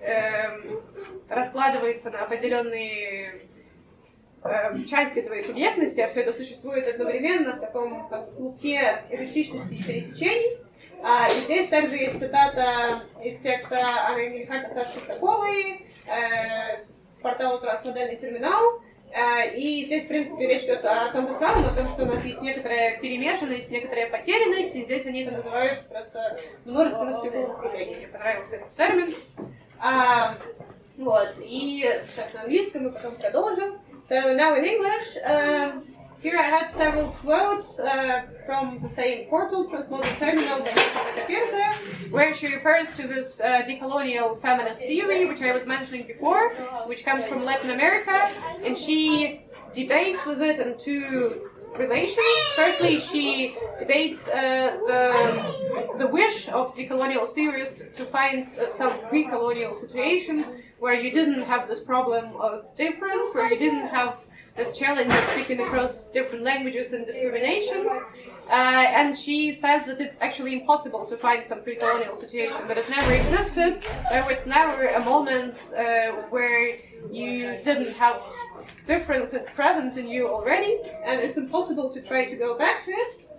э, 0.01 0.79
раскладывается 1.27 2.11
на 2.11 2.21
определенные 2.21 3.41
э, 4.43 4.83
части 4.83 5.21
твоей 5.21 5.43
субъектности, 5.43 5.99
а 5.99 6.09
все 6.09 6.21
это 6.21 6.33
существует 6.33 6.87
одновременно 6.87 7.55
в 7.55 7.59
таком 7.59 8.07
как, 8.07 8.35
клубке 8.35 9.03
эротичности 9.09 9.73
и 9.73 9.83
пересечений. 9.83 10.59
А, 11.03 11.27
и 11.27 11.31
здесь 11.31 11.67
также 11.67 11.95
есть 11.95 12.19
цитата 12.19 13.03
из 13.21 13.39
текста 13.39 14.07
Анны 14.07 14.29
Гельхарта 14.29 14.87
Шестаковой, 14.93 15.87
э, 16.07 16.85
портала 17.21 17.59
«Трансмодельный 17.59 18.15
терминал», 18.17 18.81
и 19.55 19.85
здесь, 19.85 20.05
в 20.05 20.07
принципе, 20.07 20.47
речь 20.47 20.63
идет 20.63 20.83
о 20.83 21.09
том 21.11 21.27
же 21.29 21.39
самом, 21.39 21.65
о 21.65 21.75
том, 21.75 21.89
что 21.91 22.03
у 22.03 22.05
нас 22.05 22.23
есть 22.25 22.41
некоторая 22.41 22.99
перемешанность, 22.99 23.71
некоторая 23.71 24.09
потерянность, 24.09 24.75
и 24.75 24.83
здесь 24.83 25.05
они 25.05 25.23
это 25.23 25.37
называют 25.37 25.87
просто 25.87 26.37
множественностью 26.65 27.49
управления. 27.49 27.95
Мне 27.95 28.07
понравился 28.07 28.55
этот 28.55 28.75
термин. 28.75 29.15
А, 29.79 30.37
вот, 30.97 31.35
и 31.39 31.89
сейчас 32.11 32.33
на 32.33 32.41
английском 32.41 32.83
мы 32.83 32.91
потом 32.91 33.15
продолжим. 33.15 33.79
So 34.09 34.35
now 34.35 34.55
in 34.55 34.63
English, 34.63 35.17
uh, 35.25 35.81
here 36.25 36.39
I 36.39 36.49
had 36.57 36.73
several 36.73 37.09
quotes 37.09 37.77
uh, 37.77 38.23
from 38.47 38.79
the 38.81 38.89
same 38.89 39.27
portal, 39.29 39.69
Transmodal 39.69 40.17
Terminal 40.17 40.65
where 42.09 42.33
she 42.33 42.47
refers 42.47 42.91
to 42.95 43.07
this 43.07 43.39
uh, 43.39 43.61
decolonial 43.61 44.41
feminist 44.41 44.79
theory, 44.79 45.27
which 45.27 45.43
I 45.43 45.51
was 45.51 45.67
mentioning 45.67 46.07
before, 46.07 46.49
which 46.87 47.05
comes 47.05 47.25
from 47.25 47.43
Latin 47.43 47.69
America, 47.69 48.31
and 48.63 48.75
she 48.75 49.41
debates 49.75 50.25
with 50.25 50.41
it 50.41 50.59
in 50.59 50.79
two 50.79 51.47
relations. 51.77 52.37
Firstly, 52.55 52.99
she 53.01 53.55
debates 53.77 54.27
uh, 54.27 54.77
the, 54.87 55.97
the 55.99 56.07
wish 56.07 56.49
of 56.49 56.73
decolonial 56.73 57.31
theorists 57.35 57.83
to 57.97 58.03
find 58.05 58.47
uh, 58.57 58.71
some 58.75 58.91
pre-colonial 59.09 59.75
situation 59.75 60.43
where 60.79 60.95
you 60.95 61.11
didn't 61.11 61.41
have 61.41 61.67
this 61.67 61.81
problem 61.81 62.35
of 62.37 62.75
difference, 62.75 63.29
where 63.35 63.51
you 63.51 63.59
didn't 63.59 63.89
have 63.89 64.17
the 64.55 64.65
challenge 64.71 65.13
of 65.13 65.29
speaking 65.31 65.59
across 65.61 66.05
different 66.07 66.43
languages 66.43 66.93
and 66.93 67.05
discriminations. 67.05 67.91
Uh, 68.49 68.85
and 68.99 69.17
she 69.17 69.51
says 69.51 69.85
that 69.85 69.99
it's 69.99 70.17
actually 70.21 70.53
impossible 70.53 71.05
to 71.05 71.17
find 71.17 71.45
some 71.45 71.61
pre-colonial 71.61 72.15
situation, 72.15 72.67
that 72.67 72.77
it 72.77 72.89
never 72.89 73.13
existed. 73.13 73.83
There 74.09 74.25
was 74.25 74.37
never 74.45 74.87
a 74.87 75.03
moment 75.03 75.55
uh, 75.75 76.11
where 76.29 76.77
you 77.11 77.59
didn't 77.63 77.93
have 77.93 78.21
difference 78.85 79.33
present 79.55 79.97
in 79.97 80.07
you 80.07 80.27
already, 80.27 80.79
and 81.03 81.19
it's 81.19 81.37
impossible 81.37 81.93
to 81.93 82.01
try 82.01 82.29
to 82.29 82.35
go 82.35 82.57
back 82.57 82.85
to 82.85 82.91
it. 82.91 83.29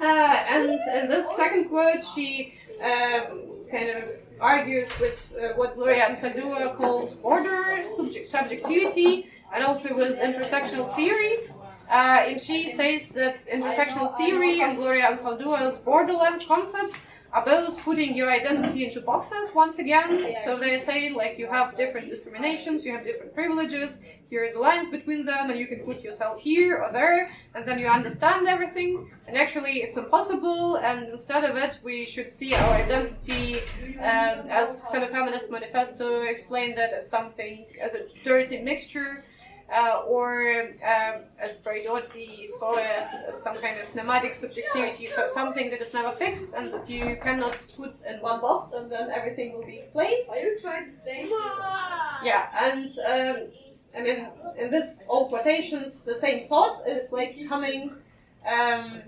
Uh, 0.00 0.04
and 0.04 0.64
in 1.02 1.08
this 1.08 1.26
second 1.36 1.68
quote, 1.68 2.04
she 2.14 2.54
uh, 2.82 3.26
kind 3.70 3.88
of 3.88 4.04
argues 4.40 4.88
with 5.00 5.34
uh, 5.40 5.54
what 5.54 5.74
Gloria 5.74 6.08
Anzaldúa 6.08 6.76
called 6.76 7.16
order, 7.22 7.84
subject, 7.96 8.28
subjectivity, 8.28 9.30
and 9.54 9.64
also 9.64 9.94
with 9.94 10.18
intersectional 10.18 10.94
theory. 10.94 11.38
Uh, 11.88 12.24
and 12.28 12.40
she 12.40 12.72
says 12.72 13.10
that 13.10 13.44
intersectional 13.46 14.16
theory 14.16 14.60
and 14.60 14.76
Gloria 14.76 15.16
Anzaldúa's 15.16 15.78
borderland 15.78 16.44
concept 16.48 16.96
are 17.32 17.44
both 17.44 17.78
putting 17.80 18.14
your 18.14 18.30
identity 18.30 18.86
into 18.86 19.00
boxes 19.00 19.52
once 19.54 19.78
again. 19.78 20.34
So 20.44 20.56
they 20.56 20.78
say 20.78 21.10
like 21.10 21.38
you 21.38 21.46
have 21.48 21.76
different 21.76 22.08
discriminations, 22.08 22.84
you 22.84 22.92
have 22.92 23.04
different 23.04 23.34
privileges, 23.34 23.98
here 24.30 24.46
are 24.46 24.52
the 24.52 24.58
lines 24.58 24.90
between 24.90 25.24
them, 25.24 25.50
and 25.50 25.58
you 25.58 25.66
can 25.66 25.80
put 25.80 26.00
yourself 26.00 26.40
here 26.40 26.82
or 26.82 26.90
there, 26.92 27.30
and 27.54 27.66
then 27.66 27.78
you 27.78 27.86
understand 27.86 28.48
everything. 28.48 29.10
And 29.26 29.36
actually, 29.36 29.82
it's 29.82 29.96
impossible, 29.96 30.76
and 30.76 31.08
instead 31.08 31.44
of 31.44 31.56
it, 31.56 31.74
we 31.82 32.06
should 32.06 32.32
see 32.32 32.54
our 32.54 32.74
identity 32.74 33.60
um, 33.98 34.48
as 34.48 34.80
Xenofeminist 34.82 35.50
Manifesto 35.50 36.22
explained 36.22 36.78
that 36.78 36.92
as 36.92 37.08
something, 37.08 37.66
as 37.80 37.94
a 37.94 38.06
dirty 38.24 38.60
mixture 38.62 39.24
or 40.06 40.50
um, 40.82 41.22
as 41.38 41.54
Braidotti 41.64 42.48
saw 42.58 42.74
it, 42.76 43.34
some 43.42 43.56
kind 43.56 43.78
of 43.80 43.94
nomadic 43.94 44.34
subjectivity, 44.34 45.06
so 45.06 45.28
something 45.32 45.70
that 45.70 45.80
is 45.80 45.92
never 45.94 46.12
fixed 46.12 46.46
and 46.56 46.72
that 46.72 46.88
you 46.88 47.16
cannot 47.22 47.56
put 47.76 47.94
in 48.06 48.20
one 48.20 48.40
box 48.40 48.72
and 48.72 48.90
then 48.90 49.10
everything 49.10 49.54
will 49.54 49.64
be 49.64 49.78
explained. 49.78 50.28
Are 50.28 50.38
you 50.38 50.58
trying 50.60 50.84
to 50.84 50.92
say? 50.92 51.28
Yeah, 52.22 52.46
and 52.60 52.98
um, 52.98 53.48
I 53.96 54.02
mean, 54.02 54.28
in 54.58 54.70
this 54.70 54.98
all 55.08 55.28
quotations, 55.28 56.02
the 56.02 56.16
same 56.16 56.46
thought 56.48 56.86
is 56.86 57.12
like 57.12 57.36
coming 57.48 57.92
um, 58.46 59.02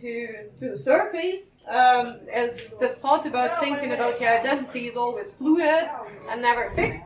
to 0.00 0.48
to 0.58 0.70
the 0.70 0.78
surface. 0.78 1.56
Um, 1.68 2.20
as 2.32 2.72
the 2.80 2.88
thought 2.88 3.26
about 3.26 3.60
thinking 3.60 3.92
about 3.92 4.18
your 4.18 4.30
identity 4.30 4.86
is 4.86 4.96
always 4.96 5.30
fluid 5.32 5.86
and 6.30 6.40
never 6.40 6.70
fixed. 6.74 7.02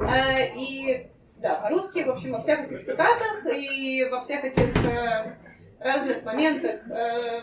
Uh, 0.00 0.46
и 0.54 1.08
Да, 1.40 1.54
по-русски, 1.56 2.02
в 2.02 2.10
общем, 2.10 2.32
во 2.32 2.40
всех 2.40 2.64
этих 2.64 2.84
цитатах 2.84 3.46
и 3.46 4.04
во 4.10 4.22
всех 4.22 4.44
этих 4.44 4.74
э, 4.84 5.36
разных 5.78 6.24
моментах 6.24 6.80
э, 6.90 7.42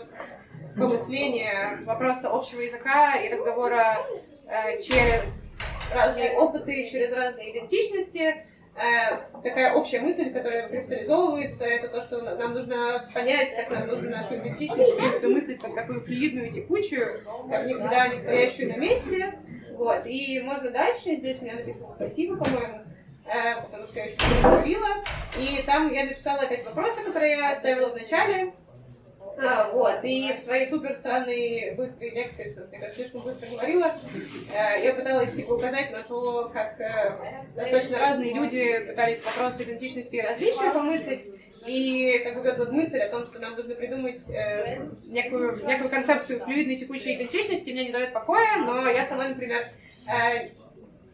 помысления 0.76 1.78
вопроса 1.84 2.28
общего 2.30 2.60
языка 2.60 3.16
и 3.16 3.32
разговора 3.32 4.06
э, 4.46 4.82
через 4.82 5.50
разные 5.94 6.32
опыты, 6.32 6.88
через 6.90 7.10
разные 7.10 7.52
идентичности, 7.52 8.44
э, 8.76 9.16
такая 9.42 9.72
общая 9.72 10.00
мысль, 10.00 10.30
которая 10.30 10.68
кристаллизовывается, 10.68 11.64
это 11.64 11.88
то, 11.88 12.02
что 12.02 12.36
нам 12.36 12.52
нужно 12.52 13.10
понять, 13.14 13.56
как 13.56 13.70
нам 13.70 13.86
нужно 13.86 14.10
нашу 14.10 14.36
идентичность, 14.36 14.92
в 14.92 14.96
принципе, 14.96 15.28
мыслить 15.28 15.60
как 15.60 15.74
такую 15.74 16.02
флюидную, 16.02 16.52
текучую, 16.52 17.22
как 17.48 17.66
никогда 17.66 18.08
не 18.08 18.18
стоящую 18.18 18.68
на 18.72 18.76
месте. 18.76 19.38
Вот. 19.72 20.06
И 20.06 20.40
можно 20.42 20.70
дальше, 20.70 21.16
здесь 21.16 21.40
у 21.40 21.44
меня 21.44 21.56
написано 21.56 21.88
спасибо, 21.94 22.36
по-моему, 22.36 22.85
потому 23.26 23.86
что 23.88 23.98
я 23.98 24.04
еще 24.06 24.16
не 24.16 24.42
говорила. 24.42 24.88
И 25.38 25.62
там 25.64 25.92
я 25.92 26.04
написала 26.04 26.42
опять 26.42 26.64
вопросы, 26.64 27.04
которые 27.04 27.38
я 27.38 27.52
оставила 27.52 27.90
в 27.90 27.94
начале. 27.94 28.52
А, 29.38 29.70
вот, 29.70 30.02
и 30.02 30.32
в 30.32 30.38
своей 30.44 30.70
супер 30.70 30.94
странной 30.94 31.74
быстрой 31.76 32.10
лекции, 32.10 32.52
что 32.52 32.66
я 32.74 32.90
слишком 32.90 33.20
быстро 33.20 33.46
говорила, 33.48 33.94
э, 34.50 34.82
я 34.82 34.94
пыталась 34.94 35.34
типа 35.34 35.52
указать 35.52 35.92
на 35.92 36.02
то, 36.04 36.50
как 36.54 36.80
э, 36.80 37.44
достаточно 37.54 37.98
разные 37.98 38.32
люди 38.32 38.78
пытались 38.86 39.22
вопросы 39.22 39.64
идентичности 39.64 40.16
и 40.16 40.22
различия 40.22 40.72
помыслить. 40.72 41.26
И 41.66 42.18
как 42.24 42.36
бы 42.36 42.54
вот 42.56 42.72
мысль 42.72 42.98
о 42.98 43.10
том, 43.10 43.26
что 43.26 43.38
нам 43.38 43.56
нужно 43.56 43.74
придумать 43.74 44.22
э, 44.30 44.86
некую, 45.04 45.66
некую 45.66 45.90
концепцию 45.90 46.40
флюидной 46.40 46.76
текучей 46.76 47.16
идентичности, 47.16 47.70
мне 47.70 47.86
не 47.86 47.92
дает 47.92 48.14
покоя, 48.14 48.58
но 48.64 48.88
я 48.88 49.04
сама, 49.04 49.28
например, 49.28 49.68
э, 50.06 50.48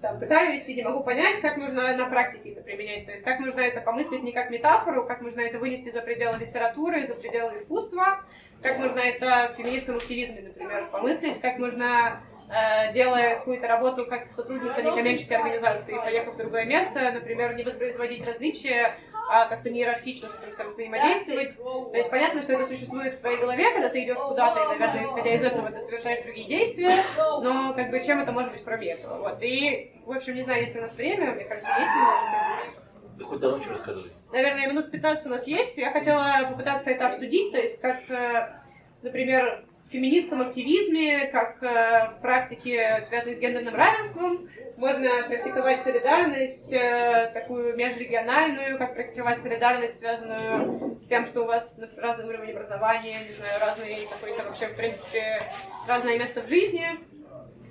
там, 0.02 0.18
пытаюсь 0.18 0.68
и 0.68 0.74
не 0.74 0.82
могу 0.82 1.02
понять, 1.02 1.40
как 1.40 1.56
нужно 1.56 1.96
на 1.96 2.06
практике 2.06 2.50
это 2.50 2.60
применять. 2.60 3.06
То 3.06 3.12
есть 3.12 3.24
как 3.24 3.38
нужно 3.40 3.60
это 3.60 3.80
помыслить 3.80 4.22
не 4.22 4.32
как 4.32 4.50
метафору, 4.50 5.06
как 5.06 5.22
нужно 5.22 5.40
это 5.40 5.58
вынести 5.58 5.90
за 5.90 6.02
пределы 6.02 6.38
литературы, 6.38 7.06
за 7.06 7.14
пределы 7.14 7.56
искусства, 7.56 8.20
как 8.60 8.78
нужно 8.78 8.98
это 8.98 9.52
в 9.54 9.56
феминистском 9.56 9.96
активизме, 9.96 10.42
например, 10.42 10.86
помыслить, 10.90 11.40
как 11.40 11.58
нужно 11.58 12.20
э, 12.50 12.92
делая 12.92 13.36
какую-то 13.36 13.68
работу 13.68 14.06
как 14.06 14.30
сотрудница 14.32 14.82
некоммерческой 14.82 15.36
организации, 15.38 15.96
поехав 15.96 16.34
в 16.34 16.36
другое 16.36 16.64
место, 16.64 17.12
например, 17.12 17.54
не 17.54 17.62
воспроизводить 17.62 18.26
различия, 18.26 18.94
а 19.30 19.46
как-то 19.46 19.70
не 19.70 19.80
иерархично 19.80 20.28
с 20.28 20.38
этим 20.38 20.52
всем 20.52 20.72
взаимодействовать. 20.72 21.56
То 21.56 21.96
есть 21.96 22.10
понятно, 22.10 22.42
что 22.42 22.52
это 22.54 22.66
существует 22.66 23.14
в 23.14 23.20
твоей 23.20 23.38
голове, 23.38 23.70
когда 23.70 23.88
ты 23.88 24.04
идешь 24.04 24.18
куда-то, 24.18 24.60
и, 24.60 24.78
наверное, 24.78 25.04
исходя 25.04 25.34
из 25.34 25.42
этого, 25.42 25.70
ты 25.70 25.80
совершаешь 25.80 26.24
другие 26.24 26.48
действия, 26.48 27.04
но 27.16 27.72
как 27.74 27.90
бы 27.90 28.02
чем 28.02 28.20
это 28.20 28.32
может 28.32 28.52
быть 28.52 28.62
этого. 28.62 29.18
Вот. 29.18 29.42
И, 29.42 29.91
в 30.06 30.12
общем, 30.12 30.34
не 30.34 30.42
знаю, 30.42 30.62
есть 30.62 30.74
ли 30.74 30.80
у 30.80 30.84
нас 30.84 30.94
время, 30.94 31.32
мне 31.32 31.44
кажется, 31.44 31.70
есть 31.70 31.90
немного. 31.90 32.82
Да 33.18 33.24
хоть 33.24 33.40
давно 33.40 33.60
что 33.60 33.70
рассказывай. 33.72 34.10
Наверное, 34.32 34.68
минут 34.68 34.90
15 34.90 35.26
у 35.26 35.28
нас 35.28 35.46
есть. 35.46 35.76
Я 35.76 35.92
хотела 35.92 36.48
попытаться 36.48 36.90
это 36.90 37.08
обсудить, 37.08 37.52
то 37.52 37.58
есть 37.58 37.80
как, 37.80 38.00
э, 38.08 38.54
например, 39.02 39.64
в 39.86 39.92
феминистском 39.92 40.40
активизме, 40.40 41.26
как 41.26 41.62
э, 41.62 42.16
в 42.16 42.22
практике, 42.22 43.04
связанной 43.06 43.34
с 43.34 43.38
гендерным 43.38 43.74
равенством, 43.74 44.48
можно 44.78 45.08
практиковать 45.28 45.82
солидарность 45.82 46.72
э, 46.72 47.30
такую 47.34 47.76
межрегиональную, 47.76 48.78
как 48.78 48.94
практиковать 48.94 49.40
солидарность, 49.40 49.98
связанную 49.98 50.96
с 50.98 51.06
тем, 51.06 51.26
что 51.26 51.42
у 51.42 51.46
вас 51.46 51.76
разный 51.98 52.26
уровень 52.26 52.52
образования, 52.52 53.18
не 53.26 53.32
знаю, 53.34 53.60
разный 53.60 54.08
какой-то 54.10 54.44
вообще, 54.44 54.68
в 54.68 54.76
принципе, 54.76 55.42
разное 55.86 56.18
место 56.18 56.40
в 56.40 56.48
жизни, 56.48 56.86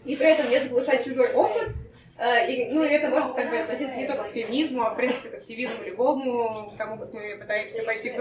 и 0.06 0.16
при 0.16 0.28
этом 0.28 0.50
не 0.50 0.60
заглушать 0.60 1.04
чужой 1.04 1.32
опыт. 1.34 1.70
Э, 2.22 2.48
и, 2.48 2.70
ну, 2.70 2.84
это 2.84 3.10
может 3.10 3.34
как 3.34 3.50
бы 3.50 3.58
относиться 3.58 3.98
не 3.98 4.06
только 4.06 4.26
к 4.26 4.34
феминизму, 4.34 4.84
а 4.84 4.92
в 4.92 4.96
принципе 4.96 5.30
к 5.30 5.34
активизму 5.34 5.84
любому, 5.84 6.70
к 6.70 6.78
тому, 6.78 7.00
как 7.00 7.12
мы 7.14 7.36
пытаемся 7.36 7.82
пойти 7.82 8.12